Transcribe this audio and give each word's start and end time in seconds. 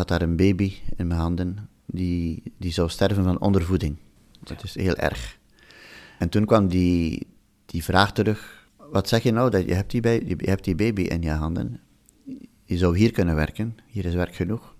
had 0.00 0.08
daar 0.08 0.28
een 0.28 0.36
baby 0.36 0.72
in 0.96 1.06
mijn 1.06 1.20
handen 1.20 1.68
die, 1.86 2.42
die 2.58 2.72
zou 2.72 2.88
sterven 2.88 3.24
van 3.24 3.40
ondervoeding. 3.40 3.96
Dat 4.42 4.64
is 4.64 4.74
heel 4.74 4.96
erg. 4.96 5.38
En 6.18 6.28
toen 6.28 6.44
kwam 6.44 6.68
die, 6.68 7.26
die 7.66 7.84
vraag 7.84 8.12
terug, 8.12 8.68
wat 8.76 9.08
zeg 9.08 9.22
je 9.22 9.32
nou, 9.32 9.50
dat 9.50 9.64
je 9.66 9.74
hebt 9.74 9.90
die, 9.90 10.02
je 10.02 10.36
hebt 10.50 10.64
die 10.64 10.74
baby 10.74 11.02
in 11.02 11.22
je 11.22 11.30
handen, 11.30 11.80
je 12.64 12.76
zou 12.76 12.98
hier 12.98 13.10
kunnen 13.12 13.34
werken, 13.34 13.76
hier 13.86 14.04
is 14.04 14.14
werk 14.14 14.34
genoeg. 14.34 14.74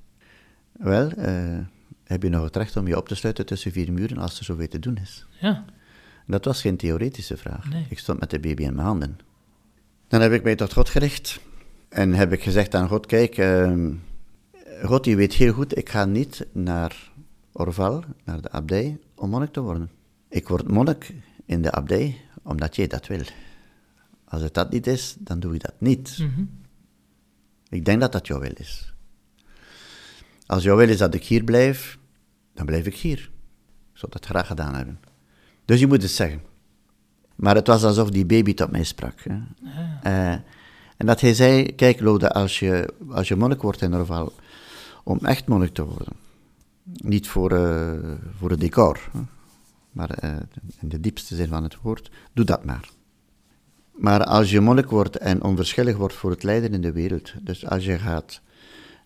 Wel, 0.73 1.19
uh, 1.19 1.59
heb 2.05 2.23
je 2.23 2.29
nog 2.29 2.45
het 2.45 2.57
recht 2.57 2.77
om 2.77 2.87
je 2.87 2.97
op 2.97 3.09
te 3.09 3.15
sluiten 3.15 3.47
tussen 3.47 3.73
vier 3.73 3.93
muren 3.93 4.19
als 4.19 4.39
er 4.39 4.45
zoveel 4.45 4.69
te 4.69 4.79
doen 4.79 4.99
is? 5.03 5.27
Ja. 5.41 5.65
Dat 6.27 6.45
was 6.45 6.61
geen 6.61 6.77
theoretische 6.77 7.37
vraag. 7.37 7.71
Nee. 7.71 7.87
Ik 7.89 7.99
stond 7.99 8.21
met 8.21 8.31
de 8.31 8.41
baby 8.41 8.63
in 8.63 8.75
mijn 8.75 8.87
handen. 8.87 9.19
Dan 10.09 10.21
heb 10.21 10.33
ik 10.33 10.43
mij 10.43 10.57
tot 10.57 10.73
God 10.73 10.89
gericht 10.89 11.41
en 11.89 12.13
heb 12.15 12.33
ik 12.33 12.43
gezegd 12.43 12.75
aan 12.75 12.89
God, 12.89 13.07
kijk, 13.07 13.39
uh, 13.39 13.89
God 14.83 15.05
die 15.05 15.17
weet 15.17 15.33
heel 15.33 15.53
goed, 15.53 15.77
ik 15.77 15.89
ga 15.89 16.05
niet 16.05 16.47
naar 16.53 17.13
Orval, 17.53 18.05
naar 18.25 18.41
de 18.41 18.51
abdij, 18.51 18.99
om 19.15 19.31
monnik 19.31 19.53
te 19.53 19.61
worden. 19.61 19.91
Ik 20.29 20.49
word 20.49 20.69
monnik 20.69 21.15
in 21.45 21.63
de 21.63 21.71
abdij 21.71 22.21
omdat 22.43 22.77
jij 22.77 22.87
dat 22.87 23.07
wil. 23.07 23.23
Als 24.25 24.43
het 24.43 24.55
dat 24.55 24.71
niet 24.71 24.87
is, 24.87 25.17
dan 25.19 25.41
doe 25.41 25.55
ik 25.55 25.61
dat 25.61 25.75
niet. 25.79 26.19
Mhm. 26.19 26.45
Ik 27.69 27.85
denk 27.85 28.01
dat 28.01 28.13
dat 28.13 28.27
jouw 28.27 28.41
wil 28.41 28.53
is. 28.55 28.95
Als 30.47 30.63
jouw 30.63 30.77
wil 30.77 30.89
is 30.89 30.99
dat 30.99 31.15
ik 31.15 31.25
hier 31.25 31.45
blijf, 31.45 31.99
dan 32.55 32.67
blijf 32.67 32.87
ik 32.87 32.97
hier. 32.97 33.31
Ik 33.93 33.99
zou 33.99 34.13
dat 34.13 34.27
graag 34.27 34.47
gedaan 34.47 34.75
hebben. 34.75 35.01
Dus 35.65 35.81
je 35.81 35.87
moet 35.87 36.03
het 36.03 36.11
zeggen. 36.11 36.43
Maar 37.37 37.55
het 37.55 37.67
was 37.67 37.85
alsof 37.85 38.11
die 38.11 38.27
baby 38.27 38.55
tot 38.55 38.71
mij 38.71 38.85
sprak. 38.85 39.21
Hè. 39.21 39.39
Uh, 40.05 40.33
en 40.97 41.07
dat 41.07 41.21
hij 41.21 41.35
zei, 41.35 41.75
kijk 41.75 42.01
Lode, 42.01 42.31
als 42.31 42.59
je, 42.59 42.95
als 43.09 43.29
je 43.29 43.37
monnik 43.37 43.63
wordt 43.63 43.83
in 43.83 43.95
Orval, 43.95 44.33
om 45.05 45.19
echt 45.19 45.47
monnik 45.47 45.75
te 45.75 45.85
worden, 45.85 46.13
niet 46.85 47.29
voor, 47.29 47.53
uh, 47.53 47.93
voor 48.39 48.51
het 48.51 48.61
decor, 48.61 48.99
hè, 49.13 49.21
maar 49.93 50.25
uh, 50.25 50.37
in 50.81 50.89
de 50.89 51.01
diepste 51.01 51.35
zin 51.35 51.49
van 51.49 51.63
het 51.63 51.77
woord, 51.83 52.11
doe 52.33 52.45
dat 52.45 52.65
maar. 52.65 52.89
Maar 53.91 54.25
als 54.25 54.51
je 54.51 54.61
monnik 54.61 54.91
wordt 54.91 55.17
en 55.17 55.43
onverschillig 55.43 55.97
wordt 55.97 56.15
voor 56.15 56.31
het 56.31 56.43
lijden 56.43 56.73
in 56.73 56.81
de 56.81 56.93
wereld, 56.93 57.33
dus 57.43 57.67
als 57.67 57.85
je 57.85 57.99
gaat 57.99 58.41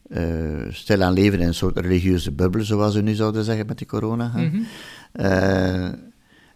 uh, 0.09 0.73
stilaan 0.73 1.13
leven 1.13 1.41
in 1.41 1.47
een 1.47 1.55
soort 1.55 1.79
religieuze 1.79 2.33
bubbel, 2.33 2.65
zoals 2.65 2.95
we 2.95 3.01
nu 3.01 3.15
zouden 3.15 3.45
zeggen 3.45 3.67
met 3.67 3.79
die 3.79 3.87
corona, 3.87 4.33
Mm 4.35 4.51
-hmm. 4.51 4.67
uh, 5.13 5.85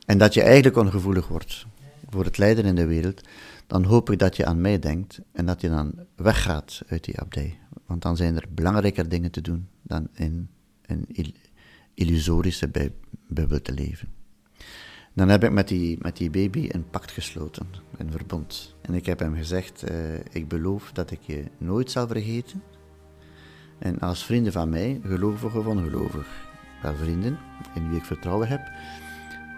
en 0.06 0.18
dat 0.18 0.34
je 0.34 0.42
eigenlijk 0.42 0.76
ongevoelig 0.76 1.28
wordt 1.28 1.66
voor 2.10 2.24
het 2.24 2.38
lijden 2.38 2.64
in 2.64 2.74
de 2.74 2.86
wereld, 2.86 3.20
dan 3.68 3.84
hoop 3.84 4.10
ik 4.10 4.18
dat 4.18 4.36
je 4.36 4.46
aan 4.46 4.60
mij 4.60 4.78
denkt 4.78 5.20
en 5.32 5.46
dat 5.46 5.60
je 5.60 5.68
dan 5.68 5.94
weggaat 6.16 6.82
uit 6.86 7.04
die 7.04 7.20
abdij. 7.20 7.58
Want 7.86 8.02
dan 8.02 8.16
zijn 8.16 8.36
er 8.36 8.44
belangrijker 8.50 9.08
dingen 9.08 9.30
te 9.30 9.40
doen 9.40 9.68
dan 9.82 10.08
in 10.12 10.48
een 10.86 11.06
illusorische 11.94 12.70
bubbel 13.28 13.62
te 13.62 13.72
leven. 13.72 14.08
Dan 15.14 15.28
heb 15.28 15.44
ik 15.44 15.52
met 15.52 15.68
die, 15.68 15.98
met 16.00 16.16
die 16.16 16.30
baby 16.30 16.68
een 16.70 16.90
pact 16.90 17.10
gesloten, 17.10 17.66
een 17.96 18.10
verbond. 18.10 18.76
En 18.80 18.94
ik 18.94 19.06
heb 19.06 19.18
hem 19.18 19.34
gezegd, 19.34 19.90
uh, 19.90 20.14
ik 20.30 20.48
beloof 20.48 20.92
dat 20.92 21.10
ik 21.10 21.20
je 21.20 21.44
nooit 21.58 21.90
zal 21.90 22.06
vergeten. 22.06 22.62
En 23.78 23.98
als 23.98 24.24
vrienden 24.24 24.52
van 24.52 24.68
mij, 24.68 25.00
gelovig 25.04 25.54
of 25.54 25.66
ongelovig, 25.66 26.48
wel 26.82 26.94
vrienden 26.94 27.38
in 27.74 27.88
wie 27.88 27.98
ik 27.98 28.04
vertrouwen 28.04 28.48
heb, 28.48 28.70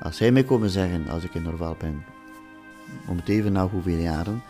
als 0.00 0.16
zij 0.16 0.32
mij 0.32 0.44
komen 0.44 0.70
zeggen, 0.70 1.08
als 1.08 1.24
ik 1.24 1.34
in 1.34 1.42
Norwaal 1.42 1.76
ben, 1.78 2.04
om 3.06 3.16
het 3.16 3.28
even 3.28 3.52
na 3.52 3.68
hoeveel 3.68 3.98
jaren, 3.98 4.42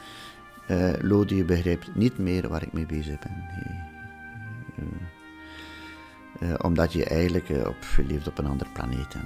uh, 0.71 0.93
Lode, 1.01 1.37
je 1.37 1.45
begrijpt 1.45 1.95
niet 1.95 2.19
meer 2.19 2.49
waar 2.49 2.63
ik 2.63 2.73
mee 2.73 2.87
bezig 2.87 3.19
ben. 3.19 3.45
Uh, 4.79 6.49
uh, 6.49 6.55
omdat 6.63 6.93
je 6.93 7.05
eigenlijk 7.05 7.49
op, 7.49 7.77
je 7.97 8.05
leeft 8.05 8.29
op 8.29 8.39
een 8.39 8.47
andere 8.47 8.71
planeet. 8.71 9.15
En, 9.15 9.25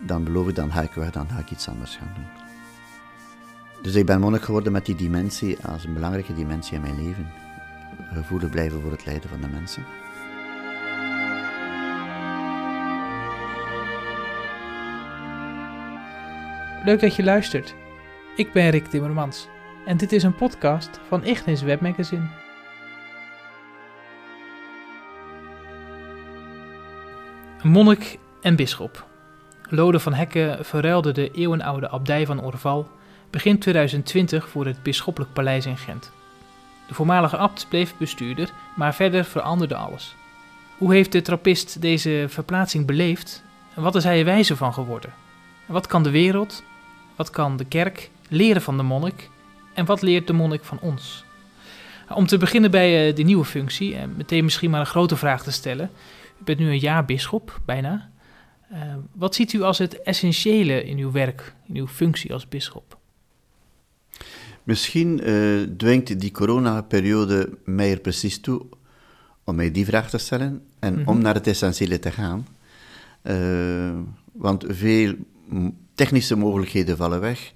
dan 0.00 0.24
beloof 0.24 0.48
ik, 0.48 0.54
dan 0.54 0.72
ga 0.72 0.82
ik 0.82 0.92
weg, 0.92 1.10
dan 1.10 1.28
ga 1.28 1.38
ik 1.38 1.50
iets 1.50 1.68
anders 1.68 1.96
gaan 1.96 2.12
doen. 2.14 2.42
Dus 3.82 3.94
ik 3.94 4.06
ben 4.06 4.20
monnik 4.20 4.42
geworden 4.42 4.72
met 4.72 4.86
die 4.86 4.94
dimensie 4.94 5.58
als 5.66 5.84
een 5.84 5.94
belangrijke 5.94 6.34
dimensie 6.34 6.74
in 6.74 6.80
mijn 6.80 7.04
leven. 7.04 7.26
Gevoelig 8.12 8.50
blijven 8.50 8.80
voor 8.80 8.90
het 8.90 9.04
lijden 9.04 9.28
van 9.28 9.40
de 9.40 9.48
mensen. 9.48 9.84
Leuk 16.84 17.00
dat 17.00 17.16
je 17.16 17.22
luistert. 17.22 17.74
Ik 18.36 18.52
ben 18.52 18.70
Rick 18.70 18.86
Timmermans 18.86 19.48
en 19.86 19.96
dit 19.96 20.12
is 20.12 20.22
een 20.22 20.34
podcast 20.34 21.00
van 21.08 21.24
Ignis 21.24 21.62
Webmagazine. 21.62 22.28
Monnik 27.62 28.18
en 28.40 28.56
bisschop. 28.56 29.06
Lode 29.68 30.00
van 30.00 30.14
Hekken 30.14 30.64
verruilde 30.64 31.12
de 31.12 31.30
eeuwenoude 31.30 31.88
abdij 31.88 32.26
van 32.26 32.42
Orval 32.42 32.88
begin 33.30 33.58
2020 33.58 34.48
voor 34.48 34.66
het 34.66 34.82
bisschoppelijk 34.82 35.32
paleis 35.32 35.66
in 35.66 35.76
Gent. 35.76 36.12
De 36.88 36.94
voormalige 36.94 37.36
abt 37.36 37.66
bleef 37.68 37.96
bestuurder, 37.96 38.50
maar 38.76 38.94
verder 38.94 39.24
veranderde 39.24 39.74
alles. 39.76 40.16
Hoe 40.78 40.94
heeft 40.94 41.12
de 41.12 41.22
trappist 41.22 41.80
deze 41.80 42.24
verplaatsing 42.28 42.86
beleefd 42.86 43.44
en 43.74 43.82
wat 43.82 43.94
is 43.94 44.04
hij 44.04 44.18
er 44.18 44.24
wijzer 44.24 44.56
van 44.56 44.74
geworden? 44.74 45.12
Wat 45.66 45.86
kan 45.86 46.02
de 46.02 46.10
wereld, 46.10 46.64
wat 47.16 47.30
kan 47.30 47.56
de 47.56 47.64
kerk 47.64 48.10
leren 48.28 48.62
van 48.62 48.76
de 48.76 48.82
monnik 48.82 49.30
en 49.74 49.84
wat 49.84 50.02
leert 50.02 50.26
de 50.26 50.32
monnik 50.32 50.64
van 50.64 50.78
ons? 50.80 51.24
Om 52.14 52.26
te 52.26 52.38
beginnen 52.38 52.70
bij 52.70 53.12
de 53.12 53.22
nieuwe 53.22 53.44
functie 53.44 53.94
en 53.96 54.16
meteen 54.16 54.44
misschien 54.44 54.70
maar 54.70 54.80
een 54.80 54.86
grote 54.86 55.16
vraag 55.16 55.42
te 55.42 55.52
stellen. 55.52 55.90
U 56.40 56.44
bent 56.44 56.58
nu 56.58 56.70
een 56.70 56.78
jaar 56.78 57.04
bisschop, 57.04 57.60
bijna. 57.64 58.10
Uh, 58.72 58.78
wat 59.12 59.34
ziet 59.34 59.52
u 59.52 59.62
als 59.62 59.78
het 59.78 60.02
essentiële 60.02 60.84
in 60.84 60.98
uw 60.98 61.10
werk, 61.10 61.54
in 61.66 61.76
uw 61.76 61.86
functie 61.86 62.32
als 62.32 62.48
bisschop? 62.48 62.98
Misschien 64.62 65.28
uh, 65.28 65.62
dwingt 65.76 66.20
die 66.20 66.30
coronaperiode 66.30 67.58
mij 67.64 67.90
er 67.90 68.00
precies 68.00 68.40
toe 68.40 68.66
om 69.44 69.54
mij 69.54 69.70
die 69.70 69.84
vraag 69.84 70.10
te 70.10 70.18
stellen 70.18 70.62
en 70.78 70.92
mm 70.92 70.98
-hmm. 70.98 71.08
om 71.08 71.18
naar 71.18 71.34
het 71.34 71.46
essentiële 71.46 71.98
te 71.98 72.10
gaan. 72.10 72.46
Want 74.32 74.64
veel 74.68 75.14
technische 75.94 76.36
mogelijkheden 76.36 76.96
vallen 76.96 77.20
weg, 77.20 77.52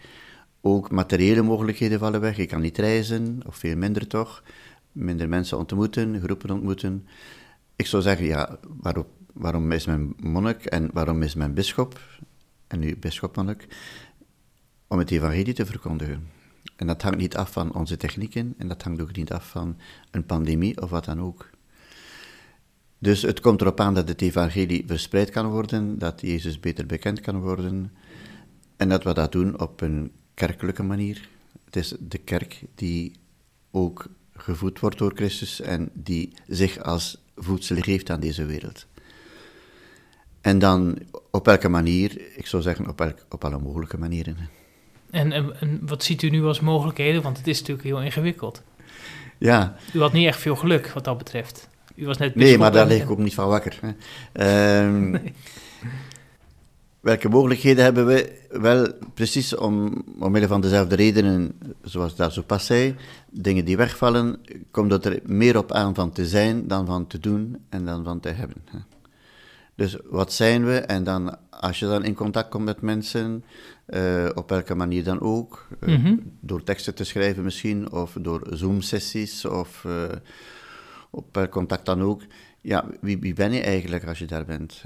ook 0.60 0.90
materiële 0.90 1.42
mogelijkheden 1.42 1.98
vallen 1.98 2.20
weg. 2.20 2.38
Ik 2.38 2.48
kan 2.48 2.60
niet 2.60 2.78
reizen, 2.78 3.40
of 3.46 3.56
veel 3.56 3.76
minder 3.76 4.06
toch. 4.06 4.42
Minder 4.92 5.28
mensen 5.28 5.58
ontmoeten, 5.58 6.20
groepen 6.20 6.50
ontmoeten. 6.50 7.06
Ik 7.76 7.86
zou 7.86 8.02
zeggen, 8.02 8.26
ja, 8.26 8.58
waarom, 9.32 9.72
is 9.72 9.86
mijn 9.86 10.14
monnik 10.16 10.64
en 10.64 10.90
waarom 10.92 11.22
is 11.22 11.34
mijn 11.34 11.54
bischop, 11.54 12.00
en 12.66 12.78
nu 12.78 12.96
bischopmonnik, 12.96 13.66
om 14.86 14.98
het 14.98 15.10
evangelie 15.10 15.54
te 15.54 15.66
verkondigen. 15.66 16.28
En 16.76 16.86
dat 16.86 17.02
hangt 17.02 17.18
niet 17.18 17.36
af 17.36 17.52
van 17.52 17.74
onze 17.74 17.96
technieken 17.96 18.54
en 18.58 18.68
dat 18.68 18.82
hangt 18.82 19.00
ook 19.00 19.16
niet 19.16 19.32
af 19.32 19.48
van 19.48 19.76
een 20.10 20.26
pandemie 20.26 20.82
of 20.82 20.90
wat 20.90 21.04
dan 21.04 21.20
ook. 21.20 21.50
Dus 22.98 23.22
het 23.22 23.40
komt 23.40 23.60
erop 23.60 23.80
aan 23.80 23.94
dat 23.94 24.08
het 24.08 24.22
evangelie 24.22 24.84
verspreid 24.86 25.30
kan 25.30 25.46
worden, 25.46 25.98
dat 25.98 26.20
Jezus 26.20 26.60
beter 26.60 26.86
bekend 26.86 27.20
kan 27.20 27.40
worden 27.40 27.92
en 28.78 28.88
dat 28.88 29.04
we 29.04 29.14
dat 29.14 29.32
doen 29.32 29.60
op 29.60 29.80
een 29.80 30.12
kerkelijke 30.34 30.82
manier. 30.82 31.28
Het 31.64 31.76
is 31.76 31.94
de 31.98 32.18
kerk 32.18 32.60
die 32.74 33.12
ook 33.70 34.06
gevoed 34.36 34.80
wordt 34.80 34.98
door 34.98 35.12
Christus 35.14 35.60
en 35.60 35.90
die 35.92 36.32
zich 36.46 36.78
als 36.78 37.22
voedsel 37.36 37.76
geeft 37.76 38.10
aan 38.10 38.20
deze 38.20 38.44
wereld. 38.44 38.86
En 40.40 40.58
dan 40.58 40.98
op 41.30 41.46
welke 41.46 41.68
manier, 41.68 42.20
ik 42.36 42.46
zou 42.46 42.62
zeggen 42.62 42.88
op, 42.88 43.00
elk, 43.00 43.26
op 43.28 43.44
alle 43.44 43.58
mogelijke 43.58 43.98
manieren. 43.98 44.36
En, 45.10 45.32
en, 45.32 45.78
wat 45.82 46.04
ziet 46.04 46.22
u 46.22 46.30
nu 46.30 46.44
als 46.44 46.60
mogelijkheden? 46.60 47.22
Want 47.22 47.36
het 47.36 47.46
is 47.46 47.58
natuurlijk 47.58 47.88
heel 47.88 48.02
ingewikkeld. 48.02 48.62
Ja. 49.38 49.76
U 49.92 50.00
had 50.00 50.12
niet 50.12 50.26
echt 50.26 50.40
veel 50.40 50.56
geluk 50.56 50.88
wat 50.88 51.04
dat 51.04 51.18
betreft. 51.18 51.68
U 51.94 52.06
was 52.06 52.18
net 52.18 52.34
nee, 52.34 52.58
maar 52.58 52.72
daar 52.72 52.86
lig 52.86 53.02
ik 53.02 53.10
ook 53.10 53.18
niet 53.18 53.34
van 53.34 53.48
wakker. 53.48 53.78
Um, 54.32 55.10
nee. 55.10 55.34
Welke 57.08 57.28
mogelijkheden 57.28 57.84
hebben 57.84 58.06
we? 58.06 58.46
Wel, 58.50 58.92
precies 59.14 59.56
om, 59.56 60.04
omwille 60.18 60.46
van 60.46 60.60
dezelfde 60.60 60.96
redenen, 60.96 61.52
zoals 61.82 62.16
daar 62.16 62.32
zo 62.32 62.42
pas 62.42 62.66
zei, 62.66 62.94
dingen 63.30 63.64
die 63.64 63.76
wegvallen, 63.76 64.40
komt 64.70 64.92
het 64.92 65.04
er 65.04 65.20
meer 65.24 65.58
op 65.58 65.72
aan 65.72 65.94
van 65.94 66.12
te 66.12 66.26
zijn 66.26 66.66
dan 66.66 66.86
van 66.86 67.06
te 67.06 67.18
doen 67.18 67.56
en 67.68 67.84
dan 67.84 68.04
van 68.04 68.20
te 68.20 68.28
hebben. 68.28 68.56
Dus 69.74 69.96
wat 70.04 70.32
zijn 70.32 70.64
we? 70.64 70.78
En 70.78 71.04
dan, 71.04 71.36
als 71.50 71.78
je 71.78 71.86
dan 71.86 72.04
in 72.04 72.14
contact 72.14 72.48
komt 72.48 72.64
met 72.64 72.80
mensen, 72.80 73.44
uh, 73.86 74.28
op 74.34 74.48
welke 74.48 74.74
manier 74.74 75.04
dan 75.04 75.20
ook, 75.20 75.68
uh, 75.80 75.96
mm 75.96 76.04
-hmm. 76.04 76.32
door 76.40 76.62
teksten 76.62 76.94
te 76.94 77.04
schrijven 77.04 77.44
misschien, 77.44 77.92
of 77.92 78.16
door 78.20 78.46
Zoom-sessies, 78.50 79.44
of 79.44 79.84
uh, 79.86 80.04
op 81.10 81.34
welk 81.34 81.50
contact 81.50 81.86
dan 81.86 82.02
ook. 82.02 82.22
Ja, 82.60 82.84
wie, 83.00 83.18
wie, 83.18 83.34
ben 83.34 83.52
je 83.52 83.60
eigenlijk 83.60 84.06
als 84.06 84.18
je 84.18 84.26
daar 84.26 84.44
bent? 84.44 84.82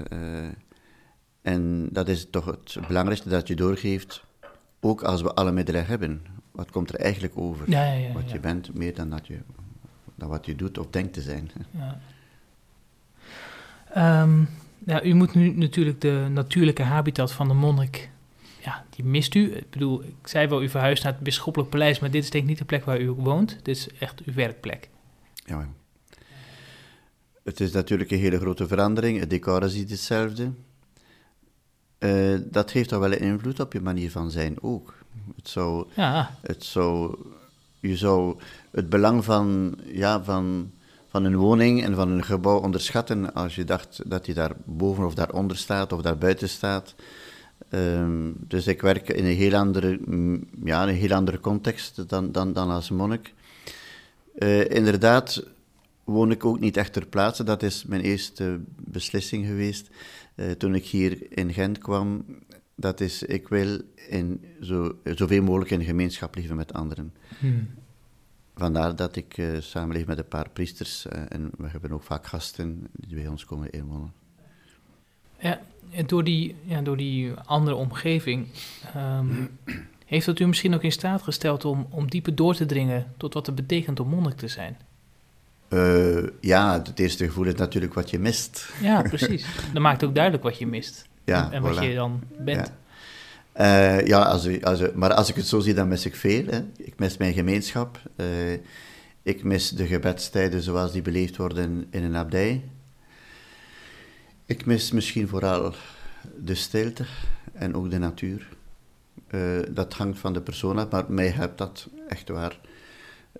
En 1.43 1.89
dat 1.91 2.07
is 2.07 2.27
toch 2.29 2.45
het 2.45 2.77
belangrijkste 2.87 3.29
dat 3.29 3.47
je 3.47 3.55
doorgeeft, 3.55 4.23
ook 4.79 5.03
als 5.03 5.21
we 5.21 5.33
alle 5.33 5.51
middelen 5.51 5.85
hebben. 5.85 6.21
Wat 6.51 6.71
komt 6.71 6.89
er 6.89 6.99
eigenlijk 6.99 7.37
over? 7.37 7.69
Ja, 7.69 7.85
ja, 7.85 7.93
ja, 7.93 8.13
wat 8.13 8.31
je 8.31 8.39
bent, 8.39 8.73
meer 8.73 8.95
dan 8.95 9.09
dat 9.09 9.27
je 9.27 9.39
dan 10.15 10.29
wat 10.29 10.45
je 10.45 10.55
doet 10.55 10.77
of 10.77 10.87
denkt 10.89 11.13
te 11.13 11.21
zijn. 11.21 11.51
Ja. 11.71 11.99
Ehm, 13.93 14.43
ja, 14.85 15.03
u 15.03 15.13
moet 15.13 15.33
nu 15.33 15.49
natuurlijk 15.49 16.01
de 16.01 16.27
natuurlijke 16.29 16.83
habitat 16.83 17.31
van 17.31 17.47
de 17.47 17.53
monnik, 17.53 18.09
ja, 18.61 18.85
die 18.89 19.05
mist 19.05 19.35
u. 19.35 19.55
Ik 19.55 19.69
bedoel, 19.69 20.03
ik 20.03 20.27
zei 20.27 20.47
wel, 20.47 20.63
u 20.63 20.69
verhuist 20.69 21.03
naar 21.03 21.13
het 21.13 21.23
bisschoppelijk 21.23 21.71
paleis, 21.71 21.99
maar 21.99 22.11
dit 22.11 22.23
is 22.23 22.29
denk 22.29 22.43
ik 22.43 22.49
niet 22.49 22.59
de 22.59 22.65
plek 22.65 22.85
waar 22.85 23.01
u 23.01 23.11
woont. 23.11 23.49
Dit 23.49 23.75
is 23.75 23.87
echt 23.99 24.23
uw 24.23 24.33
werkplek. 24.33 24.89
Ja, 25.45 25.67
het 27.43 27.59
is 27.59 27.71
natuurlijk 27.71 28.11
een 28.11 28.19
hele 28.19 28.39
grote 28.39 28.67
verandering. 28.67 29.19
Het 29.19 29.29
decor 29.29 29.63
is 29.63 29.73
niet 29.73 29.89
hetzelfde. 29.89 30.51
Uh, 32.03 32.39
dat 32.43 32.71
heeft 32.71 32.89
toch 32.89 32.99
wel 32.99 33.11
een 33.11 33.19
invloed 33.19 33.59
op 33.59 33.73
je 33.73 33.81
manier 33.81 34.11
van 34.11 34.31
zijn 34.31 34.55
ook. 34.61 34.93
Het 35.35 35.49
zou, 35.49 35.85
ja. 35.93 36.37
het 36.41 36.63
zou, 36.63 37.17
je 37.79 37.97
zou 37.97 38.37
het 38.71 38.89
belang 38.89 39.25
van, 39.25 39.77
ja, 39.85 40.23
van, 40.23 40.71
van 41.07 41.23
een 41.23 41.35
woning 41.35 41.83
en 41.83 41.95
van 41.95 42.09
een 42.09 42.23
gebouw 42.23 42.59
onderschatten 42.59 43.33
als 43.33 43.55
je 43.55 43.63
dacht 43.63 44.01
dat 44.05 44.25
je 44.25 44.33
daar 44.33 44.51
boven 44.65 45.05
of 45.05 45.13
daaronder 45.13 45.57
staat 45.57 45.91
of 45.91 46.01
daar 46.01 46.17
buiten 46.17 46.49
staat. 46.49 46.95
Um, 47.69 48.35
dus 48.37 48.67
ik 48.67 48.81
werk 48.81 49.09
in 49.09 49.25
een 49.25 49.35
heel 49.35 49.55
andere, 49.55 49.99
mm, 50.05 50.47
ja, 50.63 50.87
een 50.87 50.95
heel 50.95 51.13
andere 51.13 51.39
context 51.39 52.09
dan, 52.09 52.31
dan, 52.31 52.53
dan 52.53 52.69
als 52.69 52.89
monnik. 52.89 53.33
Uh, 54.35 54.69
inderdaad, 54.69 55.43
woon 56.03 56.31
ik 56.31 56.45
ook 56.45 56.59
niet 56.59 56.77
echt 56.77 56.93
ter 56.93 57.05
plaatse. 57.05 57.43
Dat 57.43 57.63
is 57.63 57.83
mijn 57.85 58.01
eerste 58.01 58.59
beslissing 58.77 59.45
geweest 59.45 59.89
uh, 60.35 60.51
toen 60.51 60.75
ik 60.75 60.85
hier 60.85 61.37
in 61.37 61.53
Gent 61.53 61.77
kwam. 61.77 62.25
Dat 62.75 62.99
is, 62.99 63.23
ik 63.23 63.47
wil 63.47 63.81
in 64.09 64.45
zo, 64.61 64.97
zoveel 65.03 65.43
mogelijk 65.43 65.71
in 65.71 65.83
gemeenschap 65.83 66.35
leven 66.35 66.55
met 66.55 66.73
anderen. 66.73 67.13
Hmm. 67.39 67.69
Vandaar 68.55 68.95
dat 68.95 69.15
ik 69.15 69.37
uh, 69.37 69.59
samenleef 69.59 70.05
met 70.05 70.17
een 70.17 70.27
paar 70.27 70.49
priesters 70.49 71.05
uh, 71.05 71.21
en 71.29 71.51
we 71.57 71.67
hebben 71.67 71.91
ook 71.91 72.03
vaak 72.03 72.25
gasten 72.25 72.87
die 72.91 73.15
bij 73.15 73.27
ons 73.27 73.45
komen 73.45 73.69
inwonen. 73.69 74.13
Ja, 75.39 75.61
door 76.05 76.23
die, 76.23 76.55
ja, 76.63 76.81
door 76.81 76.97
die 76.97 77.33
andere 77.33 77.75
omgeving 77.75 78.47
um, 78.95 79.49
heeft 80.05 80.25
dat 80.25 80.39
u 80.39 80.45
misschien 80.45 80.73
ook 80.73 80.83
in 80.83 80.91
staat 80.91 81.21
gesteld 81.21 81.65
om, 81.65 81.87
om 81.89 82.09
dieper 82.09 82.35
door 82.35 82.55
te 82.55 82.65
dringen 82.65 83.13
tot 83.17 83.33
wat 83.33 83.45
het 83.45 83.55
betekent 83.55 83.99
om 83.99 84.07
monnik 84.07 84.37
te 84.37 84.47
zijn? 84.47 84.77
Uh, 85.73 86.27
ja, 86.39 86.81
het 86.83 86.99
eerste 86.99 87.25
gevoel 87.25 87.45
is 87.45 87.55
natuurlijk 87.55 87.93
wat 87.93 88.09
je 88.09 88.19
mist. 88.19 88.69
Ja, 88.81 89.01
precies. 89.15 89.45
Dan 89.73 89.81
maakt 89.81 90.03
ook 90.03 90.15
duidelijk 90.15 90.43
wat 90.43 90.57
je 90.57 90.67
mist. 90.67 91.07
Ja, 91.23 91.51
en, 91.51 91.61
wat 91.61 91.83
je 91.83 91.95
dan 91.95 92.21
bent. 92.39 92.71
Ja, 93.55 93.97
uh, 93.99 94.07
ja 94.07 94.21
als, 94.21 94.61
als, 94.61 94.81
maar 94.93 95.13
als 95.13 95.29
ik 95.29 95.35
het 95.35 95.47
zo 95.47 95.59
zie, 95.59 95.73
dan 95.73 95.87
mis 95.87 96.05
ik 96.05 96.15
veel. 96.15 96.45
Hè. 96.45 96.61
Ik 96.77 96.99
mis 96.99 97.17
mijn 97.17 97.33
gemeenschap. 97.33 97.99
Uh, 98.15 98.27
ik 99.21 99.43
mis 99.43 99.69
de 99.69 99.85
gebedstijden 99.85 100.61
zoals 100.61 100.91
die 100.91 101.01
beleefd 101.01 101.37
worden 101.37 101.87
in 101.89 102.03
een 102.03 102.15
abdij. 102.15 102.63
Ik 104.45 104.65
mis 104.65 104.91
misschien 104.91 105.27
vooral 105.27 105.73
de 106.37 106.55
stilte 106.55 107.05
en 107.53 107.75
ook 107.75 107.91
de 107.91 107.97
natuur. 107.97 108.47
dat 109.69 109.93
hangt 109.93 110.19
van 110.19 110.33
de 110.33 110.41
persoon 110.41 110.77
af, 110.77 110.89
maar 110.89 111.05
mij 111.07 111.29
helpt 111.29 111.57
dat 111.57 111.87
echt 112.07 112.29
waar. 112.29 112.59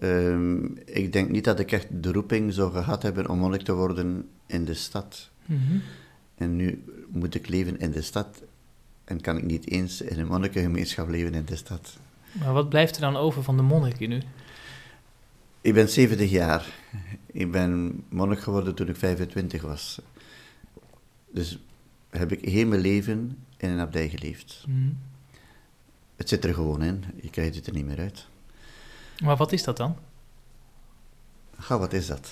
Um, 0.02 0.78
ik 0.86 1.14
denk 1.14 1.30
niet 1.30 1.44
dat 1.44 1.60
ik 1.60 1.72
echt 1.72 1.88
de 2.04 2.12
roeping 2.12 2.54
zou 2.54 2.72
gehad 2.72 3.04
hebben 3.04 3.30
om 3.30 3.40
monnik 3.40 3.62
te 3.62 3.74
worden 3.74 4.30
in 4.46 4.66
de 4.66 4.74
stad. 4.74 5.30
Mm 5.46 5.62
-hmm. 5.68 5.82
En 6.36 6.56
nu 6.56 6.84
moet 7.10 7.36
ik 7.36 7.48
leven 7.48 7.80
in 7.80 7.92
de 7.92 8.02
stad 8.02 8.44
en 9.04 9.22
kan 9.22 9.38
ik 9.38 9.44
niet 9.44 9.70
eens 9.70 10.02
in 10.02 10.20
een 10.20 10.28
monnikengemeenschap 10.28 11.10
leven 11.10 11.34
in 11.34 11.46
de 11.46 11.56
stad. 11.56 11.98
Maar 12.32 12.54
wat 12.54 12.70
blijft 12.70 12.96
er 12.96 13.02
dan 13.02 13.16
over 13.16 13.44
van 13.44 13.58
de 13.58 13.64
monniken 13.64 14.10
nu? 14.10 14.22
Ik 15.62 15.74
ben 15.74 15.90
70 15.90 16.30
jaar. 16.30 16.74
Ik 17.26 17.52
ben 17.52 18.04
monnik 18.10 18.40
geworden 18.40 18.76
toen 18.76 18.90
ik 18.90 18.96
25 18.96 19.62
was. 19.62 20.02
Dus 21.32 21.60
heb 22.10 22.32
ik 22.32 22.50
heel 22.50 22.68
mijn 22.68 22.82
leven 22.82 23.38
in 23.58 23.70
een 23.70 23.80
abdij 23.80 24.10
geleefd. 24.10 24.64
Mm 24.68 24.74
-hmm. 24.74 24.98
Het 26.16 26.30
zit 26.30 26.46
er 26.46 26.54
gewoon 26.54 26.84
in, 26.84 27.04
je 27.22 27.30
krijgt 27.30 27.56
het 27.56 27.68
er 27.68 27.74
niet 27.74 27.86
meer 27.86 28.00
uit. 28.00 28.28
Maar 29.24 29.38
wat 29.38 29.52
is 29.52 29.64
dat 29.64 29.78
dan? 29.78 29.98
Ga, 31.58 31.78
wat 31.80 31.94
is 31.94 32.08
dat? 32.08 32.32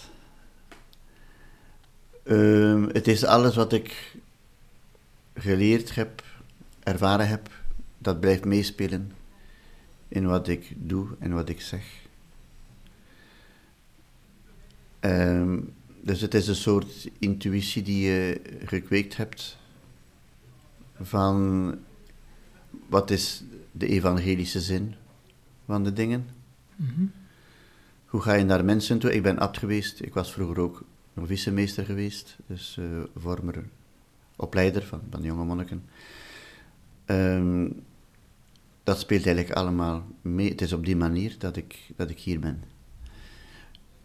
Uh, 2.23 2.87
het 2.87 3.07
is 3.07 3.23
alles 3.23 3.55
wat 3.55 3.73
ik 3.73 4.15
geleerd 5.33 5.95
heb, 5.95 6.23
ervaren 6.83 7.27
heb, 7.27 7.49
dat 7.97 8.19
blijft 8.19 8.45
meespelen 8.45 9.11
in 10.07 10.27
wat 10.27 10.47
ik 10.47 10.73
doe 10.77 11.07
en 11.19 11.33
wat 11.33 11.49
ik 11.49 11.61
zeg. 11.61 11.83
Um, 14.99 15.73
dus 16.01 16.21
het 16.21 16.33
is 16.33 16.47
een 16.47 16.55
soort 16.55 17.09
intuïtie 17.19 17.83
die 17.83 18.09
je 18.09 18.41
gekweekt 18.65 19.17
hebt 19.17 19.57
van 21.01 21.75
wat 22.89 23.09
is 23.09 23.43
de 23.71 23.87
evangelische 23.87 24.61
zin 24.61 24.95
van 25.65 25.83
de 25.83 25.93
dingen. 25.93 26.40
Hoe 28.05 28.21
ga 28.21 28.33
je 28.33 28.43
naar 28.43 28.65
mensen 28.65 28.99
toe? 28.99 29.13
Ik 29.13 29.23
ben 29.23 29.39
abt 29.39 29.57
geweest. 29.57 30.01
Ik 30.01 30.13
was 30.13 30.33
vroeger 30.33 30.59
ook 30.59 30.83
vicemeester 31.15 31.85
geweest, 31.85 32.37
dus 32.47 32.77
uh, 32.79 32.85
vormer, 33.15 33.63
opleider 34.35 34.83
van, 34.83 35.01
van 35.09 35.21
jonge 35.21 35.43
monniken. 35.43 35.83
Ehm, 37.05 37.69
dat 38.83 38.99
speelt 38.99 39.25
eigenlijk 39.25 39.55
allemaal 39.55 40.05
mee. 40.21 40.49
Het 40.49 40.61
is 40.61 40.73
op 40.73 40.85
die 40.85 40.95
manier 40.95 41.35
dat 41.37 41.55
ik, 41.55 41.91
dat 41.95 42.09
ik 42.09 42.19
hier 42.19 42.39
ben. 42.39 42.63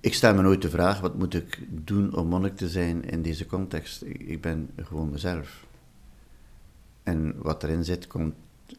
Ik 0.01 0.15
stel 0.15 0.35
me 0.35 0.43
nooit 0.43 0.63
de 0.63 0.71
vraag, 0.71 1.01
wat 1.01 1.19
moet 1.19 1.35
ik 1.35 1.67
doen 1.71 2.15
om 2.15 2.27
monnik 2.27 2.57
te 2.57 2.69
zijn 2.69 3.05
in 3.05 3.23
deze 3.23 3.47
context? 3.47 4.03
Ik, 4.03 4.41
ben 4.41 4.71
gewoon 4.77 5.11
mezelf. 5.11 5.67
En 7.03 7.35
wat 7.43 7.63
erin 7.63 7.85
zit, 7.85 8.07
komt 8.07 8.35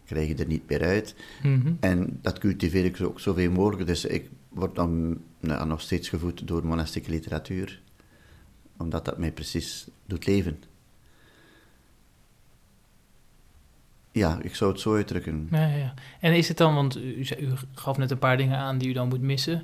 krijg 0.05 0.27
je 0.27 0.35
er 0.35 0.47
niet 0.47 0.69
meer 0.69 0.83
uit. 0.83 1.15
Mhm. 1.43 1.73
En 1.79 2.19
dat 2.21 2.37
cultiveer 2.37 2.85
ik 2.85 3.01
ook 3.01 3.19
zoveel 3.19 3.51
mogelijk. 3.51 3.87
Dus 3.87 4.05
ik 4.05 4.29
word 4.49 4.75
dan 4.75 5.17
nou, 5.39 5.67
nog 5.67 5.81
steeds 5.81 6.09
gevoed 6.09 6.47
door 6.47 6.65
monastieke 6.65 7.09
literatuur, 7.09 7.81
omdat 8.77 9.05
dat 9.05 9.17
mij 9.17 9.31
precies 9.31 9.87
doet 10.05 10.25
leven. 10.25 10.63
Ja, 14.11 14.39
ik 14.41 14.55
zou 14.55 14.71
het 14.71 14.79
zo 14.79 14.95
uitdrukken. 14.95 15.47
Ja, 15.51 15.67
ja. 15.67 15.93
En 16.19 16.35
is 16.35 16.47
het 16.47 16.57
dan, 16.57 16.75
want 16.75 16.97
u, 16.97 17.27
u, 17.39 17.53
gaf 17.73 17.97
net 17.97 18.11
een 18.11 18.19
paar 18.19 18.37
dingen 18.37 18.57
aan 18.57 18.77
die 18.77 18.89
u 18.89 18.93
dan 18.93 19.07
moet 19.07 19.21
missen. 19.21 19.63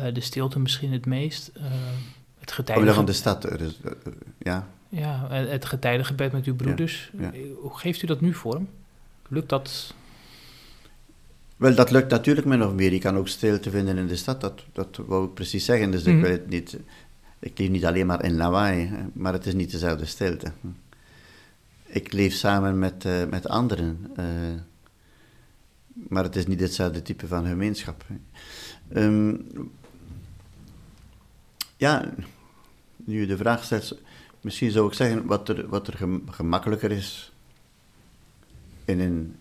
Uh, 0.00 0.14
de 0.14 0.20
stilte 0.20 0.58
misschien 0.58 0.92
het 0.92 1.06
meest. 1.06 1.50
Uh, 1.56 1.62
het 2.38 2.52
getijdige... 2.52 2.94
van 2.94 3.04
de 3.04 3.12
stad, 3.12 3.42
dus, 3.42 3.80
uh, 3.84 3.92
ja. 4.38 4.68
Ja, 4.88 5.28
het 5.30 5.64
getijdengebed 5.64 6.32
met 6.32 6.44
uw 6.44 6.54
broeders. 6.54 7.10
Ja, 7.18 7.30
ja. 7.32 7.40
Hoe 7.60 7.78
geeft 7.78 8.02
u 8.02 8.06
dat 8.06 8.20
nu 8.20 8.34
vorm? 8.34 8.68
Lukt 9.28 9.48
dat? 9.48 9.94
Wel, 11.56 11.74
dat 11.74 11.90
lukt 11.90 12.10
natuurlijk 12.10 12.46
min 12.46 12.64
of 12.64 12.72
meer. 12.72 12.92
Je 12.92 12.98
kan 12.98 13.16
ook 13.16 13.28
stilte 13.28 13.70
vinden 13.70 13.98
in 13.98 14.06
de 14.06 14.16
stad, 14.16 14.40
dat, 14.40 14.64
dat 14.72 15.00
wou 15.06 15.26
ik 15.26 15.34
precies 15.34 15.64
zeggen. 15.64 15.90
Dus 15.90 16.04
ik 16.04 16.14
mhm. 16.14 16.22
wil 16.22 16.30
het 16.30 16.48
niet... 16.48 16.78
Ik 17.38 17.58
leef 17.58 17.68
niet 17.68 17.84
alleen 17.84 18.06
maar 18.06 18.24
in 18.24 18.36
lawaai, 18.36 18.90
maar 19.12 19.32
het 19.32 19.46
is 19.46 19.54
niet 19.54 19.70
dezelfde 19.70 20.06
stilte. 20.06 20.52
Ik 21.86 22.12
leef 22.12 22.34
samen 22.34 22.78
met, 22.78 23.04
uh, 23.04 23.24
met 23.30 23.48
anderen, 23.48 24.12
uh, 24.18 24.24
maar 26.08 26.22
het 26.22 26.36
is 26.36 26.46
niet 26.46 26.60
hetzelfde 26.60 27.02
type 27.02 27.26
van 27.26 27.46
gemeenschap. 27.46 28.04
Um, 28.94 29.46
ja, 31.76 32.12
nu 32.96 33.20
je 33.20 33.26
de 33.26 33.36
vraag 33.36 33.64
stelt, 33.64 33.98
misschien 34.40 34.70
zou 34.70 34.86
ik 34.86 34.94
zeggen 34.94 35.26
wat 35.26 35.48
er, 35.48 35.68
wat 35.68 35.86
er 35.86 36.08
gemakkelijker 36.30 36.90
is 36.90 37.33
in 38.84 39.00
een 39.00 39.36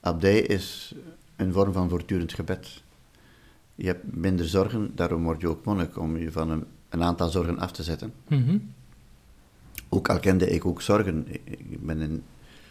abdij 0.00 0.40
is 0.40 0.94
een 1.36 1.52
vorm 1.52 1.72
van 1.72 1.88
voortdurend 1.88 2.32
gebed. 2.32 2.82
Je 3.74 3.86
hebt 3.86 4.16
minder 4.16 4.48
zorgen, 4.48 4.92
daarom 4.94 5.22
word 5.22 5.40
je 5.40 5.48
ook 5.48 5.64
monnik, 5.64 5.98
om 5.98 6.16
je 6.16 6.32
van 6.32 6.50
een, 6.50 6.64
een 6.88 7.02
aantal 7.02 7.28
zorgen 7.28 7.58
af 7.58 7.72
te 7.72 7.82
zetten. 7.82 8.12
Mhm. 8.28 8.58
Ook 9.88 10.08
al 10.08 10.18
kende 10.18 10.50
ik 10.50 10.64
ook 10.64 10.82
zorgen. 10.82 11.26
Ik 11.44 11.86
ben 11.86 12.00
een, 12.00 12.22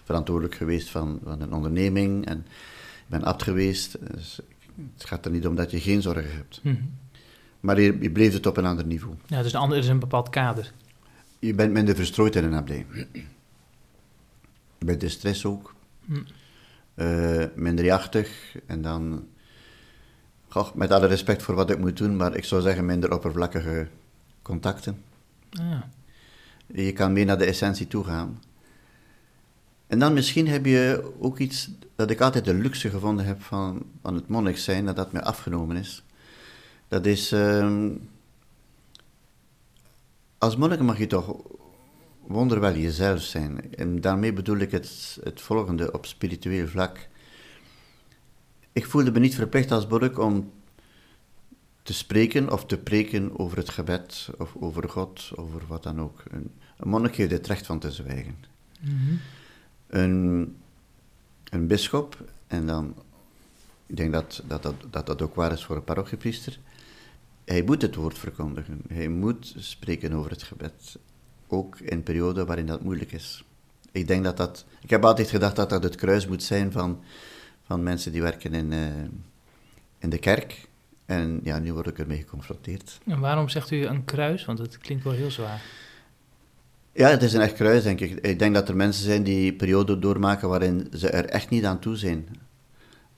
verantwoordelijk 0.04 0.56
geweest 0.56 0.90
van, 0.90 1.20
van 1.24 1.42
een 1.42 1.54
onderneming 1.54 2.26
en 2.26 2.38
ik 2.38 3.08
ben 3.08 3.24
abt 3.24 3.44
geweest. 3.44 3.98
Dus 4.14 4.40
het 4.94 5.06
gaat 5.06 5.26
er 5.26 5.32
niet 5.32 5.48
om 5.48 5.56
dat 5.56 5.72
je 5.72 5.80
geen 5.80 6.02
zorgen 6.02 6.36
hebt. 6.36 6.60
Mhm. 6.64 6.76
Maar 7.60 7.82
je, 7.82 7.98
je, 8.02 8.12
bleef 8.12 8.34
het 8.34 8.46
op 8.46 8.58
een 8.58 8.66
ander 8.66 8.86
niveau. 8.86 9.16
Ja, 9.28 9.42
dus 9.42 9.54
een 9.54 9.60
ander 9.60 9.78
is 9.78 9.88
een 9.88 10.00
bepaald 10.00 10.30
kader. 10.30 10.74
Je 11.40 11.54
bent 11.54 11.74
minder 11.74 11.96
verstrooid 11.96 12.36
in 12.36 12.44
een 12.44 12.56
abdij. 12.56 12.86
Bij 14.78 14.98
de 14.98 15.10
stress 15.10 15.46
ook. 15.46 15.76
Uh, 16.96 17.46
minderjachtig 17.56 18.58
en 18.66 18.82
dan, 18.82 19.28
goh, 20.48 20.74
met 20.74 20.92
alle 20.92 21.08
respect 21.08 21.44
voor 21.44 21.56
wat 21.56 21.70
ik 21.70 21.80
moet 21.80 21.98
doen, 21.98 22.16
maar 22.16 22.36
ik 22.36 22.44
zou 22.46 22.62
zeggen 22.62 22.86
minder 22.86 23.14
oppervlakkige 23.14 23.88
contacten. 24.42 25.04
Ah. 25.50 25.82
Je 26.66 26.94
kan 26.94 27.14
meer 27.14 27.26
naar 27.26 27.38
de 27.38 27.46
essentie 27.46 27.88
toe 27.88 28.04
gaan. 28.04 28.42
En 29.88 30.00
dan 30.00 30.14
misschien 30.14 30.48
heb 30.48 30.66
je 30.66 31.14
ook 31.20 31.40
iets 31.40 31.70
dat 31.96 32.10
ik 32.10 32.22
altijd 32.22 32.46
de 32.46 32.54
luxe 32.54 32.90
gevonden 32.90 33.26
heb 33.26 33.42
van, 33.42 33.86
van 34.02 34.16
het 34.16 34.28
monnik 34.28 34.58
zijn, 34.58 34.86
dat 34.86 34.96
dat 34.96 35.12
mij 35.12 35.22
afgenomen 35.22 35.78
is. 35.78 36.04
Dat 36.88 37.06
is, 37.06 37.34
uh, 37.34 37.88
als 40.38 40.56
monnik 40.56 40.80
mag 40.80 40.98
je 40.98 41.08
toch 41.08 41.36
wonderwel 42.28 42.76
jezelf 42.76 43.22
zijn. 43.22 43.76
En 43.76 44.02
daarmee 44.02 44.34
bedoel 44.34 44.58
ik 44.58 44.72
het, 44.72 45.18
het 45.24 45.42
volgende 45.42 45.92
op 45.92 46.06
spiritueel 46.06 46.68
vlak. 46.68 47.08
Ik 48.72 48.86
voelde 48.86 49.12
me 49.12 49.20
niet 49.20 49.36
verplicht 49.36 49.72
als 49.72 49.88
monnik 49.88 50.20
om 50.20 50.52
te 51.84 51.94
spreken 51.94 52.52
of 52.52 52.66
te 52.66 52.78
preken 52.78 53.40
over 53.40 53.58
het 53.58 53.70
gebed 53.70 54.30
of 54.38 54.56
over 54.60 54.90
God, 54.90 55.32
over 55.36 55.62
wat 55.68 55.84
dan 55.84 56.02
ook. 56.02 56.24
Een, 56.32 56.52
een 56.78 56.90
monnik 56.90 57.16
heeft 57.16 57.32
het 57.32 57.48
recht 57.48 57.66
van 57.66 57.80
te 57.80 57.92
zwijgen. 57.92 58.36
Mhm. 58.80 59.16
Een, 59.88 60.56
een 61.50 61.68
bisschop, 61.68 62.34
en 62.48 62.66
dan, 62.66 62.96
ik 63.86 63.98
denk 63.98 64.14
dat 64.14 64.44
dat, 64.48 64.64
dat, 64.64 64.76
dat 64.90 65.06
dat 65.06 65.22
ook 65.22 65.36
waar 65.36 65.52
is 65.52 65.64
voor 65.64 65.76
een 65.76 65.84
parochiepriester, 65.84 66.60
hij 67.46 67.64
moet 67.64 67.82
het 67.82 67.96
woord 67.96 68.18
verkondigen. 68.18 68.82
Hij 68.88 69.08
moet 69.08 69.56
spreken 69.58 70.14
over 70.14 70.32
het 70.32 70.44
gebed. 70.44 70.98
Ook 71.54 71.80
in 71.80 72.04
perioden 72.04 72.46
waarin 72.46 72.66
dat 72.66 72.84
moeilijk 72.84 73.12
is. 73.12 73.44
Ik 73.92 74.08
denk 74.08 74.24
dat 74.24 74.38
dat... 74.38 74.66
Ik 74.82 74.90
heb 74.90 75.06
altijd 75.06 75.30
gedacht 75.30 75.56
dat 75.56 75.70
dat 75.70 75.84
het 75.84 75.96
kruis 75.96 76.28
moet 76.28 76.44
zijn 76.44 76.72
van, 76.72 77.04
van 77.66 77.84
mensen 77.84 78.12
die 78.12 78.22
werken 78.22 78.54
in, 78.54 78.74
eh, 78.74 78.88
in 80.00 80.10
de 80.10 80.18
kerk. 80.18 80.68
En 81.06 81.40
ja, 81.44 81.60
nu 81.60 81.74
word 81.74 81.88
ik 81.88 82.00
ermee 82.00 82.18
geconfronteerd. 82.18 83.00
En 83.06 83.20
waarom 83.20 83.50
zegt 83.50 83.72
u 83.72 83.86
een 83.86 84.06
kruis? 84.06 84.46
Want 84.46 84.60
het 84.60 84.78
klinkt 84.78 85.04
wel 85.04 85.14
heel 85.14 85.32
zwaar. 85.32 85.62
Ja, 86.92 87.10
het 87.10 87.24
is 87.24 87.34
een 87.34 87.42
echt 87.42 87.54
kruis, 87.54 87.84
denk 87.84 88.00
ik. 88.00 88.12
Ik 88.12 88.40
denk 88.40 88.54
dat 88.54 88.70
er 88.70 88.76
mensen 88.76 89.04
zijn 89.04 89.24
die 89.24 89.54
perioden 89.54 90.02
doormaken 90.02 90.50
waarin 90.50 90.88
ze 90.94 91.10
er 91.10 91.26
echt 91.26 91.50
niet 91.50 91.66
aan 91.66 91.80
toe 91.80 91.96
zijn. 91.96 92.28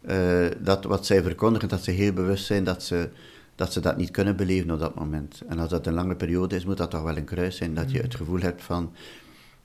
Eh, 0.02 0.48
dat 0.60 0.84
wat 0.84 1.06
zij 1.06 1.24
verkondigen, 1.24 1.70
dat 1.70 1.84
ze 1.84 1.92
heel 1.92 2.14
bewust 2.14 2.46
zijn 2.46 2.64
dat 2.64 2.84
ze, 2.84 3.10
dat 3.56 3.74
ze 3.74 3.80
dat 3.80 3.98
niet 3.98 4.12
kunnen 4.12 4.36
beleven 4.36 4.72
op 4.72 4.80
dat 4.80 4.96
moment. 4.96 5.42
En 5.48 5.60
als 5.60 5.70
dat 5.70 5.88
een 5.88 5.94
lange 5.94 6.16
periode 6.16 6.56
is, 6.56 6.66
moet 6.66 6.78
dat 6.78 6.90
toch 6.90 7.04
wel 7.04 7.18
een 7.18 7.26
kruis 7.26 7.56
zijn. 7.56 7.74
Dat 7.74 7.92
je 7.92 8.02
het 8.02 8.16
gevoel 8.16 8.40
hebt 8.40 8.64
van, 8.64 8.92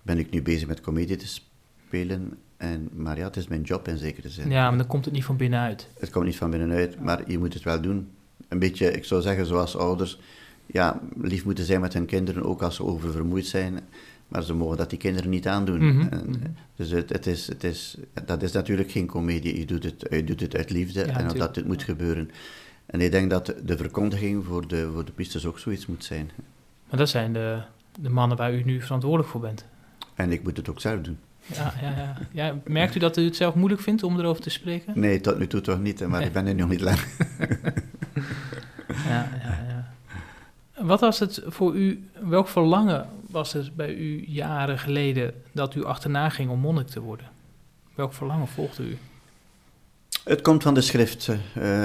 ben 0.02 0.18
ik 0.18 0.30
nu 0.30 0.42
bezig 0.42 0.68
met 0.68 0.80
comedie 0.80 1.16
te 1.16 1.40
spelen? 1.86 2.38
En, 2.56 2.88
maar 2.92 3.18
ja, 3.18 3.24
het 3.24 3.36
is 3.36 3.48
mijn 3.48 3.62
job 3.62 3.88
in 3.88 3.98
zekere 3.98 4.28
zin. 4.28 4.50
Ja, 4.50 4.68
maar 4.68 4.78
dan 4.78 4.86
komt 4.86 5.04
het 5.04 5.14
niet 5.14 5.24
van 5.24 5.36
binnenuit. 5.36 5.88
Het 5.98 6.10
komt 6.10 6.24
niet 6.24 6.36
van 6.36 6.50
binnenuit, 6.50 7.00
maar 7.00 7.30
je 7.30 7.38
moet 7.38 7.54
het 7.54 7.62
wel 7.62 7.80
doen. 7.80 8.08
Een 8.48 8.58
beetje, 8.58 8.92
ik 8.92 9.04
zou 9.04 9.22
zeggen, 9.22 9.46
zoals 9.46 9.76
ouders, 9.76 10.18
ja, 10.66 11.00
lief 11.20 11.44
moeten 11.44 11.64
zijn 11.64 11.80
met 11.80 11.92
hun 11.92 12.06
kinderen, 12.06 12.44
ook 12.44 12.62
als 12.62 12.76
ze 12.76 12.84
oververmoeid 12.84 13.46
zijn. 13.46 13.80
Maar 14.28 14.42
ze 14.42 14.54
mogen 14.54 14.76
dat 14.76 14.90
die 14.90 14.98
kinderen 14.98 15.30
niet 15.30 15.46
aandoen. 15.46 15.94
Mhm, 15.94 16.08
En, 16.08 16.30
mhm. 16.30 16.38
Dus 16.76 16.90
het, 16.90 17.10
het 17.10 17.26
is, 17.26 17.46
het 17.46 17.64
is, 17.64 17.96
dat 18.24 18.42
is 18.42 18.52
natuurlijk 18.52 18.90
geen 18.90 19.06
komedie. 19.06 19.58
Je 19.58 19.64
doet 19.64 19.84
het, 19.84 20.06
je 20.10 20.24
doet 20.24 20.40
het 20.40 20.56
uit 20.56 20.70
liefde 20.70 21.02
en 21.02 21.30
omdat 21.30 21.56
het 21.56 21.66
moet 21.66 21.82
gebeuren. 21.82 22.30
En 22.90 23.00
ik 23.00 23.10
denk 23.10 23.30
dat 23.30 23.54
de 23.64 23.76
verkondiging 23.76 24.44
voor 24.44 24.68
de, 24.68 24.90
voor 24.92 25.04
de 25.04 25.12
priesters 25.12 25.46
ook 25.46 25.58
zoiets 25.58 25.86
moet 25.86 26.04
zijn. 26.04 26.30
Maar 26.88 26.98
dat 26.98 27.08
zijn 27.08 27.32
de, 27.32 27.62
de 28.00 28.08
mannen 28.10 28.36
waar 28.36 28.54
u 28.54 28.62
nu 28.62 28.80
verantwoordelijk 28.82 29.28
voor 29.28 29.40
bent. 29.40 29.64
En 30.14 30.32
ik 30.32 30.42
moet 30.42 30.56
het 30.56 30.68
ook 30.68 30.80
zelf 30.80 31.00
doen. 31.00 31.18
Ja, 31.46 31.72
ja, 31.82 31.90
ja. 31.90 32.16
ja, 32.32 32.54
merkt 32.64 32.94
u 32.94 32.98
dat 32.98 33.16
u 33.16 33.24
het 33.24 33.36
zelf 33.36 33.54
moeilijk 33.54 33.82
vindt 33.82 34.02
om 34.02 34.18
erover 34.18 34.42
te 34.42 34.50
spreken? 34.50 35.00
Nee, 35.00 35.20
tot 35.20 35.38
nu 35.38 35.46
toe 35.46 35.60
toch 35.60 35.80
niet, 35.80 36.00
maar 36.00 36.18
Nee. 36.18 36.26
ik 36.28 36.32
ben 36.32 36.46
er 36.46 36.54
nog 36.54 36.68
niet 36.68 36.80
lang. 36.80 36.98
Ja, 39.06 39.28
ja, 39.42 39.58
ja. 39.68 39.88
Wat 40.84 41.00
was 41.00 41.18
het 41.18 41.42
voor 41.46 41.74
u, 41.76 42.08
welk 42.20 42.48
verlangen 42.48 43.06
was 43.30 43.52
het 43.52 43.76
bij 43.76 43.94
u 43.94 44.24
jaren 44.26 44.78
geleden 44.78 45.34
dat 45.52 45.74
u 45.74 45.84
achterna 45.84 46.28
ging 46.28 46.50
om 46.50 46.58
monnik 46.58 46.86
te 46.86 47.00
worden? 47.00 47.26
Welk 47.94 48.12
verlangen 48.14 48.48
volgde 48.48 48.82
u? 48.82 48.98
Het 50.24 50.40
komt 50.40 50.62
van 50.62 50.74
de 50.74 50.80
schrift, 50.80 51.28
eh, 51.28 51.38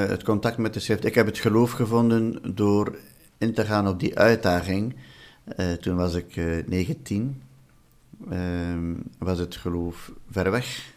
het 0.05 0.23
contact 0.23 0.57
met 0.57 0.73
de 0.73 0.79
schrift. 0.79 1.05
Ik 1.05 1.15
heb 1.15 1.25
het 1.25 1.37
geloof 1.37 1.71
gevonden 1.71 2.55
door 2.55 2.97
in 3.37 3.53
te 3.53 3.65
gaan 3.65 3.87
op 3.87 3.99
die 3.99 4.17
uitdaging. 4.19 4.95
Eh, 5.45 5.71
toen 5.71 5.95
was 5.95 6.13
ik 6.13 6.35
eh 6.37 6.45
19. 6.65 7.41
Ehm, 8.29 8.93
was 9.17 9.39
het 9.39 9.55
geloof 9.55 10.11
ver 10.29 10.51
weg. 10.51 10.93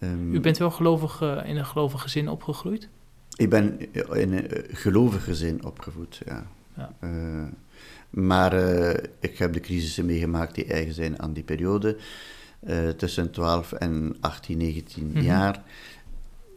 Ehm, 0.00 0.34
U 0.34 0.40
bent 0.40 0.58
wel 0.58 0.70
gelovig 0.70 1.20
in 1.44 1.56
een 1.56 1.66
gelovig 1.66 2.02
gezin 2.02 2.28
opgegroeid? 2.28 2.88
Ik 3.36 3.50
ben 3.50 3.78
in 4.12 4.32
een 4.32 4.48
gelovig 4.72 5.24
gezin 5.24 5.64
opgevoed, 5.64 6.20
ja. 6.26 6.46
Ja. 6.76 6.92
Maar 8.10 8.52
ik 9.20 9.38
heb 9.38 9.52
de 9.52 9.60
crisissen 9.60 10.06
meegemaakt 10.06 10.54
die 10.54 10.64
eigen 10.64 10.94
zijn 10.94 11.22
aan 11.22 11.32
die 11.32 11.42
periode. 11.42 11.96
tussen 12.96 13.30
12 13.30 13.72
en 13.72 14.16
18, 14.20 14.58
19 14.58 15.06
Mhm. 15.14 15.20
jaar. 15.20 15.62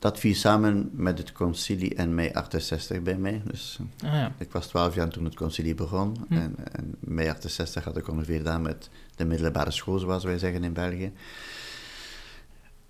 Dat 0.03 0.19
viel 0.19 0.35
samen 0.35 0.89
met 0.93 1.17
het 1.17 1.31
concilie 1.31 1.95
en 1.95 2.15
mei 2.15 2.31
68 2.31 3.01
bij 3.01 3.17
mij. 3.17 3.41
Dus 3.45 3.79
eh, 3.99 4.09
Ah, 4.09 4.15
ja. 4.15 4.31
ik 4.37 4.51
was 4.51 4.67
12 4.67 4.95
jaar 4.95 5.09
toen 5.09 5.25
het 5.25 5.35
concilie 5.35 5.75
begon. 5.75 6.15
Hm. 6.27 6.33
En, 6.33 6.55
en 6.71 6.95
mei 6.99 7.29
68 7.29 7.83
had 7.83 7.97
ik 7.97 8.07
ongeveer 8.07 8.37
gedaan 8.37 8.61
met 8.61 8.89
de 9.15 9.25
middelbare 9.25 9.71
school, 9.71 9.99
zoals 9.99 10.23
wij 10.23 10.37
zeggen 10.37 10.63
in 10.63 10.73
België. 10.73 11.11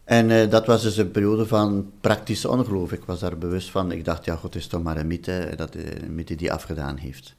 En 0.04 0.32
eh, 0.32 0.50
dat 0.50 0.66
was 0.66 0.82
dus 0.82 0.98
een 0.98 1.12
periode 1.12 1.48
van 1.48 1.92
praktische 2.02 2.50
ongeloof. 2.50 2.92
Ik 2.92 3.04
was 3.04 3.20
daar 3.20 3.38
bewust 3.38 3.70
van. 3.70 3.92
Ik 3.92 4.06
dacht, 4.06 4.26
ja, 4.26 4.36
God 4.36 4.56
is 4.56 4.68
toch 4.68 4.84
maar 4.84 4.98
een 4.98 5.08
mythe, 5.08 5.54
dat, 5.56 5.76
eh, 5.76 6.04
een 6.04 6.16
mythe 6.16 6.36
die 6.36 6.52
afgedaan 6.54 6.98
heeft. 6.98 7.36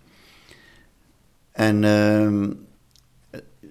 En 1.53 1.85
ehm, 1.85 2.51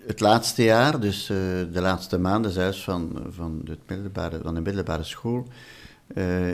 het 0.05 0.19
laatste 0.19 0.63
jaar, 0.63 0.99
dus 0.99 1.25
de 1.25 1.81
laatste 1.81 2.17
maanden 2.17 2.51
zelfs 2.51 2.83
van, 2.83 3.23
van, 3.29 3.61
het 3.65 3.79
middelbare, 3.87 4.39
van 4.41 4.55
de 4.55 4.61
middelbare 4.61 5.03
school, 5.03 5.47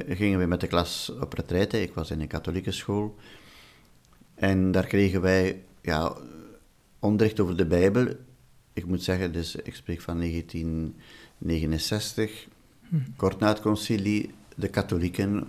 gingen 0.08 0.40
we 0.40 0.46
met 0.46 0.62
de 0.62 0.68
klas 0.68 1.12
op 1.22 1.34
retraite. 1.34 1.82
Ik 1.82 1.94
was 1.94 2.12
in 2.12 2.22
een 2.22 2.28
katholieke 2.28 2.72
school. 2.72 3.16
En 4.36 4.72
daar 4.72 4.86
kregen 4.86 5.22
wij 5.22 5.64
ja, 5.82 6.14
onderricht 7.00 7.40
over 7.40 7.58
de 7.58 7.66
Bijbel. 7.66 8.08
Ik 8.74 8.86
moet 8.86 9.04
zeggen, 9.04 9.32
dus 9.32 9.56
ik 9.56 9.76
spreek 9.76 10.02
van 10.02 10.20
1969. 10.20 12.48
Kort 13.16 13.40
na 13.40 13.48
het 13.48 13.62
concilie, 13.62 14.34
de 14.56 14.68
katholieken 14.68 15.48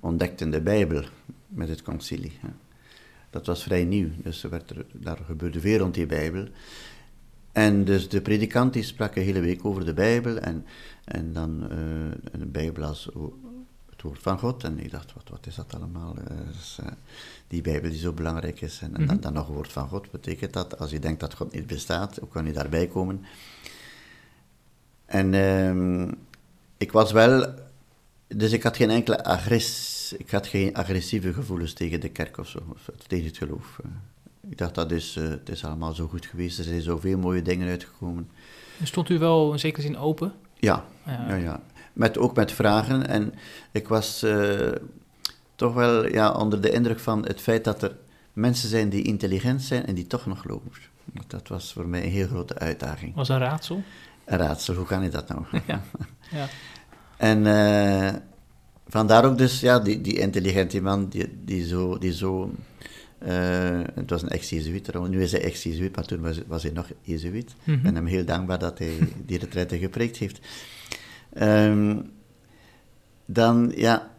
ontdekten 0.00 0.50
de 0.50 0.60
Bijbel 0.60 1.04
met 1.48 1.68
het 1.68 1.82
concilie. 1.82 2.38
Dat 3.30 3.46
was 3.46 3.62
vrij 3.62 3.84
nieuw, 3.84 4.08
dus 4.22 4.44
er 4.44 4.50
werd 4.50 4.70
er, 4.70 4.86
daar 4.92 5.18
gebeurde 5.26 5.60
veel 5.60 5.78
rond 5.78 5.94
die 5.94 6.06
Bijbel. 6.06 6.46
En 7.52 7.84
dus 7.84 8.08
de 8.08 8.20
predikant 8.20 8.72
die 8.72 8.82
sprak 8.82 9.16
een 9.16 9.22
hele 9.22 9.40
week 9.40 9.64
over 9.64 9.84
de 9.84 9.94
Bijbel 9.94 10.38
en, 10.38 10.64
en 11.04 11.32
dan 11.32 11.62
eh, 11.62 11.68
de 12.38 12.46
Bijbel 12.46 12.94
woord 14.04 14.22
van 14.22 14.38
God. 14.38 14.64
En 14.64 14.78
ik 14.78 14.90
dacht, 14.90 15.12
wat, 15.14 15.28
wat 15.30 15.46
is 15.46 15.54
dat 15.54 15.74
allemaal? 15.74 16.14
Eh, 16.16 16.36
dus, 16.52 16.78
eh, 16.82 16.86
die 17.48 17.62
Bijbel 17.62 17.90
die 17.90 17.98
zo 17.98 18.12
belangrijk 18.12 18.60
is. 18.60 18.80
En, 18.82 18.96
en 18.96 19.06
dan, 19.06 19.20
dan 19.20 19.32
nog 19.32 19.46
woord 19.46 19.72
van 19.72 19.88
God 19.88 20.10
betekent 20.10 20.52
dat, 20.52 20.78
als 20.78 20.90
je 20.90 20.98
denkt 20.98 21.20
dat 21.20 21.34
God 21.34 21.52
niet 21.52 21.66
bestaat, 21.66 22.16
hoe 22.16 22.28
kan 22.28 22.46
je 22.46 22.52
daarbij 22.52 22.86
komen? 22.86 23.24
En 25.06 25.34
ehm, 25.34 26.12
ik 26.76 26.92
was 26.92 27.12
wel, 27.12 27.54
dus 28.26 28.52
ik 28.52 28.62
had 28.62 28.76
geen 28.76 28.90
enkele 28.90 29.24
agress, 29.24 30.12
ik 30.18 30.30
had 30.30 30.46
geen 30.46 30.74
agressieve 30.74 31.32
gevoelens 31.32 31.72
tegen 31.72 32.00
de 32.00 32.08
kerk 32.08 32.38
of 32.38 32.48
zo, 32.48 32.58
of 32.72 32.88
tegen 33.06 33.26
het 33.26 33.36
geloof. 33.36 33.78
Eh, 33.84 33.90
Ik 34.50 34.58
dacht, 34.58 34.74
dat 34.74 34.90
is, 34.92 35.14
het 35.14 35.48
is 35.48 35.64
allemaal 35.64 35.92
zo 35.92 36.06
goed 36.08 36.26
geweest, 36.26 36.58
er 36.58 36.64
zijn 36.64 36.82
zoveel 36.82 37.18
mooie 37.18 37.42
dingen 37.42 37.68
uitgekomen. 37.68 38.28
Stond 38.82 39.08
u 39.08 39.18
wel 39.18 39.52
in 39.52 39.58
zekere 39.58 39.82
zin 39.82 39.96
open? 39.96 40.32
Ja, 40.58 40.84
Ja. 41.06 41.28
ja, 41.28 41.34
ja. 41.34 41.62
Met, 41.94 42.18
ook 42.18 42.36
met 42.36 42.52
vragen. 42.52 43.06
En 43.08 43.34
ik 43.72 43.88
was 43.88 44.22
eh, 44.22 44.70
toch 45.56 45.74
wel 45.74 46.08
ja, 46.08 46.32
onder 46.32 46.60
de 46.60 46.70
indruk 46.70 46.98
van 47.00 47.26
het 47.26 47.40
feit 47.40 47.64
dat 47.64 47.82
er 47.82 47.96
mensen 48.32 48.68
zijn 48.68 48.88
die 48.88 49.02
intelligent 49.02 49.62
zijn 49.62 49.86
en 49.86 49.94
die 49.94 50.06
toch 50.06 50.26
nog 50.26 50.40
geloven. 50.40 50.70
Dat 51.26 51.48
was 51.48 51.72
voor 51.72 51.86
mij 51.88 52.04
een 52.04 52.10
heel 52.10 52.26
grote 52.26 52.58
uitdaging. 52.58 53.14
Was 53.14 53.28
een 53.28 53.38
raadsel? 53.38 53.82
Een 54.24 54.38
raadsel, 54.38 54.74
hoe 54.74 54.86
kan 54.86 55.02
je 55.02 55.08
dat 55.08 55.28
nou? 55.28 55.42
Ja. 55.66 55.82
ja. 56.30 56.46
En 57.16 57.46
eh, 57.46 58.14
vandaar 58.88 59.24
ook 59.24 59.38
dus, 59.38 59.60
ja, 59.60 59.78
die, 59.78 60.00
die 60.00 60.18
intelligente 60.18 60.80
man, 60.80 61.08
die, 61.08 61.38
die 61.44 61.66
zo, 61.66 61.98
die 61.98 62.12
zo 62.12 62.50
eh, 63.18 63.80
het 63.94 64.10
was 64.10 64.22
een 64.22 64.28
ex-Jezuïet, 64.28 65.08
nu 65.08 65.22
is 65.22 65.32
hij 65.32 65.42
ex-Jezuïet, 65.42 65.96
maar 65.96 66.04
toen 66.04 66.20
was, 66.20 66.40
was 66.46 66.62
hij 66.62 66.72
nog 66.72 66.86
Jezuïet. 67.02 67.50
Ik 67.50 67.56
Mhm. 67.74 67.82
ben 67.82 67.94
hem 67.94 68.06
heel 68.06 68.24
dankbaar 68.24 68.58
dat 68.58 68.78
hij 68.78 68.98
die 69.26 69.38
retraite 69.38 69.78
gepreekt 69.86 70.16
heeft. 70.16 70.38
Ehm, 71.34 72.00
dan, 73.26 73.72
ja, 73.76 74.10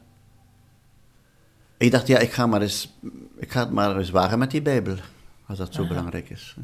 ik 1.78 1.92
dacht, 1.92 2.08
ja, 2.08 2.20
ik 2.20 2.32
ga, 2.32 2.48
maar 2.48 2.62
eens, 2.62 2.94
ik 3.38 3.52
ga 3.52 3.60
het 3.60 3.72
maar 3.72 3.98
eens 3.98 4.10
wagen 4.10 4.40
met 4.40 4.52
die 4.52 4.62
Bijbel, 4.62 4.96
als 5.46 5.58
dat 5.58 5.74
zo 5.74 5.80
Aha. 5.80 5.90
belangrijk 5.90 6.30
is. 6.30 6.56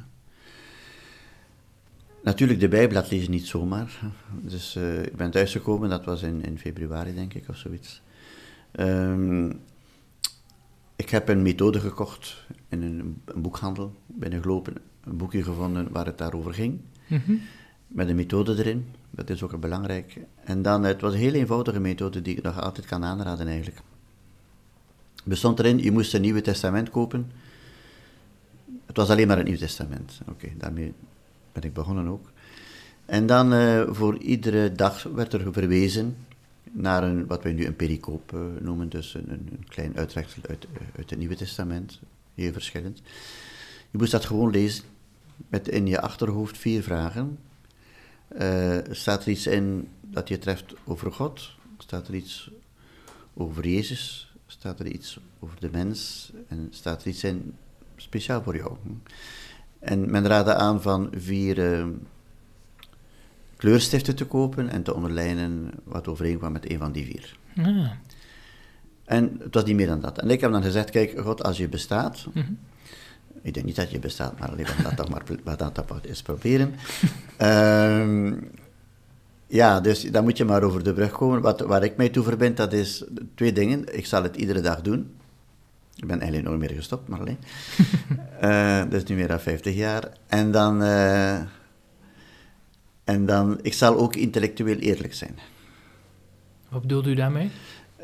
Natuurlijk, 2.24 2.60
de 2.60 2.68
Bijbel, 2.68 3.02
dat 3.02 3.12
lees 3.12 3.24
je 3.24 3.30
niet 3.30 3.48
zomaar. 3.48 4.00
Dus 4.42 4.76
eh, 4.76 5.04
ik 5.04 5.16
ben 5.16 5.32
thuisgekomen, 5.32 5.90
dat 5.90 6.06
was 6.06 6.22
in, 6.22 6.44
in 6.44 6.60
februari, 6.60 7.14
denk 7.14 7.34
ik, 7.34 7.50
of 7.50 7.56
zoiets. 7.58 8.02
Ehm, 8.72 9.50
ik 10.96 11.10
heb 11.10 11.30
een 11.30 11.42
methode 11.42 11.80
gekocht 11.80 12.46
in 12.70 12.82
een, 12.82 13.22
een 13.26 13.42
boekhandel, 13.42 13.96
binnengelopen, 14.06 14.74
een 15.04 15.18
boekje 15.18 15.44
gevonden 15.44 15.92
waar 15.92 16.06
het 16.06 16.18
daarover 16.18 16.54
ging, 16.54 16.80
Mhm. 17.08 17.34
met 17.88 18.10
een 18.10 18.16
methode 18.16 18.58
erin. 18.58 18.86
Dat 19.10 19.30
is 19.30 19.44
ook 19.44 19.60
belangrijk. 19.60 20.20
En 20.44 20.62
dan, 20.62 20.84
het 20.84 21.02
was 21.02 21.14
een 21.14 21.20
heel 21.20 21.34
eenvoudige 21.34 21.80
methode 21.80 22.22
die 22.22 22.36
ik 22.36 22.44
nog 22.44 22.62
altijd 22.62 22.86
kan 22.86 23.04
aanraden 23.04 23.48
eigenlijk. 23.48 23.82
Bestond 25.24 25.60
erin, 25.60 25.78
je 25.78 25.92
moest 25.92 26.14
een 26.14 26.22
Nieuwe 26.22 26.42
Testament 26.42 26.90
kopen, 26.90 27.32
Het 28.86 28.98
was 28.98 29.10
alleen 29.10 29.28
maar 29.28 29.38
het 29.38 29.48
Nieuw 29.48 29.58
Testament. 29.58 30.20
Oké, 30.30 30.48
daarmee 30.58 30.94
ben 31.52 31.64
ik 31.64 31.74
begonnen 31.74 32.08
ook. 32.08 32.32
En 33.06 33.26
dan 33.26 33.54
uh, 33.54 33.84
voor 33.88 34.18
iedere 34.18 34.72
dag 34.72 35.04
werd 35.04 35.34
er 35.34 35.54
verwezen 35.54 36.16
naar 36.72 37.04
een, 37.04 37.28
wat 37.28 37.44
wij 37.44 37.54
nu 37.54 37.66
een 37.66 37.76
pericoop 37.76 38.32
uh, 38.34 38.42
noemen, 38.60 38.90
dus 38.90 39.14
een, 39.14 39.30
een 39.30 39.66
klein 39.68 39.98
uittreksel 39.98 40.42
uit, 40.50 40.68
uit 40.96 41.10
het 41.10 41.20
Nieuwe 41.20 41.36
Testament, 41.36 42.00
heel 42.36 42.52
verschillend. 42.52 43.02
Je 43.92 43.98
moest 43.98 44.12
dat 44.12 44.26
gewoon 44.26 44.52
lezen, 44.52 44.84
met 45.50 45.68
in 45.68 45.88
je 45.88 46.02
achterhoofd 46.02 46.58
vier 46.58 46.84
vragen. 46.84 47.38
Uh, 48.42 48.78
staat 48.90 49.24
er 49.24 49.30
iets 49.30 49.48
in 49.48 49.88
dat 50.12 50.28
je 50.28 50.38
treft 50.38 50.74
over 50.84 51.12
God? 51.12 51.52
Staat 51.78 52.08
er 52.08 52.14
iets 52.14 52.52
over 53.34 53.68
Jezus? 53.68 54.34
Staat 54.48 54.80
er 54.80 54.88
iets 54.88 55.20
over 55.40 55.60
de 55.60 55.70
mens? 55.72 56.32
En 56.48 56.68
staat 56.70 57.02
er 57.02 57.08
iets 57.08 57.24
in 57.24 57.54
speciaal 57.96 58.44
voor 58.44 58.56
jou? 58.56 58.78
En 59.80 60.12
men 60.12 60.28
raadde 60.28 60.56
aan 60.56 60.82
van 60.82 61.10
vier 61.12 61.58
uh, 61.58 61.88
kleurstiften 63.56 64.16
te 64.16 64.26
kopen 64.26 64.70
en 64.70 64.84
te 64.84 64.94
onderlijnen 64.94 65.72
wat 65.84 66.08
overeenkwam 66.08 66.52
met 66.52 66.72
een 66.72 66.78
van 66.78 66.92
die 66.92 67.06
vier. 67.06 67.38
Ah. 67.58 67.92
En 69.06 69.38
het 69.40 69.54
was 69.54 69.64
niet 69.64 69.76
meer 69.76 69.88
dan 69.88 70.02
dat. 70.02 70.18
En 70.18 70.30
ik 70.30 70.42
heb 70.42 70.52
dan 70.52 70.64
gezegd, 70.64 70.90
kijk, 70.90 71.20
God, 71.20 71.44
als 71.44 71.58
je 71.58 71.68
bestaat... 71.68 72.26
Mm 72.34 72.42
-hmm. 72.42 72.58
Ik 73.42 73.54
denk 73.54 73.66
niet 73.66 73.76
dat 73.76 73.92
je 73.92 74.00
bestaat, 74.00 74.40
maar 74.40 74.52
alleen 74.52 74.66
dat 74.84 74.96
toch 74.96 75.10
maar 75.10 75.24
wat 75.44 75.60
dat 75.60 76.06
eens 76.06 76.22
proberen. 76.22 76.76
um, 77.42 78.52
ja, 79.52 79.80
dus 79.80 80.02
dan 80.02 80.24
moet 80.24 80.38
je 80.38 80.46
maar 80.46 80.64
over 80.64 80.84
de 80.84 80.94
brug 80.94 81.12
komen. 81.12 81.42
Wat, 81.42 81.60
waar 81.60 81.84
ik 81.84 81.98
mij 81.98 82.10
toe 82.10 82.24
verbind, 82.24 82.58
dat 82.58 82.74
is 82.74 83.04
twee 83.36 83.54
dingen. 83.54 83.98
Ik 83.98 84.06
zal 84.06 84.24
het 84.24 84.36
iedere 84.36 84.62
dag 84.62 84.82
doen. 84.82 85.12
Ik 85.96 86.08
ben 86.08 86.20
eigenlijk 86.20 86.48
nooit 86.48 86.60
meer 86.60 86.78
gestopt, 86.78 87.08
maar 87.08 87.20
alleen. 87.20 87.38
uh, 88.44 88.84
dus 88.92 89.04
nu 89.04 89.16
meer 89.16 89.28
dan 89.28 89.40
50 89.40 89.76
jaar. 89.76 90.12
En 90.28 90.52
dan, 90.52 90.82
uh, 90.82 91.36
en 93.04 93.26
dan, 93.26 93.60
ik 93.62 93.74
zal 93.74 93.98
ook 93.98 94.16
intellectueel 94.16 94.78
eerlijk 94.78 95.14
zijn. 95.14 95.36
Wat 96.70 96.82
bedoelt 96.82 97.08
u 97.08 97.14
daarmee? 97.14 97.52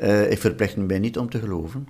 Uh, 0.02 0.30
ik 0.30 0.38
verplicht 0.38 0.76
me 0.76 0.98
niet 0.98 1.18
om 1.18 1.30
te 1.30 1.38
geloven. 1.38 1.88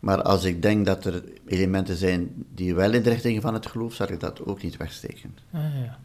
Maar 0.00 0.22
als 0.22 0.44
ik 0.44 0.62
denk 0.62 0.86
dat 0.86 1.04
er 1.04 1.24
elementen 1.46 1.96
zijn 1.96 2.44
die 2.54 2.74
wel 2.74 2.92
in 2.92 3.02
de 3.02 3.10
richting 3.10 3.42
van 3.42 3.54
het 3.54 3.66
geloof, 3.66 3.94
zal 3.94 4.12
ik 4.12 4.20
dat 4.20 4.44
ook 4.44 4.62
niet 4.62 4.76
wegsteken. 4.76 5.38
Ah, 5.52 5.60
ja. 5.84 5.98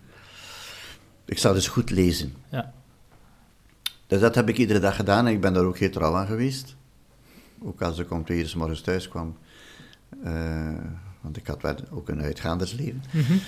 Ik 1.31 1.38
zal 1.38 1.53
dus 1.53 1.67
goed 1.67 1.89
lezen. 1.89 2.33
Ja. 2.50 2.73
Dus 4.07 4.19
dat 4.19 4.35
heb 4.35 4.50
ik 4.50 4.57
iedere 4.57 4.79
dag 4.79 4.95
gedaan 4.95 5.27
en 5.27 5.33
ik 5.33 5.41
ben 5.41 5.53
daar 5.53 5.63
ook 5.63 5.77
heel 5.77 5.89
trouw 5.89 6.15
aan 6.15 6.27
geweest. 6.27 6.75
Ook 7.63 7.81
als 7.81 8.00
ik 8.00 8.11
om 8.11 8.25
twee 8.25 8.39
uur 8.39 8.53
morgens 8.57 8.81
thuis 8.81 9.07
kwam. 9.07 9.38
Uh, 10.25 10.77
want 11.21 11.38
ik 11.38 11.47
had 11.47 11.61
wel 11.61 11.75
ook 11.91 12.09
een 12.09 12.21
uitgaandersleven. 12.21 13.03
Mm 13.11 13.21
-hmm. 13.21 13.39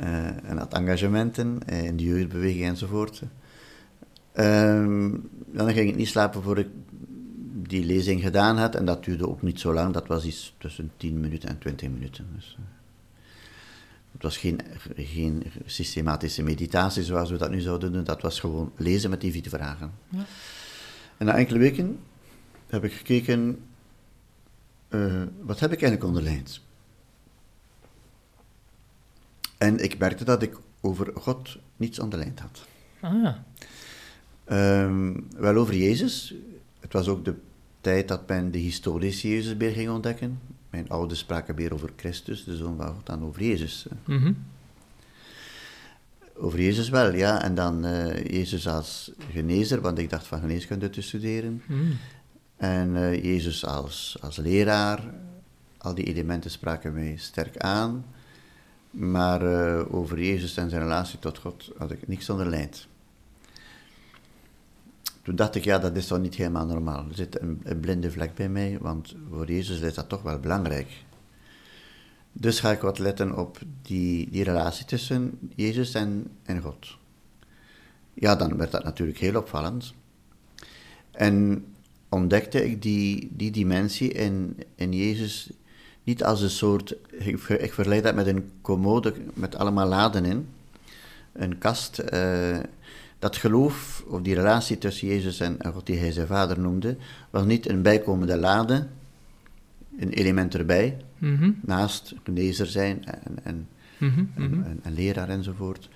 uh, 0.00 0.50
en 0.50 0.58
had 0.58 0.72
engagementen 0.72 1.58
in 1.66 1.96
de 1.96 2.04
jeugdbeweging 2.04 2.64
enzovoort. 2.64 3.22
Uh, 4.34 5.12
dan 5.46 5.72
ging 5.72 5.88
ik 5.88 5.96
niet 5.96 6.08
slapen 6.08 6.42
voor 6.42 6.58
ik 6.58 6.68
die 7.52 7.84
lezing 7.84 8.20
gedaan 8.20 8.56
had. 8.56 8.74
En 8.74 8.84
dat 8.84 9.04
duurde 9.04 9.28
ook 9.28 9.42
niet 9.42 9.60
zo 9.60 9.72
lang. 9.72 9.92
Dat 9.92 10.06
was 10.06 10.24
iets 10.24 10.54
tussen 10.58 10.90
10 10.96 11.20
minuten 11.20 11.48
en 11.48 11.58
20 11.58 11.88
minuten. 11.88 12.26
Dus, 12.34 12.56
uh, 12.58 12.77
het 14.12 14.22
was 14.22 14.36
geen, 14.36 14.60
geen 14.96 15.42
systematische 15.64 16.42
meditatie 16.42 17.04
zoals 17.04 17.30
we 17.30 17.36
dat 17.36 17.50
nu 17.50 17.60
zouden 17.60 17.92
doen. 17.92 18.04
Dat 18.04 18.22
was 18.22 18.40
gewoon 18.40 18.72
lezen 18.76 19.10
met 19.10 19.20
die 19.20 19.32
vier 19.32 19.48
vragen. 19.48 19.92
Ja. 20.08 20.24
En 21.16 21.26
na 21.26 21.36
enkele 21.36 21.58
weken 21.58 21.98
heb 22.66 22.84
ik 22.84 22.92
gekeken, 22.92 23.58
uh, 24.88 25.22
wat 25.40 25.60
heb 25.60 25.72
ik 25.72 25.82
eigenlijk 25.82 26.04
onderlijnd? 26.04 26.60
En 29.58 29.78
ik 29.84 29.98
merkte 29.98 30.24
dat 30.24 30.42
ik 30.42 30.56
over 30.80 31.10
God 31.14 31.56
niets 31.76 31.98
onderlijnd 31.98 32.40
had. 32.40 32.66
Ah, 33.00 33.22
ja. 33.22 33.44
Um, 34.84 35.28
wel 35.36 35.56
over 35.56 35.74
Jezus. 35.74 36.34
Het 36.80 36.92
was 36.92 37.08
ook 37.08 37.24
de 37.24 37.34
tijd 37.80 38.08
dat 38.08 38.28
men 38.28 38.50
de 38.50 38.58
historische 38.58 39.28
Jezus 39.28 39.56
weer 39.56 39.72
ging 39.72 39.90
ontdekken. 39.90 40.40
Mijn 40.70 40.88
ouders 40.88 41.20
spraken 41.20 41.54
weer 41.54 41.74
over 41.74 41.90
Christus, 41.96 42.44
de 42.44 42.56
Zoon 42.56 42.76
van 42.76 42.86
God, 42.86 43.06
dan 43.06 43.24
over 43.24 43.42
Jezus. 43.42 43.86
Mm 44.04 44.18
-hmm. 44.18 44.36
Over 46.34 46.60
Jezus 46.60 46.88
wel, 46.88 47.14
ja. 47.14 47.42
En 47.42 47.54
dan 47.54 47.86
uh, 47.86 48.24
Jezus 48.24 48.68
als 48.68 49.10
genezer, 49.30 49.80
want 49.80 49.98
ik 49.98 50.10
dacht 50.10 50.26
van 50.26 50.40
geneeskunde 50.40 50.90
te 50.90 51.02
studeren. 51.02 51.62
Mm. 51.66 51.96
En 52.56 52.94
uh, 52.94 53.24
Jezus 53.24 53.64
als, 53.64 54.18
als 54.20 54.36
leraar. 54.36 55.14
Al 55.78 55.94
die 55.94 56.04
elementen 56.04 56.50
spraken 56.50 56.92
mij 56.92 57.16
sterk 57.16 57.56
aan. 57.56 58.04
Maar 58.90 59.42
uh, 59.42 59.94
over 59.94 60.22
Jezus 60.22 60.56
en 60.56 60.70
zijn 60.70 60.82
relatie 60.82 61.18
tot 61.18 61.38
God 61.38 61.70
had 61.76 61.90
ik 61.90 62.08
niks 62.08 62.30
onderlijnd. 62.30 62.87
Toen 65.28 65.36
dacht 65.36 65.54
ik, 65.54 65.64
ja, 65.64 65.78
dat 65.78 65.96
is 65.96 66.06
toch 66.06 66.18
niet 66.18 66.34
helemaal 66.34 66.66
normaal. 66.66 67.04
Er 67.08 67.14
zit 67.14 67.40
een, 67.40 67.80
blinde 67.80 68.10
vlek 68.10 68.34
bij 68.34 68.48
mij, 68.48 68.78
want 68.80 69.14
voor 69.30 69.46
Jezus 69.46 69.80
is 69.80 69.94
dat 69.94 70.08
toch 70.08 70.22
wel 70.22 70.38
belangrijk. 70.38 71.04
Dus 72.32 72.60
ga 72.60 72.70
ik 72.70 72.80
wat 72.80 72.98
letten 72.98 73.36
op 73.36 73.58
die, 73.82 74.30
die 74.30 74.44
relatie 74.44 74.84
tussen 74.84 75.38
Jezus 75.54 75.94
en, 75.94 76.26
en 76.42 76.60
God. 76.60 76.96
Ja, 78.14 78.36
dan 78.36 78.56
werd 78.56 78.70
dat 78.70 78.84
natuurlijk 78.84 79.18
heel 79.18 79.36
opvallend. 79.36 79.94
En 81.10 81.64
ontdekte 82.08 82.64
ik 82.64 82.82
die, 82.82 83.28
die 83.32 83.50
dimensie 83.50 84.12
in, 84.12 84.56
in 84.74 84.92
Jezus 84.92 85.50
niet 86.04 86.24
als 86.24 86.40
een 86.40 86.50
soort, 86.50 86.96
ik, 87.10 87.38
vergelijk 87.72 88.02
dat 88.02 88.14
met 88.14 88.26
een 88.26 88.50
commode 88.60 89.14
met 89.34 89.56
allemaal 89.56 89.88
laden 89.88 90.24
in, 90.24 90.48
een 91.32 91.58
kast. 91.58 92.02
Uh, 92.12 92.58
dat 93.18 93.36
geloof, 93.36 94.04
of 94.06 94.20
die 94.20 94.34
relatie 94.34 94.78
tussen 94.78 95.08
Jezus 95.08 95.40
en 95.40 95.58
God, 95.72 95.86
die 95.86 95.98
hij 95.98 96.12
zijn 96.12 96.26
vader 96.26 96.60
noemde, 96.60 96.96
was 97.30 97.44
niet 97.44 97.68
een 97.68 97.82
bijkomende 97.82 98.36
lade, 98.36 98.86
een 99.98 100.12
element 100.12 100.54
erbij, 100.54 100.96
mm 101.18 101.36
-hmm. 101.36 101.58
naast 101.62 102.14
genezer 102.24 102.66
zijn 102.66 103.04
en, 103.04 103.38
en, 103.42 103.68
mm 103.98 104.10
-hmm. 104.10 104.32
en, 104.34 104.64
en, 104.64 104.80
en 104.82 104.94
leraar 104.94 105.28
enzovoort. 105.28 105.88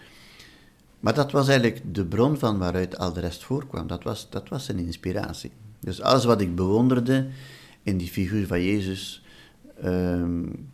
Maar 1.00 1.14
dat 1.14 1.32
was 1.32 1.48
eigenlijk 1.48 1.94
de 1.94 2.04
bron 2.04 2.38
van 2.38 2.58
waaruit 2.58 2.98
al 2.98 3.12
de 3.12 3.20
rest 3.20 3.44
voorkwam. 3.44 3.86
Dat 3.86 4.02
was, 4.02 4.30
dat 4.30 4.48
was 4.48 4.68
een 4.68 4.78
inspiratie. 4.78 5.50
Dus 5.80 6.00
alles 6.00 6.24
wat 6.24 6.40
ik 6.40 6.54
bewonderde 6.54 7.26
in 7.82 7.96
die 7.96 8.08
figuur 8.08 8.46
van 8.46 8.62
Jezus, 8.62 9.24
um, 9.84 10.70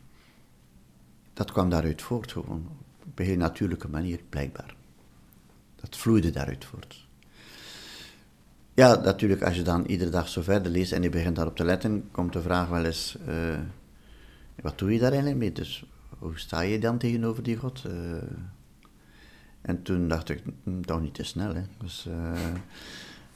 dat 1.35 1.53
kwam 1.53 1.71
daaruit 1.71 2.03
voort 2.03 2.33
gewoon. 2.33 2.69
Op 3.07 3.19
een 3.19 3.25
heel 3.25 3.37
natuurlijke 3.37 3.89
manier, 3.89 4.21
blijkbaar. 4.29 4.77
Dat 5.81 5.97
vloeide 5.97 6.31
daaruit 6.31 6.65
voort. 6.65 7.07
Ja, 8.79 8.95
natuurlijk, 8.95 9.43
als 9.43 9.57
je 9.57 9.63
dan 9.63 9.85
iedere 9.85 10.11
dag 10.11 10.29
zo 10.29 10.43
verder 10.43 10.73
leest 10.73 10.93
en 10.93 11.03
je 11.03 11.09
begint 11.09 11.37
daarop 11.37 11.57
te 11.57 11.65
letten, 11.65 12.09
komt 12.11 12.33
de 12.33 12.43
vraag 12.43 12.69
wel 12.69 12.85
eens, 12.85 13.17
uh, 13.29 13.59
wat 14.61 14.79
doe 14.79 14.93
je 14.93 14.99
daar 14.99 15.11
eigenlijk 15.11 15.41
mee? 15.41 15.53
Dus 15.53 15.85
hoe 16.19 16.39
sta 16.39 16.61
je 16.61 16.79
dan 16.79 16.99
tegenover 16.99 17.43
die 17.43 17.57
God? 17.57 17.85
Uh, 17.87 17.93
en 19.61 19.83
toen 19.83 20.09
dacht 20.09 20.29
ik, 20.29 20.43
hm, 20.63 20.81
toch 20.81 21.01
niet 21.01 21.15
te 21.15 21.25
snel. 21.25 21.55
Hè. 21.55 21.63
Dus 21.79 22.07
uh, 22.09 22.55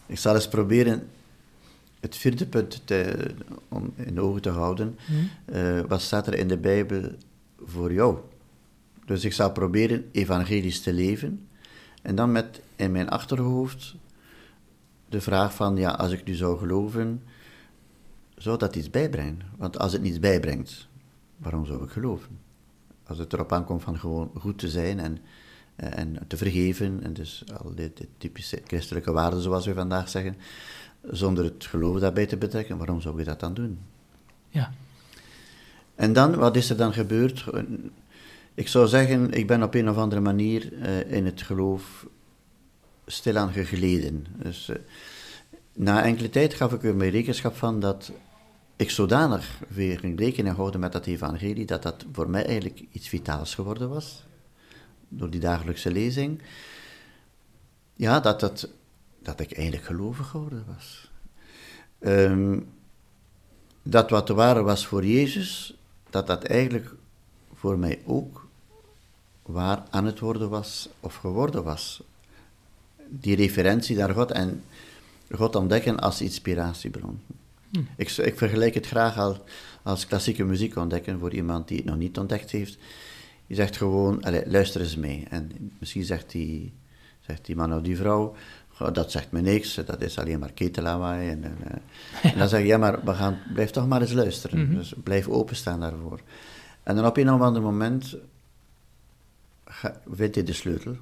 ik 0.06 0.18
zal 0.18 0.34
eens 0.34 0.48
proberen 0.48 1.08
het 2.00 2.16
vierde 2.16 2.46
punt 2.46 2.82
te, 2.84 3.30
om 3.68 3.92
in 3.96 4.20
ogen 4.20 4.42
te 4.42 4.50
houden. 4.50 4.98
Mm. 5.06 5.86
wat 5.88 6.00
staat 6.00 6.26
er 6.26 6.34
in 6.34 6.48
de 6.48 6.58
Bijbel 6.58 7.10
voor 7.64 7.92
jou? 7.92 8.18
Dus 9.06 9.24
ik 9.24 9.32
zal 9.32 9.52
proberen 9.52 10.04
evangelisch 10.12 10.80
te 10.80 10.92
leven. 10.92 11.46
En 12.02 12.14
dan 12.14 12.32
met 12.32 12.60
in 12.76 12.92
mijn 12.92 13.08
achterhoofd 13.08 13.94
de 15.08 15.20
vraag 15.20 15.54
van, 15.54 15.76
ja, 15.76 15.90
als 15.90 16.12
ik 16.12 16.24
nu 16.24 16.34
zou 16.34 16.58
geloven, 16.58 17.22
zou 18.36 18.58
dat 18.58 18.76
iets 18.76 18.90
bijbrengen? 18.90 19.40
Want 19.56 19.78
als 19.78 19.92
het 19.92 20.02
niets 20.02 20.18
bijbrengt, 20.18 20.88
waarom 21.36 21.66
zou 21.66 21.84
ik 21.84 21.90
geloven? 21.90 22.38
Als 23.06 23.18
het 23.18 23.32
erop 23.32 23.52
aankomt 23.52 23.82
van 23.82 23.98
gewoon 23.98 24.30
goed 24.38 24.58
te 24.58 24.68
zijn 24.68 25.00
en, 25.00 25.18
en 25.76 26.18
te 26.26 26.36
vergeven, 26.36 27.02
en 27.02 27.12
dus 27.12 27.44
al 27.62 27.74
die, 27.74 27.92
die 27.94 28.08
typische 28.18 28.60
christelijke 28.66 29.12
waarden 29.12 29.42
zoals 29.42 29.66
we 29.66 29.74
vandaag 29.74 30.08
zeggen, 30.08 30.36
zonder 31.02 31.44
het 31.44 31.64
geloof 31.64 31.98
daarbij 31.98 32.26
te 32.26 32.36
betrekken, 32.36 32.76
waarom 32.76 33.00
zou 33.00 33.18
je 33.18 33.24
dat 33.24 33.40
dan 33.40 33.54
doen? 33.54 33.78
Ja. 34.48 34.72
En 35.94 36.12
dan, 36.12 36.34
wat 36.34 36.56
is 36.56 36.70
er 36.70 36.76
dan 36.76 36.92
gebeurd? 36.92 37.44
Ik 38.54 38.68
zou 38.68 38.86
zeggen, 38.86 39.32
ik 39.32 39.46
ben 39.46 39.62
op 39.62 39.74
een 39.74 39.88
of 39.88 39.96
andere 39.96 40.20
manier 40.20 40.72
uh, 40.72 41.12
in 41.12 41.26
het 41.26 41.42
geloof 41.42 42.06
stilaan 43.06 43.52
gegleden. 43.52 44.26
Dus 44.36 44.68
uh, 44.68 44.76
na 45.72 46.04
enkele 46.04 46.30
tijd 46.30 46.54
gaf 46.54 46.72
ik 46.72 46.84
er 46.84 46.94
mij 46.94 47.08
rekenschap 47.08 47.56
van 47.56 47.80
dat 47.80 48.12
ik 48.76 48.90
zodanig 48.90 49.60
weer 49.68 49.98
ging 49.98 50.18
rekening 50.18 50.56
houden 50.56 50.80
met 50.80 50.92
dat 50.92 51.06
evangelie, 51.06 51.66
dat 51.66 51.82
dat 51.82 52.04
voor 52.12 52.30
mij 52.30 52.46
eigenlijk 52.46 52.84
iets 52.90 53.08
vitaals 53.08 53.54
geworden 53.54 53.88
was, 53.88 54.24
door 55.08 55.30
die 55.30 55.40
dagelijkse 55.40 55.90
lezing. 55.90 56.42
Ja, 57.94 58.20
dat, 58.20 58.40
dat, 58.40 58.68
dat 59.22 59.40
ik 59.40 59.52
eigenlijk 59.52 59.86
gelovig 59.86 60.28
geworden 60.28 60.64
was. 60.74 61.10
Um, 62.00 62.66
dat 63.82 64.10
wat 64.10 64.26
de 64.26 64.34
ware 64.34 64.62
was 64.62 64.86
voor 64.86 65.04
Jezus, 65.04 65.78
dat 66.10 66.26
dat 66.26 66.44
eigenlijk 66.44 66.94
voor 67.54 67.78
mij 67.78 68.02
ook 68.04 68.41
waar 69.42 69.82
aan 69.90 70.06
het 70.06 70.18
worden 70.18 70.50
was 70.50 70.88
of 71.00 71.14
geworden 71.14 71.64
was. 71.64 72.02
Die 73.08 73.36
referentie 73.36 73.96
naar 73.96 74.14
God 74.14 74.30
en 74.30 74.62
God 75.30 75.56
ontdekken 75.56 76.00
als 76.00 76.20
inspiratiebron. 76.20 77.20
Hm. 77.70 77.80
Ik, 77.96 78.10
ik, 78.10 78.38
vergelijk 78.38 78.74
het 78.74 78.86
graag 78.86 79.18
al 79.18 79.36
als 79.82 80.06
klassieke 80.06 80.44
muziek 80.44 80.76
ontdekken 80.76 81.18
voor 81.18 81.32
iemand 81.32 81.68
die 81.68 81.76
het 81.76 81.86
nog 81.86 81.96
niet 81.96 82.18
ontdekt 82.18 82.50
heeft. 82.50 82.78
Je 83.46 83.54
zegt 83.54 83.76
gewoon, 83.76 84.22
allez, 84.22 84.42
luister 84.46 84.80
eens 84.80 84.96
mee. 84.96 85.26
En 85.30 85.72
misschien 85.78 86.04
zegt 86.04 86.30
die, 86.30 86.72
zegt 87.20 87.46
die 87.46 87.56
man 87.56 87.74
of 87.74 87.82
die 87.82 87.96
vrouw, 87.96 88.34
dat 88.92 89.10
zegt 89.10 89.32
me 89.32 89.40
niks, 89.40 89.74
dat 89.74 90.00
is 90.00 90.18
alleen 90.18 90.38
maar 90.38 90.52
ketelawai. 90.52 91.28
En, 91.28 91.44
en, 91.44 91.56
eh, 91.64 92.30
en 92.32 92.38
dan 92.38 92.48
zeg 92.48 92.60
je, 92.60 92.66
ja, 92.66 92.78
maar 92.78 93.04
we 93.04 93.14
gaan, 93.14 93.38
blijf 93.52 93.70
toch 93.70 93.86
maar 93.86 94.00
eens 94.00 94.12
luisteren. 94.12 94.66
Mhm. 94.66 94.76
Dus 94.76 94.94
blijf 95.02 95.28
openstaan 95.28 95.80
daarvoor. 95.80 96.20
En 96.82 96.96
dan 96.96 97.06
op 97.06 97.16
een 97.16 97.32
of 97.32 97.40
ander 97.40 97.62
moment 97.62 98.16
vindt 100.10 100.34
hij 100.34 100.44
de 100.44 100.52
sleutel. 100.52 100.96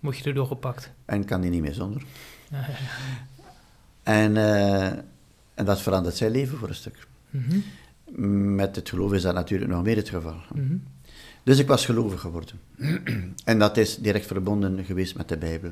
Moet 0.00 0.18
je 0.18 0.24
er 0.24 0.34
doorgepakt. 0.34 0.90
En 1.04 1.24
kan 1.24 1.40
hij 1.40 1.50
niet 1.50 1.62
meer 1.62 1.74
zonder. 1.74 2.02
En, 4.02 4.36
uh, 4.36 4.86
en 5.54 5.64
dat 5.64 5.82
verandert 5.82 6.16
zijn 6.16 6.30
leven 6.30 6.58
voor 6.58 6.68
een 6.68 6.74
stuk. 6.74 7.06
Mhm. 7.30 7.60
Met 8.54 8.76
het 8.76 8.88
geloof 8.88 9.12
is 9.12 9.22
dat 9.22 9.34
natuurlijk 9.34 9.70
nog 9.70 9.82
meer 9.82 9.96
het 9.96 10.08
geval. 10.08 10.36
Mhm. 10.54 10.76
Dus 11.42 11.58
ik 11.58 11.66
was 11.66 11.84
gelovig 11.84 12.20
geworden. 12.20 12.60
en 13.44 13.58
dat 13.58 13.76
is 13.76 13.96
direct 13.96 14.26
verbonden 14.26 14.84
geweest 14.84 15.16
met 15.16 15.28
de 15.28 15.36
Bijbel. 15.36 15.70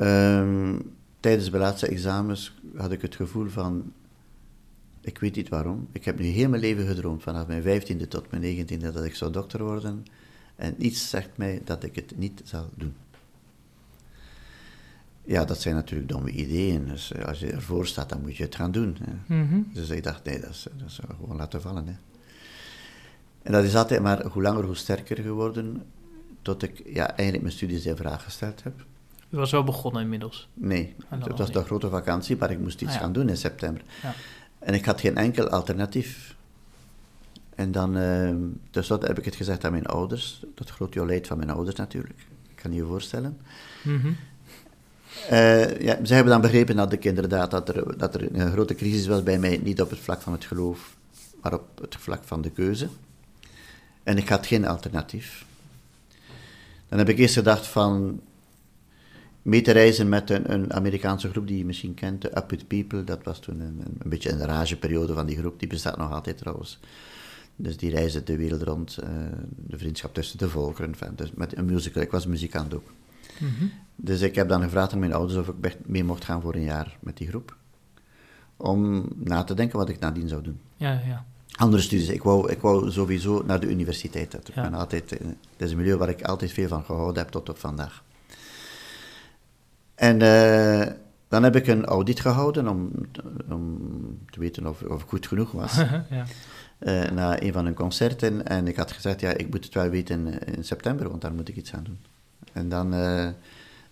Um, 0.00 0.92
tijdens 1.20 1.50
de 1.50 1.58
laatste 1.58 1.86
examens 1.86 2.54
had 2.76 2.92
ik 2.92 3.02
het 3.02 3.14
gevoel 3.14 3.48
van, 3.48 3.92
ik 5.00 5.18
weet 5.18 5.36
niet 5.36 5.48
waarom, 5.48 5.88
ik 5.92 6.04
heb 6.04 6.18
nu 6.18 6.24
heel 6.24 6.48
mijn 6.48 6.62
leven 6.62 6.86
gedroomd, 6.86 7.22
vanaf 7.22 7.46
mijn 7.46 7.62
vijftiende 7.62 8.08
tot 8.08 8.30
mijn 8.30 8.42
negentiende, 8.42 8.92
dat 8.92 9.04
ik 9.04 9.14
zou 9.14 9.32
dokter 9.32 9.62
worden. 9.64 10.04
En 10.56 10.74
iets 10.78 11.10
zegt 11.10 11.30
mij 11.34 11.60
dat 11.64 11.82
ik 11.82 11.94
het 11.94 12.18
niet 12.18 12.40
zal 12.44 12.70
doen. 12.74 12.94
Ja, 15.24 15.44
dat 15.44 15.60
zijn 15.60 15.74
natuurlijk 15.74 16.08
domme 16.08 16.30
ideeën. 16.30 16.86
Dus 16.86 17.12
eh, 17.12 17.24
als 17.24 17.38
je 17.38 17.52
ervoor 17.52 17.86
staat, 17.86 18.08
dan 18.08 18.20
moet 18.20 18.36
je 18.36 18.42
het 18.42 18.54
gaan 18.54 18.72
doen. 18.72 18.96
Mhm. 19.26 19.60
Dus 19.72 19.88
ik 19.88 20.02
dacht, 20.02 20.24
nee, 20.24 20.40
dat 20.40 20.50
is, 20.50 20.66
dat 20.76 20.88
is 20.88 21.00
gewoon 21.06 21.36
laten 21.36 21.62
vallen. 21.62 21.86
Hè. 21.86 21.94
En 23.42 23.52
dat 23.52 23.64
is 23.64 23.76
altijd 23.76 24.02
maar 24.02 24.26
hoe 24.26 24.42
langer, 24.42 24.64
hoe 24.64 24.74
sterker 24.74 25.18
geworden, 25.18 25.82
tot 26.42 26.62
ik 26.62 26.82
ja, 26.84 27.08
eigenlijk 27.08 27.42
mijn 27.42 27.52
studies 27.54 27.86
in 27.86 27.96
vraag 27.96 28.22
gesteld 28.22 28.62
heb. 28.62 28.84
U 29.30 29.36
was 29.36 29.50
wel 29.50 29.64
begonnen 29.64 30.02
inmiddels? 30.02 30.48
Nee, 30.54 30.94
het 31.08 31.38
was 31.38 31.52
de 31.52 31.64
grote 31.64 31.88
vakantie, 31.88 32.36
maar 32.36 32.50
ik 32.50 32.58
moest 32.58 32.82
iets 32.82 32.94
ah, 32.94 33.00
gaan 33.00 33.12
doen 33.12 33.28
in 33.28 33.36
september. 33.36 33.82
Ja. 34.02 34.14
En 34.58 34.74
ik 34.74 34.84
had 34.84 35.00
geen 35.00 35.16
enkel 35.16 35.48
alternatief. 35.48 36.36
En 37.54 37.72
dan, 37.72 37.96
uh, 37.96 38.34
dus 38.70 38.86
dat 38.86 39.06
heb 39.06 39.18
ik 39.18 39.24
het 39.24 39.34
gezegd 39.34 39.64
aan 39.64 39.72
mijn 39.72 39.86
ouders, 39.86 40.44
dat 40.54 40.70
groot 40.70 40.94
jolijt 40.94 41.26
van 41.26 41.36
mijn 41.36 41.50
ouders 41.50 41.76
natuurlijk, 41.76 42.26
ik 42.48 42.56
kan 42.56 42.72
je 42.72 42.76
je 42.76 42.86
voorstellen. 42.86 43.38
Mm 43.82 44.16
uh, 45.30 45.80
ja, 45.80 46.04
ze 46.04 46.14
hebben 46.14 46.32
dan 46.32 46.40
begrepen 46.40 46.76
dat 46.76 46.92
ik 46.92 47.04
inderdaad 47.04 47.50
dat 47.50 47.68
er, 47.68 47.98
dat 47.98 48.14
er 48.14 48.40
een 48.40 48.52
grote 48.52 48.74
crisis 48.74 49.06
was 49.06 49.22
bij 49.22 49.38
mij, 49.38 49.60
niet 49.62 49.80
op 49.80 49.90
het 49.90 49.98
vlak 49.98 50.20
van 50.20 50.32
het 50.32 50.44
geloof, 50.44 50.96
maar 51.42 51.54
op 51.54 51.80
het 51.80 51.96
vlak 51.96 52.24
van 52.24 52.42
de 52.42 52.50
keuze. 52.50 52.88
En 54.02 54.16
ik 54.16 54.28
had 54.28 54.46
geen 54.46 54.66
alternatief. 54.66 55.44
Dan 56.88 56.98
heb 56.98 57.08
ik 57.08 57.18
eerst 57.18 57.34
gedacht 57.34 57.66
van 57.66 58.20
mee 59.42 59.62
te 59.62 59.72
reizen 59.72 60.08
met 60.08 60.30
een, 60.30 60.52
een 60.52 60.72
Amerikaanse 60.72 61.30
groep 61.30 61.46
die 61.46 61.58
je 61.58 61.64
misschien 61.64 61.94
kent, 61.94 62.22
de 62.22 62.36
Up 62.36 62.50
With 62.50 62.66
People. 62.66 63.04
Dat 63.04 63.22
was 63.22 63.38
toen 63.38 63.60
een, 63.60 63.82
een 63.98 64.10
beetje 64.10 64.30
een 64.30 64.44
rageperiode 64.46 65.14
van 65.14 65.26
die 65.26 65.38
groep, 65.38 65.58
die 65.58 65.68
bestaat 65.68 65.96
nog 65.96 66.12
altijd 66.12 66.38
trouwens. 66.38 66.80
Dus 67.56 67.76
die 67.76 67.90
reizen 67.90 68.24
de 68.24 68.36
wereld 68.36 68.62
rond, 68.62 68.98
uh, 69.02 69.08
de 69.56 69.78
vriendschap 69.78 70.14
tussen 70.14 70.38
de 70.38 70.48
volkeren, 70.48 70.94
dus 71.16 71.32
met 71.34 71.56
een 71.56 71.64
musical. 71.64 72.02
Ik 72.02 72.10
was 72.10 72.26
muzikant 72.26 72.74
ook. 72.74 72.92
Mm 73.38 73.70
Dus 73.96 74.20
ik 74.20 74.34
heb 74.34 74.48
dan 74.48 74.62
gevraagd 74.62 74.92
aan 74.92 74.98
mijn 74.98 75.12
ouders 75.12 75.38
of 75.38 75.48
ik 75.48 75.76
mee 75.86 76.04
mocht 76.04 76.24
gaan 76.24 76.40
voor 76.40 76.54
een 76.54 76.62
jaar 76.62 76.96
met 77.00 77.16
die 77.16 77.28
groep. 77.28 77.56
Om 78.56 79.08
na 79.16 79.44
te 79.44 79.54
denken 79.54 79.78
wat 79.78 79.88
ik 79.88 79.98
nadien 79.98 80.28
zou 80.28 80.42
doen. 80.42 80.60
Ja, 80.76 81.00
ja. 81.06 81.24
Andere 81.56 81.82
studies. 81.82 82.08
Ik 82.08 82.22
wou, 82.22 82.50
ik 82.50 82.60
wou 82.60 82.90
sowieso 82.90 83.42
naar 83.46 83.60
de 83.60 83.66
universiteit. 83.66 84.34
Ik 84.34 84.54
ben 84.54 84.74
altijd, 84.74 85.12
eh, 85.12 85.26
het 85.26 85.36
is 85.66 85.70
een 85.70 85.76
milieu 85.76 85.96
waar 85.96 86.08
ik 86.08 86.22
altijd 86.22 86.52
veel 86.52 86.68
van 86.68 86.84
gehouden 86.84 87.22
heb 87.22 87.32
tot 87.32 87.48
op 87.48 87.58
vandaag. 87.58 88.02
En 89.94 90.20
uh, 90.20 90.86
dan 91.28 91.42
heb 91.42 91.56
ik 91.56 91.66
een 91.66 91.84
audit 91.84 92.20
gehouden 92.20 92.68
om, 92.68 92.90
om 93.50 93.78
te 94.30 94.40
weten 94.40 94.66
of, 94.66 94.82
of 94.82 95.02
ik 95.02 95.08
goed 95.08 95.26
genoeg 95.26 95.52
was. 95.52 95.76
ja. 96.10 96.24
Uh, 96.84 97.10
na 97.10 97.42
een 97.42 97.52
van 97.52 97.64
hun 97.64 97.74
concerten. 97.74 98.46
En 98.46 98.66
ik 98.66 98.76
had 98.76 98.92
gezegd, 98.92 99.20
ja, 99.20 99.30
ik 99.30 99.50
moet 99.50 99.64
het 99.64 99.74
wel 99.74 99.88
weten 99.88 100.38
in 100.38 100.64
september, 100.64 101.08
want 101.08 101.20
daar 101.20 101.34
moet 101.34 101.48
ik 101.48 101.56
iets 101.56 101.72
aan 101.72 101.84
doen. 101.84 101.98
En 102.52 102.68
dan, 102.68 102.94
uh, 102.94 103.28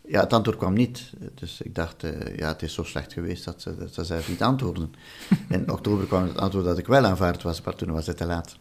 ja, 0.07 0.21
het 0.21 0.33
antwoord 0.33 0.59
kwam 0.59 0.73
niet. 0.73 1.13
Dus 1.35 1.61
ik 1.61 1.75
dacht, 1.75 2.03
ja, 2.37 2.49
het 2.49 2.63
is 2.63 2.75
zo 2.75 2.83
slecht 2.83 3.13
geweest 3.13 3.45
dat 3.45 3.63
ze, 3.63 3.77
dat 3.77 3.95
ze 3.95 4.05
zelf 4.05 4.29
niet 4.29 4.43
antwoorden. 4.43 4.93
in 5.49 5.71
oktober 5.71 6.07
kwam 6.07 6.23
het 6.23 6.39
antwoord 6.39 6.65
dat 6.65 6.79
ik 6.79 6.87
wel 6.87 7.05
aanvaard 7.05 7.43
was, 7.43 7.63
maar 7.63 7.75
toen 7.75 7.93
was 7.93 8.07
het 8.07 8.17
te 8.17 8.27
laat. 8.27 8.57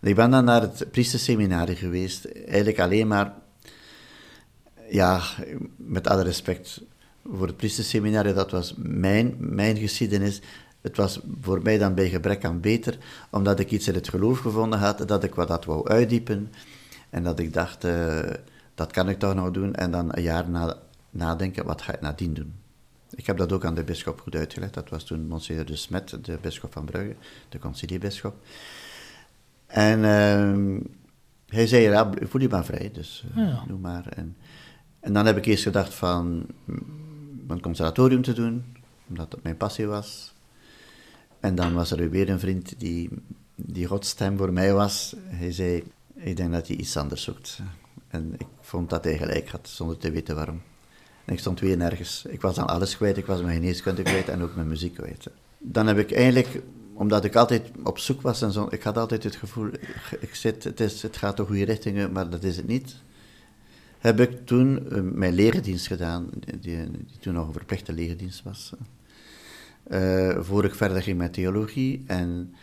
En 0.00 0.08
ik 0.08 0.14
ben 0.14 0.30
dan 0.30 0.44
naar 0.44 0.60
het 0.60 0.90
priestersseminarie 0.90 1.76
geweest, 1.76 2.24
eigenlijk 2.24 2.78
alleen 2.78 3.06
maar 3.06 3.34
ja, 4.90 5.20
met 5.76 6.08
alle 6.08 6.22
respect 6.22 6.80
voor 7.24 7.46
het 7.46 7.56
priesterseminarie, 7.56 8.32
dat 8.32 8.50
was 8.50 8.74
mijn, 8.76 9.36
mijn 9.38 9.76
geschiedenis. 9.76 10.40
Het 10.80 10.96
was 10.96 11.20
voor 11.40 11.62
mij 11.62 11.78
dan 11.78 11.94
bij 11.94 12.08
gebrek 12.08 12.44
aan 12.44 12.60
beter, 12.60 12.98
omdat 13.30 13.60
ik 13.60 13.70
iets 13.70 13.88
in 13.88 13.94
het 13.94 14.08
geloof 14.08 14.38
gevonden 14.38 14.78
had, 14.78 15.08
dat 15.08 15.24
ik 15.24 15.34
wat 15.34 15.48
dat 15.48 15.64
wou 15.64 15.88
uitdiepen. 15.88 16.52
En 17.10 17.22
dat 17.22 17.38
ik 17.38 17.52
dacht, 17.52 17.84
uh, 17.84 18.20
dat 18.74 18.92
kan 18.92 19.08
ik 19.08 19.18
toch 19.18 19.34
nog 19.34 19.50
doen. 19.50 19.74
En 19.74 19.90
dan 19.90 20.16
een 20.16 20.22
jaar 20.22 20.50
na, 20.50 20.76
nadenken, 21.10 21.64
wat 21.64 21.82
ga 21.82 21.94
ik 21.94 22.00
nadien 22.00 22.34
doen? 22.34 22.54
Ik 23.14 23.26
heb 23.26 23.36
dat 23.36 23.52
ook 23.52 23.64
aan 23.64 23.74
de 23.74 23.84
bisschop 23.84 24.20
goed 24.20 24.34
uitgelegd. 24.34 24.74
Dat 24.74 24.88
was 24.88 25.04
toen 25.04 25.26
Monsignor 25.26 25.64
de 25.64 25.76
Smet, 25.76 26.18
de 26.22 26.38
bisschop 26.40 26.72
van 26.72 26.84
Brugge, 26.84 27.14
de 27.48 27.58
conciliebisschop. 27.58 28.36
En 29.66 29.98
uh, 29.98 30.80
hij 31.46 31.66
zei, 31.66 31.82
ja, 31.82 32.10
voel 32.20 32.40
je 32.40 32.48
maar 32.48 32.64
vrij, 32.64 32.90
dus 32.92 33.24
uh, 33.36 33.66
doe 33.66 33.78
maar. 33.78 34.06
En, 34.06 34.36
en 35.00 35.12
dan 35.12 35.26
heb 35.26 35.36
ik 35.36 35.46
eerst 35.46 35.62
gedacht 35.62 35.94
van 35.94 36.46
een 37.48 37.60
conservatorium 37.60 38.22
te 38.22 38.32
doen, 38.32 38.64
omdat 39.08 39.30
dat 39.30 39.42
mijn 39.42 39.56
passie 39.56 39.86
was. 39.86 40.34
En 41.40 41.54
dan 41.54 41.74
was 41.74 41.90
er 41.90 42.10
weer 42.10 42.28
een 42.28 42.40
vriend 42.40 42.80
die, 42.80 43.10
die 43.54 43.86
godstem 43.86 44.36
voor 44.36 44.52
mij 44.52 44.72
was. 44.72 45.14
Hij 45.24 45.52
zei, 45.52 45.84
ik 46.14 46.36
denk 46.36 46.52
dat 46.52 46.68
je 46.68 46.76
iets 46.76 46.96
anders 46.96 47.22
zoekt. 47.22 47.58
En 48.08 48.34
ik 48.38 48.46
vond 48.60 48.90
dat 48.90 49.04
hij 49.04 49.16
gelijk 49.18 49.48
had, 49.48 49.68
zonder 49.68 49.96
te 49.96 50.10
weten 50.10 50.34
waarom. 50.34 50.62
En 51.24 51.32
ik 51.32 51.38
stond 51.38 51.60
weer 51.60 51.76
nergens. 51.76 52.24
Ik 52.28 52.40
was 52.40 52.54
dan 52.54 52.66
alles 52.66 52.96
kwijt. 52.96 53.16
Ik 53.16 53.26
was 53.26 53.42
mijn 53.42 53.54
geneeskunde 53.54 54.02
kwijt 54.02 54.28
en 54.28 54.42
ook 54.42 54.54
mijn 54.54 54.68
muziek 54.68 54.94
kwijt. 54.94 55.26
Dan 55.58 55.86
heb 55.86 55.98
ik 55.98 56.12
eigenlijk, 56.12 56.62
omdat 56.94 57.24
ik 57.24 57.36
altijd 57.36 57.70
op 57.84 57.98
zoek 57.98 58.22
was 58.22 58.42
en 58.42 58.52
zo, 58.52 58.66
ik 58.70 58.82
had 58.82 58.98
altijd 58.98 59.24
het 59.24 59.36
gevoel, 59.36 59.70
ik 60.20 60.34
zit, 60.34 60.64
het, 60.64 60.80
is, 60.80 61.02
het 61.02 61.16
gaat 61.16 61.36
de 61.36 61.44
goede 61.44 61.64
richtingen, 61.64 62.12
maar 62.12 62.30
dat 62.30 62.42
is 62.42 62.56
het 62.56 62.66
niet 62.66 62.96
heb 63.98 64.20
ik 64.20 64.46
toen 64.46 64.86
uh, 64.92 65.00
mijn 65.00 65.32
legerdienst 65.32 65.86
gedaan, 65.86 66.30
die, 66.60 66.60
die, 66.60 67.18
toen 67.20 67.34
nog 67.34 67.46
een 67.46 67.52
verplichte 67.52 67.92
legerdienst 67.92 68.42
was. 68.42 68.72
Uh, 69.90 70.36
voor 70.40 70.64
ik 70.64 70.74
verder 70.74 71.02
ging 71.02 71.18
met 71.18 71.32
theologie. 71.32 72.04
En 72.06 72.54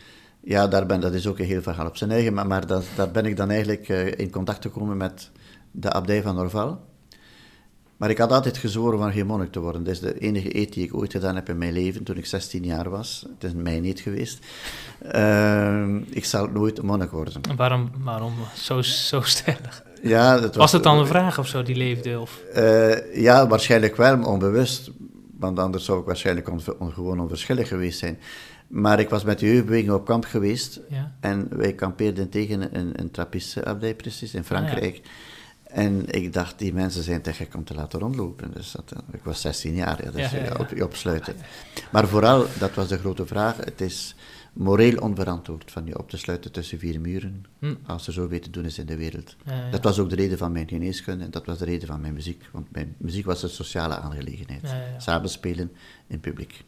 ja, 0.43 0.67
daar 0.67 0.85
ben, 0.85 0.99
dat 1.01 1.13
is 1.13 1.27
ook 1.27 1.39
een 1.39 1.45
heel 1.45 1.61
verhaal 1.61 1.87
op 1.87 1.97
zijn 1.97 2.11
eigen, 2.11 2.33
maar, 2.33 2.47
maar 2.47 2.67
dat, 2.67 2.85
daar 2.95 3.11
ben 3.11 3.25
ik 3.25 3.37
dan 3.37 3.49
eigenlijk 3.49 3.89
uh, 3.89 4.07
in 4.19 4.31
contact 4.31 4.61
gekomen 4.61 4.97
met 4.97 5.31
de 5.71 5.91
abdij 5.91 6.21
van 6.21 6.39
Orval. 6.39 6.79
Maar 7.97 8.09
ik 8.09 8.17
had 8.17 8.31
altijd 8.31 8.57
gezworen 8.57 8.99
van 8.99 9.11
geen 9.11 9.25
monnik 9.25 9.51
te 9.51 9.59
worden. 9.59 9.83
Dat 9.83 9.93
is 9.93 9.99
de 9.99 10.19
enige 10.19 10.57
eet 10.57 10.73
die 10.73 10.83
ik 10.83 10.95
ooit 10.95 11.11
gedaan 11.11 11.35
heb 11.35 11.49
in 11.49 11.57
mijn 11.57 11.73
leven, 11.73 12.03
toen 12.03 12.17
ik 12.17 12.25
16 12.25 12.63
jaar 12.63 12.89
was. 12.89 13.25
Het 13.33 13.43
is 13.43 13.53
mij 13.53 13.79
niet 13.79 13.99
geweest. 13.99 14.45
Uh, 15.15 15.95
ik 16.09 16.25
zal 16.25 16.47
nooit 16.47 16.81
monnik 16.81 17.11
worden. 17.11 17.33
Waarom, 17.55 17.91
waarom 18.03 18.33
zo, 18.55 18.81
zo 18.81 19.21
stellig? 19.21 19.83
Ja, 20.01 20.33
dat 20.33 20.47
was, 20.47 20.55
was 20.55 20.71
het 20.71 20.83
dan 20.83 20.97
een 20.97 21.07
vraag 21.07 21.39
of 21.39 21.47
zo, 21.47 21.63
die 21.63 21.75
leefde? 21.75 22.19
Of? 22.19 22.41
Uh, 22.55 23.21
ja, 23.21 23.47
waarschijnlijk 23.47 23.95
wel, 23.95 24.23
onbewust. 24.23 24.91
Want 25.39 25.59
anders 25.59 25.85
zou 25.85 25.99
ik 25.99 26.05
waarschijnlijk 26.05 26.49
on, 26.49 26.91
gewoon 26.93 27.19
onverschillig 27.19 27.67
geweest 27.67 27.99
zijn. 27.99 28.19
Maar 28.67 28.99
ik 28.99 29.09
was 29.09 29.23
met 29.23 29.39
de 29.39 29.45
jeugdbeweging 29.45 29.91
op 29.91 30.05
kamp 30.05 30.25
geweest. 30.25 30.79
Ja. 30.89 31.15
En 31.19 31.47
wij 31.49 31.73
kampeerden 31.73 32.29
tegen 32.29 32.77
een, 32.77 32.99
een 32.99 33.11
trappisabdij 33.11 33.95
precies 33.95 34.33
in 34.33 34.43
Frankrijk. 34.43 35.01
Ah, 35.03 35.09
en 35.75 36.05
ik 36.07 36.33
dacht, 36.33 36.59
die 36.59 36.73
mensen 36.73 37.03
zijn 37.03 37.21
te 37.21 37.33
gek 37.33 37.55
om 37.55 37.63
te 37.63 37.73
laten 37.73 37.99
rondlopen. 37.99 38.51
Dus 38.53 38.71
dat, 38.71 38.91
eh, 38.91 38.99
ik 39.11 39.23
was 39.23 39.41
16 39.41 39.75
jaar, 39.75 40.03
ja, 40.03 40.11
dus 40.11 40.31
ja, 40.31 40.55
Op, 40.59 40.81
opsluiten. 40.81 41.35
Maar 41.91 42.07
vooral, 42.07 42.45
dat 42.59 42.73
was 42.73 42.87
de 42.87 42.97
grote 42.97 43.25
vraag, 43.25 43.55
het 43.57 43.81
is 43.81 44.15
moreel 44.55 44.97
onverantwoord 44.97 45.71
van 45.71 45.85
je 45.85 45.97
op 45.99 46.09
te 46.09 46.17
sluiten 46.17 46.51
tussen 46.51 46.79
vier 46.79 47.01
muren, 47.01 47.45
hm. 47.59 47.73
als 47.85 48.07
er 48.07 48.13
zo 48.13 48.27
te 48.27 48.49
doen 48.49 48.65
is 48.65 48.77
in 48.79 48.85
de 48.85 48.95
wereld. 48.97 49.35
Dat 49.71 49.83
was 49.83 49.99
ook 49.99 50.09
de 50.09 50.15
reden 50.15 50.37
van 50.37 50.51
mijn 50.51 50.67
geneeskunde 50.67 51.23
en 51.23 51.31
dat 51.31 51.45
was 51.45 51.57
de 51.57 51.65
reden 51.65 51.87
van 51.87 52.01
mijn 52.01 52.13
muziek. 52.13 52.43
Want 52.51 52.71
mijn 52.71 52.95
muziek 52.97 53.25
was 53.25 53.43
een 53.43 53.49
sociale 53.49 53.95
aangelegenheid. 53.97 54.61
Samenspelen 54.97 55.71
in 56.07 56.19
publiek. 56.19 56.63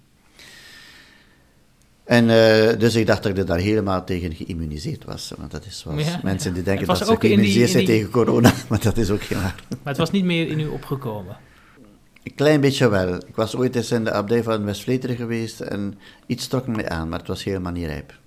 En 2.04 2.30
eh, 2.30 2.80
dus 2.80 2.96
ik 2.96 3.06
dacht 3.06 3.24
dat 3.24 3.32
ik 3.32 3.38
er 3.38 3.46
daar 3.46 3.60
helemaal 3.60 4.04
tegen 4.04 4.36
geïmmuniseerd 4.36 5.04
was. 5.04 5.34
Want 5.38 5.52
dat 5.52 5.66
is 5.66 5.80
zoals 5.80 6.06
Ja, 6.06 6.20
mensen 6.24 6.54
die 6.54 6.64
denken 6.64 6.88
dat 6.88 6.98
ze 6.98 7.06
die- 7.06 7.18
geïmmuniseerd 7.20 7.70
zijn 7.70 7.86
die- 7.86 7.96
tegen 7.96 8.12
corona. 8.12 8.54
Maar 8.70 8.82
dat 8.82 8.98
is 8.98 9.10
ook 9.10 9.24
waar. 9.24 9.64
Maar 9.70 9.78
het 9.84 9.98
was 9.98 10.12
niet 10.12 10.24
meer 10.24 10.48
in 10.48 10.60
u 10.60 10.68
opgekomen. 10.68 11.38
Een 12.28 12.36
klein 12.36 12.62
beetje 12.62 12.90
wel. 12.90 13.16
Ik 13.16 13.36
was 13.36 13.56
ooit 13.56 13.76
eens 13.76 13.92
in 13.92 14.04
de 14.04 14.12
abdij 14.12 14.44
van 14.44 14.66
West-Vleteren 14.66 15.16
geweest 15.16 15.60
en 15.60 15.98
iets 16.26 16.48
trok 16.48 16.68
me 16.68 16.90
aan, 16.90 17.10
maar 17.10 17.20
het 17.20 17.28
was 17.28 17.44
helemaal 17.44 17.72
niet 17.72 17.86
rijp. 17.86 18.20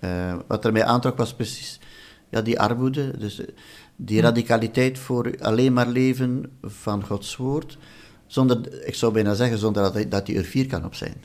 Eh, 0.00 0.36
wat 0.46 0.64
er 0.64 0.72
mij 0.72 0.84
aantrok 0.84 1.16
was 1.16 1.34
precies 1.34 1.80
ja, 2.28 2.42
die 2.42 2.60
armoede, 2.60 3.18
dus 3.18 3.40
eh, 3.40 3.46
die 3.96 4.18
Hm. 4.18 4.24
radicaliteit 4.24 4.98
voor 4.98 5.34
alleen 5.40 5.72
maar 5.72 5.88
leven 5.88 6.50
van 6.62 7.04
Gods 7.06 7.36
woord, 7.36 7.78
zonder, 8.26 8.86
ik 8.86 8.94
zou 8.94 9.12
bijna 9.12 9.34
zeggen, 9.34 9.58
zonder 9.58 9.82
dat, 9.82 9.94
hij- 9.94 10.08
dat 10.08 10.26
die 10.26 10.36
er 10.36 10.44
vier 10.44 10.66
kan 10.66 10.84
op 10.84 10.94
zijn. 10.94 11.16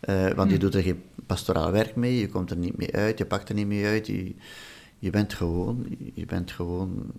Eh, 0.00 0.30
want 0.30 0.48
je 0.50 0.56
Hm. 0.56 0.60
doet 0.62 0.74
er 0.74 0.82
geen 0.82 1.02
pastoraal 1.26 1.70
werk 1.70 1.96
mee, 1.96 2.18
je 2.18 2.28
komt 2.28 2.50
er 2.50 2.56
niet 2.56 2.76
mee 2.76 2.94
uit, 2.94 3.18
je 3.18 3.26
pakt 3.26 3.48
er 3.48 3.54
niet 3.54 3.66
mee 3.66 3.86
uit, 3.86 4.06
je, 4.06 4.34
je 4.98 5.10
bent 5.10 5.34
gewoon, 5.34 5.86
je 6.14 6.26
bent 6.26 6.50
gewoon 6.50 7.12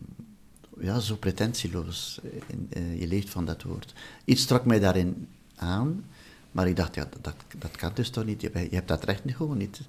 ja, 0.79 0.99
zo 0.99 1.15
pretentieloos. 1.15 2.19
In, 2.47 2.67
eh, 2.69 2.99
je 2.99 3.07
leeft 3.07 3.29
van 3.29 3.45
dat 3.45 3.63
woord. 3.63 3.93
Iets 4.25 4.45
trok 4.45 4.65
mij 4.65 4.79
daarin 4.79 5.27
aan, 5.55 6.05
maar 6.51 6.67
ik 6.67 6.75
dacht, 6.75 6.95
ja, 6.95 7.09
dat, 7.21 7.35
dat 7.57 7.75
kan 7.75 7.91
dus 7.93 8.09
toch 8.09 8.25
niet. 8.25 8.41
Je, 8.41 8.51
je 8.53 8.75
hebt 8.75 8.88
dat 8.88 9.03
recht 9.03 9.21
gewoon 9.25 9.57
niet. 9.57 9.81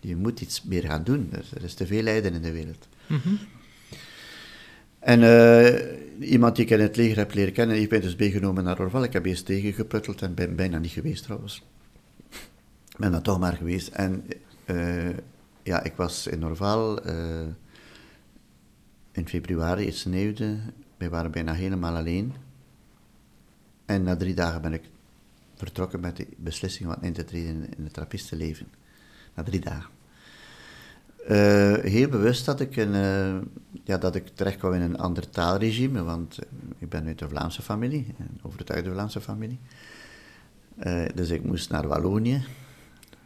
Je 0.00 0.16
moet 0.16 0.40
iets 0.40 0.62
meer 0.62 0.82
gaan 0.82 1.04
doen. 1.04 1.28
Er, 1.32 1.44
er 1.54 1.64
is 1.64 1.74
te 1.74 1.86
veel 1.86 2.02
lijden 2.02 2.34
in 2.34 2.42
de 2.42 2.52
wereld. 2.52 2.88
Mhm. 3.06 3.34
En 5.06 5.22
eh, 5.22 6.30
iemand 6.30 6.56
die 6.56 6.64
ik 6.64 6.70
in 6.70 6.80
het 6.80 6.96
leger 6.96 7.16
heb 7.16 7.34
leren 7.34 7.52
kennen, 7.52 7.80
ik 7.80 7.88
ben 7.88 8.00
dus 8.00 8.16
meegenomen 8.16 8.64
naar 8.64 8.80
Orval. 8.80 9.02
Ik 9.02 9.12
heb 9.12 9.24
eerst 9.24 9.46
tegengeputteld 9.46 10.22
en 10.22 10.34
ben 10.34 10.56
bijna 10.56 10.78
niet 10.78 10.90
geweest 10.90 11.22
trouwens. 11.22 11.62
Ik 12.88 12.96
ben 12.96 13.12
dan 13.12 13.22
toch 13.22 13.38
maar 13.38 13.56
geweest. 13.56 13.88
En 13.88 14.24
eh, 14.64 15.08
ja, 15.62 15.82
ik 15.82 15.92
was 15.96 16.26
in 16.26 16.44
Orval 16.44 17.02
eh, 17.02 17.14
in 19.16 19.28
februari, 19.28 19.86
het 19.86 19.96
sneeuwde. 19.96 20.56
Wij 20.96 21.10
waren 21.10 21.30
bijna 21.30 21.52
helemaal 21.52 21.96
alleen. 21.96 22.34
En 23.86 24.02
na 24.02 24.16
drie 24.16 24.34
dagen 24.34 24.62
ben 24.62 24.72
ik 24.72 24.82
vertrokken 25.54 26.00
met 26.00 26.16
de 26.16 26.26
beslissing 26.36 26.94
om 26.94 27.02
in 27.02 27.12
te 27.12 27.24
treden 27.24 27.76
in 27.76 27.84
het 27.84 27.92
trappistenleven. 27.92 28.66
Na 29.34 29.42
drie 29.42 29.60
dagen. 29.60 29.90
Eh, 31.26 31.74
heel 31.74 32.08
bewust 32.08 32.44
dat 32.44 32.60
ik, 32.60 32.76
een, 32.76 32.94
eh, 32.94 33.36
ja, 33.84 33.98
dat 33.98 34.14
ik 34.14 34.28
terecht 34.34 34.58
kwam 34.58 34.72
in 34.72 34.80
een 34.80 34.98
ander 34.98 35.30
taalregime, 35.30 36.02
want 36.02 36.38
eh, 36.38 36.46
ik 36.78 36.88
ben 36.88 37.06
uit 37.06 37.18
de 37.18 37.28
Vlaamse 37.28 37.62
familie, 37.62 38.14
een 38.18 38.38
overtuigde 38.42 38.90
Vlaamse 38.90 39.20
familie. 39.20 39.58
Dus 41.14 41.30
ik 41.30 41.44
moest 41.44 41.70
naar 41.70 41.88
Wallonië. 41.88 42.44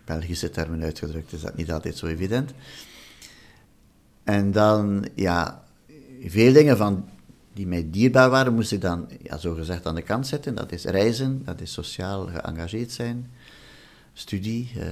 Belgische 0.05 0.51
termen 0.51 0.83
uitgedrukt 0.83 1.33
is 1.33 1.41
dat 1.41 1.57
niet 1.57 1.73
altijd 1.73 1.97
zo 1.97 2.07
evident. 2.07 2.53
En 4.25 4.51
dan, 4.51 5.07
ja, 5.15 5.65
veel 6.25 6.53
dingen 6.53 6.77
van 6.77 7.09
die 7.53 7.67
mij 7.67 7.87
dierbaar 7.91 8.31
waren, 8.31 8.55
moest 8.55 8.73
ik 8.73 8.81
dan, 8.81 9.09
ja, 9.23 9.39
zo 9.39 9.55
gezegd, 9.55 9.87
aan 9.87 9.95
de 9.95 10.03
kant 10.03 10.27
zetten. 10.27 10.55
Dat 10.55 10.73
is 10.73 10.85
reizen, 10.85 11.43
dat 11.45 11.61
is 11.61 11.73
sociaal 11.73 12.27
geëngageerd 12.27 12.93
zijn, 12.93 13.31
studie, 14.13 14.71
eh, 14.75 14.83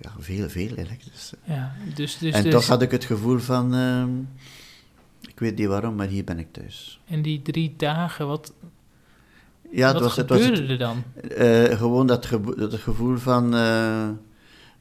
ja, 0.00 0.10
veel, 0.18 0.48
veel 0.48 0.76
eigenlijk. 0.76 1.02
Dus, 1.12 1.32
Ja, 1.44 1.72
dus, 1.94 2.18
dus, 2.18 2.34
en 2.34 2.42
dus 2.42 2.52
toch 2.52 2.66
had 2.66 2.82
ik 2.82 2.90
het 2.90 3.04
gevoel 3.04 3.38
van, 3.38 3.74
ehm, 3.74 4.10
ik 5.28 5.38
weet 5.38 5.56
niet 5.56 5.66
waarom, 5.66 5.94
maar 5.94 6.06
hier 6.06 6.24
ben 6.24 6.38
ik 6.38 6.52
thuis. 6.52 7.00
in 7.06 7.22
die 7.22 7.42
drie 7.42 7.74
dagen, 7.76 8.26
wat, 8.26 8.52
Ja, 9.70 9.84
het 9.86 9.92
wat 9.92 10.02
was, 10.02 10.16
het 10.16 10.28
was 10.28 10.40
gebeurde 10.40 10.62
het, 10.62 10.70
er 10.70 10.78
dan? 10.78 11.02
eh, 11.36 11.78
gewoon 11.78 12.06
dat, 12.06 12.28
dat 12.56 12.74
gevoel 12.74 13.16
van 13.16 13.54
eh, 13.54 14.08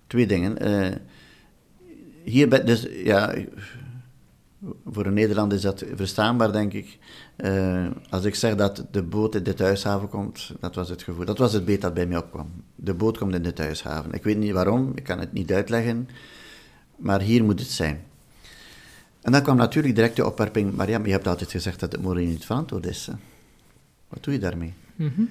twee 0.07 0.27
dingen. 0.27 0.57
Hier 2.23 2.47
ben 2.49 2.65
dus, 2.65 2.87
ja, 3.03 3.33
voor 4.86 5.06
een 5.06 5.13
Nederlander 5.13 5.58
is 5.58 5.63
dat 5.63 5.84
verstaanbaar, 5.95 6.51
denk 6.51 6.73
ik. 6.73 6.97
Eh, 7.36 7.88
als 8.10 8.25
ik 8.25 8.36
zeg 8.36 8.56
dat 8.56 8.86
de 8.91 9.03
boot 9.03 9.36
in 9.36 9.43
de 9.43 9.53
thuishaven 9.53 10.10
komt, 10.10 10.51
dat 10.60 10.75
was 10.75 10.89
het 10.89 11.03
gevoel. 11.03 11.25
Dat 11.25 11.38
was 11.38 11.53
het 11.53 11.65
beet 11.65 11.82
dat 11.82 11.93
bij 11.93 12.08
mij 12.08 12.17
opkwam. 12.17 12.51
De 12.75 12.93
boot 12.93 13.17
komt 13.17 13.36
in 13.36 13.43
de 13.43 13.53
thuishaven. 13.53 14.12
Ik 14.12 14.23
weet 14.23 14.38
niet 14.38 14.51
waarom, 14.51 14.91
ik 14.95 15.03
kan 15.03 15.19
het 15.19 15.34
niet 15.34 15.51
uitleggen, 15.51 16.10
maar 16.95 17.21
hier 17.21 17.43
moet 17.43 17.60
het 17.60 17.69
zijn. 17.69 18.03
En 19.21 19.32
dan 19.32 19.41
kwam 19.41 19.58
natuurlijk 19.58 19.95
direct 19.95 20.15
de 20.15 20.25
opwerping, 20.25 20.75
maar 20.75 20.89
ja, 20.89 20.99
je 21.03 21.12
hebt 21.12 21.27
altijd 21.27 21.51
gezegd 21.51 21.80
dat 21.80 21.91
het 21.91 22.01
morgen 22.01 22.27
niet 22.27 22.45
verantwoord 22.45 22.86
is. 22.86 23.06
hè. 23.06 23.13
Wat 24.08 24.23
doe 24.23 24.34
je 24.34 24.39
daarmee? 24.39 24.73
Mhm. 24.95 25.21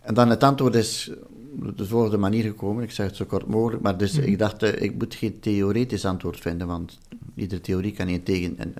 En 0.00 0.14
dan 0.14 0.30
het 0.30 0.42
antwoord 0.42 0.74
is 0.74 1.10
op 1.60 1.78
de 1.78 1.86
volgende 1.86 2.16
manier 2.16 2.42
gekomen, 2.42 2.82
ik 2.82 2.90
zeg 2.90 3.06
het 3.06 3.16
zo 3.16 3.24
kort 3.24 3.46
mogelijk, 3.46 3.82
maar 3.82 3.98
dus 3.98 4.18
ik 4.18 4.38
dacht, 4.38 4.62
eh, 4.62 4.82
ik 4.82 4.98
moet 4.98 5.14
geen 5.14 5.40
theoretisch 5.40 6.04
antwoord 6.04 6.40
vinden, 6.40 6.66
want 6.66 6.98
iedere 7.34 7.60
theorie 7.60 7.92
kan 7.92 8.08
een, 8.08 8.22
tegen, 8.22 8.54
een, 8.58 8.74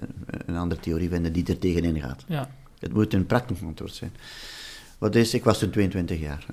een 0.46 0.56
andere 0.56 0.80
theorie 0.80 1.08
vinden 1.08 1.32
die 1.32 1.46
er 1.46 1.58
tegenin 1.58 2.00
gaat. 2.00 2.24
Ja, 2.28 2.50
Het 2.78 2.92
moet 2.92 3.14
een 3.14 3.26
praktisch 3.26 3.62
antwoord 3.62 3.94
zijn. 3.94 4.12
Wat 4.98 5.14
is, 5.14 5.35
ik 5.35 5.44
was 5.44 5.58
toen 5.58 5.70
22 5.70 6.20
jaar. 6.20 6.46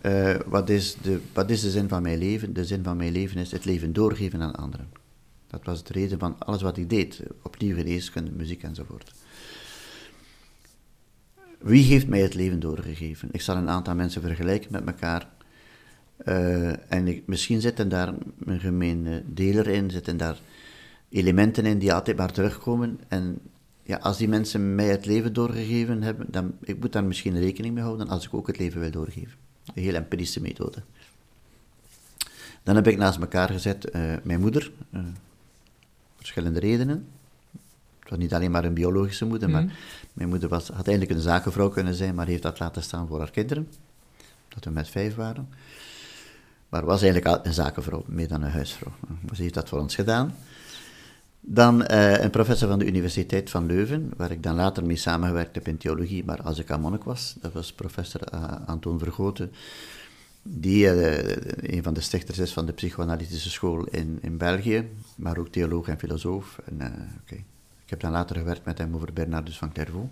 Eh, 0.00 0.34
wat, 0.46 0.68
is 0.68 0.96
de, 1.02 1.20
wat 1.32 1.50
is 1.50 1.60
de 1.60 1.70
zin 1.70 1.88
van 1.88 2.02
mijn 2.02 2.18
leven? 2.18 2.52
De 2.52 2.64
zin 2.64 2.82
van 2.82 2.96
mijn 2.96 3.12
leven 3.12 3.40
is 3.40 3.50
het 3.50 3.64
leven 3.64 3.92
doorgeven 3.92 4.40
aan 4.40 4.54
anderen. 4.54 4.88
Dat 5.46 5.64
was 5.64 5.84
de 5.84 5.92
reden 5.92 6.18
van 6.18 6.38
alles 6.38 6.62
wat 6.62 6.76
ik 6.76 6.90
deed. 6.90 7.22
Opnieuw 7.42 7.76
geneeskunde, 7.76 8.30
muziek 8.30 8.62
enzovoort. 8.62 9.12
Wie 11.58 11.84
heeft 11.84 12.06
mij 12.06 12.20
het 12.20 12.34
leven 12.34 12.60
doorgegeven? 12.60 13.28
Ik 13.32 13.40
zal 13.40 13.56
een 13.56 13.68
aantal 13.68 13.94
mensen 13.94 14.22
vergelijken 14.22 14.72
met 14.72 14.86
elkaar. 14.86 15.28
Eh, 16.24 16.92
en 16.92 17.08
ik, 17.08 17.22
misschien 17.26 17.60
zitten 17.60 17.88
daar 17.88 18.14
een 18.44 18.60
gemene 18.60 19.22
deler 19.26 19.66
in, 19.68 19.90
zitten 19.90 20.16
daar 20.16 20.38
elementen 21.08 21.66
in 21.66 21.78
die 21.78 21.92
altijd 21.94 22.16
maar 22.16 22.32
terugkomen. 22.32 23.00
En 23.08 23.38
ja, 23.82 23.96
als 23.96 24.16
die 24.16 24.28
mensen 24.28 24.74
mij 24.74 24.86
het 24.88 25.06
leven 25.06 25.32
doorgegeven 25.32 26.02
hebben, 26.02 26.26
dan 26.30 26.52
ik 26.62 26.80
moet 26.80 26.92
daar 26.92 27.04
misschien 27.04 27.38
rekening 27.38 27.74
mee 27.74 27.82
houden 27.82 28.08
als 28.08 28.24
ik 28.24 28.34
ook 28.34 28.46
het 28.46 28.58
leven 28.58 28.80
wil 28.80 28.90
doorgeven. 28.90 29.38
Een 29.74 29.82
heel 29.82 29.94
empirische 29.94 30.40
methode. 30.40 30.82
Dan 32.62 32.74
heb 32.74 32.86
ik 32.86 32.96
naast 32.96 33.18
elkaar 33.20 33.48
gezet 33.48 33.90
eh, 33.90 34.02
mijn 34.22 34.40
moeder, 34.40 34.72
eh, 34.90 35.00
verschillende 36.16 36.60
redenen. 36.60 37.06
Het 38.00 38.10
was 38.10 38.18
niet 38.18 38.34
alleen 38.34 38.50
maar 38.50 38.64
een 38.64 38.74
biologische 38.74 39.24
moeder, 39.24 39.50
maar 39.50 39.62
Mhm. 39.64 39.72
mijn 40.12 40.28
moeder 40.28 40.48
was, 40.48 40.68
had 40.68 40.86
eigenlijk 40.86 41.16
een 41.16 41.22
zakenvrouw 41.24 41.68
kunnen 41.68 41.94
zijn, 41.94 42.14
maar 42.14 42.26
heeft 42.26 42.42
dat 42.42 42.58
laten 42.58 42.82
staan 42.82 43.06
voor 43.06 43.18
haar 43.18 43.30
kinderen. 43.30 43.68
Dat 44.48 44.64
we 44.64 44.70
met 44.70 44.88
vijf 44.88 45.14
waren. 45.14 45.48
Maar 46.74 46.84
was 46.84 47.02
eigenlijk 47.02 47.34
al 47.34 47.46
een 47.46 47.54
zakenvrouw, 47.54 48.04
meer 48.06 48.28
dan 48.28 48.42
een 48.42 48.50
huisvrouw. 48.50 48.92
Maar 49.20 49.36
ze 49.36 49.42
heeft 49.42 49.54
dat 49.54 49.68
voor 49.68 49.80
ons 49.80 49.94
gedaan. 49.94 50.34
Dan 51.40 51.84
eh, 51.84 52.22
een 52.22 52.30
professor 52.30 52.68
van 52.68 52.78
de 52.78 52.86
Universiteit 52.86 53.50
van 53.50 53.66
Leuven, 53.66 54.12
waar 54.16 54.30
ik 54.30 54.42
dan 54.42 54.54
later 54.54 54.84
mee 54.84 54.96
samengewerkt 54.96 55.54
heb 55.54 55.68
in 55.68 55.76
theologie, 55.76 56.24
maar 56.24 56.42
als 56.42 56.58
ik 56.58 56.70
aan 56.70 56.80
monnik 56.80 57.04
was. 57.04 57.36
Dat 57.40 57.52
was 57.52 57.72
professor 57.72 58.22
eh, 58.22 58.44
Antoon 58.66 58.98
Vergoten, 58.98 59.52
die 60.42 60.90
eh, 60.90 61.74
een 61.76 61.82
van 61.82 61.94
de 61.94 62.00
stichters 62.00 62.38
is 62.38 62.52
van 62.52 62.66
de 62.66 62.72
psychoanalytische 62.72 63.50
school 63.50 63.84
in, 63.84 64.18
in 64.20 64.36
België, 64.36 64.88
maar 65.16 65.38
ook 65.38 65.48
theoloog 65.48 65.88
en 65.88 65.98
filosoof. 65.98 66.58
En. 66.64 66.80
Ik 67.84 67.90
heb 67.90 68.00
dan 68.00 68.10
later 68.10 68.36
gewerkt 68.36 68.64
met 68.64 68.78
hem 68.78 68.94
over 68.94 69.12
Bernardus 69.12 69.58
van 69.58 69.72
Clairvaux. 69.72 70.08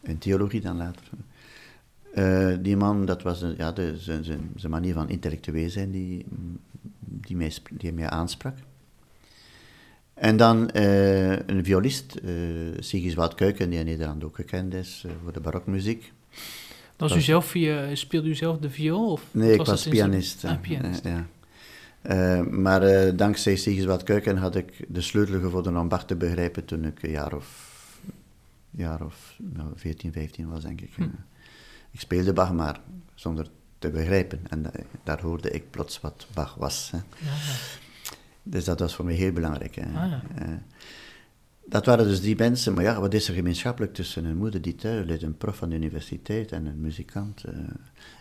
In 0.00 0.18
theologie 0.18 0.60
dan 0.60 0.76
later. 0.76 1.02
Eh, 2.14 2.54
die 2.60 2.76
man, 2.76 3.04
dat 3.06 3.22
was 3.22 3.42
een- 3.42 3.54
ja, 3.56 3.72
de, 3.72 3.98
zijn, 3.98 4.24
zijn, 4.24 4.50
zijn 4.56 4.72
manier 4.72 4.94
van 4.94 5.08
intellectueel 5.08 5.70
zijn 5.70 5.90
die, 5.90 6.24
die, 7.00 7.36
mij, 7.36 7.52
die 7.70 7.92
mij 7.92 8.08
aansprak. 8.08 8.56
En 10.14 10.36
dan 10.36 10.70
eh, 10.70 11.30
een 11.32 11.64
violist, 11.64 12.14
eh 12.14 12.30
Sigiswald 12.78 13.34
Kuiken, 13.34 13.70
die 13.70 13.78
in 13.78 13.84
Nederland 13.84 14.24
ook 14.24 14.34
gekend 14.36 14.74
is 14.74 15.04
voor 15.22 15.32
de 15.32 15.40
barokmuziek. 15.40 16.12
Was 16.96 17.10
u 17.10 17.14
Was- 17.14 17.24
zelf 17.24 17.46
via, 17.46 17.94
speelde 17.94 18.28
u 18.28 18.34
zelf 18.34 18.58
de 18.58 18.70
viool? 18.70 19.12
Of 19.12 19.24
Nee, 19.30 19.50
ik 19.52 19.58
was 19.58 19.68
was 19.68 19.86
in 19.86 19.96
zo'n- 19.96 20.00
pianist. 20.08 20.44
Ah, 20.44 20.60
pianist. 20.60 21.04
ja. 21.04 21.26
Maar 22.50 23.16
dankzij 23.16 23.56
Sigiswald 23.56 24.02
Kuiken 24.02 24.36
had 24.36 24.56
ik 24.56 24.84
de 24.88 25.00
sleutel 25.00 25.40
gevonden 25.40 25.76
om 25.76 25.88
Bach 25.88 26.04
te 26.06 26.16
begrijpen 26.16 26.64
toen 26.64 26.84
ik 26.84 27.02
een 27.02 27.10
jaar 27.10 27.34
of, 27.34 27.76
jaar 28.70 29.04
of 29.04 29.36
nou, 29.54 29.68
14, 29.74 30.12
15 30.12 30.48
was, 30.48 30.62
denk 30.62 30.80
ik. 30.80 30.90
Hm. 30.94 31.02
Eh, 31.88 31.94
Ik 31.94 32.00
speelde 32.00 32.32
Bach, 32.32 32.52
maar 32.52 32.80
zonder 33.14 33.50
te 33.78 33.90
begrijpen. 33.90 34.40
En 34.48 34.62
da- 34.62 34.70
daar 35.04 35.20
hoorde 35.20 35.50
ik 35.50 35.70
plots 35.70 36.00
wat 36.00 36.26
Bach 36.34 36.54
was. 36.54 36.90
Hè. 36.90 36.96
Ja, 36.98 37.04
ja. 37.24 37.54
Dus 38.42 38.64
dat 38.64 38.80
was 38.80 38.94
voor 38.94 39.04
mij 39.04 39.14
heel 39.14 39.32
belangrijk. 39.32 39.74
Hè. 39.74 39.82
Ah, 39.82 40.10
ja. 40.10 40.22
Eh, 40.34 40.48
dat 41.66 41.86
waren 41.86 42.04
dus 42.04 42.20
die 42.20 42.36
mensen, 42.36 42.74
maar 42.74 42.84
ja, 42.84 43.00
wat 43.00 43.14
is 43.14 43.28
er 43.28 43.34
gemeenschappelijk 43.34 43.94
tussen 43.94 44.24
een 44.24 44.36
moeder 44.36 44.60
die 44.62 44.74
thuis 44.74 45.22
een 45.22 45.36
prof 45.36 45.56
van 45.56 45.68
de 45.68 45.76
universiteit 45.76 46.52
en 46.52 46.66
een 46.66 46.80
muzikant? 46.80 47.44
eh. 47.44 47.52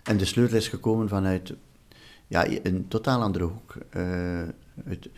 en 0.03 0.17
de 0.17 0.25
sleutel 0.25 0.57
is 0.57 0.67
gekomen 0.67 1.09
vanuit 1.09 1.53
ja, 2.27 2.45
een 2.63 2.87
totaal 2.87 3.21
andere 3.21 3.43
hoek. 3.45 3.75
Eh, 3.89 4.41
het- 4.83 5.09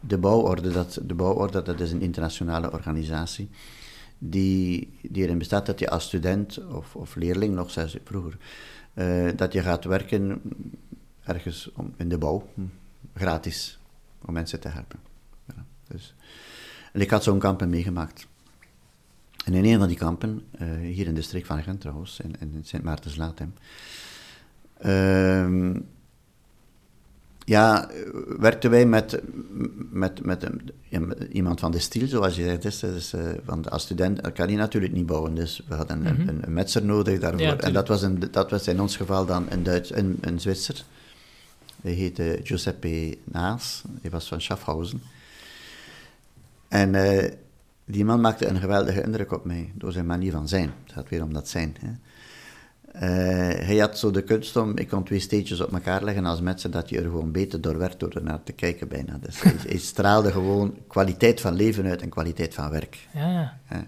de, 0.00 0.18
bouworde, 0.18 0.70
dat, 0.70 0.98
de 1.02 1.14
bouworde, 1.14 1.62
dat 1.62 1.80
is 1.80 1.92
een 1.92 2.00
internationale 2.00 2.72
organisatie 2.72 3.48
die, 4.24 4.92
die 5.02 5.24
erin 5.24 5.38
bestaat 5.38 5.66
dat 5.66 5.78
je 5.78 5.90
als 5.90 6.04
student 6.04 6.66
of, 6.66 6.96
of 6.96 7.14
leerling, 7.14 7.54
nog 7.54 7.70
zelfs 7.70 7.96
vroeger, 8.04 8.36
eh, 8.94 9.28
dat 9.36 9.52
je 9.52 9.62
gaat 9.62 9.84
werken 9.84 10.42
ergens 11.22 11.70
om, 11.74 11.94
in 11.96 12.08
de 12.08 12.18
bouw, 12.18 12.48
hm, 12.54 12.62
gratis, 13.14 13.78
om 14.24 14.32
mensen 14.32 14.60
te 14.60 14.68
helpen. 14.68 14.98
Ja, 15.46 15.64
dus. 15.88 16.14
En 16.92 17.00
ik 17.00 17.10
had 17.10 17.22
zo'n 17.22 17.38
kampen 17.38 17.68
meegemaakt. 17.68 18.26
En 19.44 19.54
in 19.54 19.64
een 19.64 19.78
van 19.78 19.88
die 19.88 19.96
kampen, 19.96 20.42
uh, 20.60 20.68
hier 20.76 21.06
in 21.06 21.14
de 21.14 21.22
streek 21.22 21.46
van 21.46 21.62
Gent 21.62 21.80
trouwens, 21.80 22.20
in, 22.20 22.34
in 22.40 22.60
Sint 22.64 22.82
Maartenslaatem, 22.82 23.54
uh, 24.84 25.80
ja, 27.44 27.90
werkten 28.38 28.70
wij 28.70 28.86
met, 28.86 29.22
met, 29.90 30.24
met, 30.24 30.46
iemand 31.30 31.60
van 31.60 31.70
de 31.70 31.78
stiel, 31.78 32.06
zoals 32.06 32.36
je 32.36 32.58
zegt. 32.60 32.80
Dus, 32.80 33.14
want 33.44 33.70
als 33.70 33.82
student 33.82 34.32
kan 34.32 34.48
je 34.48 34.56
natuurlijk 34.56 34.92
niet 34.92 35.06
bouwen, 35.06 35.34
dus 35.34 35.62
we 35.68 35.74
hadden 35.74 36.06
een, 36.06 36.14
mm 36.14 36.28
-hmm. 36.28 36.38
een, 36.42 36.52
metser 36.52 36.84
nodig 36.84 37.20
daarvoor. 37.20 37.56
en 37.56 37.72
dat 37.72 37.88
was, 37.88 38.02
een, 38.02 38.22
dat 38.30 38.50
was 38.50 38.68
in 38.68 38.80
ons 38.80 38.96
geval 38.96 39.26
dan 39.26 39.46
een, 39.50 39.62
Duits, 39.62 39.94
een, 39.94 40.18
een 40.20 40.40
Zwitser. 40.40 40.84
Hij 41.82 41.92
heette 41.92 42.40
Giuseppe 42.42 43.18
Naas, 43.24 43.82
hij 44.00 44.10
was 44.10 44.28
van 44.28 44.40
Schaffhausen. 44.40 45.02
En 46.68 46.94
uh, 46.94 47.30
die 47.84 48.04
man 48.04 48.20
maakte 48.20 48.46
een 48.46 48.60
geweldige 48.60 49.02
indruk 49.02 49.32
op 49.32 49.44
mij, 49.44 49.72
door 49.74 49.92
zijn 49.92 50.06
manier 50.06 50.32
van 50.32 50.48
zijn. 50.48 50.72
Het 50.84 50.92
gaat 50.92 51.08
weer 51.08 51.22
om 51.22 51.32
dat 51.32 51.48
zijn. 51.48 51.76
Hè. 51.80 51.92
Uh, 52.94 53.00
hij 53.00 53.76
had 53.76 53.98
zo 53.98 54.10
de 54.10 54.22
kunst 54.22 54.56
om, 54.56 54.76
ik 54.76 54.88
kon 54.88 55.04
twee 55.04 55.18
steetjes 55.18 55.60
op 55.60 55.72
elkaar 55.72 56.04
leggen 56.04 56.24
als 56.24 56.40
mensen, 56.40 56.70
dat 56.70 56.88
je 56.88 56.96
er 56.96 57.02
gewoon 57.02 57.32
beter 57.32 57.60
door 57.60 57.78
werd 57.78 58.00
door 58.00 58.10
er 58.10 58.22
naar 58.22 58.42
te 58.42 58.52
kijken 58.52 58.88
bijna. 58.88 59.18
Dus 59.18 59.42
hij, 59.42 59.54
hij, 59.66 59.78
straalde 59.92 60.32
gewoon 60.32 60.76
kwaliteit 60.86 61.40
van 61.40 61.54
leven 61.54 61.86
uit 61.86 62.02
en 62.02 62.08
kwaliteit 62.08 62.54
van 62.54 62.70
werk. 62.70 63.08
Ja. 63.14 63.58
Uh, 63.72 63.78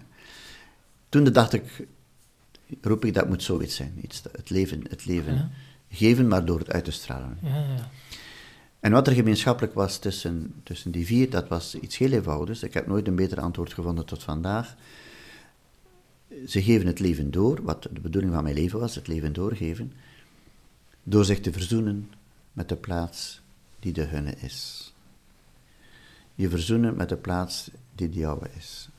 toen 1.09 1.23
dacht 1.23 1.53
ik, 1.53 1.87
roep 2.81 3.05
ik, 3.05 3.13
dat 3.13 3.27
moet 3.27 3.43
zoiets 3.43 3.75
zijn. 3.75 3.99
Iets, 4.01 4.23
het 4.31 4.49
leven, 4.49 4.83
het 4.89 5.05
leven 5.05 5.33
ja. 5.33 5.49
geven, 5.89 6.27
maar 6.27 6.45
door 6.45 6.59
het 6.59 6.71
uit 6.71 6.85
te 6.85 6.91
stralen. 6.91 7.37
Ja, 7.41 7.55
ja. 7.55 7.89
En 8.79 8.91
wat 8.91 9.07
er 9.07 9.13
gemeenschappelijk 9.13 9.73
was 9.73 9.97
tussen, 9.97 10.53
tussen 10.63 10.91
die 10.91 11.05
vier, 11.05 11.29
dat 11.29 11.47
was 11.47 11.75
iets 11.75 11.97
heel 11.97 12.11
eenvoudigs. 12.11 12.63
Ik 12.63 12.73
heb 12.73 12.87
nooit 12.87 13.07
een 13.07 13.15
beter 13.15 13.39
antwoord 13.39 13.73
gevonden 13.73 14.05
tot 14.05 14.23
vandaag. 14.23 14.75
Ze 16.47 16.61
geven 16.61 16.87
het 16.87 16.99
leven 16.99 17.31
door, 17.31 17.61
wat 17.63 17.87
de 17.91 17.99
bedoeling 17.99 18.33
van 18.33 18.43
mijn 18.43 18.55
leven 18.55 18.79
was, 18.79 18.95
het 18.95 19.07
leven 19.07 19.33
doorgeven, 19.33 19.93
door 21.03 21.25
zich 21.25 21.39
te 21.39 21.51
verzoenen 21.51 22.09
met 22.53 22.69
de 22.69 22.75
plaats 22.75 23.41
die 23.79 23.93
de 23.93 24.03
hunne 24.03 24.33
is. 24.41 24.93
Je 26.35 26.49
verzoenen 26.49 26.95
met 26.95 27.09
de 27.09 27.15
plaats 27.15 27.69
die 27.95 28.09
de 28.09 28.19
jouwe 28.19 28.47
is. 28.57 28.89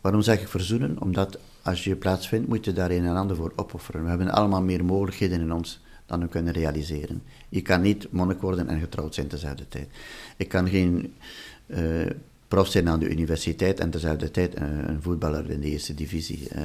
Waarom 0.00 0.22
zeg 0.22 0.40
ik 0.40 0.48
verzoenen? 0.48 1.00
Omdat 1.00 1.38
als 1.62 1.84
je 1.84 1.90
je 1.90 1.96
plaats 1.96 2.28
vindt, 2.28 2.48
moet 2.48 2.64
je 2.64 2.72
daar 2.72 2.90
een 2.90 3.04
en 3.04 3.16
ander 3.16 3.36
voor 3.36 3.52
opofferen. 3.56 4.02
We 4.02 4.08
hebben 4.08 4.30
allemaal 4.30 4.62
meer 4.62 4.84
mogelijkheden 4.84 5.40
in 5.40 5.52
ons 5.52 5.80
dan 6.06 6.20
we 6.20 6.28
kunnen 6.28 6.52
realiseren. 6.52 7.22
Je 7.48 7.62
kan 7.62 7.80
niet 7.80 8.12
monnik 8.12 8.40
worden 8.40 8.68
en 8.68 8.80
getrouwd 8.80 9.14
zijn 9.14 9.26
tezelfde 9.26 9.68
tijd. 9.68 9.88
Ik 10.36 10.48
kan 10.48 10.68
geen 10.68 11.14
uh, 11.66 12.10
prof 12.50 12.68
zijn 12.68 12.88
aan 12.88 12.98
de 12.98 13.10
universiteit 13.10 13.80
en 13.80 13.90
tezelfde 13.90 14.30
tijd 14.30 14.60
uh, 14.60 14.62
een 14.86 15.02
voetballer 15.02 15.50
in 15.50 15.60
de 15.60 15.66
eerste 15.66 15.94
divisie. 15.94 16.48
Uh, 16.56 16.62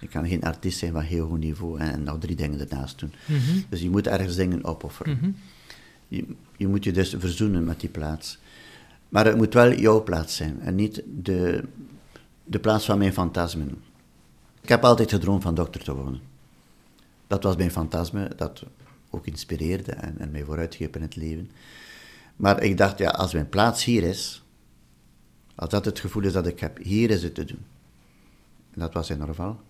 ik 0.00 0.10
kan 0.10 0.28
geen 0.28 0.42
artiest 0.42 0.78
zijn 0.78 0.92
van 0.92 1.02
heel 1.02 1.26
goed 1.28 1.38
niveau 1.38 1.78
en, 1.78 1.92
en 1.92 2.02
nog 2.02 2.18
drie 2.18 2.36
dingen 2.36 2.60
ernaast 2.60 2.98
doen. 2.98 3.12
Mm 3.24 3.38
-hmm. 3.38 3.64
Dus 3.68 3.80
je 3.80 3.90
moet 3.90 4.06
ergens 4.06 4.36
dingen 4.36 4.64
opofferen. 4.64 5.12
Mm 5.12 5.18
-hmm. 5.20 5.36
je, 6.08 6.24
je 6.56 6.68
moet 6.68 6.84
je 6.84 6.92
dus 6.92 7.14
verzoenen 7.18 7.64
met 7.64 7.80
die 7.80 7.88
plaats. 7.88 8.38
Maar 9.08 9.24
het 9.24 9.36
moet 9.36 9.54
wel 9.54 9.72
jouw 9.72 10.02
plaats 10.02 10.36
zijn 10.36 10.60
en 10.60 10.74
niet 10.74 11.02
de, 11.22 11.64
de 12.44 12.58
plaats 12.58 12.84
van 12.84 12.98
mijn 12.98 13.12
fantasmen. 13.12 13.82
Ik 14.62 14.68
heb 14.68 14.84
altijd 14.84 15.10
gedroomd 15.10 15.42
van 15.42 15.54
dokter 15.54 15.82
te 15.82 15.94
worden. 15.94 16.20
Dat 17.26 17.42
was 17.42 17.56
mijn 17.56 17.70
fantasme, 17.70 18.30
dat 18.36 18.62
ook 19.10 19.26
inspireerde 19.26 19.92
en, 19.92 20.18
en 20.18 20.30
mij 20.30 20.44
vooruitgreep 20.44 20.96
in 20.96 21.02
het 21.02 21.16
leven. 21.16 21.50
Maar 22.36 22.62
ik 22.62 22.76
dacht, 22.76 22.98
ja, 22.98 23.10
als 23.10 23.32
mijn 23.32 23.48
plaats 23.48 23.84
hier 23.84 24.02
is, 24.02 24.40
als 25.56 25.70
dat 25.70 25.84
het 25.84 26.00
gevoel 26.00 26.22
is 26.22 26.32
dat 26.32 26.46
ik 26.46 26.60
heb, 26.60 26.78
hier 26.82 27.10
is 27.10 27.22
het 27.22 27.34
te 27.34 27.44
doen. 27.44 27.64
En 28.70 28.80
dat 28.80 28.92
was 28.92 29.10
in 29.10 29.22
Orval. 29.22 29.60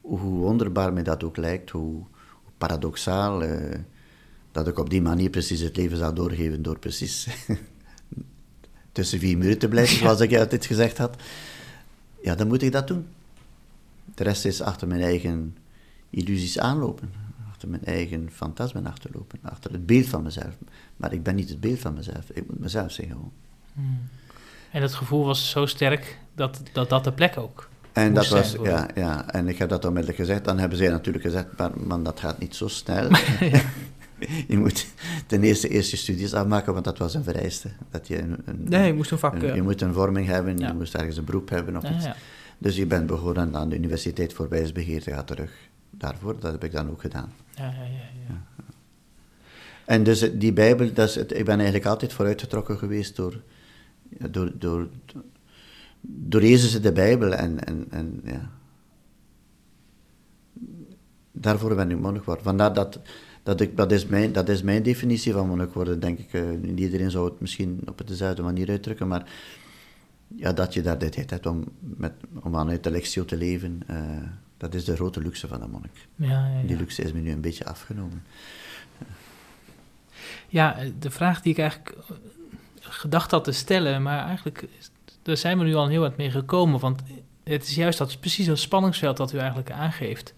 Hoe 0.00 0.18
wonderbaar 0.18 0.92
mij 0.92 1.02
dat 1.02 1.24
ook 1.24 1.36
lijkt, 1.36 1.70
hoe, 1.70 2.04
hoe 2.42 2.52
paradoxaal, 2.58 3.42
eh, 3.42 3.78
dat 4.52 4.68
ik 4.68 4.78
op 4.78 4.90
die 4.90 5.02
manier 5.02 5.30
precies 5.30 5.60
het 5.60 5.76
leven 5.76 5.96
zou 5.96 6.14
doorgeven 6.14 6.62
door 6.62 6.78
precies 6.78 7.28
tussen 8.92 9.18
vier 9.18 9.38
muren 9.38 9.58
te 9.58 9.68
blijven, 9.68 9.96
zoals 9.96 10.20
ik 10.20 10.36
altijd 10.36 10.66
gezegd 10.66 10.98
had. 10.98 11.16
Ja, 12.22 12.34
dan 12.34 12.46
moet 12.46 12.62
ik 12.62 12.72
dat 12.72 12.88
doen. 12.88 13.06
De 14.14 14.24
rest 14.24 14.44
is 14.44 14.60
achter 14.60 14.88
mijn 14.88 15.00
eigen 15.00 15.56
illusies 16.10 16.58
aanlopen. 16.58 17.10
Achter 17.48 17.68
mijn 17.68 17.84
eigen 17.84 18.30
fantasmen 18.32 18.86
achterlopen. 18.86 19.38
Achter 19.42 19.72
het 19.72 19.86
beeld 19.86 20.06
van 20.06 20.22
mezelf. 20.22 20.56
Maar 20.96 21.12
ik 21.12 21.22
ben 21.22 21.34
niet 21.34 21.48
het 21.48 21.60
beeld 21.60 21.78
van 21.78 21.94
mezelf. 21.94 22.30
Ik 22.30 22.46
moet 22.46 22.58
mezelf 22.58 22.92
zijn 22.92 23.08
gewoon. 23.08 23.32
Hmm. 23.72 23.98
En 24.70 24.80
dat 24.80 24.94
gevoel 24.94 25.24
was 25.24 25.50
zo 25.50 25.66
sterk 25.66 26.18
dat 26.34 26.60
dat, 26.72 26.88
dat 26.88 27.04
de 27.04 27.12
plek 27.12 27.36
ook. 27.36 27.68
En 27.92 28.14
dat 28.14 28.28
was, 28.28 28.56
ja, 28.62 28.88
ja, 28.94 29.30
en 29.32 29.48
ik 29.48 29.58
heb 29.58 29.68
dat 29.68 29.84
onmiddellijk 29.84 30.20
gezegd. 30.20 30.44
Dan 30.44 30.58
hebben 30.58 30.78
zij 30.78 30.88
natuurlijk 30.88 31.24
gezegd, 31.24 31.46
maar 31.56 31.70
man, 31.74 32.02
dat 32.02 32.20
gaat 32.20 32.38
niet 32.38 32.56
zo 32.56 32.68
snel. 32.68 33.08
je 34.48 34.58
moet 34.58 34.86
ten 35.26 35.42
eerste 35.42 35.68
eerst 35.68 35.90
je 35.90 35.96
studies 35.96 36.34
afmaken, 36.34 36.72
want 36.72 36.84
dat 36.84 36.98
was 36.98 37.14
een 37.14 37.24
vereiste. 37.24 37.68
Dat 37.90 38.08
je, 38.08 38.18
een, 38.18 38.36
een, 38.44 38.64
nee, 38.68 38.86
je 38.86 38.92
moest 38.92 39.10
een 39.10 39.18
vak... 39.18 39.42
Een, 39.42 39.54
je 39.54 39.62
moet 39.62 39.80
een 39.80 39.92
vorming 39.92 40.26
hebben, 40.26 40.58
ja. 40.58 40.66
je 40.66 40.74
moest 40.74 40.94
ergens 40.94 41.16
een 41.16 41.24
beroep 41.24 41.48
hebben 41.48 41.76
of 41.76 41.82
ja, 41.82 41.94
iets. 41.94 42.04
Ja. 42.04 42.16
Dus 42.58 42.76
je 42.76 42.86
bent 42.86 43.06
begonnen 43.06 43.56
aan 43.56 43.68
de 43.68 43.76
universiteit 43.76 44.32
voor 44.32 44.48
wijsbegeer 44.48 45.02
te 45.02 45.10
gaan 45.10 45.24
terug. 45.24 45.50
Daarvoor, 45.90 46.40
dat 46.40 46.52
heb 46.52 46.64
ik 46.64 46.72
dan 46.72 46.90
ook 46.90 47.00
gedaan. 47.00 47.32
Ja, 47.54 47.64
ja, 47.64 47.70
ja. 47.70 48.08
ja. 48.28 48.44
En 49.84 50.02
dus 50.02 50.30
die 50.32 50.52
Bijbel, 50.52 50.92
dat 50.92 51.08
is 51.08 51.14
het, 51.14 51.36
ik 51.36 51.44
ben 51.44 51.54
eigenlijk 51.54 51.86
altijd 51.86 52.12
vooruitgetrokken 52.12 52.78
geweest 52.78 53.16
door, 53.16 53.40
door, 54.30 54.52
door, 54.58 54.88
door 56.00 56.42
Jezus 56.42 56.74
in 56.74 56.82
de 56.82 56.92
Bijbel. 56.92 57.34
En, 57.34 57.64
en, 57.64 57.86
en 57.90 58.20
ja. 58.24 58.50
Daarvoor 61.32 61.74
ben 61.74 61.90
ik 61.90 61.98
monnik 61.98 62.20
geworden. 62.20 62.44
Vandaar 62.44 62.74
dat, 62.74 63.00
dat, 63.42 63.60
ik, 63.60 63.76
dat, 63.76 63.92
is 63.92 64.06
mijn, 64.06 64.32
dat 64.32 64.48
is 64.48 64.62
mijn 64.62 64.82
definitie 64.82 65.32
van 65.32 65.48
monnik 65.48 65.72
worden, 65.72 66.00
denk 66.00 66.18
ik. 66.18 66.32
Uh, 66.32 66.50
niet 66.60 66.78
iedereen 66.78 67.10
zou 67.10 67.30
het 67.30 67.40
misschien 67.40 67.80
op 67.86 68.06
dezelfde 68.06 68.42
manier 68.42 68.68
uitdrukken, 68.68 69.08
maar 69.08 69.32
ja, 70.36 70.52
dat 70.52 70.74
je 70.74 70.82
daar 70.82 70.98
de 70.98 71.08
tijd 71.08 71.30
hebt 71.30 71.46
om, 71.46 71.64
met, 71.78 72.12
om 72.42 72.52
vanuit 72.52 72.84
de 72.84 72.90
lectio 72.90 73.24
te 73.24 73.36
leven, 73.36 73.80
uh, 73.90 73.98
dat 74.56 74.74
is 74.74 74.84
de 74.84 74.94
grote 74.94 75.20
luxe 75.20 75.48
van 75.48 75.60
de 75.60 75.66
monnik. 75.66 76.08
Ja, 76.14 76.28
ja, 76.28 76.60
ja. 76.60 76.66
Die 76.66 76.76
luxe 76.76 77.02
is 77.02 77.12
me 77.12 77.20
nu 77.20 77.30
een 77.30 77.40
beetje 77.40 77.64
afgenomen. 77.64 78.22
Ja, 80.48 80.76
de 80.98 81.10
vraag 81.10 81.42
die 81.42 81.52
ik 81.52 81.58
eigenlijk 81.58 81.96
gedacht 82.80 83.30
had 83.30 83.44
te 83.44 83.52
stellen, 83.52 84.02
maar 84.02 84.26
eigenlijk 84.26 84.68
daar 85.22 85.36
zijn 85.36 85.58
we 85.58 85.64
nu 85.64 85.74
al 85.74 85.88
heel 85.88 86.00
wat 86.00 86.16
mee 86.16 86.30
gekomen, 86.30 86.80
want 86.80 87.02
het 87.44 87.62
is 87.62 87.74
juist 87.74 87.98
dat 87.98 88.20
precies 88.20 88.46
dat 88.46 88.58
spanningsveld 88.58 89.16
dat 89.16 89.32
u 89.32 89.38
eigenlijk 89.38 89.70
aangeeft. 89.70 90.34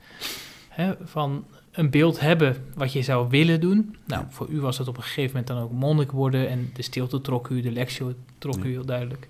Hè, 0.68 0.92
van 1.04 1.44
een 1.72 1.90
beeld 1.90 2.20
hebben 2.20 2.56
wat 2.74 2.92
je 2.92 3.02
zou 3.02 3.28
willen 3.28 3.60
doen. 3.60 3.96
Nou, 4.04 4.24
voor 4.28 4.48
u 4.48 4.60
was 4.60 4.78
het 4.78 4.88
op 4.88 4.96
een 4.96 5.02
gegeven 5.02 5.30
moment 5.30 5.46
dan 5.46 5.58
ook 5.58 5.72
monnik 5.72 6.10
worden 6.10 6.48
en 6.48 6.70
de 6.74 6.82
stilte 6.82 7.20
trok 7.20 7.48
u, 7.48 7.60
de 7.60 7.70
lectio 7.70 8.14
trok 8.38 8.64
u 8.64 8.70
heel 8.70 8.84
duidelijk. 8.84 9.28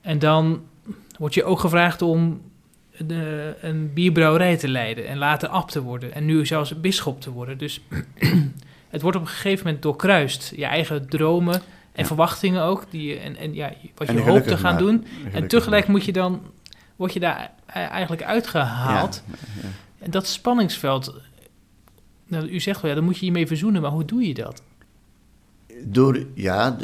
En 0.00 0.18
dan 0.18 0.64
wordt 1.18 1.34
je 1.34 1.44
ook 1.44 1.60
gevraagd 1.60 2.02
om 2.02 2.40
de, 2.98 3.54
een 3.60 3.92
bierbrouwerij 3.92 4.56
te 4.56 4.68
leiden 4.68 5.06
en 5.06 5.18
later 5.18 5.48
ab 5.48 5.70
te 5.70 5.82
worden. 5.82 6.14
En 6.14 6.24
nu 6.24 6.46
zelfs 6.46 6.80
bisschop 6.80 7.20
te 7.20 7.30
worden. 7.30 7.58
Dus 7.58 7.80
het 8.88 9.02
wordt 9.02 9.16
op 9.16 9.22
een 9.22 9.28
gegeven 9.28 9.64
moment 9.64 9.82
doorkruist. 9.82 10.52
Je 10.56 10.64
eigen 10.64 11.08
dromen 11.08 11.62
en 11.96 12.02
ja. 12.02 12.06
verwachtingen 12.06 12.62
ook. 12.62 12.84
Die, 12.90 13.18
en, 13.18 13.36
en 13.36 13.54
ja, 13.54 13.72
wat 13.94 14.08
je 14.08 14.20
hoopt 14.20 14.48
te 14.48 14.56
gaan 14.56 14.74
maar, 14.74 14.82
doen. 14.82 15.06
En 15.32 15.48
tegelijk 15.48 15.88
moet 15.88 16.04
je 16.04 16.12
dan, 16.12 16.42
word 16.96 17.12
je 17.12 17.20
daar 17.20 17.50
eigenlijk 17.66 18.22
uitgehaald. 18.22 19.22
Ja. 19.26 19.68
En 19.98 20.10
dat 20.10 20.26
spanningsveld, 20.26 21.20
nou, 22.26 22.48
u 22.48 22.60
zegt 22.60 22.80
wel, 22.80 22.90
ja, 22.90 22.96
dan 22.96 23.06
moet 23.06 23.18
je 23.18 23.26
je 23.26 23.32
mee 23.32 23.46
verzoenen. 23.46 23.82
Maar 23.82 23.90
hoe 23.90 24.04
doe 24.04 24.26
je 24.26 24.34
dat? 24.34 24.62
Door, 25.84 26.26
ja, 26.34 26.76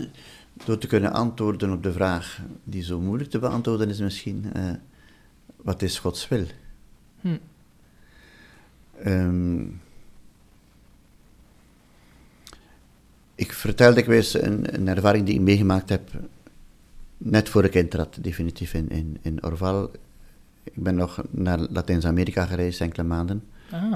door 0.64 0.78
te 0.78 0.86
kunnen 0.86 1.12
antwoorden 1.12 1.72
op 1.72 1.82
de 1.82 1.92
vraag 1.92 2.40
die 2.64 2.82
zo 2.82 3.00
moeilijk 3.00 3.30
te 3.30 3.38
beantwoorden 3.38 3.88
is 3.88 4.00
misschien. 4.00 4.50
Uh, 4.56 4.70
wat 5.56 5.82
is 5.82 5.98
Gods 5.98 6.28
wil? 6.28 6.44
Hm. 7.20 7.36
Um, 9.06 9.80
ik 13.34 13.52
vertel 13.52 13.94
dikwijls 13.94 14.42
een, 14.42 14.74
een 14.74 14.88
ervaring 14.88 15.26
die 15.26 15.34
ik 15.34 15.40
meegemaakt 15.40 15.88
heb, 15.88 16.10
net 17.16 17.48
voor 17.48 17.64
ik 17.64 17.74
intrad, 17.74 18.18
definitief 18.20 18.74
in, 18.74 18.88
in, 18.88 19.18
in 19.22 19.44
Orval. 19.44 19.90
Ik 20.62 20.82
ben 20.82 20.94
nog 20.94 21.22
naar 21.30 21.58
Latijns-Amerika 21.58 22.46
gereisd, 22.46 22.80
enkele 22.80 23.06
maanden, 23.06 23.42
ah. 23.70 23.92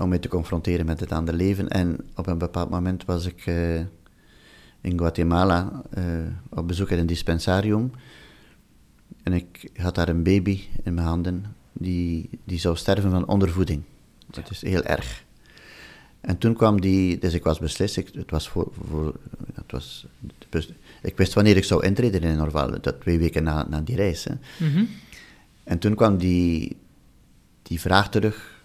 om 0.00 0.08
me 0.08 0.18
te 0.18 0.28
confronteren 0.28 0.86
met 0.86 1.00
het 1.00 1.12
andere 1.12 1.36
leven. 1.36 1.68
En 1.68 2.00
op 2.14 2.26
een 2.26 2.38
bepaald 2.38 2.70
moment 2.70 3.04
was 3.04 3.26
ik 3.26 3.46
uh, 3.46 3.80
in 4.80 4.98
Guatemala 4.98 5.82
uh, 5.98 6.04
op 6.48 6.68
bezoek 6.68 6.90
in 6.90 6.98
een 6.98 7.06
dispensarium. 7.06 7.90
En 9.22 9.32
ik 9.32 9.70
had 9.76 9.94
daar 9.94 10.08
een 10.08 10.22
baby 10.22 10.60
in 10.82 10.94
mijn 10.94 11.06
handen 11.06 11.44
die, 11.72 12.30
die 12.44 12.58
zou 12.58 12.76
sterven 12.76 13.10
van 13.10 13.26
ondervoeding. 13.26 13.82
Het 14.30 14.50
is 14.50 14.62
heel 14.62 14.82
erg. 14.82 15.24
En 16.24 16.38
toen 16.38 16.54
kwam 16.54 16.80
die, 16.80 17.18
dus 17.18 17.32
ik 17.32 17.42
was 17.42 17.58
beslist, 17.58 17.96
ik, 17.96 18.08
het 18.14 18.30
was 18.30 18.48
voor, 18.48 18.72
voor 18.88 19.14
het 19.54 19.72
was, 19.72 20.06
ik 21.02 21.16
wist 21.16 21.34
wanneer 21.34 21.56
ik 21.56 21.64
zou 21.64 21.84
intreden 21.84 22.22
in 22.22 22.36
Norval, 22.36 22.80
dat 22.80 23.00
twee 23.00 23.18
weken 23.18 23.42
na, 23.42 23.66
na 23.68 23.80
die 23.80 23.96
reis. 23.96 24.24
Hè. 24.24 24.34
Mhm. 24.66 24.84
En 25.64 25.78
toen 25.78 25.94
kwam 25.94 26.18
die, 26.18 26.76
die 27.62 27.80
vraag 27.80 28.10
terug, 28.10 28.62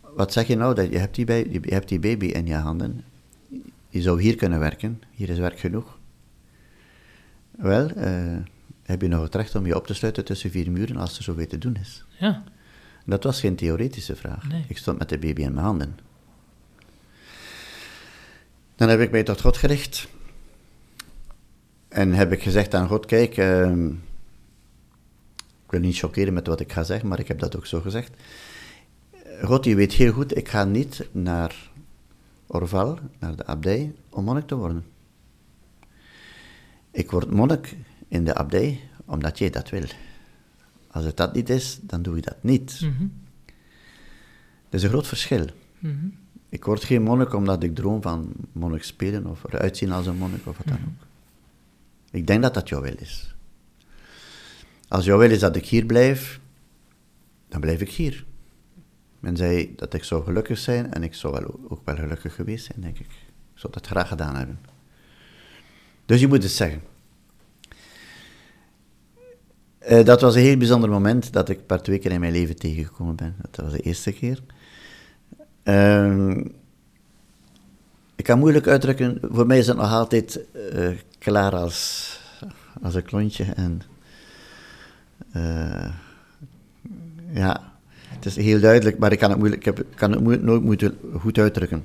wat 0.00 0.32
zeg 0.32 0.46
je 0.46 0.56
nou, 0.56 0.74
dat 0.74 0.90
je 0.90 0.98
hebt, 0.98 1.14
die 1.14 1.24
bij, 1.24 1.48
je 1.50 1.60
hebt 1.62 1.88
die 1.88 1.98
baby 1.98 2.26
in 2.26 2.46
je 2.46 2.54
handen, 2.54 3.04
je 3.88 4.02
zou 4.02 4.22
hier 4.22 4.36
kunnen 4.36 4.58
werken, 4.58 5.02
hier 5.10 5.28
is 5.28 5.38
werk 5.38 5.58
genoeg. 5.58 5.98
Wel, 7.50 7.90
eh, 7.90 8.36
heb 8.82 9.02
je 9.02 9.08
nog 9.08 9.22
het 9.22 9.34
recht 9.34 9.54
om 9.54 9.66
je 9.66 9.76
op 9.76 9.86
te 9.86 9.94
sluiten 9.94 10.24
tussen 10.24 10.50
vier 10.50 10.70
muren 10.70 10.96
als 10.96 11.16
er 11.16 11.22
zoveel 11.22 11.46
te 11.46 11.58
doen 11.58 11.76
is? 11.80 12.04
Ja. 12.18 12.44
Dat 13.10 13.24
was 13.24 13.40
geen 13.40 13.56
theoretische 13.56 14.16
vraag. 14.16 14.48
Nee. 14.48 14.64
Ik 14.68 14.78
stond 14.78 14.98
met 14.98 15.08
de 15.08 15.18
baby 15.18 15.42
in 15.42 15.52
mijn 15.54 15.66
handen. 15.66 15.98
Dan 18.76 18.88
heb 18.88 19.00
ik 19.00 19.10
mij 19.10 19.22
tot 19.22 19.40
God 19.40 19.56
gericht. 19.56 20.08
En 21.88 22.12
heb 22.12 22.32
ik 22.32 22.42
gezegd 22.42 22.74
aan 22.74 22.88
God, 22.88 23.06
kijk, 23.06 23.36
ehm, 23.36 23.86
ik 25.64 25.70
wil 25.70 25.80
niet 25.80 25.98
chockeren 25.98 26.32
met 26.32 26.46
wat 26.46 26.60
ik 26.60 26.72
ga 26.72 26.82
zeggen, 26.82 27.08
maar 27.08 27.18
ik 27.18 27.28
heb 27.28 27.38
dat 27.38 27.56
ook 27.56 27.66
zo 27.66 27.80
gezegd. 27.80 28.12
God, 29.42 29.64
je 29.64 29.74
weet 29.74 29.92
heel 29.92 30.12
goed, 30.12 30.36
ik 30.36 30.48
ga 30.48 30.64
niet 30.64 31.08
naar 31.12 31.70
Orval, 32.46 32.98
naar 33.18 33.36
de 33.36 33.46
abdij, 33.46 33.94
om 34.08 34.24
monnik 34.24 34.46
te 34.46 34.54
worden. 34.54 34.84
Ik 36.90 37.10
word 37.10 37.30
monnik 37.30 37.76
in 38.08 38.24
de 38.24 38.34
abdij 38.34 38.80
omdat 39.04 39.38
jij 39.38 39.50
dat 39.50 39.70
wil. 39.70 39.84
Als 40.90 41.04
het 41.04 41.16
dat 41.16 41.34
niet 41.34 41.48
is, 41.48 41.78
dan 41.82 42.02
doe 42.02 42.16
je 42.16 42.22
dat 42.22 42.42
niet. 42.42 42.80
Mhm. 42.80 43.06
Dat 44.68 44.80
is 44.80 44.82
een 44.82 44.88
groot 44.88 45.06
verschil. 45.06 45.46
Mhm. 45.78 46.06
Ik 46.48 46.64
word 46.64 46.84
geen 46.84 47.02
monnik 47.02 47.34
omdat 47.34 47.62
ik 47.62 47.74
droom 47.74 48.02
van 48.02 48.32
monnik 48.52 48.82
spelen 48.82 49.26
of 49.26 49.44
eruit 49.44 49.76
zien 49.76 49.92
als 49.92 50.06
een 50.06 50.16
monnik 50.16 50.46
of 50.46 50.56
wat 50.56 50.66
dan 50.66 50.76
ook. 50.76 51.06
Ik 52.10 52.26
denk 52.26 52.42
dat 52.42 52.54
dat 52.54 52.68
jouw 52.68 52.80
wil 52.80 52.94
is. 52.98 53.34
Als 54.88 55.04
jouw 55.04 55.18
wil 55.18 55.30
is 55.30 55.38
dat 55.38 55.56
ik 55.56 55.66
hier 55.66 55.86
blijf, 55.86 56.40
dan 57.48 57.60
blijf 57.60 57.80
ik 57.80 57.90
hier. 57.90 58.24
Men 59.20 59.36
zei 59.36 59.72
dat 59.76 59.94
ik 59.94 60.04
zou 60.04 60.24
gelukkig 60.24 60.58
zijn 60.58 60.92
en 60.92 61.02
ik 61.02 61.14
zou 61.14 61.32
wel, 61.32 61.60
ook 61.68 61.80
wel 61.84 61.96
gelukkig 61.96 62.34
geweest 62.34 62.64
zijn, 62.64 62.80
denk 62.80 62.98
ik. 62.98 63.10
Ik 63.54 63.58
zou 63.60 63.72
dat 63.72 63.86
graag 63.86 64.08
gedaan 64.08 64.36
hebben. 64.36 64.58
Dus 66.06 66.20
je 66.20 66.28
moet 66.28 66.42
het 66.42 66.52
zeggen. 66.52 66.82
Eh, 69.80 70.04
dat 70.04 70.20
was 70.20 70.34
een 70.34 70.40
heel 70.40 70.56
bijzonder 70.56 70.90
moment 70.90 71.32
dat 71.32 71.48
ik 71.48 71.66
paar 71.66 71.82
twee 71.82 71.98
keer 71.98 72.12
in 72.12 72.20
mijn 72.20 72.32
leven 72.32 72.56
tegengekomen 72.56 73.16
ben. 73.16 73.34
Dat 73.50 73.64
was 73.64 73.72
de 73.72 73.80
eerste 73.80 74.12
keer. 74.12 74.42
Ehm, 75.62 76.44
ik 78.16 78.24
kan 78.24 78.38
moeilijk 78.38 78.66
uitdrukken, 78.66 79.18
voor 79.22 79.46
mij 79.46 79.58
is 79.58 79.66
het 79.66 79.76
nog 79.76 79.92
altijd 79.92 80.40
eh, 80.52 80.88
klaar 81.18 81.54
als, 81.54 82.20
als 82.82 82.94
een 82.94 83.02
klontje. 83.02 83.44
En 83.44 83.82
eh, 85.32 85.92
ja, 87.32 87.72
het 88.08 88.26
is 88.26 88.36
heel 88.36 88.60
duidelijk, 88.60 88.98
maar 88.98 89.12
ik 89.12 89.18
kan 89.18 89.30
het, 89.30 89.38
moeilijk, 89.38 89.66
ik 89.66 89.84
kan 89.94 90.12
het 90.12 90.42
nooit 90.42 90.92
goed 91.18 91.38
uitdrukken. 91.38 91.84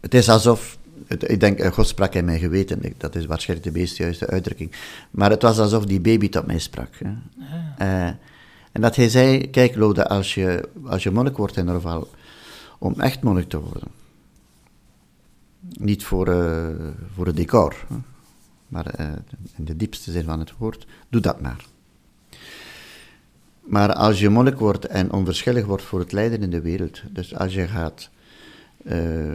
Het 0.00 0.14
is 0.14 0.28
alsof, 0.28 0.78
het- 1.06 1.30
ik 1.30 1.40
denk, 1.40 1.58
eh, 1.58 1.72
God 1.72 1.86
sprak 1.86 2.14
in 2.14 2.24
mijn 2.24 2.38
geweten, 2.38 2.82
dat 2.96 3.14
is 3.14 3.26
waarschijnlijk 3.26 3.72
de 3.72 3.78
meest 3.80 3.96
juiste 3.96 4.26
uitdrukking. 4.26 4.72
Maar 5.10 5.30
het 5.30 5.42
was 5.42 5.58
alsof 5.58 5.84
die 5.84 6.00
baby 6.00 6.28
tot 6.28 6.46
mij 6.46 6.58
sprak. 6.58 6.94
Hè. 6.98 7.12
Eh, 7.78 8.06
en 8.72 8.80
dat 8.80 8.96
hij 8.96 9.08
zei, 9.08 9.50
kijk 9.50 9.76
Lode, 9.76 10.08
als 10.08 10.34
je, 10.34 10.68
als 10.84 11.02
je 11.02 11.10
monnik 11.10 11.36
wordt 11.36 11.56
in 11.56 11.64
Norval, 11.64 12.08
om 12.78 13.00
echt 13.00 13.22
monnik 13.22 13.48
te 13.48 13.60
worden, 13.60 13.88
niet 15.60 16.04
voor, 16.04 16.28
eh, 16.28 16.66
voor 17.14 17.26
het 17.26 17.36
decor, 17.36 17.74
hè, 17.88 17.96
maar 18.68 18.94
in 19.56 19.64
de 19.64 19.76
diepste 19.76 20.10
zin 20.12 20.24
van 20.24 20.38
het 20.38 20.52
woord, 20.58 20.86
doe 21.08 21.20
dat 21.20 21.40
maar. 21.40 21.64
Maar 23.60 23.92
als 23.92 24.20
je 24.20 24.28
monnik 24.28 24.58
wordt 24.58 24.84
en 24.84 25.12
onverschillig 25.12 25.64
wordt 25.66 25.82
voor 25.82 25.98
het 25.98 26.12
lijden 26.12 26.42
in 26.42 26.50
de 26.50 26.60
wereld, 26.60 27.02
dus 27.10 27.34
als 27.34 27.54
je 27.54 27.66
gaat 27.66 28.10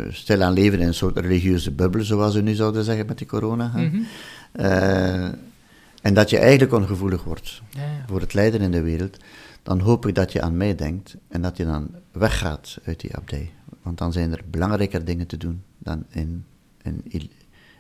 stilaan 0.10 0.54
leven 0.54 0.80
in 0.80 0.88
een 0.88 0.94
soort 0.94 1.18
religieuze 1.18 1.72
bubbel, 1.72 2.04
zoals 2.04 2.36
we 2.36 2.42
nu 2.42 2.54
zouden 2.54 2.84
zeggen 2.84 3.06
met 3.06 3.18
die 3.18 3.28
corona, 3.28 3.68
Mhm. 3.76 4.02
eh, 4.52 5.26
en 6.02 6.14
dat 6.14 6.30
je 6.30 6.38
eigenlijk 6.38 6.74
ongevoelig 6.74 7.24
wordt 7.24 7.62
Ja, 7.70 7.82
ja. 7.82 8.04
voor 8.08 8.20
het 8.22 8.34
lijden 8.34 8.62
in 8.62 8.72
de 8.72 8.82
wereld, 8.82 9.18
dan 9.64 9.80
hoop 9.80 10.06
ik 10.08 10.16
dat 10.16 10.32
je 10.32 10.42
aan 10.42 10.58
mij 10.58 10.76
denkt 10.76 11.16
en 11.28 11.42
dat 11.42 11.58
je 11.58 11.66
dan 11.66 11.90
weggaat 12.12 12.78
uit 12.84 13.00
die 13.00 13.16
abdij. 13.16 13.52
Want 13.82 13.98
dan 13.98 14.12
zijn 14.12 14.32
er 14.32 14.42
belangrijker 14.50 15.06
dingen 15.06 15.28
te 15.28 15.38
doen 15.38 15.64
dan 15.78 16.06
in 16.10 16.46
een 16.82 17.02
il- 17.08 17.30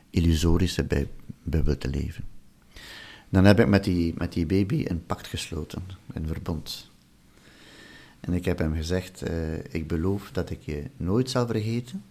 illusorische 0.09 0.85
bubbel 1.43 1.77
te 1.77 1.87
leven. 1.87 2.23
Dan 3.29 3.45
heb 3.45 3.59
ik 3.59 3.67
met 3.67 3.83
die, 3.83 4.13
met 4.17 4.33
die 4.33 4.45
baby 4.45 4.85
een 4.87 5.05
pact 5.05 5.27
gesloten, 5.27 5.81
een 6.13 6.27
verbond. 6.27 6.91
En 8.25 8.33
ik 8.33 8.45
heb 8.45 8.57
hem 8.57 8.75
gezegd, 8.75 9.21
eh, 9.21 9.57
ik 9.57 9.87
beloof 9.87 10.29
dat 10.31 10.49
ik 10.49 10.61
je 10.61 10.83
nooit 10.97 11.29
zal 11.29 11.47
vergeten. 11.47 12.03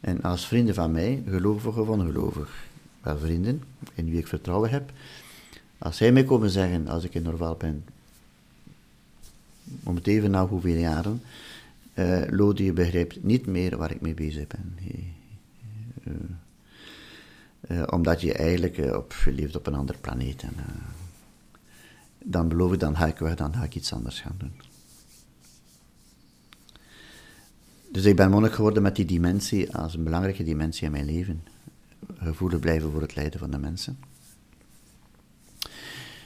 En 0.00 0.22
als 0.22 0.46
vrienden 0.46 0.74
van 0.74 0.92
mij, 0.92 1.22
gelovig 1.28 1.76
of 1.76 1.88
ongelovig, 1.88 2.64
wel 3.00 3.18
vrienden 3.18 3.62
in 3.94 4.10
wie 4.10 4.18
ik 4.18 4.26
vertrouwen 4.26 4.70
heb, 4.70 4.92
als 5.78 5.96
zij 5.96 6.12
mij 6.12 6.24
komen 6.24 6.50
zeggen, 6.50 6.88
als 6.88 7.04
ik 7.04 7.14
in 7.14 7.22
Norval 7.22 7.54
ben, 7.56 7.84
om 9.82 9.94
het 9.94 10.06
even 10.06 10.30
na 10.30 10.46
hoeveel 10.46 10.76
jaren, 10.76 11.22
eh 11.94 12.22
Lode, 12.30 12.64
je 12.64 12.72
begrijpt 12.72 13.24
niet 13.24 13.46
meer 13.46 13.76
waar 13.76 13.90
ik 13.90 14.00
mee 14.00 14.14
bezig 14.14 14.46
ben. 14.46 14.74
Eh, 17.60 17.82
omdat 17.90 18.20
je 18.20 18.32
eigenlijk 18.32 18.94
op, 18.94 19.14
je 19.24 19.32
leeft 19.32 19.56
op 19.56 19.66
een 19.66 19.74
ander 19.74 19.96
planeet. 20.00 20.42
En, 20.42 20.54
dan 22.24 22.48
beloof 22.48 22.72
ik, 22.72 22.80
dan 22.80 22.96
ga 22.96 23.06
ik 23.06 23.18
weg, 23.18 23.34
dan 23.34 23.54
ga 23.54 23.62
ik 23.62 23.74
iets 23.74 23.92
anders 23.92 24.20
gaan 24.20 24.36
doen. 24.38 24.65
Dus 27.96 28.04
ik 28.04 28.16
ben 28.16 28.30
monnik 28.30 28.52
geworden 28.52 28.82
met 28.82 28.96
die 28.96 29.04
dimensie 29.04 29.76
als 29.76 29.94
een 29.94 30.04
belangrijke 30.04 30.44
dimensie 30.44 30.86
in 30.86 30.92
mijn 30.92 31.04
leven. 31.04 31.42
Gevoelig 32.18 32.60
blijven 32.60 32.92
voor 32.92 33.00
het 33.00 33.14
lijden 33.14 33.40
van 33.40 33.50
de 33.50 33.58
mensen. 33.58 33.98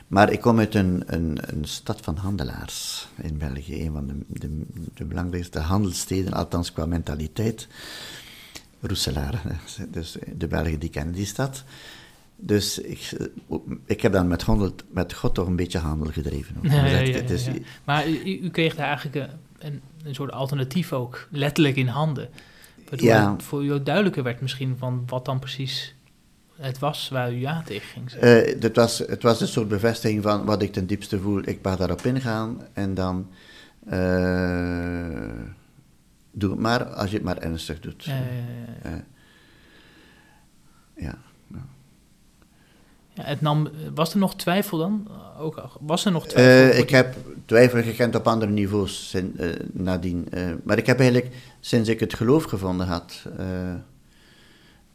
Maar 0.06 0.32
ik 0.32 0.40
kom 0.40 0.58
uit 0.58 0.74
een, 0.74 1.02
een, 1.06 1.38
een 1.40 1.64
stad 1.64 2.00
van 2.00 2.16
handelaars 2.16 3.08
in 3.22 3.38
België. 3.38 3.84
Een 3.84 3.92
van 3.92 4.06
de, 4.06 4.14
de, 4.26 4.66
de 4.94 5.04
belangrijkste 5.04 5.58
handelssteden, 5.58 6.32
althans 6.32 6.72
qua 6.72 6.86
mentaliteit. 6.86 7.68
Roeselare. 8.80 9.38
Dus 9.88 10.16
de 10.36 10.46
Belgen 10.46 10.78
die 10.78 10.90
kennen 10.90 11.14
die 11.14 11.26
stad. 11.26 11.64
Dus 12.36 12.78
ik, 12.78 13.30
ik 13.84 14.00
heb 14.00 14.12
dan 14.12 14.28
met, 14.28 14.42
handel, 14.42 14.74
met 14.88 15.14
God 15.14 15.34
toch 15.34 15.46
een 15.46 15.56
beetje 15.56 15.78
handel 15.78 16.12
gedreven. 16.12 16.56
Ja, 16.62 16.86
ja, 16.86 16.98
ja. 16.98 17.52
Maar 17.84 18.08
u, 18.08 18.38
u 18.42 18.50
kreeg 18.50 18.74
daar 18.74 18.86
eigenlijk 18.86 19.32
een, 19.58 19.80
een, 20.05 20.14
soort 20.14 20.32
alternatief 20.32 20.92
ook 20.92 21.28
letterlijk 21.30 21.76
in 21.76 21.86
handen. 21.86 22.28
Waardoor 22.88 23.09
Ja. 23.09 23.32
het 23.32 23.42
voor 23.42 23.64
u 23.64 23.72
ook 23.72 23.84
duidelijker 23.86 24.22
werd 24.22 24.40
misschien 24.40 24.76
van 24.78 25.03
wat 25.07 25.24
dan 25.24 25.38
precies 25.38 25.94
het 26.57 26.78
was 26.78 27.09
waar 27.09 27.32
u 27.32 27.36
ja 27.36 27.62
tegen 27.62 27.88
ging. 27.88 28.11
zeggen. 28.11 28.46
Eh, 28.46 28.62
het, 28.62 28.76
was, 28.76 28.98
het 28.98 29.22
was 29.22 29.40
een 29.40 29.48
soort 29.48 29.68
bevestiging 29.68 30.22
van 30.22 30.44
wat 30.44 30.62
ik 30.62 30.72
ten 30.72 30.86
diepste 30.86 31.20
voel. 31.20 31.42
Ik 31.44 31.62
mag 31.62 31.76
daarop 31.76 32.03
ingaan 32.03 32.66
en 32.72 32.94
dan 32.94 33.30
eh, 33.86 35.30
doe 36.30 36.51
het 36.51 36.59
maar 36.61 36.84
als 36.84 37.11
je 37.11 37.16
het 37.16 37.24
maar 37.24 37.38
ernstig 37.38 37.80
doet. 37.80 38.05
Ja, 38.05 38.14
ja, 38.14 38.20
ja, 38.20 38.90
ja. 38.90 38.90
Eh, 38.90 39.03
ja. 41.05 41.18
Ja, 41.53 41.64
het 43.24 43.40
nam, 43.40 43.68
was 43.94 44.12
er 44.12 44.18
nog 44.18 44.36
twijfel 44.36 44.78
dan? 44.78 45.08
Ook, 45.38 45.62
was 45.80 46.04
er 46.04 46.12
nog 46.12 46.26
twijfel? 46.26 46.72
Eh, 46.72 46.78
ik 46.78 46.90
heb 46.90 47.16
twijfel 47.44 47.82
gekend 47.82 48.14
op 48.14 48.26
andere 48.26 48.50
niveaus 48.50 49.08
sin- 49.08 49.34
eh, 49.38 49.48
nadien. 49.72 50.26
eh, 50.30 50.52
maar 50.64 50.78
ik 50.78 50.86
heb 50.86 50.98
eigenlijk, 51.00 51.34
sinds 51.60 51.88
ik 51.88 52.00
het 52.00 52.14
geloof 52.14 52.44
gevonden 52.44 52.86
had, 52.86 53.22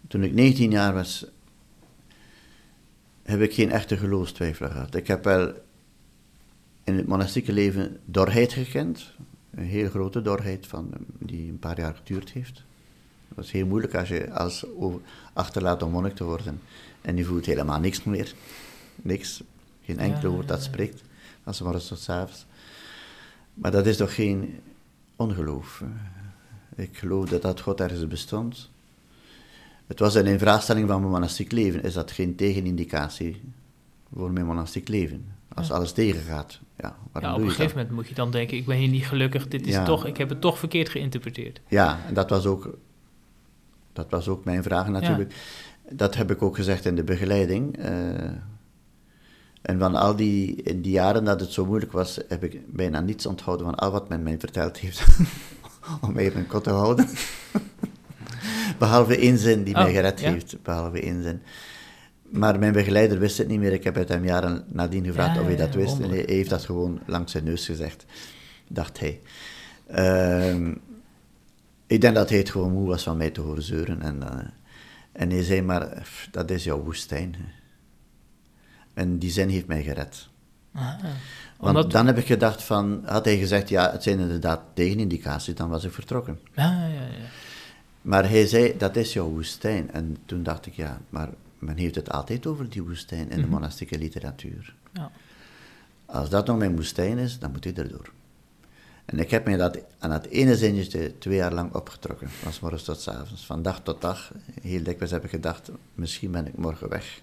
toen 0.07 0.23
ik 0.23 0.33
19 0.33 0.71
jaar 0.71 0.93
was, 0.93 1.25
heb 3.23 3.41
ik 3.41 3.53
geen 3.53 3.71
echte 3.71 3.97
geloofstwijfel 3.97 4.69
gehad. 4.69 4.95
Ik 4.95 5.07
heb 5.07 5.23
wel 5.23 5.51
in 6.83 6.95
het 6.97 7.07
monastieke 7.07 7.53
leven 7.53 7.99
dorheid 8.05 8.53
gekend. 8.53 9.05
Een 9.55 9.63
heel 9.63 9.89
grote 9.89 10.21
dorheid 10.21 10.67
van, 10.67 10.89
die 11.19 11.49
een 11.49 11.59
paar 11.59 11.79
jaar 11.79 11.95
geduurd 11.95 12.31
heeft. 12.31 12.63
Dat 13.35 13.45
is 13.45 13.51
heel 13.51 13.65
moeilijk 13.65 13.95
als 13.95 14.07
je 14.07 14.31
als 14.33 14.65
over- 14.77 14.99
achterlaat 15.35 15.83
om 15.83 15.91
monnik 15.91 16.15
te 16.15 16.23
worden. 16.23 16.61
En 17.01 17.17
je 17.17 17.23
voelt 17.23 17.45
helemaal 17.45 17.79
niks 17.79 18.03
meer. 18.03 18.33
Niks. 18.95 19.43
Geen 19.83 19.99
enkele 19.99 20.27
Ja, 20.27 20.33
woord 20.33 20.47
dat 20.47 20.63
spreekt. 20.63 21.03
Als 21.43 21.61
morgens 21.61 21.87
tot 21.87 21.99
's 21.99 22.09
avonds. 22.09 22.45
Maar 23.53 23.71
dat 23.71 23.85
is 23.85 23.97
toch 23.97 24.15
geen 24.15 24.59
ongeloof. 25.15 25.83
Ik 26.75 26.97
geloofde 26.97 27.39
dat 27.39 27.59
God 27.61 27.79
ergens 27.81 28.07
bestond. 28.07 28.69
Het 29.87 29.99
was 29.99 30.15
een 30.15 30.39
vraagstelling 30.39 30.87
van 30.87 30.99
mijn 30.99 31.11
monastiek 31.11 31.51
leven. 31.51 31.83
Is 31.83 31.93
dat 31.93 32.11
geen 32.11 32.35
tegenindicatie 32.35 33.41
voor 34.15 34.31
mijn 34.31 34.45
monastiek 34.45 34.87
leven. 34.87 35.25
Als 35.53 35.71
alles 35.71 35.91
tegengaat, 35.91 36.59
ja, 36.77 36.95
waarom 37.11 37.31
Ja, 37.31 37.35
op 37.37 37.41
een 37.43 37.49
gegeven 37.49 37.77
moment 37.77 37.95
moet 37.95 38.07
je 38.07 38.15
dan 38.15 38.31
denken, 38.31 38.57
ik 38.57 38.65
ben 38.65 38.77
hier 38.77 38.87
niet 38.87 39.05
gelukkig, 39.07 39.47
dit 39.47 39.67
is 39.67 39.73
Ja. 39.73 39.85
toch, 39.85 40.05
ik 40.05 40.17
heb 40.17 40.29
het 40.29 40.41
toch 40.41 40.59
verkeerd 40.59 40.89
geïnterpreteerd. 40.89 41.61
Ja, 41.67 41.99
en 42.07 42.13
dat 42.13 42.29
was 42.29 42.45
ook, 42.45 42.77
dat 43.95 44.09
was 44.09 44.27
ook 44.27 44.45
mijn 44.45 44.63
vraag 44.63 44.87
natuurlijk. 44.87 45.33
Dat 45.89 46.15
heb 46.15 46.31
ik 46.31 46.41
ook 46.41 46.55
gezegd 46.55 46.85
in 46.85 46.95
de 46.95 47.03
begeleiding. 47.03 47.77
eh, 47.77 48.29
en 49.61 49.79
van 49.79 49.95
al 49.95 50.15
die, 50.15 50.55
in 50.63 50.81
die 50.81 50.91
jaren 50.91 51.23
dat 51.23 51.39
het 51.39 51.51
zo 51.51 51.65
moeilijk 51.65 51.91
was, 51.91 52.19
heb 52.27 52.43
ik 52.43 52.59
bijna 52.75 52.99
niets 52.99 53.25
onthouden 53.25 53.65
van 53.65 53.75
al 53.75 53.91
wat 53.91 54.09
men 54.09 54.23
mij 54.23 54.39
verteld 54.39 54.77
heeft. 54.77 55.05
om 56.01 56.17
in 56.17 56.31
een 56.35 56.47
kot 56.47 56.63
te 56.63 56.69
houden. 56.69 57.07
Behalve 58.79 59.17
één 59.17 59.37
zin 59.37 59.63
die 59.63 59.75
Oh, 59.75 59.83
mij 59.83 59.93
gered 59.93 60.19
ja? 60.19 60.31
heeft. 60.31 60.55
Behalve 60.63 60.99
één 61.01 61.23
zin. 61.23 61.41
Maar 62.21 62.59
mijn 62.59 62.73
begeleider 62.73 63.19
wist 63.19 63.37
het 63.37 63.47
niet 63.47 63.59
meer. 63.59 63.73
Ik 63.73 63.83
heb 63.83 63.95
het 63.95 64.09
hem 64.09 64.25
jaren 64.25 64.63
nadien 64.67 65.05
gevraagd 65.05 65.35
Ja, 65.35 65.41
of 65.41 65.47
hij 65.47 65.55
dat 65.55 65.73
wist. 65.73 65.99
En 65.99 66.09
hij 66.09 66.23
heeft 66.25 66.49
dat 66.49 66.65
gewoon 66.65 66.99
langs 67.05 67.31
zijn 67.31 67.43
neus 67.43 67.65
gezegd, 67.65 68.05
dacht 68.67 68.99
hij. 68.99 69.21
Ehm, 69.87 70.73
ik 71.87 72.01
denk 72.01 72.15
dat 72.15 72.29
hij 72.29 72.37
het 72.37 72.49
gewoon 72.49 72.71
moe 72.73 72.87
was 72.87 73.03
van 73.03 73.17
mij 73.17 73.29
te 73.29 73.41
horen 73.41 73.63
zeuren. 73.63 74.01
En, 74.01 74.23
eh, 74.23 74.45
en 75.11 75.29
hij 75.29 75.43
zei 75.43 75.61
maar, 75.61 75.87
"Pff, 75.87 76.27
dat 76.31 76.49
is 76.51 76.63
jouw 76.63 76.83
woestijn. 76.83 77.35
hè." 77.37 77.43
En 78.93 79.17
die 79.17 79.31
zin 79.31 79.49
heeft 79.49 79.67
mij 79.67 79.83
gered. 79.83 80.27
Ah, 80.73 80.93
Want 81.03 81.09
omdat, 81.59 81.91
dan 81.91 82.05
heb 82.07 82.17
ik 82.17 82.25
gedacht 82.25 82.63
van, 82.63 83.01
had 83.05 83.25
hij 83.25 83.37
gezegd, 83.37 83.69
ja, 83.69 83.91
het 83.91 84.03
zijn 84.03 84.19
inderdaad 84.19 84.61
tegenindicaties, 84.73 85.55
dan 85.55 85.69
was 85.69 85.83
ik 85.83 85.91
vertrokken. 85.91 86.39
ja, 86.55 86.87
ja, 86.87 86.87
ja. 86.87 87.25
Maar 88.01 88.29
hij 88.29 88.47
zei, 88.47 88.77
dat 88.77 88.95
is 88.95 89.13
jouw 89.13 89.29
woestijn. 89.29 89.91
En 89.91 90.17
toen 90.25 90.43
dacht 90.43 90.65
ik, 90.65 90.73
ja, 90.73 91.01
maar 91.09 91.29
men 91.59 91.77
heeft 91.77 91.95
het 91.95 92.11
altijd 92.11 92.45
over 92.47 92.69
die 92.69 92.83
woestijn 92.83 93.29
in 93.29 93.35
de 93.37 93.41
Mhm. 93.41 93.49
monastieke 93.49 93.97
literatuur. 93.97 94.75
Ja. 94.93 95.11
Als 96.05 96.29
dat 96.29 96.47
nog 96.47 96.57
mijn 96.57 96.75
woestijn 96.75 97.17
is, 97.17 97.39
dan 97.39 97.51
moet 97.51 97.65
ik 97.65 97.77
erdoor. 97.77 98.11
En 99.05 99.19
ik 99.19 99.31
heb 99.31 99.45
mij 99.45 99.57
dat 99.57 99.77
aan 99.99 100.11
het 100.11 100.27
ene 100.27 100.57
zinnetje 100.57 101.17
twee 101.17 101.35
jaar 101.35 101.53
lang 101.53 101.73
opgetrokken, 101.73 102.29
van 102.29 102.51
morgens 102.61 102.83
tot 102.83 103.01
's 103.01 103.07
avonds. 103.07 103.45
Van 103.45 103.61
dag 103.61 103.81
tot 103.83 104.01
dag, 104.01 104.31
heel 104.61 104.83
dikwijls 104.83 105.11
heb 105.11 105.23
ik 105.23 105.29
gedacht, 105.29 105.71
misschien 105.93 106.31
ben 106.31 106.47
ik 106.47 106.57
morgen 106.57 106.89
weg. 106.89 107.21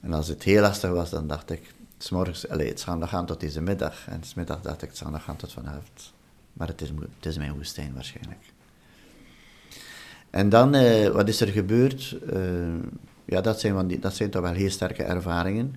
En 0.00 0.12
als 0.12 0.28
het 0.28 0.42
heel 0.42 0.60
lastig 0.60 0.90
was, 0.90 1.10
dan 1.10 1.26
dacht 1.26 1.50
ik, 1.50 1.74
's 1.98 2.10
morgens, 2.10 2.48
allez, 2.48 2.68
het 2.68 2.80
zal 2.80 2.96
nog 2.96 3.08
gaan 3.08 3.26
tot 3.26 3.40
deze 3.40 3.60
middag. 3.60 4.08
En 4.08 4.24
's 4.24 4.34
middag 4.34 4.60
dacht 4.60 4.82
ik, 4.82 4.88
het 4.88 4.98
zal 4.98 5.10
nog 5.10 5.22
gaan 5.22 5.36
tot 5.36 5.52
vanavond. 5.52 6.12
Maar 6.52 6.68
het 6.68 6.80
is, 6.80 6.88
het 6.88 7.26
is 7.26 7.36
mijn 7.36 7.54
woestijn 7.54 7.94
waarschijnlijk. 7.94 8.52
En 10.30 10.48
dan, 10.48 10.74
eh, 10.74 11.08
wat 11.08 11.28
is 11.28 11.40
er 11.40 11.48
gebeurd? 11.48 12.16
Eh, 12.32 12.40
ja, 13.24 13.40
dat 13.40 13.60
zijn, 13.60 14.00
dat 14.00 14.14
zijn 14.14 14.30
toch 14.30 14.42
wel 14.42 14.52
heel 14.52 14.70
sterke 14.70 15.02
ervaringen. 15.02 15.76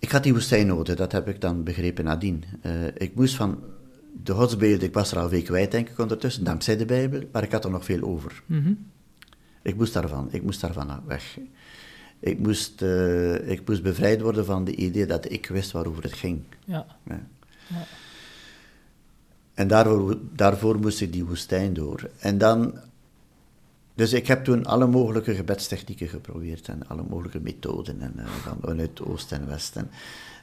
Ik 0.00 0.10
had 0.10 0.22
die 0.22 0.32
woestijn 0.32 0.66
nodig, 0.66 0.96
dat 0.96 1.12
heb 1.12 1.28
ik 1.28 1.40
dan 1.40 1.62
begrepen 1.62 2.04
nadien. 2.04 2.44
Eh, 2.60 2.86
ik 2.86 3.14
moest 3.14 3.34
van 3.34 3.58
de 4.22 4.32
godsbeelden, 4.32 4.88
ik 4.88 4.94
was 4.94 5.10
er 5.10 5.18
al 5.18 5.24
een 5.24 5.30
week 5.30 5.44
kwijt 5.44 5.70
denk 5.70 5.88
ik 5.88 5.98
ondertussen, 5.98 6.44
dankzij 6.44 6.76
de 6.76 6.84
Bijbel, 6.84 7.22
maar 7.32 7.42
ik 7.42 7.52
had 7.52 7.64
er 7.64 7.70
nog 7.70 7.84
veel 7.84 8.02
over. 8.02 8.42
Mhm. 8.46 8.72
Ik 9.62 9.76
moest 9.76 9.92
daarvan, 9.92 10.28
ik 10.30 10.42
moest 10.42 10.60
daarvan 10.60 11.02
weg. 11.06 11.38
Ik 12.20 12.38
moest, 12.38 12.82
eh, 12.82 13.48
ik 13.48 13.68
moest 13.68 13.82
bevrijd 13.82 14.20
worden 14.20 14.44
van 14.44 14.64
de 14.64 14.74
idee 14.74 15.06
dat 15.06 15.30
ik 15.30 15.46
wist 15.46 15.70
waarover 15.70 16.02
het 16.02 16.12
ging. 16.12 16.42
ja. 16.64 16.86
Ja. 17.04 17.26
Ja. 17.66 17.84
En 19.54 19.68
daarvoor, 19.68 20.18
daarvoor 20.34 20.78
moest 20.78 21.00
ik 21.00 21.12
die 21.12 21.24
woestijn 21.24 21.72
door. 21.72 22.10
En 22.18 22.38
dan, 22.38 22.74
dus 24.00 24.12
ik 24.12 24.26
heb 24.26 24.44
toen 24.44 24.66
alle 24.66 24.86
mogelijke 24.86 25.34
gebedstechnieken 25.34 26.08
geprobeerd 26.08 26.68
en 26.68 26.82
alle 26.88 27.02
mogelijke 27.08 27.40
methoden 27.40 28.00
en, 28.00 28.12
eh, 28.16 28.24
van, 28.26 28.56
vanuit 28.62 29.02
Oost 29.02 29.32
en 29.32 29.46
West. 29.48 29.76
En, 29.76 29.90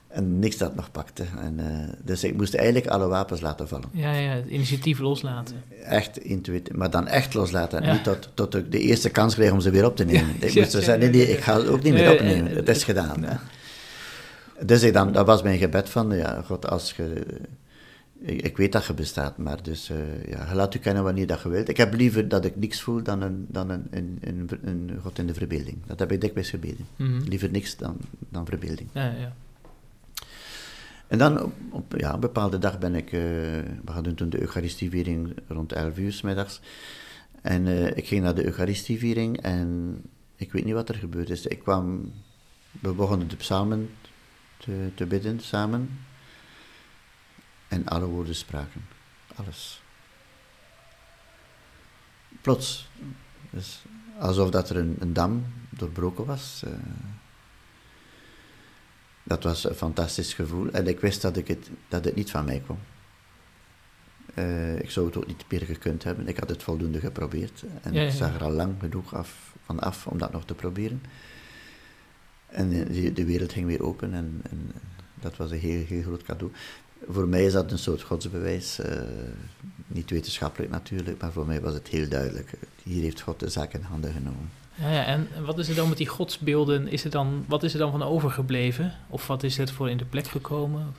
en 0.07 0.39
niks 0.39 0.57
dat 0.57 0.75
nog 0.75 0.91
pakte. 0.91 1.23
En, 1.39 1.59
eh, 1.59 1.93
dus 2.03 2.23
ik 2.23 2.37
moest 2.37 2.53
eigenlijk 2.53 2.87
alle 2.87 3.07
wapens 3.07 3.41
laten 3.41 3.67
vallen. 3.67 3.89
Ja, 3.91 4.13
ja, 4.13 4.31
het 4.31 4.47
initiatief 4.47 4.99
loslaten. 4.99 5.55
Echt 5.83 6.17
intuïtief, 6.17 6.75
maar 6.75 6.89
dan 6.89 7.07
echt 7.07 7.33
loslaten. 7.33 7.79
En 7.81 7.85
Ja. 7.87 7.93
niet 7.93 8.03
tot, 8.03 8.29
tot 8.33 8.55
ik 8.55 8.71
de 8.71 8.79
eerste 8.79 9.09
kans 9.09 9.33
kreeg 9.35 9.51
om 9.51 9.59
ze 9.59 9.69
weer 9.69 9.85
op 9.85 9.95
te 9.95 10.05
nemen. 10.05 10.35
Ja, 10.39 10.47
ik 10.47 10.55
moest 10.55 10.71
ja, 10.71 10.79
zeggen, 10.81 10.99
nee, 11.11 11.31
ik 11.31 11.39
ga 11.39 11.57
het 11.57 11.67
ook 11.67 11.83
niet 11.83 11.93
meer 11.93 12.11
opnemen. 12.11 12.55
Het 12.55 12.69
is 12.69 12.83
gedaan. 12.83 13.23
hè. 13.23 13.35
Dus 14.65 14.83
ik 14.83 14.93
dan, 14.93 15.11
dat 15.11 15.25
was 15.25 15.41
mijn 15.41 15.57
gebed 15.57 15.89
van, 15.89 16.15
ja, 16.15 16.41
God, 16.45 16.69
als 16.69 16.93
je... 16.97 17.25
Ik, 18.19 18.41
ik 18.41 18.57
weet 18.57 18.71
dat 18.71 18.85
je 18.85 18.93
bestaat, 18.93 19.37
maar 19.37 19.63
dus, 19.63 19.89
eh, 19.89 20.29
ja, 20.29 20.49
je 20.49 20.55
laat 20.55 20.73
u 20.73 20.79
kennen 20.79 21.03
wanneer 21.03 21.27
dat 21.27 21.41
je 21.41 21.49
wilt. 21.49 21.69
Ik 21.69 21.77
heb 21.77 21.93
liever 21.93 22.27
dat 22.27 22.45
ik 22.45 22.55
niks 22.55 22.81
voel 22.81 23.03
dan 23.03 23.21
een, 23.21 23.45
dan 23.49 23.69
een, 23.69 23.87
een, 23.91 24.17
een, 24.21 24.49
een 24.61 24.99
God 25.01 25.19
in 25.19 25.27
de 25.27 25.33
verbeelding. 25.33 25.77
Dat 25.85 25.99
heb 25.99 26.11
ik 26.11 26.21
dikwijls 26.21 26.49
gebeden. 26.49 26.87
Mhm. 26.95 27.21
Liever 27.21 27.51
niks 27.51 27.77
dan, 27.77 27.97
dan 28.29 28.45
verbeelding. 28.45 28.89
Ja, 28.93 29.05
ja. 29.05 29.35
En 31.07 31.17
dan 31.17 31.43
op, 31.43 31.53
op 31.69 31.93
ja, 31.97 32.13
een 32.13 32.19
bepaalde 32.19 32.57
dag 32.57 32.79
ben 32.79 32.95
ik, 32.95 33.05
eh, 33.05 33.21
we 33.85 33.91
hadden 33.91 34.15
toen 34.15 34.29
de 34.29 34.39
Eucharistieviering 34.39 35.35
rond 35.47 35.71
11 35.71 35.97
uur 35.97 36.11
's 36.11 36.21
middags. 36.21 36.61
En 37.41 37.67
eh, 37.67 37.97
ik 37.97 38.07
ging 38.07 38.23
naar 38.23 38.35
de 38.35 38.45
Eucharistieviering 38.45 39.41
en 39.41 40.01
ik 40.35 40.51
weet 40.51 40.65
niet 40.65 40.73
wat 40.73 40.89
er 40.89 40.95
gebeurd 40.95 41.29
is. 41.29 41.45
Ik 41.45 41.59
kwam, 41.59 42.11
we 42.81 42.93
begonnen 42.93 43.27
de 43.27 43.35
psalmen 43.35 43.89
te, 44.57 44.89
te 44.95 45.05
bidden 45.05 45.39
samen. 45.39 45.89
En 47.67 47.85
alle 47.87 48.05
woorden 48.05 48.35
spraken. 48.35 48.85
Alles. 49.35 49.81
Plots. 52.41 52.89
Dus 53.49 53.83
alsof 54.19 54.49
dat 54.49 54.69
er 54.69 54.77
een, 54.77 54.95
een 54.99 55.13
dam 55.13 55.45
doorbroken 55.69 56.25
was. 56.25 56.61
eh. 56.65 56.71
dat 59.23 59.43
was 59.43 59.63
een 59.63 59.75
fantastisch 59.75 60.33
gevoel. 60.33 60.69
En 60.71 60.87
ik 60.87 60.99
wist 60.99 61.21
dat, 61.21 61.37
ik 61.37 61.47
het, 61.47 61.69
dat 61.87 62.05
het 62.05 62.15
niet 62.15 62.31
van 62.31 62.45
mij 62.45 62.59
kwam. 62.65 62.79
Eh, 64.33 64.79
ik 64.79 64.89
zou 64.91 65.05
het 65.05 65.17
ook 65.17 65.27
niet 65.27 65.45
meer 65.49 65.61
gekund 65.61 66.03
hebben. 66.03 66.27
Ik 66.27 66.37
had 66.37 66.49
het 66.49 66.63
voldoende 66.63 66.99
geprobeerd. 66.99 67.63
En 67.81 67.93
Ja, 67.93 68.01
ja, 68.01 68.07
ik 68.07 68.13
zag 68.13 68.35
er 68.35 68.43
al 68.43 68.51
lang 68.51 68.75
genoeg 68.79 69.13
af, 69.15 69.53
van 69.65 69.79
af 69.79 70.07
om 70.07 70.17
dat 70.17 70.31
nog 70.31 70.45
te 70.45 70.53
proberen. 70.53 71.01
En 72.47 72.71
eh, 72.71 72.93
de, 72.93 73.13
de 73.13 73.25
wereld 73.25 73.51
ging 73.53 73.65
weer 73.65 73.83
open 73.83 74.13
en, 74.13 74.41
en 74.49 74.71
dat 75.15 75.37
was 75.37 75.51
een 75.51 75.59
heel, 75.59 75.85
heel 75.85 76.01
groot 76.01 76.23
cadeau. 76.23 76.51
Voor 77.09 77.27
mij 77.27 77.45
is 77.45 77.53
dat 77.53 77.71
een 77.71 77.77
soort 77.77 78.01
godsbewijs. 78.01 78.79
eh, 78.79 79.01
niet 79.87 80.09
wetenschappelijk 80.09 80.71
natuurlijk, 80.71 81.21
maar 81.21 81.31
voor 81.31 81.45
mij 81.45 81.61
was 81.61 81.73
het 81.73 81.87
heel 81.87 82.09
duidelijk. 82.09 82.51
Hier 82.83 83.01
heeft 83.01 83.21
God 83.21 83.39
de 83.39 83.49
zaak 83.49 83.73
in 83.73 83.81
handen 83.81 84.11
genomen. 84.13 84.49
Ja, 84.75 84.91
ja, 84.91 85.05
en 85.05 85.27
wat 85.45 85.57
is 85.59 85.69
er 85.69 85.75
dan 85.75 85.89
met 85.89 85.97
die 85.97 86.07
godsbeelden? 86.07 86.87
Is 86.87 87.03
er 87.03 87.09
dan, 87.11 87.45
wat 87.47 87.63
is 87.63 87.73
er 87.73 87.79
dan 87.79 87.91
van 87.91 88.03
overgebleven? 88.03 88.93
Of 89.09 89.27
wat 89.27 89.43
is 89.43 89.57
er 89.57 89.67
voor 89.73 89.89
in 89.89 89.97
de 89.97 90.05
plek 90.05 90.27
gekomen? 90.27 90.93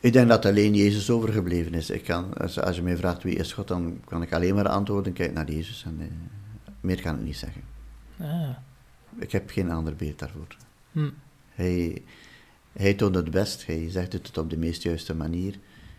Ik 0.00 0.12
denk 0.12 0.28
dat 0.28 0.44
alleen 0.44 0.74
Jezus 0.74 1.10
overgebleven 1.10 1.74
is. 1.74 1.90
Ik 1.90 2.04
kan, 2.04 2.34
als, 2.34 2.60
als 2.60 2.76
je 2.76 2.82
mij 2.82 2.96
vraagt 2.96 3.22
wie 3.22 3.34
is 3.36 3.52
God, 3.52 3.68
dan 3.68 4.00
kan 4.04 4.22
ik 4.22 4.32
alleen 4.32 4.54
maar 4.54 4.68
antwoorden, 4.68 5.12
kijk 5.12 5.32
naar 5.32 5.50
Jezus. 5.50 5.82
En, 5.86 5.96
eh, 6.00 6.06
meer 6.80 7.00
kan 7.02 7.14
ik 7.14 7.20
niet 7.24 7.36
zeggen. 7.36 7.62
Ah, 8.20 8.48
Ik 9.18 9.32
heb 9.32 9.50
geen 9.50 9.70
ander 9.70 9.96
beeld 9.96 10.18
daarvoor. 10.18 10.46
hm. 10.92 11.08
Hij, 11.54 12.02
hij 12.76 12.94
toont 12.94 13.14
het 13.14 13.30
best, 13.30 13.66
hij 13.66 13.90
zegt 13.90 14.12
het 14.12 14.38
op 14.38 14.50
de 14.50 14.56
meest 14.56 14.82
juiste 14.82 15.14
manier. 15.14 15.54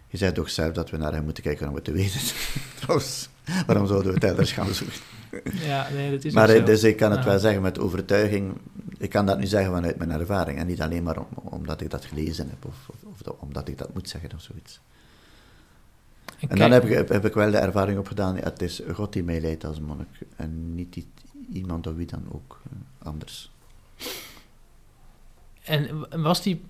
Hij 0.08 0.20
zegt 0.20 0.40
ook 0.40 0.50
zelf 0.50 0.74
dat 0.74 0.90
we 0.90 0.98
naar 0.98 1.14
hem 1.14 1.24
moeten 1.24 1.44
kijken 1.44 1.68
om 1.70 1.76
het 1.76 1.84
te 1.84 1.92
weten. 1.92 2.20
Trouwens, 2.82 3.30
waarom 3.66 3.88
zouden 3.88 4.08
we 4.08 4.14
het 4.14 4.24
elders 4.24 4.52
gaan 4.52 4.74
zoeken? 4.74 4.96
Ja, 5.66 5.88
nee, 5.94 6.12
dat 6.12 6.24
is 6.24 6.34
maar 6.34 6.50
eh, 6.50 6.56
zo. 6.56 6.64
dus 6.64 6.84
ik 6.84 6.98
kan 6.98 7.12
het 7.12 7.26
wel 7.26 7.40
zeggen 7.40 7.62
met 7.62 7.80
overtuiging. 7.80 8.54
Ik 8.98 9.10
kan 9.10 9.26
dat 9.26 9.40
nu 9.40 9.46
zeggen 9.46 9.72
vanuit 9.74 9.98
mijn 9.98 10.12
ervaring 10.12 10.58
en 10.60 10.68
niet 10.68 10.82
alleen 10.82 11.04
maar 11.04 11.18
om, 11.20 11.28
omdat 11.44 11.82
ik 11.82 11.90
dat 11.90 12.06
gelezen 12.06 12.50
heb 12.50 12.66
of, 12.66 12.76
of, 12.88 12.96
of 13.12 13.22
dat- 13.22 13.36
omdat 13.40 13.68
ik 13.68 13.78
dat 13.78 13.94
moet 13.94 14.10
zeggen 14.10 14.30
of 14.36 14.42
zoiets. 14.42 14.80
En 16.40 16.50
En 16.50 16.58
dan 16.58 16.72
heb 16.72 16.84
ik, 16.86 17.08
heb, 17.10 17.26
ik 17.26 17.34
wel 17.34 17.52
de 17.52 17.58
ervaring 17.58 18.00
opgedaan, 18.00 18.36
het 18.38 18.62
is 18.62 18.82
God 18.94 19.14
die 19.14 19.24
mij 19.24 19.42
leidt 19.42 19.66
als 19.66 19.80
monnik 19.80 20.08
en 20.36 20.76
niet 20.76 21.06
iemand 21.54 21.88
of 21.88 21.96
wie 21.96 22.06
dan 22.06 22.24
ook 22.32 22.62
eh, 22.72 23.08
anders. 23.08 23.52
En 25.68 26.06
was 26.22 26.42
die, 26.44 26.62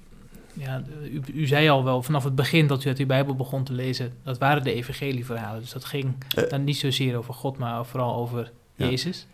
ja, 0.53 0.83
u, 1.11 1.21
u 1.33 1.47
zei 1.47 1.69
al 1.69 1.83
wel 1.83 2.03
vanaf 2.03 2.23
het 2.23 2.35
begin 2.35 2.67
dat 2.67 2.83
u 2.83 2.87
uit 2.87 2.97
uw 2.99 3.05
Bijbel 3.05 3.35
begon 3.35 3.63
te 3.63 3.73
lezen, 3.73 4.13
dat 4.23 4.37
waren 4.37 4.63
de 4.63 4.73
evangelieverhalen. 4.73 5.61
Dus 5.61 5.71
dat 5.71 5.85
ging 5.85 6.13
Eh. 6.35 6.49
dan 6.49 6.63
niet 6.63 6.77
zozeer 6.77 7.17
over 7.17 7.33
God, 7.33 7.57
maar 7.57 7.85
vooral 7.85 8.15
over 8.15 8.51
Ja. 8.75 8.85
Jezus. 8.89 9.27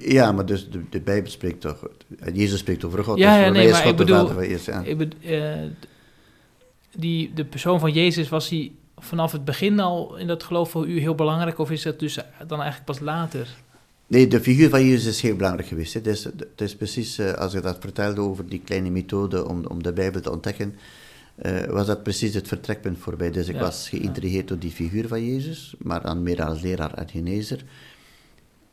Ja, 0.00 0.32
maar 0.32 0.46
dus 0.46 0.70
de, 0.70 0.82
de 0.90 1.00
Bijbel 1.00 1.30
spreekt 1.30 1.60
toch, 1.60 1.86
Jezus 2.32 2.58
spreekt 2.58 2.84
over 2.84 3.04
God, 3.04 3.18
Ja, 3.18 3.36
dus 3.36 3.44
ja, 3.44 3.50
nee, 3.52 3.70
maar 3.70 3.80
God 3.80 3.90
ik 3.90 3.96
de 3.96 4.04
bedoel- 4.04 4.42
Jezus. 4.42 4.64
Ja. 4.64 4.82
Ik 4.82 5.14
eh, 5.22 5.52
die, 6.96 7.32
de 7.34 7.44
persoon 7.44 7.80
van 7.80 7.92
Jezus, 7.92 8.28
was 8.28 8.48
hij 8.48 8.72
vanaf 8.98 9.32
het 9.32 9.44
begin 9.44 9.80
al 9.80 10.16
in 10.16 10.26
dat 10.26 10.42
geloof 10.42 10.70
voor 10.70 10.86
u 10.86 11.00
heel 11.00 11.14
belangrijk? 11.14 11.58
Of 11.58 11.70
is 11.70 11.82
dat 11.82 11.98
dus 11.98 12.14
dan 12.46 12.58
eigenlijk 12.60 12.84
pas 12.84 12.98
later? 13.00 13.48
Nee, 14.10 14.26
de 14.26 14.40
figuur 14.40 14.68
van 14.70 14.84
Jezus 14.84 15.06
is 15.06 15.20
heel 15.20 15.36
belangrijk 15.36 15.68
geweest. 15.68 15.94
Het 15.94 16.06
is, 16.06 16.24
het 16.24 16.60
is 16.60 16.76
precies, 16.76 17.18
eh, 17.18 17.32
als 17.32 17.54
ik 17.54 17.62
dat 17.62 17.76
vertelde 17.80 18.20
over 18.20 18.48
die 18.48 18.60
kleine 18.60 18.90
methode 18.90 19.48
om, 19.48 19.64
om 19.66 19.82
de 19.82 19.92
Bijbel 19.92 20.20
te 20.20 20.30
ontdekken, 20.30 20.74
eh, 21.34 21.64
was 21.64 21.86
dat 21.86 22.02
precies 22.02 22.34
het 22.34 22.48
vertrekpunt 22.48 22.98
voor 22.98 23.14
mij. 23.18 23.30
Dus 23.30 23.48
ik 23.48 23.54
Ja, 23.54 23.60
was 23.60 23.88
geïntrigeerd 23.88 24.48
door 24.48 24.58
die 24.58 24.70
figuur 24.70 25.08
van 25.08 25.26
Jezus, 25.26 25.74
maar 25.78 26.02
dan 26.02 26.22
meer 26.22 26.42
als 26.42 26.60
leraar 26.60 26.94
en 26.94 27.08
genezer. 27.08 27.64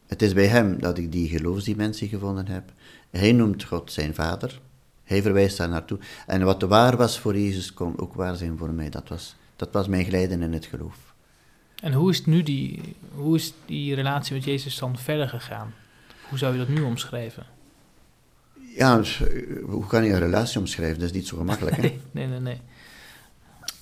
het 0.08 0.22
is 0.22 0.34
bij 0.34 0.48
hem 0.48 0.80
dat 0.80 0.98
ik 0.98 1.12
die 1.12 1.30
geloofsdimensie 1.30 2.08
gevonden 2.08 2.48
heb. 2.48 2.74
Hij 3.10 3.32
noemt 3.32 3.64
God 3.64 3.92
zijn 3.92 4.14
vader. 4.14 4.62
Hij 5.04 5.22
verwijst 5.22 5.58
daar 5.58 5.70
naartoe. 5.70 6.00
En 6.28 6.44
wat 6.44 6.62
waar 6.62 6.98
was 6.98 7.20
voor 7.20 7.38
Jezus, 7.38 7.74
kon 7.74 8.00
ook 8.00 8.14
waar 8.14 8.36
zijn 8.36 8.58
voor 8.58 8.74
mij. 8.74 8.90
Dat 8.90 9.10
was, 9.10 9.36
dat 9.56 9.70
was 9.72 9.88
mijn 9.88 10.06
glijden 10.06 10.42
in 10.42 10.54
het 10.54 10.66
geloof. 10.66 11.07
En 11.82 11.94
hoe 11.94 12.10
is, 12.10 12.26
nu 12.26 12.44
die, 12.44 12.82
hoe 13.14 13.36
is 13.36 13.54
die 13.66 13.96
relatie 13.96 14.36
met 14.36 14.44
Jezus 14.44 14.78
dan 14.78 14.98
verder 14.98 15.30
gegaan? 15.30 15.74
Hoe 16.30 16.38
zou 16.38 16.54
je 16.54 16.60
dat 16.60 16.68
nu 16.68 16.82
omschrijven? 16.82 17.46
Ja, 18.76 18.98
dus, 18.98 19.22
eh, 19.22 19.64
hoe 19.66 19.86
kan 19.88 20.04
je 20.04 20.14
een 20.14 20.20
relatie 20.20 20.60
omschrijven? 20.60 21.00
Dat 21.00 21.10
is 21.10 21.16
niet 21.16 21.28
zo 21.28 21.38
gemakkelijk. 21.38 21.76
Hè? 21.82 22.00
nee, 22.12 22.28
nee, 22.28 22.40
nee. 22.40 22.60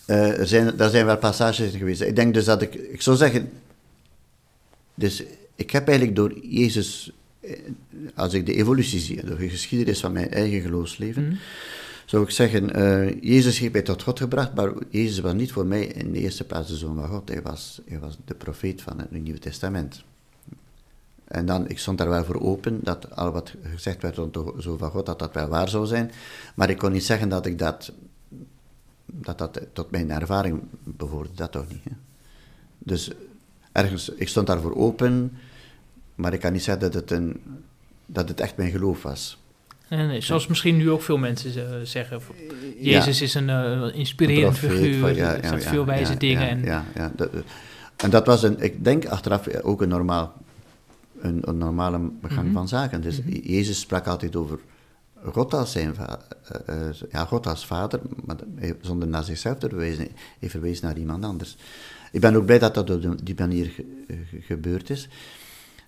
Uh, 0.07 0.39
er, 0.39 0.47
zijn, 0.47 0.79
er 0.79 0.89
zijn 0.89 1.05
wel 1.05 1.17
passages 1.17 1.75
geweest. 1.75 2.01
Ik 2.01 2.15
denk 2.15 2.33
dus 2.33 2.45
dat 2.45 2.61
ik, 2.61 2.73
ik 2.73 3.01
zou 3.01 3.17
zeggen, 3.17 3.49
dus 4.95 5.23
ik 5.55 5.71
heb 5.71 5.87
eigenlijk 5.87 6.17
door 6.17 6.39
Jezus, 6.41 7.11
eh, 7.39 7.59
als 8.15 8.33
ik 8.33 8.45
de 8.45 8.55
evolutie 8.55 8.99
zie, 8.99 9.25
door 9.25 9.37
de 9.37 9.49
geschiedenis 9.49 9.99
van 9.99 10.11
mijn 10.11 10.31
eigen 10.31 10.61
geloofsleven, 10.61 11.23
mm. 11.23 11.37
Zou 12.05 12.23
ik 12.23 12.29
zeggen, 12.29 12.79
uh, 12.79 13.21
Jezus 13.21 13.59
heeft 13.59 13.73
mij 13.73 13.81
tot 13.81 14.01
God 14.01 14.19
gebracht, 14.19 14.53
maar 14.53 14.73
Jezus 14.89 15.19
was 15.19 15.33
niet 15.33 15.51
voor 15.51 15.65
mij 15.65 15.85
in 15.85 16.11
de 16.11 16.19
eerste 16.19 16.43
plaats 16.43 16.67
de 16.67 16.75
Zoon 16.75 16.95
van 16.95 17.09
God. 17.09 17.29
Hij 17.29 17.41
was, 17.41 17.81
hij 17.87 17.99
was 17.99 18.17
de 18.25 18.33
profeet 18.35 18.81
van 18.81 18.99
het 18.99 19.11
Nieuwe 19.11 19.39
Testament. 19.39 20.03
En 21.25 21.45
dan, 21.45 21.69
ik 21.69 21.79
stond 21.79 21.97
daar 21.97 22.09
wel 22.09 22.23
voor 22.23 22.41
open, 22.41 22.79
dat 22.83 23.15
al 23.15 23.31
wat 23.31 23.53
gezegd 23.63 24.01
werd 24.01 24.15
rond 24.15 24.33
de 24.33 24.53
Zoon 24.57 24.77
van 24.77 24.91
God, 24.91 25.05
dat 25.05 25.19
dat 25.19 25.33
wel 25.33 25.47
waar 25.47 25.69
zou 25.69 25.85
zijn. 25.85 26.11
Maar 26.55 26.69
ik 26.69 26.77
kon 26.77 26.91
niet 26.91 27.05
zeggen 27.05 27.29
dat 27.29 27.45
ik 27.45 27.59
dat, 27.59 27.91
dat, 29.05 29.37
dat 29.37 29.59
tot 29.73 29.91
mijn 29.91 30.11
ervaring 30.11 30.61
behoorde, 30.83 31.29
dat 31.35 31.51
toch 31.51 31.67
niet. 31.67 31.83
Hè? 31.83 31.95
Dus 32.77 33.11
ergens, 33.71 34.09
ik 34.09 34.27
stond 34.27 34.47
daarvoor 34.47 34.75
open, 34.75 35.37
maar 36.15 36.33
ik 36.33 36.39
kan 36.39 36.53
niet 36.53 36.63
zeggen 36.63 36.83
dat 36.83 36.93
het, 36.93 37.11
een, 37.11 37.41
dat 38.05 38.29
het 38.29 38.39
echt 38.39 38.57
mijn 38.57 38.71
geloof 38.71 39.03
was. 39.03 39.37
Nee, 39.89 40.21
zoals 40.21 40.47
misschien 40.47 40.77
nu 40.77 40.91
ook 40.91 41.01
veel 41.01 41.17
mensen 41.17 41.87
zeggen. 41.87 42.21
Jezus 42.79 43.21
is 43.21 43.33
een 43.33 43.49
uh, 43.49 43.95
inspirerend 43.95 44.57
figuur, 44.57 45.15
ja, 45.15 45.37
ja, 45.41 45.59
veel 45.59 45.85
wijze 45.85 46.17
dingen. 46.17 46.49
en, 46.49 46.63
ja, 46.63 46.85
ja, 46.95 47.11
dat, 47.15 47.29
en 47.95 48.09
dat 48.09 48.25
was 48.25 48.43
een, 48.43 48.59
ik 48.59 48.83
denk 48.83 49.05
achteraf 49.05 49.47
ook 49.61 49.81
een, 49.81 49.89
normaal, 49.89 50.33
een, 51.19 51.41
een 51.41 51.57
normale 51.57 52.11
gang 52.21 52.45
mhm. 52.45 52.53
van 52.53 52.67
zaken. 52.67 53.01
Dus 53.01 53.21
mhm. 53.21 53.29
Jezus 53.29 53.79
sprak 53.79 54.07
altijd 54.07 54.35
over 54.35 54.59
God 55.31 55.53
als, 55.53 55.71
zijn 55.71 55.95
uh, 56.69 56.75
ja, 57.11 57.25
God 57.25 57.47
als 57.47 57.65
vader, 57.65 57.99
maar 58.25 58.35
zonder 58.81 59.07
naar 59.07 59.23
zichzelf 59.23 59.57
te 59.57 59.69
verwijzen. 59.69 60.07
Hij 60.39 60.49
verwees 60.49 60.81
naar 60.81 60.97
iemand 60.97 61.25
anders. 61.25 61.57
Ik 62.11 62.21
ben 62.21 62.35
ook 62.35 62.45
blij 62.45 62.59
dat 62.59 62.73
dat 62.73 62.89
op 62.89 63.25
die 63.25 63.35
manier 63.37 63.71
gebeurd 64.41 64.89
is. 64.89 65.07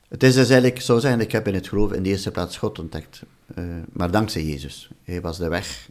Het 0.07 0.23
is 0.23 0.33
dus 0.33 0.49
eigenlijk 0.49 0.81
zo 0.81 0.99
zijn, 0.99 1.19
ik 1.19 1.31
heb 1.31 1.47
in 1.47 1.53
het 1.53 1.67
geloof 1.67 1.91
in 1.91 2.03
de 2.03 2.09
eerste 2.09 2.31
plaats 2.31 2.57
God 2.57 2.79
ontdekt. 2.79 3.21
Uh, 3.55 3.65
maar 3.91 4.11
dankzij 4.11 4.45
Jezus. 4.45 4.89
Hij 5.03 5.21
was 5.21 5.37
de 5.37 5.47
weg, 5.47 5.89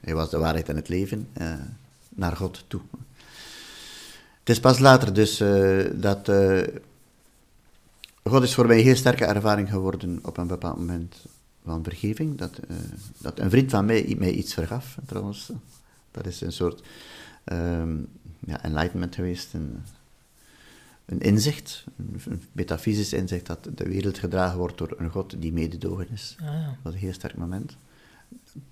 hij 0.00 0.14
was 0.14 0.30
de 0.30 0.38
waarheid 0.38 0.68
en 0.68 0.76
het 0.76 0.88
leven 0.88 1.28
uh, 1.40 1.54
naar 2.08 2.36
God 2.36 2.64
toe. 2.66 2.80
Het 4.38 4.48
is 4.48 4.60
pas 4.60 4.78
later 4.78 5.12
dus 5.12 5.40
uh, 5.40 5.84
dat 5.94 6.30
God 8.24 8.42
is 8.42 8.54
voor 8.54 8.66
mij 8.66 8.78
een 8.78 8.84
heel 8.84 8.96
sterke 8.96 9.24
ervaring 9.24 9.70
geworden 9.70 10.18
op 10.22 10.36
een 10.36 10.46
bepaald 10.46 10.76
moment 10.76 11.16
van 11.64 11.84
vergeving. 11.84 12.38
Dat, 12.38 12.60
dat 13.18 13.38
een 13.38 13.50
vriend 13.50 13.70
van 13.70 13.84
mij 13.84 14.14
mij 14.18 14.32
iets 14.32 14.54
vergaf, 14.54 14.98
trouwens. 15.06 15.50
Dat 16.10 16.26
is 16.26 16.40
een 16.40 16.52
soort 16.52 16.82
um, 17.44 18.08
ja, 18.38 18.62
enlightenment 18.62 19.14
geweest, 19.14 19.54
een 21.06 21.20
inzicht, 21.20 21.84
een, 21.96 22.42
metafysisch 22.52 23.12
inzicht, 23.12 23.46
dat 23.46 23.68
de 23.74 23.88
wereld 23.88 24.18
gedragen 24.18 24.58
wordt 24.58 24.78
door 24.78 24.94
een 24.98 25.10
God 25.10 25.34
die 25.38 25.52
mededogen 25.52 26.06
is. 26.12 26.36
Ah, 26.40 26.46
ja. 26.46 26.66
Dat 26.66 26.76
was 26.82 26.92
een 26.92 26.98
heel 26.98 27.12
sterk 27.12 27.36
moment. 27.36 27.76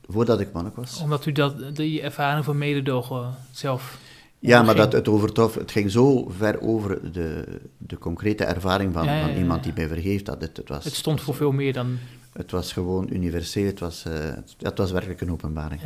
Voordat 0.06 0.40
ik 0.40 0.52
monnik 0.52 0.74
was. 0.74 1.00
Omdat 1.00 1.26
u 1.26 1.32
dat, 1.32 1.76
die 1.76 2.02
ervaring 2.02 2.44
van 2.44 2.58
mededogen 2.58 3.34
zelf. 3.50 3.98
Ja, 4.38 4.62
maar 4.62 4.74
dat 4.74 4.92
het 4.92 5.08
overtrof, 5.08 5.54
het 5.54 5.70
ging 5.70 5.90
zo 5.90 6.28
ver 6.28 6.60
over 6.60 7.12
de, 7.12 7.60
de 7.78 7.98
concrete 7.98 8.44
ervaring 8.44 8.92
van, 8.92 9.06
van 9.06 9.30
iemand 9.30 9.62
die 9.62 9.72
mij 9.74 9.88
vergeeft. 9.88 10.26
Dat 10.26 10.40
het, 10.40 10.56
het, 10.56 10.68
was, 10.68 10.84
het 10.84 10.94
stond 10.94 11.20
voor 11.20 11.34
veel 11.34 11.52
meer 11.52 11.72
dan. 11.72 11.98
Het 12.32 12.50
was 12.50 12.72
gewoon 12.72 13.08
universeel, 13.12 13.66
het 13.66 13.80
was, 13.80 14.04
uh, 14.06 14.12
het, 14.58 14.78
was 14.78 14.90
werkelijk 14.90 15.20
een 15.20 15.32
openbaring. 15.32 15.80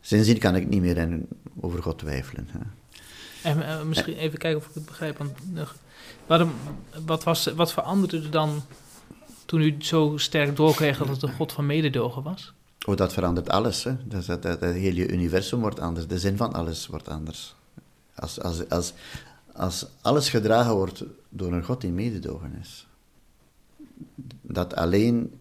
Sindsdien 0.00 0.38
kan 0.38 0.54
ik 0.54 0.68
niet 0.68 0.80
meer 0.80 0.96
in, 0.96 1.28
over 1.60 1.82
God 1.82 1.98
twijfelen. 1.98 2.48
Hè. 2.50 2.58
En 3.46 3.58
uh, 3.58 3.82
misschien 3.82 4.16
even 4.16 4.38
kijken 4.38 4.60
of 4.60 4.68
ik 4.68 4.74
het 4.74 4.84
begrijp. 4.84 5.18
Want, 5.18 5.32
uh, 6.28 6.48
wat, 7.04 7.24
was, 7.24 7.46
wat 7.46 7.72
veranderde 7.72 8.16
er 8.16 8.30
dan 8.30 8.62
toen 9.44 9.60
u 9.60 9.76
zo 9.78 10.16
sterk 10.16 10.56
doorkreeg 10.56 10.98
dat 10.98 11.08
het 11.08 11.22
een 11.22 11.32
God 11.32 11.52
van 11.52 11.66
mededogen 11.66 12.22
was? 12.22 12.52
Oh, 12.86 12.96
dat 12.96 13.12
verandert 13.12 13.48
alles. 13.48 13.84
Hè. 13.84 13.96
Dat, 14.24 14.60
hele 14.60 15.08
universum 15.08 15.60
wordt 15.60 15.80
anders. 15.80 16.06
De 16.06 16.18
zin 16.18 16.36
van 16.36 16.52
alles 16.52 16.86
wordt 16.86 17.08
anders. 17.08 17.54
Als, 18.14 18.40
als, 18.40 18.68
als, 18.68 18.92
als 19.52 19.86
alles 20.00 20.28
gedragen 20.28 20.74
wordt 20.74 21.04
door 21.28 21.52
een 21.52 21.64
God 21.64 21.80
die 21.80 21.90
mededogen 21.90 22.58
is. 22.60 22.86
Dat 24.40 24.74
alleen 24.74 25.40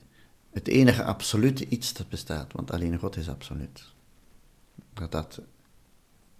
het 0.52 0.68
enige 0.68 1.04
absolute 1.04 1.68
iets 1.68 1.94
dat 1.94 2.10
bestaat, 2.10 2.54
want 2.54 2.72
alleen 2.72 3.00
God 3.00 3.18
is 3.18 3.30
absoluut 3.30 3.94
dat 4.94 5.12
dat 5.12 5.40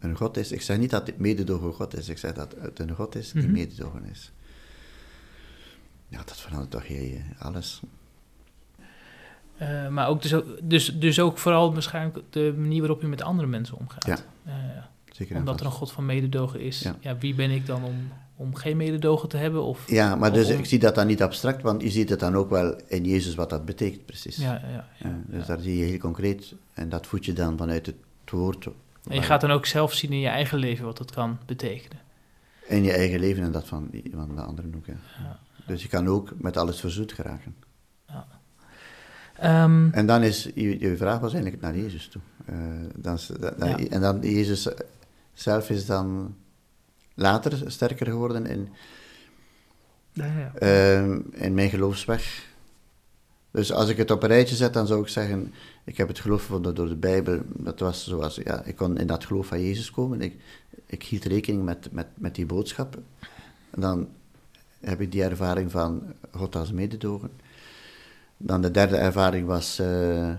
een 0.10 0.18
God 0.18 0.38
is. 0.38 0.52
Ik 0.52 0.62
zeg 0.62 0.78
niet 0.78 0.90
dat 0.90 1.08
het 1.08 1.18
mededogen 1.18 1.74
God 1.74 1.98
is, 1.98 2.10
ik 2.10 2.18
zeg 2.18 2.34
dat 2.34 2.56
het 2.60 2.80
een 2.80 2.96
God 2.96 3.16
is 3.16 3.32
die 3.32 3.48
mm 3.48 3.52
mededogen 3.52 4.06
is. 4.06 4.32
Ja, 6.08 6.18
dat 6.26 6.38
verandert 6.38 6.72
toch 6.72 6.88
heel 6.88 7.18
alles. 7.40 7.82
Uh, 9.62 9.88
maar 9.88 10.08
ook 10.08 10.22
dus, 10.22 10.34
ook, 10.34 10.46
dus, 10.64 11.00
dus 11.00 11.20
ook 11.20 11.38
vooral 11.38 11.74
waarschijnlijk 11.74 12.20
de 12.30 12.54
manier 12.58 12.80
waarop 12.80 13.02
je 13.02 13.08
met 13.08 13.22
andere 13.22 13.48
mensen 13.48 13.78
omgaat. 13.78 14.06
Ja, 14.06 14.18
uh, 14.48 14.54
zeker. 15.12 15.36
Omdat 15.36 15.60
er 15.60 15.66
een 15.66 15.72
God 15.72 15.92
van 15.92 16.06
mededogen 16.06 16.60
is. 16.60 16.80
Ja. 16.80 16.96
ja. 17.00 17.18
wie 17.18 17.36
ben 17.36 17.52
ik 17.52 17.66
dan 17.66 17.84
om, 17.84 17.96
om 18.36 18.56
geen 18.56 18.78
mededogen 18.78 19.30
te 19.30 19.38
hebben? 19.38 19.64
Of, 19.64 19.90
ja, 19.90 20.16
maar 20.16 20.34
dus 20.34 20.50
ik 20.50 20.66
zie 20.66 20.80
dat 20.80 20.96
dan 20.96 21.08
niet 21.08 21.22
abstract, 21.22 21.62
want 21.62 21.82
je 21.82 21.90
ziet 21.90 22.10
het 22.10 22.20
dan 22.20 22.36
ook 22.36 22.50
wel 22.50 22.76
in 22.88 23.04
Jezus 23.04 23.36
wat 23.36 23.50
dat 23.50 23.66
betekent, 23.66 24.06
precies. 24.06 24.36
Ja, 24.36 24.62
ja, 24.72 24.90
ja, 24.98 25.22
dus 25.26 25.46
daar 25.46 25.60
zie 25.60 25.78
je 25.78 25.84
heel 25.84 25.98
concreet 25.98 26.54
en 26.74 26.90
dat 26.90 27.08
voed 27.08 27.26
je 27.26 27.34
dan 27.34 27.58
vanuit 27.58 27.86
het 27.86 27.96
woord. 28.32 28.68
En 29.08 29.16
je 29.16 29.22
gaat 29.22 29.42
dan 29.42 29.52
ook 29.52 29.66
zelf 29.66 29.94
zien 29.94 30.12
in 30.12 30.20
je 30.20 30.28
eigen 30.28 30.58
leven 30.58 30.86
wat 30.86 30.98
dat 30.98 31.12
kan 31.12 31.38
betekenen. 31.46 32.00
In 32.68 32.84
je 32.84 32.92
eigen 32.92 33.20
leven 33.20 33.44
en 33.44 33.52
dat 33.52 33.68
van, 33.68 33.90
van 34.14 34.36
de 34.36 34.42
anderen 34.42 34.76
ook. 34.76 34.86
Ja. 34.86 35.40
Dus 35.66 35.82
je 35.82 35.88
kan 35.88 36.08
ook 36.08 36.30
met 36.38 36.58
alles 36.58 36.80
verzoet 36.80 37.14
geraken. 37.14 37.56
Ja. 38.08 39.64
Um, 39.64 39.94
en 39.94 40.06
dan 40.06 40.24
is, 40.24 40.50
je, 40.56 40.80
je 40.80 40.98
vraag 40.98 41.20
was 41.20 41.34
eigenlijk 41.34 41.64
naar 41.64 41.78
Jezus 41.78 42.08
toe. 42.08 42.22
Uh, 42.50 42.58
dan, 42.96 43.20
dan, 43.40 43.78
En 43.78 44.02
dan 44.02 44.20
Jezus 44.22 44.68
zelf 45.34 45.70
is 45.70 45.86
dan 45.86 46.36
later 47.14 47.72
sterker 47.72 48.06
geworden 48.06 48.46
in, 48.46 48.70
uh, 50.14 51.02
in 51.32 51.54
mijn 51.54 51.70
geloofsweg. 51.70 52.54
Dus 53.52 53.72
als 53.72 53.90
ik 53.90 53.98
het 53.98 54.12
op 54.12 54.24
een 54.24 54.30
rijtje 54.30 54.56
zet, 54.56 54.74
dan 54.74 54.88
zou 54.88 55.02
ik 55.02 55.08
zeggen, 55.08 55.54
ik 55.86 55.98
heb 55.98 56.08
het 56.08 56.20
geloof 56.20 56.42
gevonden 56.42 56.76
door 56.76 56.88
de 56.88 56.96
Bijbel. 56.96 57.42
Dat 57.48 57.80
was 57.80 58.08
zoals, 58.08 58.36
ja, 58.36 58.64
ik 58.64 58.76
kon 58.76 58.98
in 58.98 59.08
dat 59.08 59.26
geloof 59.26 59.48
van 59.48 59.62
Jezus 59.62 59.92
komen. 59.92 60.22
Ik, 60.22 60.36
ik 60.86 61.04
hield 61.04 61.24
rekening 61.24 61.64
met, 61.64 61.92
met, 61.92 62.08
met 62.14 62.36
die 62.36 62.46
boodschap. 62.46 62.98
En 63.70 63.82
dan 63.82 64.08
heb 64.80 65.02
ik 65.02 65.12
die 65.12 65.24
ervaring 65.24 65.72
van 65.72 66.14
God 66.32 66.56
als 66.56 66.72
mededogen. 66.72 67.30
Dan 68.38 68.62
de 68.62 68.72
derde 68.72 68.98
ervaring 68.98 69.48
was, 69.48 69.80
uh, 69.80 70.34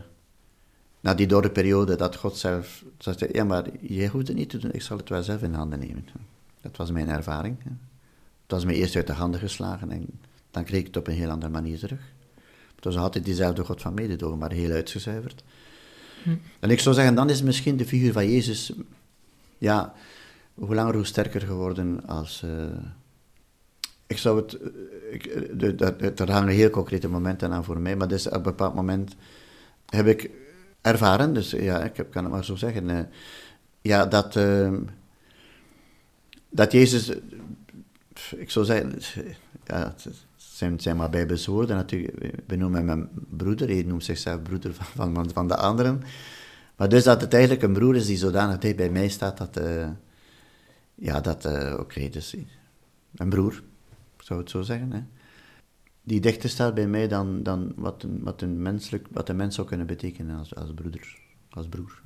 na 1.01 1.15
die 1.15 1.27
dode 1.27 1.51
periode, 1.51 1.97
dat 1.97 2.17
God 2.17 2.37
zelf 2.37 2.85
zei, 2.99 3.17
ja, 3.33 3.45
maar 3.45 3.65
jij 3.81 4.09
hoeft 4.09 4.29
het 4.29 4.37
niet 4.37 4.51
te 4.51 4.59
doen, 4.59 4.73
ik 4.73 4.83
zal 4.83 4.97
het 4.97 5.09
wel 5.09 5.23
zelf 5.23 5.43
in 5.43 5.55
handen 5.55 5.79
nemen. 5.79 6.09
Dat 6.61 6.77
was 6.77 6.91
mijn 6.91 7.09
ervaring. 7.09 7.57
Het 8.43 8.55
was 8.55 8.65
me 8.65 8.75
eerst 8.75 8.97
uit 8.97 9.07
de 9.07 9.13
handen 9.13 9.41
geslagen 9.41 9.91
en 9.91 10.07
dan 10.51 10.65
kreeg 10.65 10.81
ik 10.81 10.87
het 10.87 10.97
op 10.97 11.07
een 11.07 11.15
heel 11.15 11.31
andere 11.31 11.53
manier 11.53 11.79
terug. 11.79 12.15
Het 12.87 12.95
was 12.95 13.05
altijd 13.05 13.25
diezelfde 13.25 13.65
God 13.65 13.83
van 13.83 13.95
mededogen, 13.95 14.39
maar 14.39 14.53
heel 14.53 14.71
uitgezuiverd. 14.71 15.45
Hm. 16.23 16.35
En 16.61 16.71
ik 16.71 16.81
zou 16.81 16.95
zeggen, 16.95 17.15
dan 17.15 17.31
is 17.31 17.43
misschien 17.43 17.77
de 17.77 17.85
figuur 17.85 18.13
van 18.13 18.31
Jezus, 18.31 18.73
ja, 19.59 19.95
hoe 20.55 20.75
langer 20.75 20.95
hoe 20.95 21.05
sterker 21.05 21.41
geworden 21.41 22.07
als... 22.07 22.43
Uh, 22.45 22.67
ik 24.07 24.19
zou 24.19 24.41
het... 24.41 24.55
Eh, 24.55 24.69
ik, 25.13 26.19
er 26.19 26.31
hangen 26.31 26.55
heel 26.55 26.71
concrete 26.71 27.09
momenten 27.09 27.53
aan 27.53 27.65
voor 27.65 27.81
mij, 27.81 27.97
maar 27.97 28.09
dus 28.09 28.27
op 28.27 28.35
een 28.35 28.43
bepaald 28.43 28.75
moment 28.75 29.17
heb 29.87 30.07
ik 30.07 30.31
ervaren, 30.81 31.35
dus 31.35 31.51
ja, 31.51 31.85
ik 31.85 31.97
heb, 31.97 32.11
kan 32.11 32.25
het 32.25 32.33
maar 32.33 32.45
zo 32.45 32.57
zeggen, 32.57 32.89
uh, 32.89 33.01
ja, 33.81 34.07
dat, 34.07 34.37
uh, 34.37 34.73
dat 36.51 36.73
Jezus, 36.73 37.13
ik 38.37 38.51
zou 38.51 38.65
zeggen, 38.65 38.99
ja, 39.65 39.95
zijn, 40.57 40.81
zijn 40.81 40.97
maar 40.97 41.11
Bijbelse 41.11 41.51
woorden 41.51 41.77
natuurlijk. 41.77 42.35
We 42.47 42.57
noemen 42.57 42.89
een 42.89 43.09
broeder, 43.29 43.69
hij 43.69 43.83
noemt 43.83 44.05
zichzelf 44.05 44.43
broeder 44.43 44.75
van, 44.75 45.15
van, 45.15 45.31
van 45.33 45.49
de 45.49 45.57
anderen. 45.57 46.03
Maar 46.77 46.89
dus 46.89 47.05
dat 47.05 47.21
het 47.21 47.33
eigenlijk 47.33 47.63
een 47.63 47.73
broer 47.73 47.97
is 47.97 48.07
die 48.07 48.17
zodanig 48.17 48.59
dicht 48.59 48.77
bij 48.77 48.91
mij 48.91 49.09
staat, 49.09 49.39
dat, 49.39 49.59
uh, 49.59 49.89
ja, 50.95 51.21
dat, 51.21 51.45
uh, 51.47 51.77
oké, 51.79 52.09
dus 52.09 52.37
een 53.15 53.29
broer, 53.29 53.63
zou 54.19 54.41
het 54.41 54.51
zo 54.51 54.63
zeggen. 54.63 54.93
Hè? 54.93 55.03
die 56.03 56.21
dichter 56.21 56.49
staat 56.49 56.75
bij 56.75 56.87
mij 56.87 57.09
dan, 57.09 57.43
dan 57.43 57.73
wat, 57.77 58.03
een, 58.03 58.21
wat, 58.23 58.43
een 58.43 58.63
menselijk, 58.63 59.07
wat 59.11 59.29
een 59.29 59.37
mens 59.37 59.55
zou 59.55 59.67
kunnen 59.67 59.87
betekenen 59.87 60.39
als, 60.39 60.55
als 60.55 60.75
broeder, 60.75 61.19
als 61.51 61.69
broer. 61.69 62.03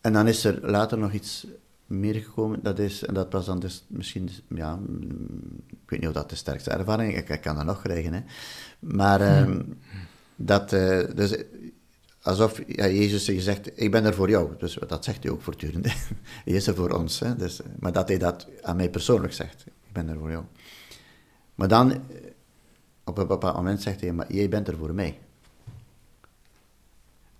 En 0.00 0.12
dan 0.12 0.28
is 0.28 0.44
er 0.44 0.70
later 0.70 0.98
nog 0.98 1.12
iets 1.12 1.46
meer 1.88 2.14
gekomen, 2.14 2.62
dat 2.62 2.78
is, 2.78 3.04
en 3.04 3.14
dat 3.14 3.32
was 3.32 3.46
dan 3.46 3.58
dus 3.58 3.84
misschien, 3.86 4.30
ja, 4.48 4.78
ik 5.68 5.90
weet 5.90 6.00
niet 6.00 6.08
of 6.08 6.14
dat 6.14 6.30
de 6.30 6.36
sterkste 6.36 6.70
ervaring 6.70 7.12
is, 7.12 7.18
ik, 7.18 7.28
ik, 7.28 7.40
kan 7.40 7.56
dat 7.56 7.64
nog 7.64 7.82
krijgen, 7.82 8.12
hè. 8.12 8.20
Maar 8.78 9.20
ehm, 9.20 9.62
dat, 10.36 10.72
uh, 10.72 11.04
dus 11.14 11.36
alsof 12.22 12.60
ja, 12.66 12.86
Jezus 12.86 13.26
je 13.26 13.40
zegt, 13.40 13.80
ik 13.80 13.90
ben 13.90 14.04
er 14.04 14.14
voor 14.14 14.28
jou. 14.28 14.56
Dus 14.58 14.78
dat 14.86 15.04
zegt 15.04 15.22
hij 15.22 15.32
ook 15.32 15.42
voortdurend. 15.42 15.86
hij 16.44 16.54
is 16.54 16.66
er 16.66 16.74
voor 16.74 16.90
ons. 16.90 17.20
Hè? 17.20 17.36
Dus, 17.36 17.60
maar 17.78 17.92
dat 17.92 18.08
hij 18.08 18.18
dat 18.18 18.46
aan 18.62 18.76
mij 18.76 18.90
persoonlijk 18.90 19.32
zegt, 19.32 19.64
ik 19.66 19.92
ben 19.92 20.08
er 20.08 20.18
voor 20.18 20.30
jou. 20.30 20.44
Maar 21.54 21.68
dan, 21.68 21.92
eh, 21.92 21.98
op 23.04 23.18
een 23.18 23.26
bepaald 23.26 23.56
moment 23.56 23.82
zegt 23.82 24.00
hij, 24.00 24.12
maar 24.12 24.32
jij 24.32 24.48
bent 24.48 24.68
er 24.68 24.76
voor 24.76 24.94
mij. 24.94 25.18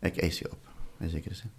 Ik 0.00 0.16
eis 0.16 0.38
je 0.38 0.50
op, 0.50 0.68
in 0.98 1.08
zekere 1.08 1.34
zin. 1.34 1.50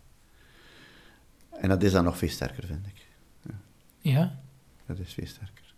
En 1.60 1.70
dat 1.70 1.84
is 1.84 1.91
dan 1.91 2.03
nog 2.03 2.18
veel 2.18 2.30
sterker, 2.30 2.66
vind 2.66 2.86
ik. 2.86 3.05
Ja? 3.41 4.12
ja? 4.12 4.39
Dat 4.86 4.99
is 4.99 5.14
veel 5.14 5.28
sterker. 5.28 5.74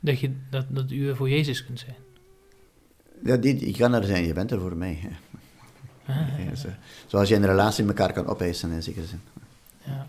Dat, 0.00 0.20
je, 0.20 0.32
dat, 0.50 0.66
dat 0.68 0.90
u 0.90 1.08
er 1.08 1.16
voor 1.16 1.28
Jezus 1.28 1.64
kunt 1.64 1.78
zijn? 1.78 1.96
Ja, 3.24 3.36
die, 3.36 3.66
je 3.66 3.78
kan 3.78 3.92
er 3.92 4.04
zijn, 4.04 4.26
je 4.26 4.32
bent 4.32 4.50
er 4.50 4.60
voor 4.60 4.76
mij. 4.76 5.08
Ah, 6.06 6.28
zoals 7.06 7.28
je 7.28 7.34
een 7.34 7.46
relatie 7.46 7.84
met 7.84 7.98
elkaar 7.98 8.14
kan 8.14 8.26
opeisen, 8.26 8.70
in 8.70 8.82
zekere 8.82 9.06
zin. 9.06 9.20
Ja. 9.84 10.06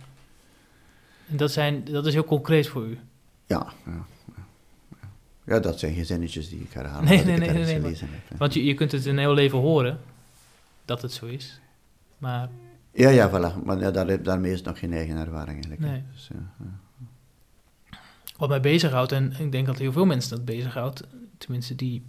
En 1.30 1.38
dat, 1.38 1.52
zijn, 1.52 1.84
dat 1.84 2.06
is 2.06 2.14
heel 2.14 2.24
concreet 2.24 2.68
voor 2.68 2.86
u? 2.86 3.00
Ja, 3.46 3.74
ja. 3.86 4.06
Ja, 5.44 5.60
dat 5.60 5.80
zijn 5.80 5.94
geen 5.94 6.06
zinnetjes 6.06 6.50
die 6.50 6.62
ik 6.62 6.74
herhaal. 6.74 7.02
Nee, 7.02 7.26
nee, 7.26 7.38
nee. 7.38 7.52
nee, 7.52 7.80
nee 7.80 8.08
want 8.38 8.54
je, 8.54 8.64
je 8.64 8.74
kunt 8.74 8.92
het 8.92 9.06
een 9.06 9.18
heel 9.18 9.34
leven 9.34 9.58
horen, 9.58 10.00
dat 10.86 11.02
het 11.02 11.12
zo 11.12 11.26
is. 11.26 11.60
Maar... 12.18 12.50
Ja, 12.92 13.10
ja, 13.10 13.30
voilà. 13.30 13.64
Maar 13.64 13.80
ja, 13.80 13.92
daar, 13.92 14.24
daarmee 14.24 14.52
is 14.52 14.62
nog 14.62 14.80
geen 14.80 14.94
eigen 14.94 15.18
ervaring 15.18 15.54
eigenlijk. 15.54 15.82
Nee. 15.82 16.04
Dus, 16.14 16.30
ja, 16.34 17.98
Wat 18.38 18.50
mij 18.50 18.62
bezighoudt, 18.62 19.12
en 19.12 19.34
ik 19.40 19.52
denk 19.52 19.66
dat 19.66 19.78
heel 19.78 19.92
veel 19.92 20.06
mensen 20.06 20.30
dat 20.30 20.46
bezighoudt, 20.46 21.04
tenminste 21.38 21.76
die 21.76 22.04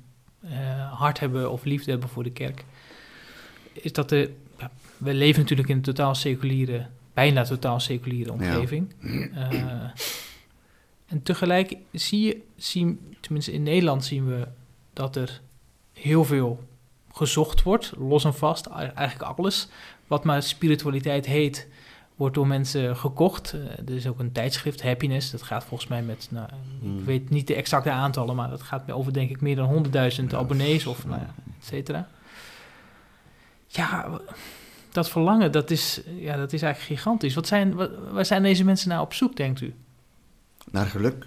uh, 0.45 0.93
hart 0.93 1.20
hebben 1.20 1.51
of 1.51 1.64
liefde 1.64 1.91
hebben 1.91 2.09
voor 2.09 2.22
de 2.22 2.33
kerk, 2.33 2.64
is 3.72 3.93
dat 3.93 4.09
de, 4.09 4.35
ja, 4.59 4.70
we 4.97 5.14
leven 5.14 5.41
natuurlijk 5.41 5.68
in 5.68 5.76
een 5.76 5.83
totaal 5.83 6.14
seculiere, 6.14 6.87
bijna 7.14 7.45
totaal 7.45 7.80
seculiere 7.80 8.33
omgeving. 8.33 8.95
Uh, 9.01 9.91
en 11.07 11.22
tegelijk 11.22 11.76
zie 11.93 12.26
je, 12.26 12.43
zien, 12.57 13.16
tenminste 13.20 13.53
in 13.53 13.62
Nederland 13.62 14.05
zien 14.05 14.26
we 14.26 14.47
dat 14.93 15.16
er 15.16 15.41
heel 15.93 16.24
veel 16.24 16.64
gezocht 17.12 17.62
wordt, 17.62 17.93
los 17.99 18.24
en 18.24 18.35
vast, 18.35 18.66
eigenlijk 18.66 19.39
alles. 19.39 19.68
Wat 20.13 20.25
maar 20.25 20.43
spiritualiteit 20.43 21.27
heet, 21.27 21.69
wordt 22.17 22.35
door 22.35 22.47
mensen 22.47 22.97
gekocht. 22.97 23.55
Uh, 23.55 23.89
er 23.89 23.97
is 23.97 24.07
ook 24.07 24.19
een 24.19 24.33
tijdschrift, 24.33 24.83
Happiness, 24.83 25.31
dat 25.31 25.43
gaat 25.43 25.65
volgens 25.65 25.89
mij 25.89 26.03
met, 26.03 26.29
nou, 26.31 26.47
ik 26.47 26.81
hmm. 26.81 27.05
weet 27.05 27.31
niet 27.31 27.47
de 27.47 27.55
exacte 27.55 27.91
aantallen, 27.91 28.37
maar 28.37 28.51
dat 28.51 28.63
gaat 28.63 28.91
over 28.91 29.13
denk 29.13 29.31
ik 29.31 29.41
meer 29.41 29.57
dan 29.57 29.87
100.000 30.21 30.25
abonnees 30.35 30.87
of 30.87 31.07
nou 31.07 31.21
ja, 31.21 31.35
et 31.59 31.67
cetera. 31.67 32.09
Ja, 33.67 34.21
dat 34.91 35.11
verlangen, 35.11 35.53
dat 35.53 35.71
is, 35.71 36.01
ja, 36.19 36.37
dat 36.37 36.53
is 36.53 36.63
eigenlijk 36.63 37.01
gigantisch. 37.01 37.35
Wat 37.35 37.47
zijn, 37.47 37.75
waar 38.13 38.27
zijn 38.27 38.43
deze 38.43 38.65
mensen 38.65 38.89
nou 38.89 39.03
op 39.03 39.15
zoek, 39.15 39.37
denkt 39.37 39.61
u? 39.61 39.75
Naar 40.71 40.87
geluk. 40.87 41.27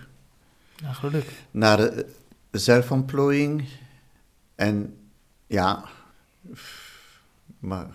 Naar 0.82 0.96
geluk. 0.96 1.32
Naar 1.52 1.80
uh, 1.80 2.04
zelfontplooiing. 2.52 3.66
En 4.56 4.98
ja, 5.48 5.84
maar 7.60 7.88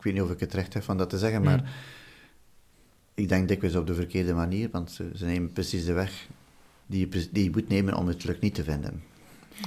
ik 0.00 0.06
weet 0.06 0.14
niet 0.14 0.22
of 0.22 0.30
ik 0.30 0.40
het 0.40 0.54
recht 0.54 0.74
heb 0.74 0.82
van 0.82 0.98
dat 0.98 1.10
te 1.10 1.18
zeggen, 1.18 1.42
maar 1.42 1.58
mm. 1.58 1.66
ik 3.14 3.28
denk 3.28 3.48
dikwijls 3.48 3.76
op 3.76 3.86
de 3.86 3.94
verkeerde 3.94 4.34
manier, 4.34 4.68
want 4.70 4.90
ze, 4.90 5.10
ze 5.14 5.24
nemen 5.24 5.52
precies 5.52 5.84
de 5.84 5.92
weg 5.92 6.26
die 6.86 7.08
je, 7.08 7.28
die 7.30 7.44
je 7.44 7.50
moet 7.50 7.68
nemen 7.68 7.94
om 7.94 8.08
het 8.08 8.20
geluk 8.20 8.40
niet 8.40 8.54
te 8.54 8.64
vinden. 8.64 9.02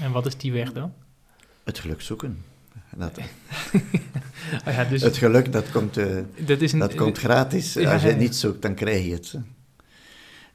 En 0.02 0.12
wat 0.12 0.26
is 0.26 0.38
die 0.38 0.52
weg 0.52 0.72
dan? 0.72 0.94
Het 1.64 1.80
geluk 1.80 2.02
zoeken. 2.02 2.44
Dat, 2.96 3.18
oh 3.18 3.26
ja, 4.76 4.84
dus, 4.84 5.02
het 5.02 5.18
geluk, 5.18 5.52
dat 5.52 5.72
komt, 5.72 5.98
uh, 5.98 6.20
dat, 6.46 6.62
is 6.62 6.72
een, 6.72 6.80
dat 6.80 6.96
komt 6.96 7.18
gratis. 7.18 7.78
Als 7.78 8.02
je 8.02 8.08
het 8.08 8.18
niet 8.18 8.36
zoekt, 8.36 8.62
dan 8.62 8.76
krijg 8.76 9.06
je 9.06 9.12
het. 9.12 9.36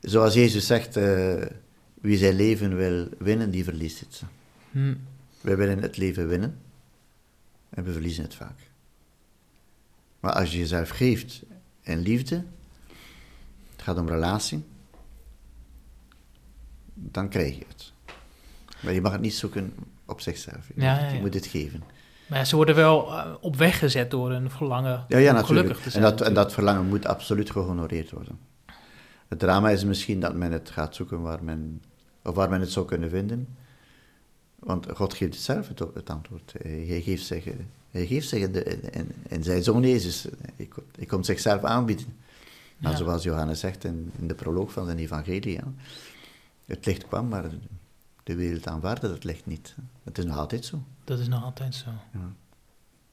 Zoals 0.01 0.35
Jezus 0.35 0.67
zegt, 0.67 0.97
uh, 0.97 1.35
wie 2.01 2.19
zijn 2.19 2.35
leven 2.35 2.77
wil 2.77 3.09
winnen, 3.19 3.51
die 3.51 3.65
verliest 3.65 4.01
het. 4.01 4.23
Hmm. 4.71 4.97
Wij 5.41 5.57
willen 5.57 5.83
het 5.83 5.97
leven 5.97 6.29
winnen 6.29 6.59
en 7.71 7.85
we 7.85 7.93
verliezen 7.93 8.23
het 8.23 8.35
vaak. 8.35 8.68
Maar 10.21 10.33
als 10.33 10.53
je 10.53 10.59
jezelf 10.59 10.89
geeft 10.89 11.43
in 11.83 11.99
liefde, 11.99 12.45
het 13.73 13.83
gaat 13.83 13.99
om 13.99 14.09
relatie, 14.09 14.65
dan 16.95 17.29
krijg 17.29 17.59
je 17.59 17.65
het. 17.69 17.93
Maar 18.81 18.93
je 18.93 19.01
mag 19.01 19.13
het 19.13 19.21
niet 19.21 19.35
zoeken 19.35 19.75
op 20.07 20.21
zichzelf. 20.21 20.69
Je, 20.75 20.81
ja, 20.81 20.99
ja, 20.99 21.09
je 21.09 21.21
moet 21.21 21.35
het 21.35 21.47
geven. 21.47 21.83
Maar 22.27 22.47
ze 22.47 22.57
worden 22.57 22.75
wel 22.75 23.13
eh, 23.13 23.35
op 23.41 23.57
weg 23.57 23.79
gezet 23.79 24.11
door 24.11 24.33
een 24.33 24.51
verlangen 24.51 25.05
ja, 25.09 25.19
ja, 25.19 25.39
om 25.39 25.45
gelukkig 25.45 25.81
te 25.81 25.91
zijn. 25.91 26.05
En 26.05 26.11
dat, 26.11 26.21
en 26.21 26.35
dat 26.35 26.53
verlangen 26.53 26.87
moet 26.87 27.07
absoluut 27.07 27.51
gehonoreerd 27.51 28.11
worden. 28.11 28.39
Het 29.29 29.39
drama 29.39 29.71
is 29.71 29.85
misschien 29.85 30.21
dat 30.21 30.35
men 30.35 30.53
het 30.53 30.71
gaat 30.71 30.95
zoeken 30.95 31.21
waar 31.21 31.45
men, 31.45 31.83
of 32.23 32.35
waar 32.35 32.51
men 32.51 32.61
het 32.61 32.71
zou 32.71 32.87
kunnen 32.87 33.11
vinden. 33.11 33.57
Want 34.59 34.87
God 34.95 35.15
geeft 35.15 35.41
zelf 35.41 35.69
het, 35.69 35.79
het 35.95 36.11
antwoord. 36.11 36.55
Hij 36.63 37.01
geeft 37.05 37.27
zich, 37.27 37.45
hij 37.91 38.07
geeft 38.07 38.29
zich 38.29 38.49
in, 38.49 39.13
in, 39.29 39.43
zijn 39.43 39.63
zoon 39.63 39.83
Jezus. 39.83 40.27
Hij, 40.57 40.69
hij 40.97 41.07
komt 41.07 41.27
zichzelf 41.27 41.65
aanbieden. 41.65 42.07
Maar 42.79 42.97
zoals 42.97 43.23
Johannes 43.23 43.61
zegt 43.61 43.85
in, 43.85 44.13
in, 44.19 44.29
de 44.29 44.35
proloog 44.35 44.73
van 44.73 44.85
zijn 44.85 44.99
evangelie. 44.99 45.53
Ja, 45.53 45.73
het 46.65 46.87
licht 46.87 47.07
kwam, 47.07 47.29
maar 47.29 47.45
de 48.23 48.35
wereld 48.35 48.67
aanvaarde 48.67 49.09
dat 49.09 49.25
licht 49.25 49.47
niet. 49.47 49.75
Het 50.05 50.19
is 50.19 50.25
nog 50.25 50.37
altijd 50.37 50.65
zo. 50.65 50.83
Dat 51.05 51.19
is 51.19 51.29
nog 51.29 51.45
altijd 51.45 51.75
zo. 51.75 51.91
Ja. 52.13 52.33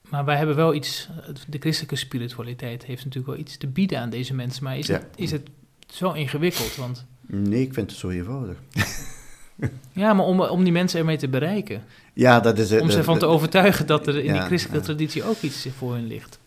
Maar 0.09 0.25
wij 0.25 0.37
hebben 0.37 0.55
wel 0.55 0.73
iets, 0.73 1.09
de 1.47 1.57
christelijke 1.59 1.95
spiritualiteit 1.95 2.83
heeft 2.83 3.03
natuurlijk 3.03 3.33
wel 3.33 3.41
iets 3.41 3.57
te 3.57 3.67
bieden 3.67 3.99
aan 3.99 4.09
deze 4.09 4.33
mensen. 4.33 4.63
Maar 4.63 4.77
is, 4.77 4.87
het, 4.87 5.05
is 5.15 5.31
het 5.31 5.49
zo 5.87 6.11
ingewikkeld? 6.11 6.75
Want... 6.75 7.05
Nee, 7.21 7.61
ik 7.61 7.73
vind 7.73 7.89
het 7.89 7.99
zo 7.99 8.09
eenvoudig. 8.09 8.57
ja, 9.93 10.13
maar 10.13 10.25
om, 10.25 10.41
om 10.41 10.63
die 10.63 10.73
mensen 10.73 10.99
ermee 10.99 11.17
te 11.17 11.27
bereiken. 11.27 11.83
Ja, 12.13 12.39
dat 12.39 12.57
is... 12.57 12.71
Om 12.71 12.89
ze 12.89 12.97
ervan 12.97 13.19
te 13.19 13.25
overtuigen 13.25 13.87
dat 13.87 14.07
er 14.07 14.17
in 14.17 14.33
die 14.33 14.41
christelijke 14.41 14.85
traditie 14.85 15.23
ook 15.23 15.41
iets 15.41 15.67
voor 15.77 15.93
hen 15.93 16.07
ligt. 16.07 16.39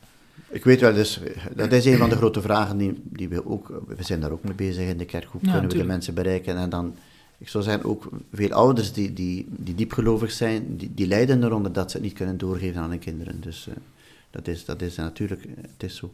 Ik 0.50 0.64
weet 0.64 0.80
wel, 0.80 0.94
dus, 0.94 1.20
dat 1.54 1.72
is 1.72 1.84
een 1.84 1.96
van 1.96 2.09
de 2.09 2.16
grote 2.16 2.40
vragen 2.40 2.76
die, 2.76 3.02
die 3.04 3.28
we 3.28 3.46
ook... 3.46 3.82
We 3.86 4.02
zijn 4.02 4.20
daar 4.20 4.30
ook 4.30 4.44
mee 4.44 4.54
bezig 4.54 4.88
in 4.88 4.98
de 4.98 5.04
kerk. 5.04 5.26
Hoe 5.30 5.40
kunnen 5.40 5.70
we 5.70 5.76
de 5.76 5.84
mensen 5.84 6.14
bereiken? 6.14 6.56
En 6.56 6.70
dan, 6.70 6.94
ik 7.38 7.48
zou 7.48 7.64
zeggen, 7.64 7.84
ook 7.84 8.09
veel 8.32 8.52
ouders 8.52 8.92
die, 8.92 9.12
die, 9.12 9.46
die 9.48 9.74
diepgelovig 9.74 10.30
zijn, 10.30 10.76
die, 10.76 10.94
die 10.94 11.06
lijden 11.06 11.44
eronder 11.44 11.72
dat 11.72 11.90
ze 11.90 11.96
het 11.96 12.06
niet 12.06 12.16
kunnen 12.16 12.38
doorgeven 12.38 12.80
aan 12.80 12.90
hun 12.90 12.98
kinderen. 12.98 13.40
Dus 13.40 13.66
uh, 13.68 13.74
dat, 14.30 14.48
is, 14.48 14.64
dat 14.64 14.82
is 14.82 14.96
natuurlijk, 14.96 15.42
het 15.61 15.82
is 15.82 15.96
zo. 15.96 16.12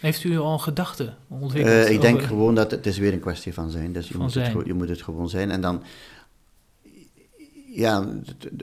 Heeft 0.00 0.24
u 0.24 0.38
al 0.38 0.58
gedachten 0.58 1.16
ontwikkeld? 1.28 1.74
Uh, 1.74 1.90
ik 1.90 2.00
denk 2.00 2.22
gewoon 2.22 2.54
dat 2.54 2.70
het 2.70 2.86
is 2.86 2.98
weer 2.98 3.12
een 3.12 3.20
kwestie 3.20 3.54
van 3.54 3.70
zijn. 3.70 3.92
Dus 3.92 4.08
je, 4.08 4.18
moet, 4.18 4.34
Het, 4.34 4.52
je 4.64 4.74
moet 4.74 4.88
het 4.88 5.02
gewoon 5.02 5.28
zijn. 5.28 5.50
En 5.50 5.60
dan, 5.60 5.82
ja, 7.74 8.08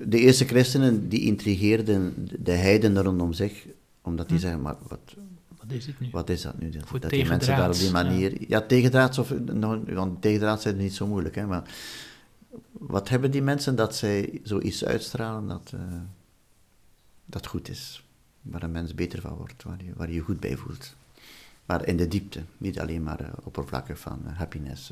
de 0.01 0.20
eerste 0.20 0.45
christenen 0.45 1.10
die 1.10 1.22
intrigeerden 1.22 2.28
de 2.39 2.51
heidenen 2.51 3.03
rondom 3.03 3.34
zich, 3.34 3.66
omdat 4.01 4.28
die 4.28 4.38
hm. 4.38 4.41
zeggen, 4.41 4.62
maar 4.62 4.76
wat, 4.88 5.16
wat 5.57 5.72
is 5.72 5.86
het 5.86 5.99
nu? 5.99 6.07
Wat 6.12 6.30
is 6.30 6.41
dat 6.41 6.60
nu? 6.60 6.70
Dat, 6.70 7.01
dat 7.01 7.10
die 7.10 7.26
mensen 7.26 7.57
daar 7.57 7.70
op 7.70 7.76
die 7.76 7.91
manier... 7.91 8.32
Ja, 8.32 8.45
ja 8.47 8.62
tegendraads, 8.62 9.18
of, 9.18 9.34
nou, 9.39 9.93
want 9.93 10.22
tegendraads 10.22 10.64
zijn 10.64 10.78
niet 10.78 10.93
zo 10.93 11.07
moeilijk, 11.07 11.36
hè, 11.36 11.45
maar 11.45 11.76
wat 12.72 13.10
hebben 13.10 13.32
die 13.32 13.41
mensen 13.41 13.76
dat 13.76 13.95
zij 13.95 14.39
zoiets 14.43 14.86
uitstralen 14.86 15.47
dat, 15.47 15.72
uh, 15.76 15.82
dat 17.26 17.47
goed 17.47 17.70
is? 17.70 18.03
Waar 18.41 18.64
een 18.64 18.72
mens 18.72 18.95
beter 18.95 19.22
van 19.22 19.34
wordt, 19.34 19.64
waar 19.64 19.84
je, 19.84 19.91
waar 19.95 20.12
je 20.12 20.20
goed 20.20 20.39
bij 20.39 20.55
voelt 20.55 20.95
maar 21.70 21.88
in 21.88 21.97
de 21.97 22.07
diepte. 22.07 22.41
Niet 22.57 22.80
alleen 22.80 23.03
maar 23.03 23.22
uh, 23.22 23.28
oppervlakkig 23.43 23.99
van 23.99 24.22
uh, 24.26 24.38
happiness. 24.38 24.91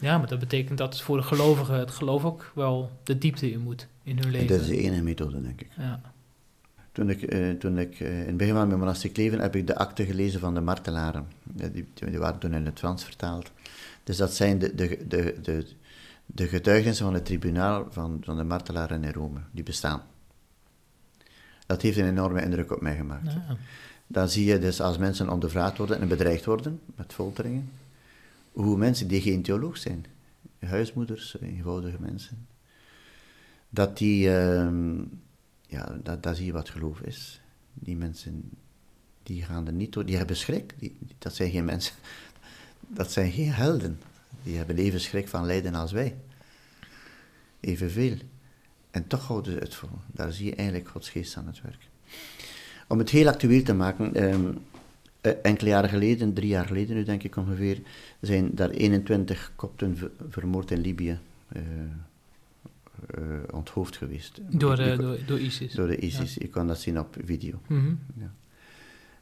Ja, 0.00 0.18
maar 0.18 0.28
dat 0.28 0.38
betekent 0.38 0.78
dat 0.78 0.92
het 0.92 1.02
voor 1.02 1.16
de 1.16 1.22
gelovigen 1.22 1.78
het 1.78 1.90
geloof 1.90 2.24
ook 2.24 2.52
wel 2.54 2.90
de 3.02 3.18
diepte 3.18 3.50
in 3.50 3.60
moet 3.60 3.86
in 4.02 4.18
hun 4.18 4.30
leven. 4.30 4.48
Dat 4.48 4.60
is 4.60 4.66
de 4.66 4.78
enige 4.78 5.02
methode, 5.02 5.42
denk 5.42 5.60
ik. 5.60 5.68
Ja. 5.76 6.00
Toen 6.92 7.10
ik, 7.10 7.30
toen 7.60 7.78
ik 7.78 8.00
in 8.00 8.26
het 8.26 8.36
begin 8.36 8.54
van 8.54 8.66
mijn 8.66 8.78
monastiek 8.78 9.16
leven 9.16 9.40
heb 9.40 9.56
ik 9.56 9.66
de 9.66 9.76
akte 9.76 10.04
gelezen 10.04 10.40
van 10.40 10.54
de 10.54 10.60
martelaren. 10.60 11.26
Die, 11.42 11.88
die, 11.94 12.18
waren 12.18 12.38
toen 12.38 12.54
in 12.54 12.66
het 12.66 12.78
Frans 12.78 13.04
vertaald. 13.04 13.50
Dus 14.04 14.16
dat 14.16 14.34
zijn 14.34 14.58
de, 14.58 14.74
de, 14.74 15.04
de, 15.08 15.34
de, 15.42 15.66
de 16.26 16.48
getuigenissen 16.48 17.04
van 17.04 17.14
het 17.14 17.24
tribunaal 17.24 17.86
van, 17.90 18.20
van 18.24 18.36
de 18.36 18.44
martelaren 18.44 19.04
in 19.04 19.12
Rome, 19.12 19.40
die 19.50 19.64
bestaan. 19.64 20.02
Dat 21.66 21.82
heeft 21.82 21.98
een 21.98 22.08
enorme 22.08 22.42
indruk 22.42 22.72
op 22.72 22.80
mij 22.80 22.96
gemaakt. 22.96 23.32
Ja 23.32 23.56
dan 24.08 24.28
zie 24.28 24.44
je 24.44 24.58
dus 24.58 24.80
als 24.80 24.98
mensen 24.98 25.28
ondervraagd 25.28 25.78
worden 25.78 26.00
en 26.00 26.08
bedreigd 26.08 26.44
worden 26.44 26.80
met 26.96 27.12
folteringen, 27.12 27.70
hoe 28.62 28.76
mensen 28.76 29.08
die 29.08 29.20
geen 29.20 29.42
theoloog 29.42 29.76
zijn, 29.76 30.06
huismoeders, 30.58 31.36
eenvoudige 31.40 31.96
mensen, 32.00 32.46
dat 33.68 33.98
die, 33.98 34.36
ehm, 34.36 34.98
ja, 35.66 35.98
dat, 36.02 36.22
dat 36.22 36.36
zie 36.36 36.46
je 36.46 36.52
wat 36.52 36.68
geloof 36.68 37.00
is. 37.00 37.40
Die 37.74 37.96
mensen, 37.96 38.50
die 39.22 39.42
gaan 39.42 39.66
er 39.66 39.72
niet 39.72 39.92
door, 39.92 40.04
die 40.04 40.16
hebben 40.16 40.36
schrik. 40.36 40.74
Die, 40.78 40.96
dat 41.18 41.34
zijn 41.34 41.50
geen 41.50 41.64
mensen, 41.64 41.94
dat 42.98 43.12
zijn 43.12 43.32
geen 43.32 43.52
helden. 43.52 44.00
Die 44.42 44.56
hebben 44.56 44.76
even 44.76 45.00
schrik 45.00 45.28
van 45.28 45.46
lijden 45.46 45.74
als 45.74 45.92
wij. 45.92 46.16
Evenveel. 47.60 48.16
En 48.90 49.06
toch 49.06 49.26
houden 49.26 49.52
ze 49.52 49.58
het 49.58 49.74
vol. 49.74 49.90
Daar 50.06 50.32
zie 50.32 50.46
je 50.46 50.54
eigenlijk 50.54 50.88
Gods 50.88 51.10
geest 51.10 51.36
aan 51.36 51.46
het 51.46 51.60
werk. 51.62 51.88
Om 52.88 52.98
het 52.98 53.10
heel 53.10 53.28
actueel 53.28 53.62
te 53.62 53.74
maken, 53.74 54.14
ehm, 54.14 54.46
eh, 54.46 54.56
enkele 55.30 55.70
jaren 55.70 55.90
geleden, 55.90 56.32
drie 56.32 56.48
jaar 56.48 56.66
geleden 56.66 56.96
nu 56.96 57.04
denk 57.04 57.22
ik 57.22 57.36
ongeveer, 57.36 57.80
zijn 58.20 58.50
daar 58.54 58.70
21 58.70 59.52
kopten 59.56 59.96
vermoord 60.28 60.70
in 60.70 60.80
Libië. 60.80 61.18
Uh, 61.56 61.62
uh, 63.18 63.38
onthoofd 63.50 63.96
geweest. 63.96 64.40
Door, 64.48 64.76
door, 64.76 65.18
door, 65.26 65.38
ISIS? 65.40 65.72
Door 65.72 65.86
de 65.86 65.96
ISIS. 65.96 66.34
Je 66.34 66.48
kan 66.48 66.66
dat 66.66 66.80
zien 66.80 66.98
op 66.98 67.16
video. 67.24 67.60
Mm 67.66 67.98
ja. 68.14 68.32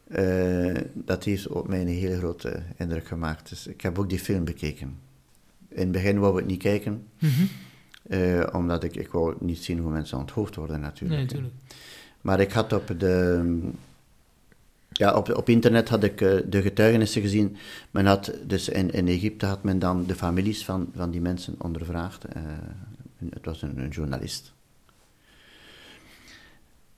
uh, 0.09 0.83
dat 0.95 1.25
heeft 1.25 1.49
op 1.49 1.69
mij 1.69 1.81
een 1.81 1.89
hele 1.89 2.17
grote 2.17 2.63
indruk 2.77 3.07
gemaakt. 3.07 3.49
Dus 3.49 3.67
ik 3.67 3.81
heb 3.81 3.99
ook 3.99 4.09
die 4.09 4.19
film 4.19 4.45
bekeken. 4.45 4.99
In 5.69 5.79
het 5.79 5.93
begin 5.93 6.19
wou 6.19 6.41
ik 6.41 6.47
niet 6.47 6.63
kijken, 6.63 7.07
mm 7.19 7.31
-hmm. 7.31 7.49
uh, 8.11 8.47
omdat 8.53 8.85
ik, 8.85 8.97
ik 8.97 9.09
wou 9.09 9.35
niet 9.41 9.65
zien 9.65 9.79
hoe 9.79 9.91
mensen 9.91 10.19
onthoofd 10.19 10.55
worden 10.55 10.81
natuurlijk. 10.81 11.21
Nee, 11.21 11.25
natuurlijk. 11.25 11.55
Maar 12.21 12.41
ik 12.41 12.53
had 12.53 12.73
op 12.73 12.95
de... 12.99 13.71
Ja, 14.97 15.15
op, 15.15 15.35
op 15.35 15.49
internet 15.49 15.89
had 15.89 16.03
ik 16.03 16.19
de 16.19 16.63
getuigenissen 16.63 17.23
gezien. 17.23 17.57
Men 17.91 18.07
had, 18.07 18.33
dus 18.47 18.69
in, 18.69 18.91
in 18.91 19.09
Egypte 19.09 19.47
had 19.47 19.63
men 19.63 19.79
dan 19.79 20.07
de 20.07 20.15
families 20.15 20.65
van, 20.65 20.91
van 20.95 21.11
die 21.11 21.21
mensen 21.21 21.55
ondervraagd. 21.59 22.25
Het 23.19 23.45
was 23.45 23.63
een, 23.63 23.79
een 23.79 23.89
journalist. 23.89 24.55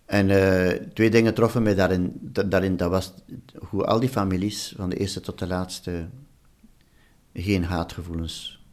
En 0.08 0.28
uh, 0.28 0.68
twee 0.92 1.10
dingen 1.10 1.34
troffen 1.34 1.62
mij 1.62 1.74
daarin, 1.74 2.32
daarin. 2.46 2.76
Dat 2.76 2.90
was 2.90 3.14
hoe 3.68 3.84
al 3.84 4.00
die 4.00 4.08
families, 4.08 4.72
van 4.76 4.88
de 4.88 4.96
eerste 4.96 5.20
tot 5.20 5.38
de 5.38 5.46
laatste, 5.46 6.06
geen 7.34 7.64
haatgevoelens 7.64 8.64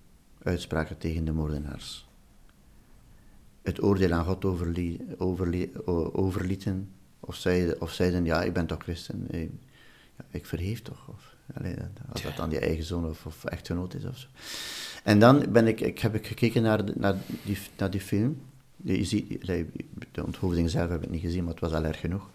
uitspraken 0.43 0.97
tegen 0.97 1.25
de 1.25 1.31
moordenaars. 1.31 2.07
Het 3.61 3.83
oordeel 3.83 4.11
aan 4.11 4.25
God 4.25 4.45
overli, 4.45 4.99
overli, 5.17 5.71
overlieten, 6.11 6.89
of 7.25 7.35
zeiden, 7.35 7.81
of 7.81 7.91
zeiden, 7.91 8.25
ja, 8.25 8.43
ik 8.43 8.53
ben 8.53 8.65
toch 8.65 8.81
christen, 8.81 9.27
ik, 9.29 9.51
ja, 10.17 10.25
ik 10.31 10.45
vergeef 10.45 10.81
toch. 10.81 11.07
Of, 11.07 11.35
allez, 11.53 11.75
als 12.11 12.21
dat 12.21 12.35
dan 12.35 12.49
je 12.49 12.59
eigen 12.59 12.83
zoon 12.83 13.09
of, 13.09 13.25
of 13.25 13.45
echtgenoot 13.45 13.93
is 13.93 14.05
of 14.05 14.17
zo. 14.17 14.27
En 15.03 15.19
dan 15.19 15.45
ben 15.51 15.67
ik, 15.67 15.81
ik, 15.81 15.99
heb 15.99 16.15
ik 16.15 16.27
gekeken 16.27 16.61
naar, 16.61 16.85
de, 16.85 16.93
naar, 16.95 17.15
die, 17.43 17.57
naar 17.77 17.89
die 17.89 18.01
film. 18.01 18.41
Je 18.75 19.03
ziet, 19.03 19.45
de 20.11 20.25
onthoofding 20.25 20.69
zelf 20.69 20.89
heb 20.89 21.03
ik 21.03 21.09
niet 21.09 21.21
gezien, 21.21 21.43
maar 21.43 21.53
het 21.53 21.61
was 21.61 21.73
al 21.73 21.83
erg 21.85 21.99
genoeg. 21.99 22.29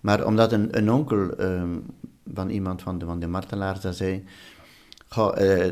Maar 0.00 0.26
omdat 0.26 0.52
een, 0.52 0.76
een 0.76 0.92
onkel 0.92 1.40
um, 1.40 1.86
van 2.34 2.50
iemand 2.50 2.82
van 2.82 2.98
de, 2.98 3.04
van 3.04 3.20
de 3.20 3.26
martelaars 3.26 3.80
dat 3.80 3.96
zei... 3.96 4.24
Uh, 5.16 5.66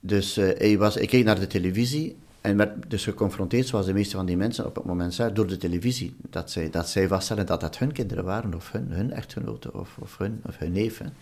dus 0.00 0.38
uh, 0.38 0.48
hij, 0.58 0.78
was, 0.78 0.96
ik 0.96 1.08
keek 1.08 1.24
naar 1.24 1.40
de 1.40 1.46
televisie 1.46 2.16
en 2.48 2.56
werd 2.56 2.90
dus 2.90 3.04
geconfronteerd, 3.04 3.66
zoals 3.66 3.86
de 3.86 3.92
meeste 3.92 4.16
van 4.16 4.26
die 4.26 4.36
mensen 4.36 4.66
op 4.66 4.74
het 4.74 4.84
moment 4.84 5.14
zijn, 5.14 5.34
door 5.34 5.46
de 5.46 5.56
televisie. 5.56 6.16
Dat 6.30 6.50
zij, 6.50 6.70
dat 6.70 6.88
zij 6.88 7.08
vaststellen 7.08 7.46
dat 7.46 7.60
dat 7.60 7.78
hun 7.78 7.92
kinderen 7.92 8.24
waren, 8.24 8.54
of 8.54 8.72
hun, 8.72 8.90
hun 8.90 9.12
echtgenoten, 9.12 9.74
of, 9.74 9.96
of, 9.98 10.18
hun, 10.18 10.40
of 10.46 10.58
hun 10.58 10.72
neven. 10.72 11.14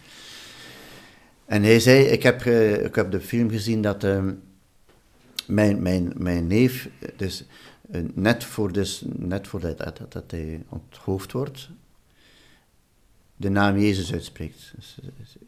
En 1.44 1.62
hij 1.62 1.80
zei, 1.80 2.04
ik 2.04 2.22
heb, 2.22 2.42
ik 2.42 2.94
heb 2.94 3.10
de 3.10 3.20
film 3.20 3.50
gezien 3.50 3.82
dat 3.82 4.04
uh, 4.04 4.24
mijn, 5.46 5.82
mijn, 5.82 6.12
mijn 6.16 6.46
neef, 6.46 6.88
dus 7.16 7.44
uh, 7.90 8.00
net, 8.14 8.44
voor 8.44 8.72
dus, 8.72 9.02
net 9.06 9.48
voordat 9.48 9.78
dat, 9.78 9.96
dat, 9.96 10.12
dat 10.12 10.30
hij 10.30 10.64
onthoofd 10.68 11.32
wordt, 11.32 11.68
de 13.36 13.48
naam 13.48 13.78
Jezus 13.78 14.12
uitspreekt. 14.12 14.72
Dus, 14.76 14.98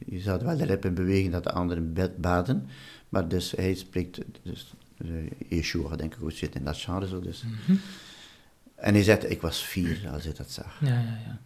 je 0.06 0.20
zou 0.20 0.44
wel 0.44 0.56
de 0.56 0.66
lippen 0.66 0.94
bewegen 0.94 1.30
dat 1.30 1.44
de 1.44 1.52
anderen 1.52 1.94
baden, 2.16 2.66
maar 3.08 3.28
dus 3.28 3.50
hij 3.50 3.74
spreekt, 3.74 4.18
dus, 4.42 4.74
Yeshua 5.48 5.96
denk 5.96 6.14
ik 6.14 6.18
goed 6.18 6.34
zit 6.34 6.54
in 6.54 6.64
dat 6.64 6.76
zo 6.76 7.20
dus. 7.20 7.42
Mm 7.42 7.54
-hmm. 7.66 7.80
En 8.74 8.94
hij 8.94 9.02
zegt, 9.02 9.30
ik 9.30 9.40
was 9.40 9.64
vier 9.64 10.08
als 10.12 10.24
hij 10.24 10.32
dat 10.32 10.50
zag. 10.50 10.80
Ja, 10.80 10.88
ja, 10.88 11.18
ja. 11.26 11.40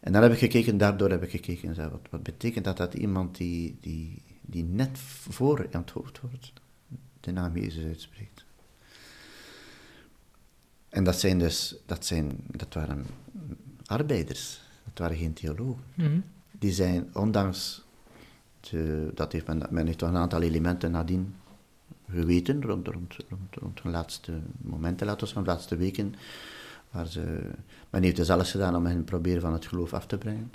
En 0.00 0.12
dan 0.12 0.22
heb 0.22 0.32
ik 0.32 0.38
gekeken, 0.38 0.78
daardoor 0.78 1.10
heb 1.10 1.22
ik 1.22 1.30
gekeken 1.30 1.68
en 1.68 1.74
zei, 1.74 1.88
wat, 1.88 2.00
wat 2.10 2.22
betekent 2.22 2.64
dat 2.64 2.76
dat 2.76 2.94
iemand 2.94 3.36
die, 3.36 3.76
die, 3.80 4.22
die 4.40 4.64
net 4.64 4.98
voor 4.98 5.68
aan 5.72 5.80
het 5.80 5.90
hoofd 5.90 6.20
wordt, 6.20 6.52
de 7.20 7.32
naam 7.32 7.56
Jezus 7.56 7.84
uitspreekt. 7.84 8.44
En 10.88 11.04
dat 11.04 11.20
zijn 11.20 11.38
dus, 11.38 11.76
dat, 11.86 12.06
zijn, 12.06 12.36
dat 12.46 12.74
waren 12.74 13.06
arbeiders, 13.86 14.60
dat 14.84 14.98
waren 14.98 15.16
geen 15.16 15.32
theologen. 15.32 15.84
Mm 15.94 16.04
-hmm. 16.04 16.24
Die 16.50 16.72
zijn, 16.72 17.10
ondanks, 17.12 17.84
de, 18.60 19.10
dat 19.14 19.32
heeft 19.32 19.46
men, 19.46 19.62
men 19.70 19.86
heeft 19.86 19.98
toch 19.98 20.08
een 20.08 20.16
aantal 20.16 20.42
elementen 20.42 20.90
nadien 20.90 21.34
geweten, 22.12 22.62
rond, 22.62 22.88
rond, 22.88 23.16
rond, 23.28 23.56
rond 23.56 23.82
de 23.82 23.88
laatste 23.88 24.40
momenten, 24.60 25.06
laten 25.06 25.34
we 25.34 25.42
laatste 25.44 25.76
weken, 25.76 26.14
Waar 26.92 27.06
ze, 27.06 27.50
men 27.90 28.02
heeft 28.02 28.16
dus 28.16 28.30
alles 28.30 28.50
gedaan 28.50 28.76
om 28.76 28.86
hen 28.86 29.04
proberen 29.04 29.40
van 29.40 29.52
het 29.52 29.66
geloof 29.66 29.94
af 29.94 30.06
te 30.06 30.18
brengen. 30.18 30.52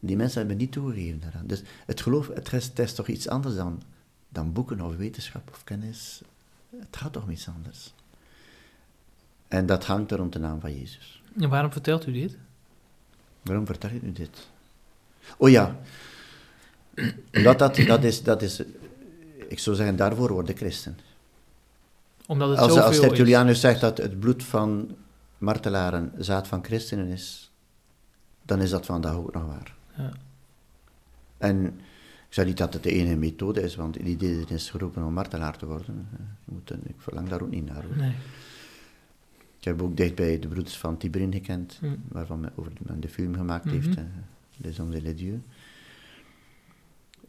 Die 0.00 0.16
mensen 0.16 0.38
hebben 0.38 0.56
niet 0.56 0.72
toegegeven 0.72 1.20
daaraan. 1.20 1.46
Dus 1.46 1.62
het 1.86 2.00
geloof, 2.00 2.28
het 2.34 2.52
is, 2.52 2.64
het 2.64 2.78
is 2.78 2.94
toch 2.94 3.06
iets 3.06 3.28
anders 3.28 3.54
dan, 3.54 3.82
dan 4.28 4.52
boeken 4.52 4.80
of 4.80 4.96
wetenschap 4.96 5.50
of 5.50 5.64
kennis. 5.64 6.22
Het 6.70 6.96
gaat 6.96 7.12
toch 7.12 7.22
om 7.22 7.30
iets 7.30 7.48
anders. 7.48 7.94
En 9.48 9.66
dat 9.66 9.84
hangt 9.84 10.10
er 10.10 10.18
rond 10.18 10.32
de 10.32 10.38
naam 10.38 10.60
van 10.60 10.78
Jezus. 10.78 11.22
En 11.40 11.48
waarom 11.48 11.72
vertelt 11.72 12.06
u 12.06 12.12
dit? 12.12 12.36
Waarom 13.42 13.66
vertel 13.66 13.90
ik 13.90 14.02
u 14.02 14.12
dit? 14.12 14.48
Oh 15.36 15.50
ja, 15.50 15.76
omdat 17.32 17.58
dat, 17.58 17.76
dat, 17.76 18.04
is, 18.04 18.22
dat 18.22 18.42
is, 18.42 18.62
ik 19.48 19.58
zou 19.58 19.76
zeggen, 19.76 19.96
daarvoor 19.96 20.32
worden 20.32 20.56
christen. 20.56 20.98
Omdat 22.26 22.48
het 22.48 22.58
als, 22.58 22.68
zoveel 22.72 22.86
als 22.86 22.98
Tertullianus 23.00 23.52
is. 23.54 23.60
zegt 23.60 23.80
dat 23.80 23.98
het 23.98 24.20
bloed 24.20 24.44
van 24.44 24.96
martelaren 25.38 26.12
zaad 26.18 26.48
van 26.48 26.64
christenen 26.64 27.06
is, 27.06 27.50
dan 28.42 28.60
is 28.60 28.70
dat 28.70 28.86
vandaag 28.86 29.14
ook 29.14 29.32
nog 29.34 29.46
waar. 29.46 29.74
Ja. 29.96 30.12
En 31.38 31.64
ik 32.28 32.34
zeg 32.34 32.44
niet 32.46 32.56
dat 32.56 32.72
het 32.74 32.82
de 32.82 32.90
enige 32.92 33.16
methode 33.16 33.62
is, 33.62 33.74
want 33.74 33.96
iedereen 33.96 34.48
is 34.48 34.70
geroepen 34.70 35.02
om 35.04 35.12
martelaar 35.12 35.56
te 35.58 35.66
worden. 35.66 36.08
Je 36.44 36.52
moet, 36.52 36.70
ik 36.70 36.94
verlang 36.96 37.28
daar 37.28 37.42
ook 37.42 37.50
niet 37.50 37.66
naar. 37.66 37.84
Nee. 37.96 38.12
Ik 39.58 39.64
heb 39.64 39.82
ook 39.82 39.96
dicht 39.96 40.14
bij 40.14 40.38
de 40.38 40.48
broeders 40.48 40.76
van 40.78 40.96
Tibrin 40.96 41.32
gekend, 41.32 41.78
Mm. 41.82 42.02
waarvan 42.08 42.40
men, 42.40 42.52
over, 42.56 42.72
men 42.78 43.00
de 43.00 43.08
film 43.08 43.34
gemaakt 43.34 43.64
Mhm. 43.64 43.74
heeft, 43.74 43.96
eh, 43.96 44.04
Les 44.56 44.76
Hommes 44.78 44.96
et 44.96 45.02
les 45.02 45.16
Dieux. 45.16 45.40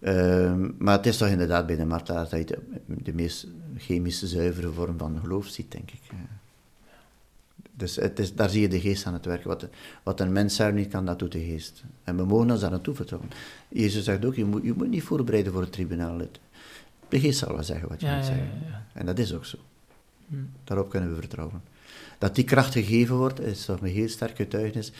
Ehm, 0.02 0.70
maar 0.78 0.98
het 0.98 1.06
is 1.06 1.18
toch 1.18 1.28
inderdaad 1.28 1.66
bij 1.66 1.76
de 1.76 1.86
martelaars 1.86 2.30
dat 2.30 2.40
je 2.40 2.46
de, 2.46 2.60
de 3.04 3.14
meest 3.14 3.48
chemische 3.78 4.28
zuivere 4.28 4.72
vorm 4.72 4.98
van 4.98 5.20
geloof 5.20 5.48
ziet, 5.48 5.72
denk 5.72 5.92
ik. 5.92 6.02
Dus 7.72 7.96
het 7.96 8.20
is, 8.20 8.36
daar 8.36 8.50
zie 8.50 8.62
je 8.62 8.68
de 8.68 8.80
geest 8.80 9.06
aan 9.06 9.14
het 9.14 9.26
werken. 9.26 9.48
Wat, 9.48 9.68
wat 10.04 10.20
een 10.20 10.32
mens 10.32 10.56
zelf 10.56 10.74
niet 10.74 10.88
kan, 10.88 11.06
dat 11.06 11.20
doet 11.20 11.32
de 11.32 11.44
geest. 11.44 11.84
En 12.04 12.18
we 12.18 12.26
mogen 12.26 12.52
ons 12.52 12.62
daar 12.62 12.70
naartoe 12.72 12.96
vertrouwen. 12.96 13.30
Jezus 13.68 14.04
zegt 14.04 14.26
ook, 14.26 14.36
je 14.36 14.46
moet, 14.46 14.64
je 14.64 14.74
moet 14.74 14.90
niet 14.90 15.04
voorbereiden 15.04 15.52
voor 15.54 15.62
het 15.62 15.72
tribunaal. 15.72 16.18
De 17.10 17.20
geest 17.20 17.40
zal 17.40 17.54
wel 17.54 17.64
zeggen 17.64 17.90
wat 17.90 18.00
je 18.00 18.06
Ja, 18.06 18.16
moet 18.16 18.26
ja, 18.26 18.30
zeggen. 18.30 18.52
ja, 18.62 18.68
ja. 18.68 18.86
En 18.94 19.06
dat 19.06 19.20
is 19.20 19.34
ook 19.34 19.46
zo. 19.46 19.58
Hm. 20.28 20.36
Daarop 20.64 20.90
kunnen 20.90 21.10
we 21.10 21.16
vertrouwen. 21.16 21.62
Dat 22.18 22.36
die 22.36 22.44
kracht 22.44 22.74
gegeven 22.74 23.16
wordt, 23.16 23.40
is 23.40 23.66
toch 23.66 23.82
een 23.82 23.88
heel 23.88 24.10
sterk 24.10 24.36
getuigenis 24.36 24.92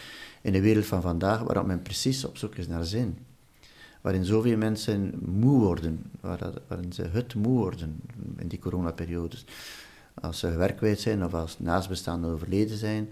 in 0.42 0.52
de 0.54 0.62
wereld 0.62 0.86
van 0.86 1.02
vandaag, 1.02 1.40
waarop 1.40 1.66
men 1.66 1.82
precies 1.82 2.26
op 2.26 2.38
zoek 2.38 2.56
is 2.56 2.68
naar 2.68 2.86
zin. 2.86 3.18
Waarin 4.02 4.26
zoveel 4.26 4.58
mensen 4.58 5.20
moe 5.26 5.60
worden, 5.60 6.12
waarin 6.68 6.94
ze 6.94 7.02
het 7.02 7.36
moe 7.36 7.58
worden 7.58 8.02
in 8.38 8.48
die 8.48 8.60
coronaperiodes. 8.60 9.46
Als 10.14 10.40
ze 10.40 10.56
werk 10.56 10.78
kwijt 10.78 11.00
zijn 11.00 11.26
of 11.26 11.34
als 11.34 11.60
naastbestaanden 11.60 12.32
overleden 12.32 12.78
zijn, 12.78 13.10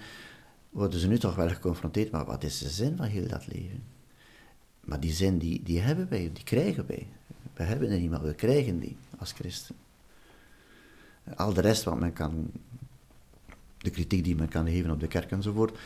worden 0.69 0.99
ze 0.99 1.07
nu 1.07 1.17
toch 1.17 1.35
wel 1.35 1.49
geconfronteerd. 1.49 2.11
Maar 2.11 2.25
wat 2.25 2.43
is 2.43 2.57
de 2.57 2.69
zin 2.69 2.97
van 2.97 3.05
heel 3.05 3.27
dat 3.27 3.47
leven? 3.47 3.83
Maar 4.79 4.99
die 4.99 5.13
zin, 5.13 5.38
die, 5.38 5.63
die 5.63 5.79
hebben 5.79 6.09
wij, 6.09 6.29
die 6.33 6.43
krijgen 6.43 6.88
wij. 6.88 7.07
We 7.53 7.63
hebben 7.63 7.89
er 7.89 7.99
niet, 7.99 8.09
maar 8.09 8.23
we 8.23 8.33
krijgen 8.33 8.79
die 8.79 8.97
als 9.17 9.31
christen. 9.31 9.75
Al 11.35 11.53
de 11.53 11.61
rest 11.61 11.83
wat 11.83 11.99
men 11.99 12.13
kan, 12.13 12.51
de 13.77 13.89
kritiek 13.89 14.23
die 14.23 14.35
men 14.35 14.47
kan 14.47 14.67
geven 14.67 14.91
op 14.91 14.99
de 14.99 15.07
kerk 15.07 15.31
enzovoort, 15.31 15.77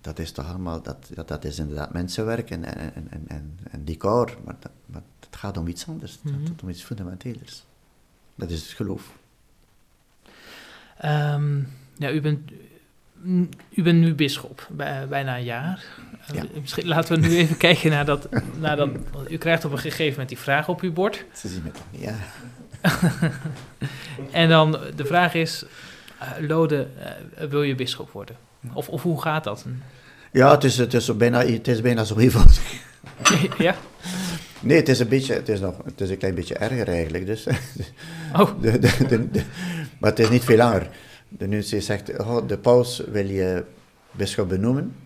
dat 0.00 0.18
is 0.18 0.32
toch 0.32 0.48
allemaal, 0.48 0.82
dat, 0.82 1.10
dat, 1.14 1.28
dat 1.28 1.44
is 1.44 1.58
inderdaad 1.58 1.92
mensenwerk 1.92 2.50
en, 2.50 2.64
en, 2.64 2.92
en, 3.10 3.24
en, 3.28 3.58
en, 3.70 3.84
decor, 3.84 4.36
maar, 4.44 4.54
dat, 4.60 4.70
maar 4.86 5.02
het 5.20 5.36
gaat 5.36 5.56
om 5.56 5.66
iets 5.66 5.86
anders, 5.88 6.12
het 6.12 6.32
Mhm. 6.32 6.46
gaat 6.46 6.62
om 6.62 6.68
iets 6.68 6.82
fundamenteelers. 6.84 7.64
Dat 8.34 8.50
is 8.50 8.62
het 8.62 8.70
geloof. 8.70 9.12
Ehm, 10.98 11.58
ja, 11.96 12.10
u 12.10 12.20
bent, 12.20 12.50
u 13.70 13.82
bent 13.82 13.98
nu 13.98 14.14
bisschop, 14.14 14.68
bij, 14.70 15.08
bijna 15.08 15.36
een 15.36 15.44
jaar. 15.44 15.84
Eh, 16.26 16.34
Ja. 16.34 16.44
Misschien 16.60 16.86
laten 16.86 17.20
we 17.20 17.26
nu 17.28 17.36
even 17.36 17.56
kijken 17.66 17.90
naar 17.90 18.04
dat, 18.04 18.28
naar 18.58 18.76
dat... 18.76 18.90
U 19.28 19.36
krijgt 19.38 19.64
op 19.64 19.72
een 19.72 19.78
gegeven 19.78 20.10
moment 20.10 20.28
die 20.28 20.38
vraag 20.38 20.68
op 20.68 20.80
uw 20.80 20.92
bord. 20.92 21.24
Ze 21.34 21.48
zien 21.48 21.64
het 21.64 21.80
ja. 21.90 22.14
en 24.42 24.48
dan 24.48 24.70
de 24.96 25.04
vraag 25.04 25.34
is, 25.34 25.64
uh, 26.22 26.48
Lode, 26.48 26.88
uh, 27.38 27.48
wil 27.48 27.62
je 27.62 27.74
bisschop 27.74 28.10
worden? 28.10 28.36
Of, 28.72 28.88
of 28.88 29.02
hoe 29.02 29.22
gaat 29.22 29.44
dat? 29.44 29.64
Ja, 30.32 30.50
het 30.50 30.64
is, 30.64 30.78
het 30.78 30.94
is, 30.94 31.16
bijna, 31.16 31.44
het 31.44 31.68
is 31.68 31.80
bijna 31.80 32.04
zo 32.04 32.16
eenvoudig. 32.24 32.80
ja? 33.58 33.74
Nee, 34.60 34.76
het 34.76 34.88
is 34.88 34.98
een 34.98 35.08
beetje, 35.08 35.34
het 35.34 35.48
is 35.48 35.60
nog, 35.60 35.74
het 35.84 36.00
is 36.00 36.10
een 36.10 36.18
klein 36.18 36.34
beetje 36.34 36.54
erger 36.54 36.88
eigenlijk. 36.88 37.26
Dus. 37.26 37.46
Oh. 38.36 38.60
De, 38.60 38.78
de, 38.78 39.30
de, 39.30 39.42
maar 39.98 40.10
het 40.10 40.18
is 40.18 40.28
niet 40.28 40.44
veel 40.44 40.56
langer. 40.56 40.88
De 41.28 41.46
nuntie 41.46 41.80
zegt, 41.80 42.18
oh, 42.18 42.48
de 42.48 42.58
paus 42.58 42.98
wil 42.98 43.26
je 43.26 43.64
bisschop 44.10 44.48
benoemen. 44.48 44.96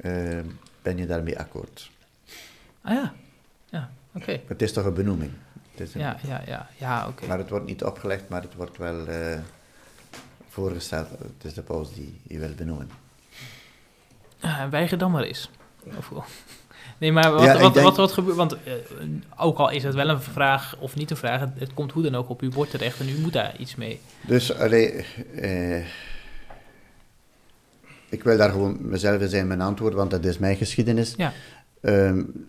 Uh, 0.00 0.38
ben 0.82 0.96
je 0.96 1.06
daarmee 1.06 1.38
akkoord? 1.38 1.90
Ah 2.82 2.92
ja, 2.92 3.12
ja, 3.68 3.90
oké. 4.14 4.40
Het 4.46 4.62
is 4.62 4.72
toch 4.72 4.84
een 4.84 4.94
benoeming? 4.94 5.30
Een, 5.76 5.88
ja, 5.92 6.16
ja, 6.26 6.42
ja, 6.46 6.68
ja 6.76 7.08
oké. 7.08 7.26
Maar 7.26 7.38
het 7.38 7.50
wordt 7.50 7.66
niet 7.66 7.84
opgelegd, 7.84 8.28
maar 8.28 8.42
het 8.42 8.54
wordt 8.54 8.76
wel 8.76 9.08
uh, 9.08 9.38
voorgesteld. 10.60 11.08
Het 11.10 11.44
is 11.44 11.54
de 11.54 11.62
paus 11.62 11.94
die 11.94 12.20
je 12.22 12.38
wil 12.38 12.54
benoemen. 12.56 12.90
Uh, 14.44 14.68
weiger 14.70 14.98
dan 14.98 15.10
maar 15.10 15.22
eens. 15.22 15.50
Of, 15.96 16.12
nee, 16.98 17.12
maar 17.12 17.32
wat, 17.32 17.42
ja, 17.42 17.58
wat, 17.58 17.74
denk... 17.74 17.86
wat, 17.86 17.96
wat, 17.96 18.12
gebeurt... 18.12 18.36
Want 18.36 18.52
uh, 18.52 18.72
ook 19.36 19.58
al 19.58 19.70
is 19.70 19.82
het 19.82 19.94
wel 19.94 20.08
een 20.08 20.20
vraag 20.20 20.76
of 20.78 20.96
niet 20.96 21.10
een 21.10 21.16
vraag... 21.16 21.40
Het, 21.40 21.50
het, 21.58 21.74
komt 21.74 21.92
hoe 21.92 22.02
dan 22.02 22.14
ook 22.14 22.28
op 22.28 22.40
uw 22.40 22.50
bord 22.50 22.70
terecht 22.70 23.00
en 23.00 23.08
u 23.08 23.18
moet 23.18 23.32
daar 23.32 23.56
iets 23.58 23.74
mee. 23.74 24.00
Dus, 24.20 24.54
allee... 24.54 25.04
ik 28.08 28.22
wil 28.22 28.36
daar 28.36 28.50
gewoon 28.50 28.76
mezelf 28.80 29.22
zijn 29.24 29.46
mijn 29.46 29.60
antwoord, 29.60 29.94
want 29.94 30.10
dat 30.10 30.24
is 30.24 30.38
mijn 30.38 30.56
geschiedenis. 30.56 31.14
Ja. 31.16 31.32
Um, 31.80 32.48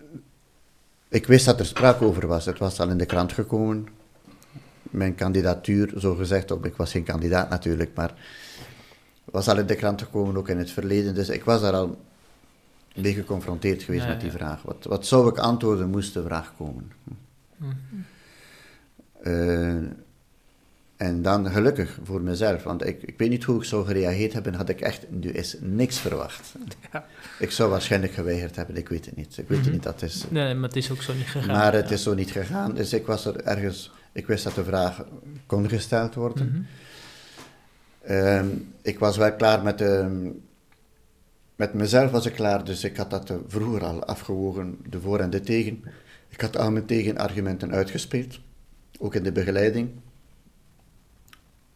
ik 1.08 1.26
wist 1.26 1.44
dat 1.44 1.60
er 1.60 1.66
sprake 1.66 2.04
over 2.04 2.26
was. 2.26 2.44
Het 2.44 2.58
was 2.58 2.80
al 2.80 2.88
in 2.88 2.98
de 2.98 3.06
krant 3.06 3.32
gekomen. 3.32 3.88
Mijn 4.92 5.14
kandidatuur, 5.14 5.92
zo 5.98 6.14
gezegd, 6.14 6.50
op, 6.50 6.66
ik 6.66 6.76
was 6.76 6.90
geen 6.90 7.04
kandidaat 7.04 7.50
natuurlijk, 7.50 7.90
maar 7.94 8.14
was 9.24 9.48
al 9.48 9.58
in 9.58 9.66
de 9.66 9.74
krant 9.74 10.02
gekomen, 10.02 10.36
ook 10.36 10.48
in 10.48 10.58
het 10.58 10.70
verleden. 10.70 11.14
Dus 11.14 11.28
ik 11.28 11.44
was 11.44 11.60
daar 11.60 11.72
al 11.72 12.00
mee 12.94 13.14
geconfronteerd 13.14 13.82
geweest 13.82 14.06
met 14.06 14.20
die 14.20 14.30
vraag. 14.30 14.62
Wat, 14.62 14.84
wat 14.88 15.06
zou 15.06 15.28
ik 15.28 15.38
antwoorden, 15.38 15.90
moest 15.90 16.14
de 16.14 16.22
vraag 16.22 16.52
komen. 16.56 16.92
Mm 17.56 17.76
uh, 19.26 19.76
en 20.96 21.22
dan 21.22 21.50
gelukkig 21.50 21.98
voor 22.02 22.20
mezelf, 22.20 22.62
want 22.62 22.86
ik, 22.86 23.02
ik 23.02 23.18
weet 23.18 23.30
niet 23.30 23.44
hoe 23.44 23.58
ik 23.58 23.64
zou 23.64 23.86
gereageerd 23.86 24.32
hebben, 24.32 24.54
had 24.54 24.68
ik 24.68 24.80
echt 24.80 25.10
nu 25.10 25.30
is 25.30 25.56
niks 25.60 25.98
verwacht. 25.98 26.54
Ja. 26.92 27.06
Ik 27.38 27.50
zou 27.50 27.70
waarschijnlijk 27.70 28.12
geweigerd 28.12 28.56
hebben, 28.56 28.76
ik 28.76 28.88
weet 28.88 29.06
het 29.06 29.16
niet. 29.16 29.38
Ik 29.38 29.48
weet 29.48 29.58
het 29.58 29.66
mhm. 29.66 29.74
niet, 29.74 29.82
dat 29.82 30.02
is... 30.02 30.24
Nee, 30.28 30.54
maar 30.54 30.68
het 30.68 30.76
is 30.76 30.90
ook 30.90 31.02
zo 31.02 31.12
niet 31.14 31.26
gegaan. 31.26 31.56
Maar 31.56 31.72
het 31.72 31.90
is 31.90 32.02
zo 32.02 32.14
niet 32.14 32.30
gegaan, 32.30 32.74
dus 32.74 32.92
ik 32.92 33.06
was 33.06 33.24
er 33.24 33.36
ergens... 33.36 33.92
Ik 34.12 34.26
wist 34.26 34.44
dat 34.44 34.54
de 34.54 34.64
vraag 34.64 35.04
kon 35.46 35.68
gesteld 35.68 36.14
worden. 36.14 36.46
Mhm. 36.46 36.62
Ehm, 38.12 38.48
ik 38.82 38.98
was 38.98 39.16
wel 39.16 39.36
klaar 39.36 39.62
met 39.62 39.78
de... 39.78 40.30
Met 41.56 41.74
mezelf 41.74 42.10
was 42.10 42.26
ik 42.26 42.32
klaar, 42.32 42.64
dus 42.64 42.84
ik 42.84 42.96
had 42.96 43.10
dat 43.10 43.32
vroeger 43.46 43.84
al 43.84 44.04
afgewogen, 44.04 44.78
de 44.88 45.00
voor 45.00 45.20
en 45.20 45.30
de 45.30 45.40
tegen. 45.40 45.84
Ik 46.28 46.40
had 46.40 46.56
al 46.56 46.70
mijn 46.70 46.86
tegenargumenten 46.86 47.72
uitgespeeld, 47.72 48.40
ook 48.98 49.14
in 49.14 49.22
de 49.22 49.32
begeleiding. 49.32 49.90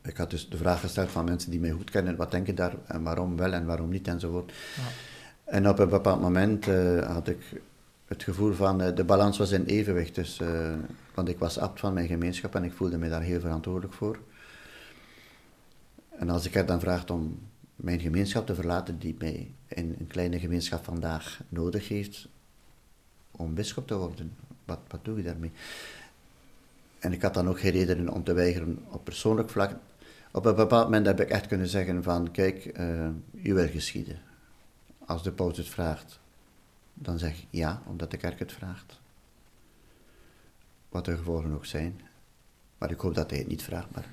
Ik 0.03 0.16
had 0.16 0.30
dus 0.30 0.49
de 0.49 0.57
vraag 0.57 0.80
gesteld 0.80 1.11
van 1.11 1.24
mensen 1.24 1.51
die 1.51 1.61
mij 1.61 1.70
goed 1.70 1.91
kennen, 1.91 2.16
wat 2.16 2.30
denk 2.30 2.47
je 2.47 2.55
daar 2.55 2.74
en 2.87 3.03
waarom 3.03 3.37
wel 3.37 3.53
en 3.53 3.66
waarom 3.66 3.89
niet 3.89 4.09
enzovoort. 4.09 4.53
Ja. 4.76 4.82
En 5.45 5.68
op 5.68 5.78
een 5.78 5.89
bepaald 5.89 6.20
moment 6.20 6.68
uh, 6.68 7.07
had 7.07 7.28
ik 7.28 7.61
het 8.07 8.23
gevoel 8.23 8.53
van 8.53 8.83
uh, 8.83 8.95
de 8.95 9.05
balans 9.05 9.39
was 9.39 9.51
in 9.51 9.65
evenwicht. 9.65 10.15
Dus, 10.15 10.41
uh, 10.41 10.75
want 11.15 11.29
ik 11.29 11.39
was 11.39 11.59
abt 11.59 11.81
van 11.81 11.93
mijn 11.93 12.07
gemeenschap 12.07 12.55
en 12.55 12.65
ik 12.65 12.73
voelde 12.73 12.99
me 12.99 13.09
daar 13.09 13.23
heel 13.23 13.41
verantwoordelijk 13.41 13.95
voor. 13.95 14.19
En 16.19 16.31
als 16.31 16.47
ik 16.47 16.55
er 16.55 16.67
dan 16.67 16.81
vraag 16.81 17.09
om 17.09 17.39
mijn 17.77 18.01
gemeenschap 18.01 18.47
te 18.47 18.55
verlaten, 18.55 18.99
die 18.99 19.17
mij 19.19 19.55
in 19.69 19.97
een 19.99 20.07
kleine 20.07 20.39
gemeenschap 20.39 20.85
vandaag 20.85 21.41
nodig 21.49 21.89
heeft 21.89 22.29
om 23.31 23.55
bischop 23.55 23.87
te 23.87 23.97
worden, 23.97 24.37
wat, 24.65 24.81
wat 24.89 25.05
doe 25.05 25.17
je 25.17 25.23
daarmee? 25.23 25.53
En 26.99 27.13
ik 27.13 27.23
had 27.23 27.35
dan 27.35 27.49
ook 27.49 27.61
geen 27.61 27.73
reden 27.73 28.09
om 28.09 28.25
te 28.25 28.33
weigeren 28.33 28.79
op 28.89 29.05
persoonlijk 29.05 29.51
vlak 29.51 29.77
op 30.37 30.45
een 30.45 30.55
bepaald 30.55 30.85
moment 30.85 31.07
heb 31.07 31.21
ik 31.21 31.31
echt 31.31 31.47
kunnen 31.47 31.67
zeggen 31.67 32.03
van, 32.03 32.31
kijk, 32.31 32.79
uh, 32.79 33.07
u 33.43 33.55
wil 33.55 33.69
geschieden. 33.69 34.19
Als 35.07 35.23
de 35.23 35.33
paus 35.33 35.57
het 35.57 35.69
vraagt, 35.69 36.19
dan 36.99 37.18
zeg 37.18 37.30
ik 37.30 37.47
ja, 37.51 37.82
omdat 37.86 38.11
de 38.11 38.16
kerk 38.16 38.38
het 38.38 38.53
vraagt. 38.53 39.01
Wat 40.88 41.05
de 41.05 41.16
gevolgen 41.16 41.55
ook 41.55 41.66
zijn. 41.66 42.01
Maar 42.78 42.90
ik 42.90 43.01
hoop 43.01 43.14
dat 43.14 43.30
hij 43.30 43.38
het 43.38 43.49
niet 43.49 43.62
vraagt. 43.62 43.86
Maar, 43.94 44.05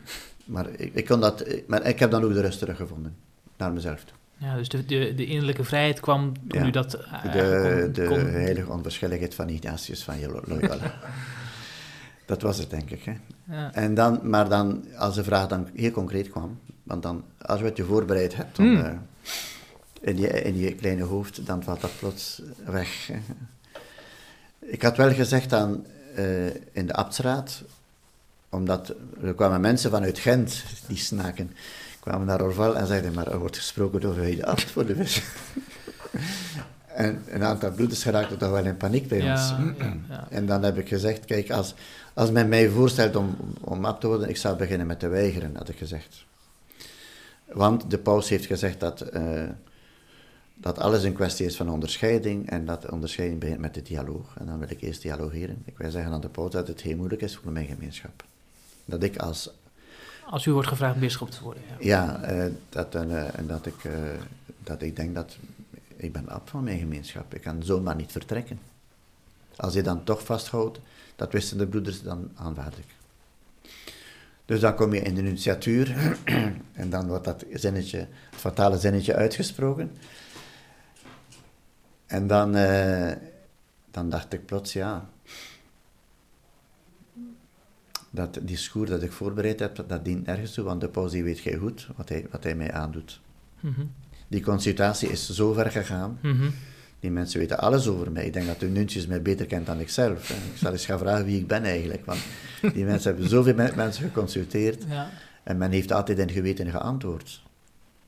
maar, 0.46 0.70
ik, 0.70 0.94
ik, 0.94 1.06
kon 1.06 1.20
dat, 1.20 1.46
maar 1.68 1.86
ik 1.86 2.00
heb 2.00 2.12
dan 2.12 2.24
ook 2.24 2.34
de 2.34 2.42
rust 2.42 2.60
teruggevonden, 2.60 3.16
naar 3.58 3.72
mezelf 3.72 4.04
toe. 4.04 4.18
Ja, 4.38 4.56
dus 4.56 4.70
de, 4.70 4.86
de, 4.86 5.14
de 5.16 5.26
innerlijke 5.26 5.64
vrijheid 5.64 6.00
kwam 6.00 6.34
toen 6.48 6.66
u 6.66 6.72
dat 6.72 6.92
De, 6.92 7.90
de 7.94 8.02
heilige 8.16 8.72
onverschilligheid 8.72 9.36
van 9.36 9.50
Ignatius 9.50 10.04
van 10.04 10.16
Loyola. 10.46 10.94
Dat 12.26 12.42
was 12.42 12.58
het, 12.58 12.70
denk 12.70 12.90
ik. 12.90 13.04
Hè. 13.04 13.14
Ja. 13.44 13.74
En 13.74 13.94
dan, 13.94 14.20
maar 14.24 14.50
dan, 14.50 14.86
als 14.98 15.16
de 15.16 15.24
vraag 15.24 15.48
dan 15.48 15.70
heel 15.74 15.92
concreet 15.92 16.30
kwam, 16.30 16.60
want 16.84 17.04
dan, 17.04 17.24
als 17.38 17.60
je 17.60 17.66
het 17.66 17.78
je 17.78 17.84
voorbereid 17.84 18.36
hebt 18.36 18.56
dan, 18.56 18.66
uh, 18.66 18.92
in, 20.04 20.18
je, 20.18 20.28
in 20.28 20.58
je 20.58 20.76
kleine 20.76 21.04
hoofd, 21.04 21.46
dan 21.46 21.64
valt 21.64 21.82
dat 21.82 21.98
plots 22.00 22.42
weg. 22.66 23.10
Ik 24.60 24.82
had 24.82 24.98
wel 24.98 25.14
gezegd 25.14 25.54
aan, 25.54 25.86
uh, 26.18 26.46
in 26.72 26.88
de 26.88 26.94
Abtsraad, 26.94 27.64
omdat 28.50 28.94
er 29.24 29.34
kwamen 29.34 29.62
mensen 29.62 29.92
vanuit 29.92 30.20
Gent, 30.20 30.64
die 30.88 30.98
snaken, 30.98 31.52
kwamen 32.00 32.28
naar 32.28 32.42
Orval 32.42 32.78
en 32.78 32.88
zeiden, 32.88 33.14
maar 33.14 33.28
er 33.28 33.40
wordt 33.40 33.58
gesproken 33.58 34.04
over 34.04 34.36
de 34.36 34.46
abt 34.46 34.72
voor 34.72 34.86
de 34.86 34.96
vis. 34.96 35.22
En 36.94 37.24
een 37.28 37.44
aantal 37.44 37.72
broeders 37.72 38.04
geraakten 38.04 38.38
toch 38.38 38.50
wel 38.50 38.66
in 38.66 38.78
paniek 38.78 39.08
bij 39.08 39.32
ons. 39.32 39.54
Ja, 40.10 40.28
En 40.30 40.46
dan 40.46 40.64
heb 40.64 40.78
ik 40.78 40.88
gezegd, 40.88 41.26
kijk, 41.26 41.52
als, 41.52 41.74
als 42.14 42.32
men 42.32 42.50
mij 42.50 42.70
voorstelt 42.70 43.16
om, 43.16 43.36
om 43.62 43.86
ab 43.86 44.00
te 44.00 44.08
worden, 44.08 44.30
ik 44.30 44.38
zou 44.38 44.58
beginnen 44.58 44.88
met 44.88 45.00
te 45.00 45.08
weigeren, 45.08 45.56
had 45.56 45.70
ik 45.70 45.78
gezegd. 45.78 46.26
Want 47.46 47.90
de 47.90 47.98
paus 47.98 48.30
heeft 48.30 48.46
gezegd 48.46 48.80
dat, 48.80 49.06
uh, 49.14 49.44
dat 50.54 50.80
alles 50.80 51.04
een 51.04 51.14
kwestie 51.14 51.46
is 51.46 51.56
van 51.56 51.70
onderscheiding 51.70 52.50
en 52.50 52.66
dat 52.66 52.82
de 52.82 52.92
onderscheiding 52.92 53.40
begint 53.40 53.60
met 53.60 53.74
de 53.74 53.82
dialoog. 53.82 54.38
En 54.38 54.46
dan 54.46 54.60
wil 54.60 54.70
ik 54.70 54.82
eerst 54.82 55.02
dialogeren. 55.02 55.62
Ik 55.66 55.78
wil 55.78 55.92
zeggen 55.92 56.12
aan 56.12 56.22
de 56.22 56.30
paus 56.30 56.52
dat 56.52 56.68
het 56.68 56.82
heel 56.82 56.96
moeilijk 56.96 57.22
is 57.22 57.36
voor 57.36 57.52
mijn 57.52 57.68
gemeenschap. 57.68 58.24
Dat 58.86 59.04
ik 59.04 59.18
als... 59.18 59.50
Als 60.26 60.46
u 60.46 60.52
wordt 60.52 60.68
gevraagd 60.68 61.00
bischop 61.00 61.30
te 61.30 61.44
worden, 61.44 61.64
ja. 61.70 61.76
Ja, 61.80 62.34
uh, 62.34 62.52
dat, 62.70 62.96
uh, 62.96 63.38
en 63.38 63.48
dat 63.48 63.66
ik, 63.66 63.90
dat 64.64 64.82
ik 64.82 64.96
denk 64.96 65.16
dat 65.16 65.38
ik 65.96 66.12
ben 66.12 66.30
ab 66.30 66.50
van 66.50 66.64
mijn 66.64 66.80
gemeenschap. 66.80 67.34
Ik 67.34 67.42
kan 67.42 67.64
zomaar 67.64 67.96
niet 67.96 68.12
vertrekken. 68.12 68.60
Als 69.56 69.74
je 69.74 69.82
dan 69.82 70.04
toch 70.04 70.24
vasthoudt, 70.26 70.80
dat 71.16 71.32
wisten 71.32 71.58
de 71.58 71.68
broeders, 71.68 72.02
dan 72.02 72.32
aanvaard 72.36 72.78
ik. 72.78 72.86
Dus 74.46 74.60
dan 74.60 74.76
kom 74.76 74.94
je 74.94 75.02
in 75.02 75.16
de 75.16 75.22
initiatuur 75.22 76.18
en 76.74 76.90
dan 76.90 77.08
wordt 77.08 77.26
dat 77.26 77.46
zinnetje, 77.54 77.98
het 77.98 78.40
fatale 78.40 78.78
zinnetje 78.78 79.16
uitgesproken. 79.16 79.92
En 82.14 82.28
dan, 82.28 82.56
uh, 82.56 83.12
dan 83.92 84.10
dacht 84.10 84.34
ik 84.34 84.46
plots, 84.46 84.74
ja, 84.74 85.10
dat 88.10 88.40
discours 88.42 88.90
dat 88.90 89.02
ik 89.02 89.12
voorbereid 89.12 89.60
heb, 89.60 89.84
dat 89.88 90.06
dient 90.06 90.26
nergens 90.26 90.54
toe, 90.54 90.64
want 90.64 90.82
de 90.82 90.90
paus 90.90 91.12
weet 91.12 91.40
gij 91.40 91.56
goed 91.56 91.88
wat 91.96 92.10
hij, 92.10 92.28
wat 92.32 92.44
hij 92.44 92.56
mij 92.56 92.72
aandoet. 92.72 93.22
Mm 93.60 93.92
die 94.28 94.42
consultatie 94.42 95.10
is 95.10 95.30
zo 95.30 95.54
ver 95.54 95.72
gegaan. 95.72 96.20
Mhm. 96.22 96.50
Die 97.00 97.12
mensen 97.12 97.40
weten 97.40 97.58
alles 97.58 97.88
over 97.88 98.12
mij. 98.12 98.26
Ik 98.26 98.34
denk 98.34 98.48
dat 98.48 98.60
de 98.60 98.68
Nuntjes 98.68 99.08
mij 99.08 99.22
beter 99.22 99.46
kent 99.46 99.66
dan 99.66 99.80
ikzelf. 99.80 100.30
Ik 100.30 100.58
zal 100.58 100.72
eens 100.72 100.86
gaan 100.86 101.00
vragen 101.00 101.26
wie 101.26 101.40
ik 101.40 101.48
ben 101.48 101.64
eigenlijk. 101.64 102.06
Want 102.06 102.20
die 102.74 102.86
mensen 102.86 103.12
hebben 103.12 103.30
zoveel 103.30 103.56
mensen 103.56 104.04
geconsulteerd. 104.04 104.84
Ja. 104.88 105.10
En 105.44 105.58
men 105.58 105.72
heeft 105.72 105.92
altijd 105.92 106.20
in 106.20 106.30
geweten 106.30 106.70
geantwoord. 106.70 107.44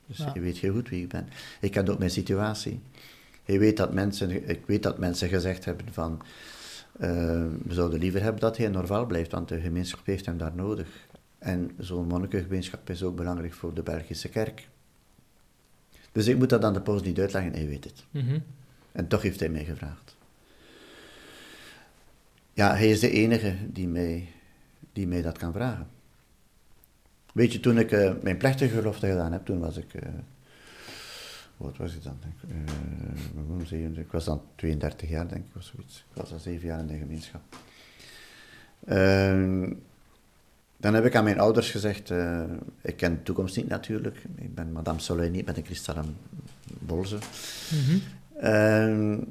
Dus 0.08 0.26
je 0.34 0.40
weet 0.40 0.58
heel 0.58 0.74
goed 0.74 0.90
wie 0.90 1.02
ik 1.04 1.10
ben. 1.10 1.28
Ik 1.60 1.72
ken 1.72 1.90
ook 1.90 2.00
mijn 2.00 2.12
situatie. 2.12 2.82
Je 3.46 3.60
weet 3.60 3.78
dat 3.78 3.94
mensen, 3.94 4.50
ik 4.50 4.66
weet 4.66 4.84
dat 4.84 4.98
mensen 4.98 5.30
gezegd 5.30 5.66
hebben 5.66 5.94
van... 5.94 6.22
Uh, 7.00 7.10
we 7.64 7.74
zouden 7.74 8.00
liever 8.00 8.22
hebben 8.22 8.42
dat 8.42 8.58
hij 8.58 8.66
in 8.66 8.72
Norval 8.72 9.06
blijft, 9.06 9.32
want 9.32 9.48
de 9.48 9.60
gemeenschap 9.60 10.06
heeft 10.06 10.26
hem 10.26 10.38
daar 10.38 10.56
nodig. 10.56 11.08
En 11.40 11.72
zo'n 11.78 12.08
monnikengemeenschap 12.08 12.90
is 12.90 13.04
ook 13.04 13.16
belangrijk 13.16 13.54
voor 13.54 13.74
de 13.74 13.84
Belgische 13.84 14.30
kerk. 14.30 14.68
Dus 16.12 16.28
ik 16.28 16.38
moet 16.38 16.50
dat 16.50 16.64
aan 16.64 16.74
de 16.74 16.82
paus 16.82 17.02
niet 17.02 17.20
uitleggen, 17.20 17.54
hij 17.54 17.68
weet 17.68 17.84
het. 17.84 18.06
Mhm. 18.12 18.40
En 18.92 19.08
toch 19.08 19.22
heeft 19.22 19.40
hij 19.40 19.50
mij 19.50 19.66
gevraagd. 19.66 20.18
Ja, 22.54 22.76
hij 22.76 22.90
is 22.90 23.00
de 23.00 23.12
enige 23.12 23.56
die 23.68 23.88
mij, 23.88 24.28
die 24.94 25.08
mij 25.08 25.22
dat 25.22 25.38
kan 25.38 25.54
vragen. 25.54 25.88
Weet 27.34 27.54
je, 27.54 27.60
toen 27.60 27.78
ik 27.78 27.92
uh, 27.92 28.12
mijn 28.22 28.38
plechtige 28.38 28.76
gelofte 28.76 29.08
gedaan 29.08 29.32
heb, 29.32 29.46
toen 29.46 29.60
was 29.60 29.78
ik... 29.78 29.94
Uh, 29.94 30.02
wat 31.58 31.78
was 31.78 31.96
ik 31.96 32.04
dan? 32.04 32.18
Uh, 33.74 33.98
ik 33.98 34.12
was 34.12 34.26
dan 34.26 34.42
32 34.56 35.10
jaar, 35.10 35.28
denk 35.28 35.46
ik, 35.46 35.56
of 35.56 35.64
zoiets. 35.64 36.06
Ik 36.10 36.22
was 36.22 36.32
al 36.32 36.40
zeven 36.40 36.68
jaar 36.68 36.80
in 36.80 36.88
de 36.88 36.98
gemeenschap. 36.98 37.42
Ehm, 38.86 39.74
Dan 40.78 40.94
heb 40.94 41.06
ik 41.06 41.16
aan 41.16 41.24
mijn 41.24 41.40
ouders 41.40 41.72
gezegd, 41.72 42.10
uh, 42.10 42.44
ik 42.82 42.98
ken 42.98 43.14
de 43.14 43.24
toekomst 43.24 43.56
niet 43.56 43.68
natuurlijk. 43.68 44.18
Ik 44.36 44.56
ben 44.56 44.72
Madame 44.72 45.00
Soleil 45.00 45.30
niet 45.30 45.46
met 45.46 45.58
een 45.58 45.64
kristallen 45.64 46.18
bolze. 46.80 47.18
Mm 47.72 48.02
-hmm. 48.40 49.28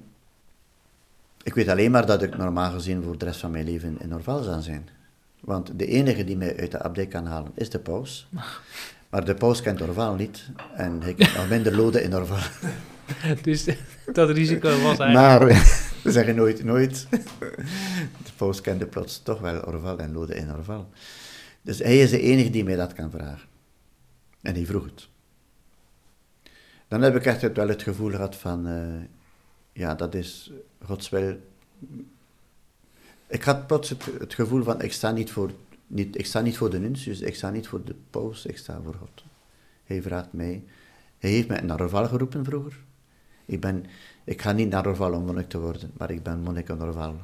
ik 1.43 1.55
weet 1.55 1.69
alleen 1.69 1.91
maar 1.91 2.07
dat 2.07 2.23
ik 2.23 2.37
normaal 2.37 2.73
gezien 2.73 3.03
voor 3.03 3.19
de 3.19 3.25
rest 3.25 3.41
van 3.41 3.51
mijn 3.51 3.65
leven 3.65 4.01
in 4.01 4.15
Orval 4.15 4.43
zal 4.43 4.63
zijn. 4.63 4.89
Want 5.41 5.79
de 5.79 5.87
enige 5.87 6.25
die 6.25 6.37
mij 6.37 6.59
uit 6.59 6.71
de 6.71 6.83
abdij 6.83 7.07
kan 7.07 7.27
halen 7.27 7.53
is 7.55 7.71
de 7.71 7.79
paus. 7.79 8.29
Maar 9.15 9.25
de 9.25 9.35
paus 9.35 9.63
kent 9.63 9.83
Orval 9.83 10.15
niet 10.15 10.51
en 10.77 11.03
hij 11.03 11.15
kent 11.15 11.37
nog 11.37 11.49
minder 11.49 11.77
Lode 11.77 12.03
in 12.03 12.15
Orval. 12.15 12.39
dus 13.43 13.67
dat 14.13 14.31
risico 14.31 14.69
was 14.69 14.99
eigenlijk... 14.99 15.15
Maar, 15.15 15.47
we 16.05 16.13
zeggen 16.13 16.35
nooit, 16.35 16.65
nooit. 16.65 17.07
De 17.11 18.33
paus 18.37 18.61
kende 18.61 18.87
plots 18.87 19.23
toch 19.23 19.41
wel 19.41 19.63
Orval 19.63 19.99
en 19.99 20.13
Lode 20.13 20.35
in 20.35 20.53
Orval. 20.53 20.89
Dus 21.63 21.79
hij 21.79 21.99
is 21.99 22.11
de 22.11 22.21
enige 22.21 22.51
die 22.51 22.65
mij 22.65 22.77
dat 22.77 22.93
kan 22.93 23.11
vragen. 23.11 23.49
En 24.41 24.55
die 24.55 24.67
vroeg 24.67 24.85
het. 24.85 25.09
Dan 26.89 27.03
heb 27.03 27.17
ik 27.17 27.25
echt 27.27 27.53
wel 27.53 27.69
het 27.69 27.83
gevoel 27.83 28.11
gehad 28.11 28.37
van, 28.37 28.69
uh, 28.69 29.05
ja, 29.73 29.95
dat 29.95 30.15
is 30.15 30.51
Gods 30.85 31.09
wil. 31.09 31.37
Ik 33.27 33.43
had 33.43 33.67
plots 33.67 33.89
het, 33.89 34.05
het, 34.19 34.35
gevoel 34.35 34.63
van, 34.63 34.83
ik 34.83 34.93
sta 34.93 35.11
niet 35.11 35.31
voor, 35.31 35.51
niet, 35.95 36.19
ik 36.19 36.27
sta 36.27 36.41
niet 36.41 36.57
voor 36.57 36.71
de 36.71 36.79
nuncius, 36.79 37.21
ik 37.21 37.35
sta 37.35 37.51
niet 37.51 37.67
voor 37.67 37.85
de 37.85 37.95
paus, 38.11 38.47
ik 38.47 38.59
sta 38.59 38.81
voor 38.85 38.95
God. 38.95 39.25
Hij 39.85 40.03
vraagt 40.03 40.33
mij, 40.33 40.65
hij 41.19 41.31
heeft 41.31 41.49
mij 41.49 41.61
naar 41.61 41.81
Orval 41.81 42.09
geroepen 42.09 42.45
vroeger. 42.45 42.77
Ik, 43.45 43.61
ben, 43.61 43.87
ik 44.25 44.43
ga 44.43 44.53
niet 44.53 44.69
naar 44.69 44.87
Orval 44.87 45.13
om 45.13 45.25
monnik 45.25 45.49
te 45.49 45.61
worden, 45.61 45.91
maar 45.97 46.11
ik 46.11 46.23
ben 46.23 46.41
monnik 46.41 46.69
in 46.69 46.83
Orval, 46.83 47.21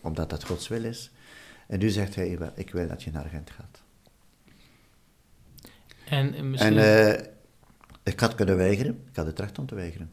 omdat 0.00 0.30
dat 0.30 0.44
Gods 0.44 0.68
wil 0.68 0.84
is. 0.84 1.10
En 1.66 1.78
nu 1.78 1.88
zegt 1.88 2.14
hij, 2.14 2.38
ik 2.54 2.70
wil 2.70 2.88
dat 2.88 3.02
je 3.02 3.10
naar 3.10 3.28
Gent 3.28 3.50
gaat. 3.50 3.82
En, 6.08 6.50
misschien... 6.50 6.78
en 6.78 7.16
uh, 7.18 7.26
ik 8.02 8.20
had 8.20 8.34
kunnen 8.34 8.56
weigeren, 8.56 9.04
ik 9.10 9.16
had 9.16 9.26
het 9.26 9.38
recht 9.38 9.58
om 9.58 9.66
te 9.66 9.74
weigeren. 9.74 10.12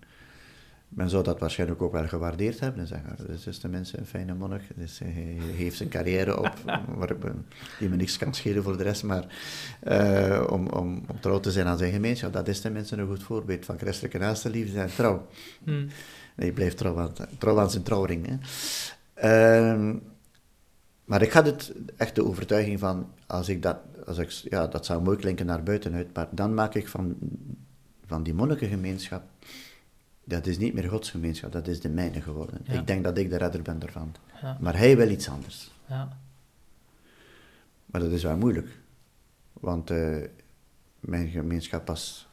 Men 0.96 1.10
zou 1.10 1.24
dat 1.24 1.40
waarschijnlijk 1.40 1.82
ook 1.82 1.92
wel 1.92 2.08
gewaardeerd 2.08 2.60
hebben 2.60 2.82
en 2.82 2.88
zeggen, 2.88 3.16
dit 3.28 3.48
is 3.48 3.58
tenminste 3.58 3.98
een 3.98 4.06
fijne 4.06 4.34
monnik, 4.34 4.62
dus 4.76 5.00
hij 5.00 5.38
heeft 5.56 5.78
zijn 5.78 5.90
carrière 5.90 6.38
op, 6.38 6.54
waar, 6.98 7.16
die 7.80 7.90
me 7.90 7.96
niks 7.96 8.18
kan 8.18 8.34
schelen 8.34 8.64
voor 8.64 8.78
de 8.78 8.84
rest, 8.84 9.04
maar 9.04 9.26
uh, 9.88 10.48
om, 10.50 10.68
om, 10.68 11.04
om 11.08 11.20
trouw 11.20 11.40
te 11.40 11.52
zijn 11.52 11.68
aan 11.68 11.78
zijn 11.78 11.94
gemeenschap, 11.94 12.34
dat 12.34 12.48
is 12.48 12.62
tenminste 12.62 12.98
een 12.98 13.08
goed 13.08 13.24
voorbeeld 13.24 13.66
van 13.66 13.78
christelijke 13.78 14.18
naastenliefde 14.18 14.80
en 14.80 14.96
trouw. 14.96 15.28
Hmm. 15.64 15.88
Je 16.36 16.54
blijft 16.54 16.78
trouw 16.78 17.00
aan, 17.00 17.14
trouw 17.38 17.60
aan 17.60 17.72
zijn 17.72 17.84
trouwring. 17.84 18.28
Hè. 18.28 18.36
Uh, 19.74 19.96
maar 21.06 21.22
ik 21.22 21.32
had 21.32 21.46
het 21.46 21.74
echt 21.98 22.16
de 22.16 22.26
overtuiging 22.26 22.80
van, 22.80 23.12
als 23.28 23.50
ik 23.50 23.62
dat, 23.62 23.78
als 24.06 24.18
ik, 24.18 24.30
ja, 24.30 24.68
dat 24.68 24.86
zou 24.86 25.02
mooi 25.02 25.18
klinken 25.18 25.46
naar 25.46 25.64
buitenuit, 25.64 26.08
maar 26.14 26.28
dan 26.32 26.54
maak 26.54 26.76
ik 26.76 26.88
van, 26.88 27.16
van 28.06 28.24
die 28.24 28.34
monnikengemeenschap, 28.34 29.24
dat 30.24 30.48
is 30.48 30.58
niet 30.58 30.74
meer 30.74 30.90
Gods 30.90 31.12
gemeenschap, 31.12 31.52
dat 31.52 31.68
is 31.68 31.82
de 31.82 31.90
mijne 31.90 32.22
geworden. 32.22 32.60
Ik 32.66 32.88
denk 32.88 33.04
dat 33.04 33.18
ik 33.18 33.30
de 33.30 33.38
redder 33.38 33.62
ben 33.62 33.82
ervan. 33.82 34.16
Ja. 34.42 34.58
Maar 34.62 34.78
hij 34.78 34.98
wil 34.98 35.10
iets 35.10 35.30
anders. 35.30 35.72
Ja. 35.86 36.18
Maar 37.86 38.02
dat 38.02 38.12
is 38.12 38.24
wel 38.24 38.38
moeilijk, 38.38 38.70
want 39.54 39.92
uh, 39.92 40.24
mijn 41.00 41.30
gemeenschap 41.30 41.88
was 41.88 42.28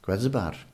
kwetsbaar. 0.00 0.66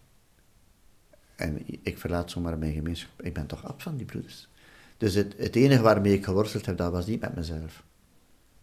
En 1.37 1.63
ik 1.67 1.99
verlaat 1.99 2.31
zomaar 2.31 2.59
mijn 2.59 2.73
gemeenschap. 2.73 3.23
Ik 3.23 3.35
ben 3.35 3.47
toch 3.47 3.65
af 3.65 3.83
van 3.83 3.97
die 3.97 4.07
broeders. 4.07 4.49
Dus 4.97 5.15
het, 5.15 5.35
het 5.37 5.57
enige 5.57 5.83
waarmee 5.83 6.15
ik 6.15 6.25
geworsteld 6.25 6.67
heb, 6.67 6.77
dat 6.77 6.93
was 6.93 7.07
niet 7.07 7.21
met 7.21 7.35
mezelf, 7.35 7.85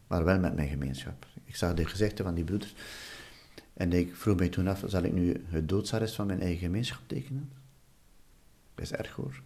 maar 0.08 0.24
wel 0.24 0.40
met 0.40 0.56
mijn 0.56 0.70
gemeenschap. 0.70 1.28
Ik 1.46 1.56
zag 1.56 1.74
de 1.74 1.86
gezichten 1.86 2.26
van 2.26 2.34
die 2.34 2.44
broeders 2.44 2.76
en 3.74 3.94
ik 3.94 4.16
vroeg 4.16 4.38
mij 4.38 4.50
toen 4.50 4.68
af, 4.68 4.84
zal 4.86 5.04
ik 5.04 5.14
nu 5.14 5.46
het 5.48 5.70
doodsarrest 5.70 6.16
van 6.16 6.28
mijn 6.28 6.42
eigen 6.42 6.60
gemeenschap 6.60 7.02
tekenen? 7.06 7.52
Is 8.80 8.92
erg 8.92 9.12
hoor. 9.12 9.42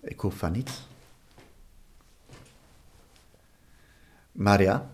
Ik 0.00 0.20
hoop 0.20 0.32
van 0.32 0.52
niet. 0.52 0.80
Maar 4.32 4.62
ja. 4.62 4.90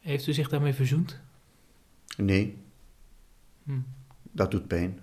Heeft 0.00 0.26
u 0.26 0.32
zich 0.32 0.48
daarmee 0.48 0.74
verzoend? 0.74 1.18
Nee. 2.16 2.58
Hm. 3.62 3.80
Dat 4.22 4.50
doet 4.50 4.66
pijn. 4.66 5.00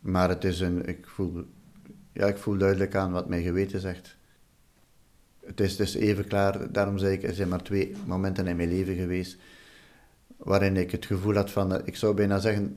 Maar 0.00 0.28
het 0.28 0.44
is 0.44 0.60
een, 0.60 0.86
ik 0.86 1.06
voel, 1.06 1.46
ja, 2.12 2.26
ik 2.26 2.38
voel 2.38 2.58
duidelijk 2.58 2.94
aan 2.94 3.12
wat 3.12 3.28
mijn 3.28 3.42
geweten 3.42 3.80
zegt. 3.80 4.16
Het 5.40 5.60
is 5.60 5.76
dus 5.76 5.94
even 5.94 6.26
klaar, 6.26 6.72
daarom 6.72 6.98
zei 6.98 7.12
ik, 7.12 7.22
er 7.22 7.34
zijn 7.34 7.48
maar 7.48 7.62
twee 7.62 7.96
momenten 8.06 8.46
in 8.46 8.56
mijn 8.56 8.68
leven 8.68 8.94
geweest 8.94 9.38
waarin 10.38 10.76
ik 10.76 10.90
het 10.90 11.06
gevoel 11.06 11.34
had 11.34 11.50
van, 11.50 11.86
ik 11.86 11.96
zou 11.96 12.14
bijna 12.14 12.38
zeggen, 12.38 12.76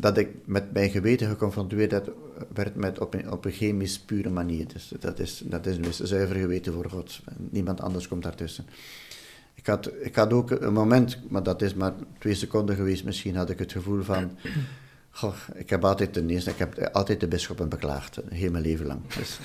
dat 0.00 0.16
ik 0.16 0.28
met 0.44 0.72
mijn 0.72 0.90
geweten 0.90 1.28
geconfronteerd 1.28 2.10
werd 2.54 2.74
met 2.74 2.98
op 2.98 3.14
een, 3.14 3.30
op 3.30 3.44
een 3.44 3.52
chemisch 3.52 3.98
pure 3.98 4.30
manier. 4.30 4.66
Dus 4.72 4.92
dat 5.00 5.18
is, 5.18 5.42
dat 5.44 5.66
is 5.66 5.76
een 5.76 6.06
zuiver 6.06 6.36
geweten 6.36 6.72
voor 6.72 6.90
God. 6.90 7.20
Niemand 7.36 7.80
anders 7.80 8.08
komt 8.08 8.22
daartussen. 8.22 8.66
Ik 9.54 9.66
had, 9.66 9.90
ik 10.00 10.14
had 10.14 10.32
ook 10.32 10.50
een 10.50 10.72
moment, 10.72 11.18
maar 11.28 11.42
dat 11.42 11.62
is 11.62 11.74
maar 11.74 11.92
twee 12.18 12.34
seconden 12.34 12.76
geweest 12.76 13.04
misschien, 13.04 13.36
had 13.36 13.50
ik 13.50 13.58
het 13.58 13.72
gevoel 13.72 14.02
van 14.02 14.30
Goh, 15.10 15.34
ik 15.54 15.70
heb 15.70 15.84
altijd 15.84 16.12
ten 16.12 16.30
eerste, 16.30 16.50
ik 16.50 16.58
heb 16.58 16.88
altijd 16.92 17.20
de 17.20 17.28
bisschoppen 17.28 17.68
beklaagd, 17.68 18.18
heel 18.28 18.50
mijn 18.50 18.64
leven 18.64 18.86
lang. 18.86 19.00
Dus, 19.16 19.38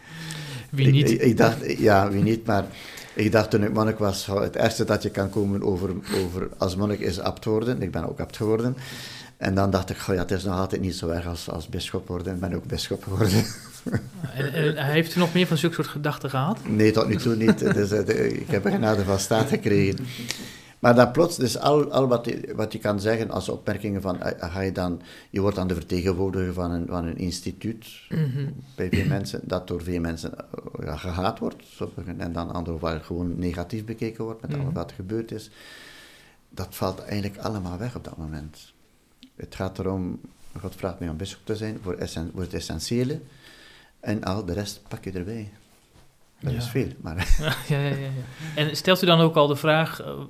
wie 0.70 0.90
niet? 0.90 1.22
Ik, 1.22 1.36
dacht, 1.36 1.78
ja, 1.78 2.10
wie 2.10 2.22
niet, 2.22 2.46
maar 2.46 2.66
ik 3.14 3.32
dacht 3.32 3.50
toen 3.50 3.64
ik 3.64 3.72
monnik 3.72 3.98
was, 3.98 4.26
het 4.26 4.56
eerste 4.56 4.84
dat 4.84 5.02
je 5.02 5.10
kan 5.10 5.30
komen 5.30 5.62
over, 5.62 5.90
over 6.24 6.48
als 6.56 6.76
monnik 6.76 7.00
is 7.00 7.20
abt 7.20 7.44
worden. 7.44 7.82
Ik 7.82 7.90
ben 7.90 8.08
ook 8.08 8.20
abt 8.20 8.36
geworden. 8.36 8.76
En 9.38 9.54
dan 9.54 9.70
dacht 9.70 9.90
ik, 9.90 9.96
goh, 9.96 10.14
ja, 10.14 10.20
het 10.20 10.30
is 10.30 10.44
nog 10.44 10.58
altijd 10.58 10.80
niet 10.80 10.94
zo 10.94 11.08
erg 11.08 11.26
als, 11.26 11.50
als 11.50 11.68
bisschop 11.68 12.08
worden. 12.08 12.34
Ik 12.34 12.40
ben 12.40 12.54
ook 12.54 12.66
bisschop 12.66 13.02
geworden. 13.02 13.44
En, 14.34 14.52
en, 14.76 14.84
heeft 14.84 15.16
u 15.16 15.18
nog 15.18 15.34
meer 15.34 15.46
van 15.46 15.56
zulke 15.56 15.74
soort 15.74 15.86
gedachten 15.86 16.30
gehad? 16.30 16.58
Nee, 16.66 16.92
tot 16.92 17.08
nu 17.08 17.16
toe 17.16 17.36
niet. 17.36 17.58
Dus, 17.58 17.90
ik 17.90 18.48
heb 18.48 18.64
een 18.64 18.72
genade 18.72 19.04
van 19.04 19.18
staat 19.18 19.48
gekregen. 19.48 20.06
Maar 20.78 20.94
dan 20.94 21.10
plots, 21.10 21.36
dus 21.36 21.58
al, 21.58 21.92
al 21.92 22.08
wat, 22.08 22.24
je, 22.24 22.52
wat 22.56 22.72
je 22.72 22.78
kan 22.78 23.00
zeggen 23.00 23.30
als 23.30 23.48
opmerkingen 23.48 24.02
van, 24.02 24.22
eh, 24.22 24.52
ga 24.52 24.60
je 24.60 24.72
dan, 24.72 25.02
je 25.30 25.40
wordt 25.40 25.56
dan 25.56 25.68
de 25.68 25.74
vertegenwoordiger 25.74 26.52
van 26.52 26.70
een, 26.70 26.86
van 26.86 27.04
een 27.04 27.18
instituut, 27.18 27.86
mm 28.08 28.54
bij 28.76 28.88
veel 28.88 29.06
mensen, 29.06 29.40
dat 29.42 29.68
door 29.68 29.82
veel 29.82 30.00
mensen 30.00 30.38
eh, 30.38 30.44
ja, 30.84 30.96
gehaat 30.96 31.38
wordt, 31.38 31.62
en 32.18 32.32
dan 32.32 32.52
anderen 32.52 32.80
waar 32.80 33.00
gewoon 33.00 33.38
negatief 33.38 33.84
bekeken 33.84 34.24
wordt 34.24 34.40
met 34.40 34.50
mm 34.50 34.60
alles 34.60 34.74
wat 34.74 34.90
er 34.90 34.96
gebeurd 34.96 35.32
is. 35.32 35.50
Dat 36.50 36.68
valt 36.70 37.04
eigenlijk 37.04 37.36
allemaal 37.36 37.78
weg 37.78 37.96
op 37.96 38.04
dat 38.04 38.16
moment. 38.16 38.72
Het 39.38 39.54
gaat 39.54 39.78
erom, 39.78 40.20
God 40.60 40.74
vraagt 40.74 40.98
mij 40.98 41.08
om 41.08 41.16
bischop 41.16 41.40
te 41.44 41.56
zijn 41.56 41.78
voor, 41.82 41.94
essen, 41.94 42.30
voor 42.32 42.42
het 42.42 42.54
essentiële, 42.54 43.20
en 44.00 44.24
al 44.24 44.44
de 44.44 44.52
rest 44.52 44.80
pak 44.88 45.04
je 45.04 45.12
erbij. 45.12 45.50
Dat 46.40 46.52
is 46.52 46.68
veel, 46.68 46.88
maar... 47.00 47.16
Ja, 47.68 47.78
ja, 47.78 47.96
ja, 47.96 48.10
En 48.54 48.76
stelt 48.76 49.02
u 49.02 49.06
dan 49.06 49.20
ook 49.20 49.34
al 49.34 49.46
de 49.46 49.56
vraag, 49.56 50.00
eh, 50.00 50.20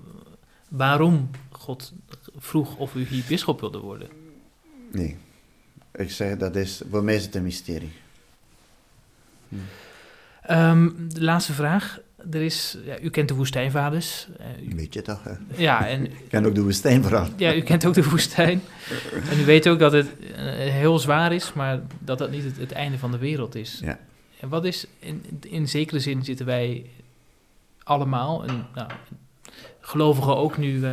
waarom 0.69 1.31
God 1.51 1.93
vroeg 2.37 2.77
of 2.77 2.95
u 2.95 3.07
hier 3.07 3.25
bisschop 3.29 3.61
wilde 3.61 3.79
worden? 3.79 4.09
Nee. 4.93 5.17
Ik 5.93 6.11
zeg, 6.11 6.37
dat 6.37 6.57
is, 6.57 6.83
voor 6.91 7.05
mij 7.05 7.15
is 7.15 7.25
het 7.25 7.35
een 7.35 7.43
mysterie. 7.43 7.93
Hm. 9.49 9.57
Um, 10.51 11.09
de 11.15 11.23
laatste 11.23 11.53
vraag. 11.53 11.99
Er 12.31 12.43
is, 12.43 12.79
ja, 12.85 13.01
u 13.01 13.11
kent 13.11 13.29
de 13.29 13.35
woestijnvaders. 13.35 14.29
Uh, 14.41 14.75
Weet 14.75 14.95
je 14.95 15.03
toch, 15.03 15.25
hè? 15.25 15.33
Ja, 15.57 15.87
en... 15.89 16.05
ik 16.05 16.29
ken 16.29 16.47
ook 16.47 16.55
de 16.55 16.63
woestijn 16.63 17.03
vooral. 17.03 17.27
Ja, 17.37 17.55
u 17.55 17.61
kent 17.61 17.87
ook 17.87 17.95
de 17.95 18.09
woestijn. 18.09 18.61
en 19.31 19.41
u 19.41 19.45
weet 19.45 19.69
ook 19.69 19.79
dat 19.79 19.93
het 19.93 20.07
uh, 20.21 20.37
heel 20.55 20.99
zwaar 20.99 21.33
is, 21.33 21.53
maar 21.53 21.81
dat 21.99 22.19
dat 22.19 22.31
niet 22.31 22.45
het, 22.45 22.57
het, 22.57 22.73
einde 22.73 22.99
van 22.99 23.11
de 23.11 23.19
wereld 23.19 23.55
is. 23.55 23.81
Ja. 23.85 23.99
En 24.41 24.49
wat 24.49 24.65
is, 24.65 24.87
in, 24.99 25.25
in 25.41 25.69
zekere 25.69 26.01
zin 26.01 26.25
zitten 26.25 26.47
wij 26.47 26.91
allemaal, 27.83 28.47
en, 28.47 28.67
nou, 28.75 28.91
gelovigen 29.81 30.37
ook 30.37 30.59
nu 30.59 30.79
uh, 30.79 30.93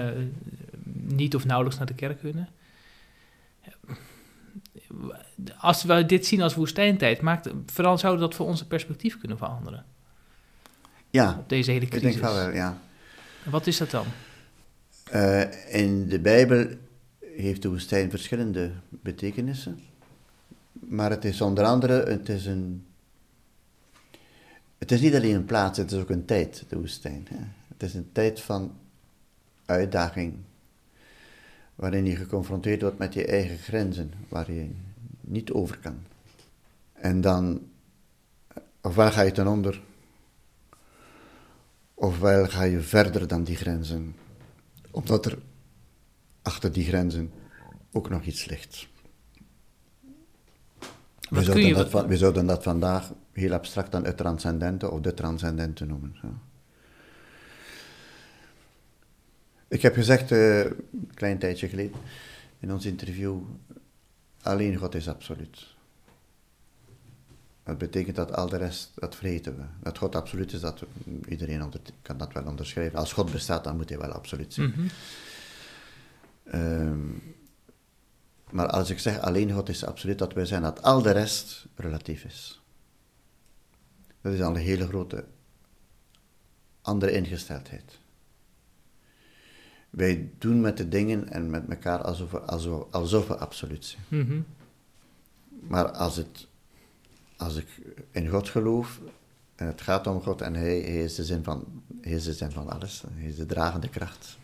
niet 0.93 1.35
of 1.35 1.45
nauwelijks 1.45 1.77
naar 1.77 1.87
de 1.87 1.93
kerk 1.95 2.19
kunnen. 2.19 2.49
Als 5.57 5.83
we 5.83 6.05
dit 6.05 6.25
zien 6.25 6.41
als 6.41 6.55
woestijntijd, 6.55 7.21
maakt, 7.21 7.49
vooral 7.65 7.97
zou 7.97 8.17
dat 8.17 8.35
voor 8.35 8.45
onze 8.45 8.67
perspectief 8.67 9.19
kunnen 9.19 9.37
veranderen. 9.37 9.85
Ja, 11.15 11.35
op 11.39 11.49
deze 11.49 11.71
hele 11.71 11.87
crisis. 11.87 12.15
ik 12.15 12.21
denk 12.21 12.33
wel, 12.33 12.51
ja. 12.53 12.77
Wat 13.43 13.67
is 13.67 13.77
dat 13.77 13.91
dan? 13.91 14.05
Uh, 15.13 15.73
in 15.73 16.07
de 16.07 16.19
Bijbel 16.19 16.67
heeft 17.19 17.61
de 17.61 17.69
woestijn 17.69 18.09
verschillende 18.09 18.71
betekenissen. 18.89 19.79
Maar 20.71 21.09
het 21.09 21.25
is 21.25 21.41
onder 21.41 21.63
andere, 21.63 21.93
het 21.93 22.29
is 22.29 22.45
een... 22.45 22.85
Het 24.77 24.91
is 24.91 25.01
niet 25.01 25.15
alleen 25.15 25.35
een 25.35 25.45
plaats, 25.45 25.77
het 25.77 25.91
is 25.91 25.99
ook 25.99 26.09
een 26.09 26.25
tijd, 26.25 26.63
de 26.67 26.77
woestijn. 26.77 27.27
Hè. 27.29 27.45
Het 27.67 27.83
is 27.83 27.93
een 27.93 28.09
tijd 28.11 28.41
van 28.41 28.77
uitdaging, 29.65 30.33
waarin 31.75 32.05
je 32.05 32.15
geconfronteerd 32.15 32.81
wordt 32.81 32.97
met 32.97 33.13
je 33.13 33.25
eigen 33.25 33.57
grenzen, 33.57 34.13
waar 34.29 34.51
je 34.51 34.69
niet 35.21 35.51
over 35.51 35.77
kan. 35.77 35.97
En 36.93 37.21
dan, 37.21 37.61
of 38.81 38.95
waar 38.95 39.11
ga 39.11 39.21
je 39.21 39.31
ten 39.31 39.47
onder? 39.47 39.81
Ofwel 42.05 42.47
ga 42.47 42.63
je 42.63 42.81
verder 42.81 43.27
dan 43.27 43.43
die 43.43 43.55
grenzen, 43.55 44.15
omdat 44.91 45.25
er 45.25 45.37
achter 46.41 46.71
die 46.71 46.85
grenzen 46.85 47.31
ook 47.91 48.09
nog 48.09 48.23
iets 48.23 48.45
ligt. 48.45 48.87
We 51.29 51.43
zouden, 51.43 51.65
je- 51.65 51.73
dat, 51.73 51.89
van- 51.89 52.07
we 52.07 52.17
zouden 52.17 52.45
dat 52.45 52.63
vandaag 52.63 53.11
heel 53.31 53.53
abstract 53.53 53.91
dan 53.91 54.05
het 54.05 54.17
transcendente 54.17 54.91
of 54.91 54.99
de 54.99 55.13
transcendente 55.13 55.85
noemen. 55.85 56.15
ja. 56.21 56.29
Ik 59.67 59.81
heb 59.81 59.93
gezegd, 59.93 60.31
eh, 60.31 60.59
een 60.63 61.11
klein 61.13 61.37
tijdje 61.39 61.67
geleden, 61.69 61.97
in 62.59 62.73
ons 62.73 62.85
interview, 62.85 63.41
alleen 64.41 64.75
God 64.75 64.95
is 64.95 65.07
absoluut. 65.09 65.74
Dat 67.65 67.77
betekent 67.77 68.15
dat 68.15 68.35
al 68.35 68.49
de 68.49 68.57
rest, 68.57 68.91
dat 68.95 69.15
vergeten 69.15 69.55
we. 69.57 69.63
Dat 69.83 69.97
God 69.97 70.15
absoluut 70.15 70.53
is, 70.53 70.59
dat 70.59 70.83
iedereen 71.27 71.63
onder, 71.63 71.79
kan 72.01 72.17
dat 72.17 72.33
wel 72.33 72.45
onderschrijven. 72.45 72.99
Als 72.99 73.13
God 73.13 73.31
bestaat, 73.31 73.63
dan 73.63 73.75
moet 73.75 73.89
hij 73.89 73.97
wel 73.97 74.11
absoluut 74.11 74.53
zijn. 74.53 74.69
Mhm. 74.69 74.87
Ehm, 76.43 76.99
maar 78.49 78.67
als 78.67 78.89
ik 78.89 78.99
zeg 78.99 79.19
alleen 79.19 79.51
God 79.51 79.69
is 79.69 79.85
absoluut, 79.85 80.17
dat 80.17 80.33
wij 80.33 80.45
zijn 80.45 80.61
dat 80.61 80.81
al 80.81 81.01
de 81.01 81.11
rest 81.11 81.65
relatief 81.75 82.23
is. 82.23 82.61
Dat 84.21 84.33
is 84.33 84.41
al 84.41 84.55
een 84.55 84.61
hele 84.61 84.87
grote 84.87 85.25
andere 86.81 87.11
ingesteldheid. 87.11 87.99
Wij 89.89 90.29
doen 90.37 90.61
met 90.61 90.77
de 90.77 90.87
dingen 90.87 91.29
en 91.29 91.49
met 91.49 91.69
elkaar 91.69 92.01
alsof 92.01 92.31
we, 92.31 92.39
alsof, 92.39 92.91
alsof 92.91 93.27
we 93.27 93.37
absoluut 93.37 93.85
zijn. 93.85 94.03
Mhm. 94.07 94.41
Maar 95.49 95.91
als, 95.91 96.15
het, 96.15 96.47
als 97.37 97.55
ik 97.55 97.67
in 98.11 98.29
God 98.29 98.49
geloof 98.49 98.99
en 99.55 99.67
het 99.67 99.81
gaat 99.81 100.07
om 100.07 100.21
God 100.21 100.41
en 100.41 100.53
hij, 100.53 100.79
is 100.79 101.15
de 101.15 101.23
zin 101.23 101.43
van, 101.43 101.83
hij 102.01 102.11
is 102.11 102.23
de 102.23 102.33
zin 102.33 102.51
van 102.51 102.69
alles, 102.69 103.03
hij 103.09 103.29
is 103.29 103.35
de 103.35 103.45
dragende 103.45 103.89
kracht 103.89 104.37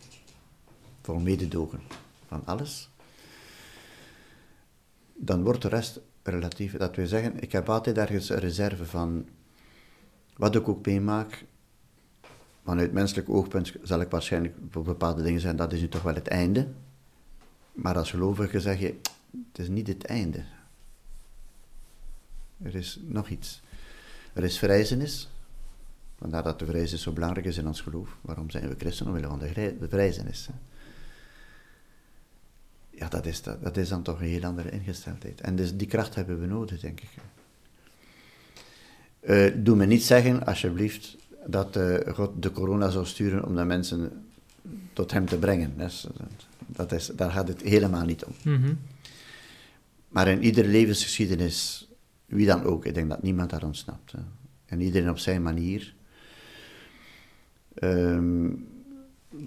voor 1.02 1.22
mededogen 1.22 1.80
van 2.28 2.42
alles, 2.46 2.90
dan 5.14 5.44
wordt 5.44 5.62
de 5.62 5.68
rest 5.68 6.00
relatief. 6.24 6.78
Dat 6.78 6.96
wil 6.96 7.08
zeggen, 7.08 7.40
ik 7.40 7.52
heb 7.52 7.70
altijd 7.70 7.98
ergens 7.98 8.30
een 8.30 8.40
reserve 8.40 8.86
van 8.86 9.26
wat 10.36 10.56
ik 10.56 10.68
ook 10.68 10.86
meemaak. 10.86 11.46
Vanuit 12.64 12.92
menselijk 12.92 13.30
oogpunt 13.30 13.74
zal 13.82 14.02
ik 14.02 14.10
waarschijnlijk 14.10 14.56
voor 14.70 14.84
bepaalde 14.84 15.24
dingen 15.24 15.40
zeggen, 15.40 15.60
dat 15.60 15.74
is 15.74 15.82
nu 15.82 15.90
toch 15.90 16.02
wel 16.02 16.14
het 16.14 16.28
einde. 16.28 16.68
Maar 17.74 17.98
als 17.98 18.10
gelovige 18.10 18.60
zeg 18.60 18.80
je, 18.80 18.96
het 19.52 19.60
is 19.60 19.68
niet 19.68 19.88
het 19.88 20.06
einde. 20.06 20.44
Er 22.64 22.76
is 22.76 23.00
nog 23.08 23.30
iets. 23.30 23.62
Er 24.34 24.44
is 24.44 24.58
verrijzenis. 24.58 25.30
Vandaar 26.18 26.44
dat 26.44 26.60
de 26.60 26.66
verrijzenis 26.66 27.02
zo 27.02 27.12
belangrijk 27.12 27.46
is 27.46 27.58
in 27.58 27.68
ons 27.68 27.82
geloof. 27.82 28.18
Waarom 28.22 28.50
zijn 28.50 28.68
we 28.70 28.76
christen? 28.78 29.06
Omwille 29.06 29.28
van 29.28 29.40
de 29.40 29.48
grij- 29.48 29.78
de 29.80 29.88
verrijzenis. 29.90 30.48
hè. 30.48 30.54
Ja, 32.90 33.08
dat 33.08 33.26
is, 33.26 33.42
dat, 33.42 33.64
dat 33.64 33.78
is 33.78 33.90
dan 33.90 34.02
toch 34.04 34.20
een 34.22 34.28
heel 34.28 34.44
andere 34.44 34.70
ingesteldheid. 34.72 35.42
En 35.42 35.56
dus 35.56 35.76
die 35.76 35.88
kracht 35.88 36.16
hebben 36.16 36.40
we 36.40 36.46
nodig, 36.46 36.80
denk 36.80 37.02
ik. 37.02 37.10
Eh, 39.20 39.52
doe 39.56 39.76
me 39.76 39.86
niet 39.86 40.04
zeggen, 40.04 40.46
alsjeblieft, 40.46 41.18
dat 41.46 41.76
eh, 41.76 42.14
God 42.14 42.44
de 42.44 42.52
corona 42.52 42.90
zou 42.90 43.06
sturen 43.06 43.46
om 43.46 43.56
de 43.56 43.64
mensen 43.64 44.26
tot 44.94 45.12
hem 45.12 45.26
te 45.26 45.38
brengen. 45.38 45.74
Dat 45.78 45.90
is, 45.90 46.08
dat 46.66 46.92
is, 46.92 47.06
daar 47.08 47.32
gaat 47.32 47.48
het 47.48 47.62
helemaal 47.62 48.06
niet 48.06 48.24
om. 48.26 48.34
Mhm. 48.44 48.74
Maar 50.08 50.28
in 50.28 50.44
iedere 50.44 50.68
levensgeschiedenis, 50.68 51.88
wie 52.32 52.46
dan 52.46 52.64
ook, 52.64 52.86
ik 52.86 52.94
denk 52.94 53.10
dat 53.10 53.22
niemand 53.22 53.50
daar 53.50 53.64
ontsnapt. 53.64 54.14
En 54.66 54.82
iedereen 54.82 55.10
op 55.10 55.18
zijn 55.18 55.42
manier. 55.42 55.94
ehm, 57.74 58.50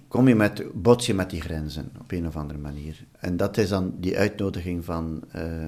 kom 0.09 0.28
je 0.28 0.35
met, 0.35 0.82
bots 0.82 1.06
je 1.06 1.15
met 1.15 1.31
die 1.31 1.40
grenzen 1.40 1.90
op 2.01 2.12
een 2.12 2.27
of 2.27 2.36
andere 2.36 2.59
manier. 2.59 3.05
En 3.19 3.36
dat 3.36 3.56
is 3.56 3.69
dan 3.69 3.94
die 4.01 4.19
uitnodiging 4.19 4.85
van, 4.85 5.24
eh, 5.31 5.66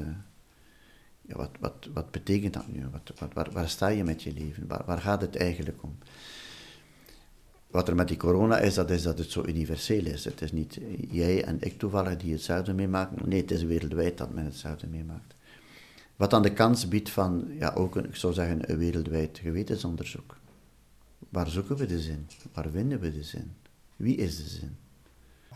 ja, 1.20 1.36
wat, 1.36 1.50
wat, 1.60 1.88
wat 1.94 2.10
betekent 2.10 2.54
dat 2.54 2.68
nu? 2.68 2.84
Wat, 2.90 3.32
wat, 3.34 3.52
waar, 3.52 3.68
sta 3.68 3.88
je 3.88 4.04
met 4.04 4.22
je 4.22 4.32
leven? 4.32 4.66
Waar, 4.66 4.82
waar 4.86 5.00
gaat 5.00 5.20
het 5.20 5.36
eigenlijk 5.36 5.82
om? 5.82 5.98
Wat 7.66 7.88
er 7.88 7.94
met 7.94 8.08
die 8.08 8.16
corona 8.16 8.58
is, 8.58 8.74
dat 8.74 8.90
is 8.90 9.02
dat 9.02 9.18
het 9.18 9.30
zo 9.30 9.44
universeel 9.46 10.06
is. 10.06 10.24
Het 10.24 10.42
is 10.42 10.52
niet 10.52 10.80
jij 11.10 11.44
en 11.44 11.56
ik 11.60 11.78
toevallig 11.78 12.16
die 12.16 12.32
hetzelfde 12.32 12.74
meemaken. 12.74 13.28
Nee, 13.28 13.40
het 13.40 13.50
is 13.50 13.62
wereldwijd 13.62 14.18
dat 14.18 14.34
men 14.34 14.44
hetzelfde 14.44 14.86
meemaakt. 14.86 15.35
Wat 16.16 16.30
dan 16.30 16.42
de 16.42 16.52
kans 16.52 16.88
biedt 16.88 17.10
van, 17.10 17.48
ja, 17.58 17.72
ook 17.74 17.96
een, 17.96 18.04
ik 18.04 18.16
zou 18.16 18.32
zeggen, 18.32 18.70
een 18.70 18.78
wereldwijd 18.78 19.38
gewetensonderzoek. 19.42 20.36
Waar 21.28 21.48
zoeken 21.48 21.76
we 21.76 21.86
de 21.86 22.00
zin? 22.00 22.26
Waar 22.52 22.68
vinden 22.70 23.00
we 23.00 23.12
de 23.12 23.22
zin? 23.22 23.52
Wie 23.96 24.16
is 24.16 24.36
de 24.36 24.48
zin? 24.48 24.76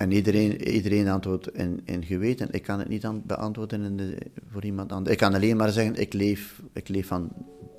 En 0.01 0.13
iedereen, 0.13 0.69
iedereen 0.69 1.09
antwoordt 1.09 1.55
in, 1.55 1.81
in 1.85 2.05
geweten. 2.05 2.49
Ik 2.51 2.63
kan 2.63 2.79
het 2.79 2.89
niet 2.89 3.27
beantwoorden 3.27 3.99
in 3.99 4.19
voor 4.51 4.65
iemand 4.65 4.93
anders. 4.93 5.13
Ik 5.13 5.19
kan 5.19 5.35
alleen 5.35 5.57
maar 5.57 5.71
zeggen, 5.71 5.95
ik 5.95 6.13
leef, 6.13 6.63
ik 6.73 6.89
leef 6.89 7.07
van, 7.07 7.33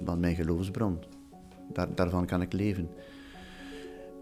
van 0.03 0.19
mijn 0.19 0.35
geloofsbron. 0.35 0.99
Daar, 1.73 1.95
daarvan 1.95 2.25
kan 2.25 2.41
ik 2.41 2.53
leven. 2.53 2.89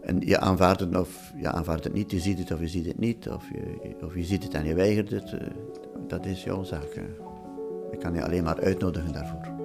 En 0.02 0.20
je 0.20 0.38
aanvaardt 0.38 0.80
het 0.80 0.96
of 0.96 1.32
je 1.40 1.52
aanvaardt 1.52 1.84
het 1.84 1.92
niet, 1.92 2.10
je 2.10 2.20
ziet 2.20 2.38
het 2.38 2.52
of 2.52 2.60
je 2.60 2.68
ziet 2.68 2.86
het 2.86 2.98
niet, 2.98 3.28
of 3.28 3.48
je, 3.48 3.96
of 4.02 4.14
je 4.14 4.24
ziet 4.24 4.42
het 4.42 4.54
en 4.54 4.64
je 4.64 4.74
weigert 4.74 5.10
het, 5.10 5.32
eh, 5.32 5.46
dat 6.08 6.26
is 6.26 6.44
jouw 6.44 6.62
zaak. 6.62 7.00
Ik 7.90 7.98
kan 7.98 8.14
je 8.14 8.24
alleen 8.24 8.44
maar 8.44 8.60
uitnodigen 8.60 9.12
daarvoor. 9.12 9.58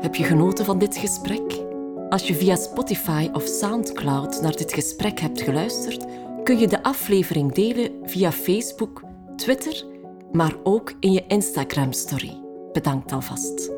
Heb 0.00 0.14
je 0.14 0.24
genoten 0.24 0.64
van 0.64 0.78
dit 0.78 0.96
gesprek? 0.96 1.66
Als 2.08 2.26
je 2.26 2.34
via 2.34 2.56
Spotify 2.56 3.28
of 3.32 3.46
SoundCloud 3.46 4.42
naar 4.42 4.56
dit 4.56 4.72
gesprek 4.72 5.20
hebt 5.20 5.40
geluisterd, 5.40 6.04
kun 6.44 6.58
je 6.58 6.68
de 6.68 6.82
aflevering 6.82 7.52
delen 7.52 7.90
via 8.02 8.32
Facebook, 8.32 9.02
Twitter, 9.36 9.84
maar 10.32 10.54
ook 10.62 10.92
in 11.00 11.12
je 11.12 11.24
Instagram-story. 11.26 12.40
Bedankt 12.72 13.12
alvast. 13.12 13.77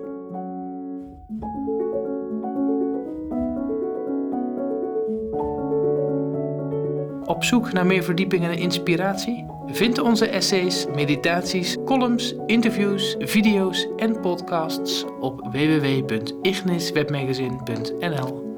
Op 7.30 7.44
zoek 7.44 7.72
naar 7.72 7.86
meer 7.86 8.02
verdieping 8.02 8.44
en 8.44 8.58
inspiratie? 8.58 9.46
Vind 9.66 9.98
onze 9.98 10.26
essays, 10.26 10.86
meditaties, 10.94 11.76
columns, 11.84 12.34
interviews, 12.46 13.16
video's 13.18 13.86
en 13.96 14.20
podcasts 14.20 15.04
op 15.20 15.48
www.igniswebmagazine.nl. 15.52 18.49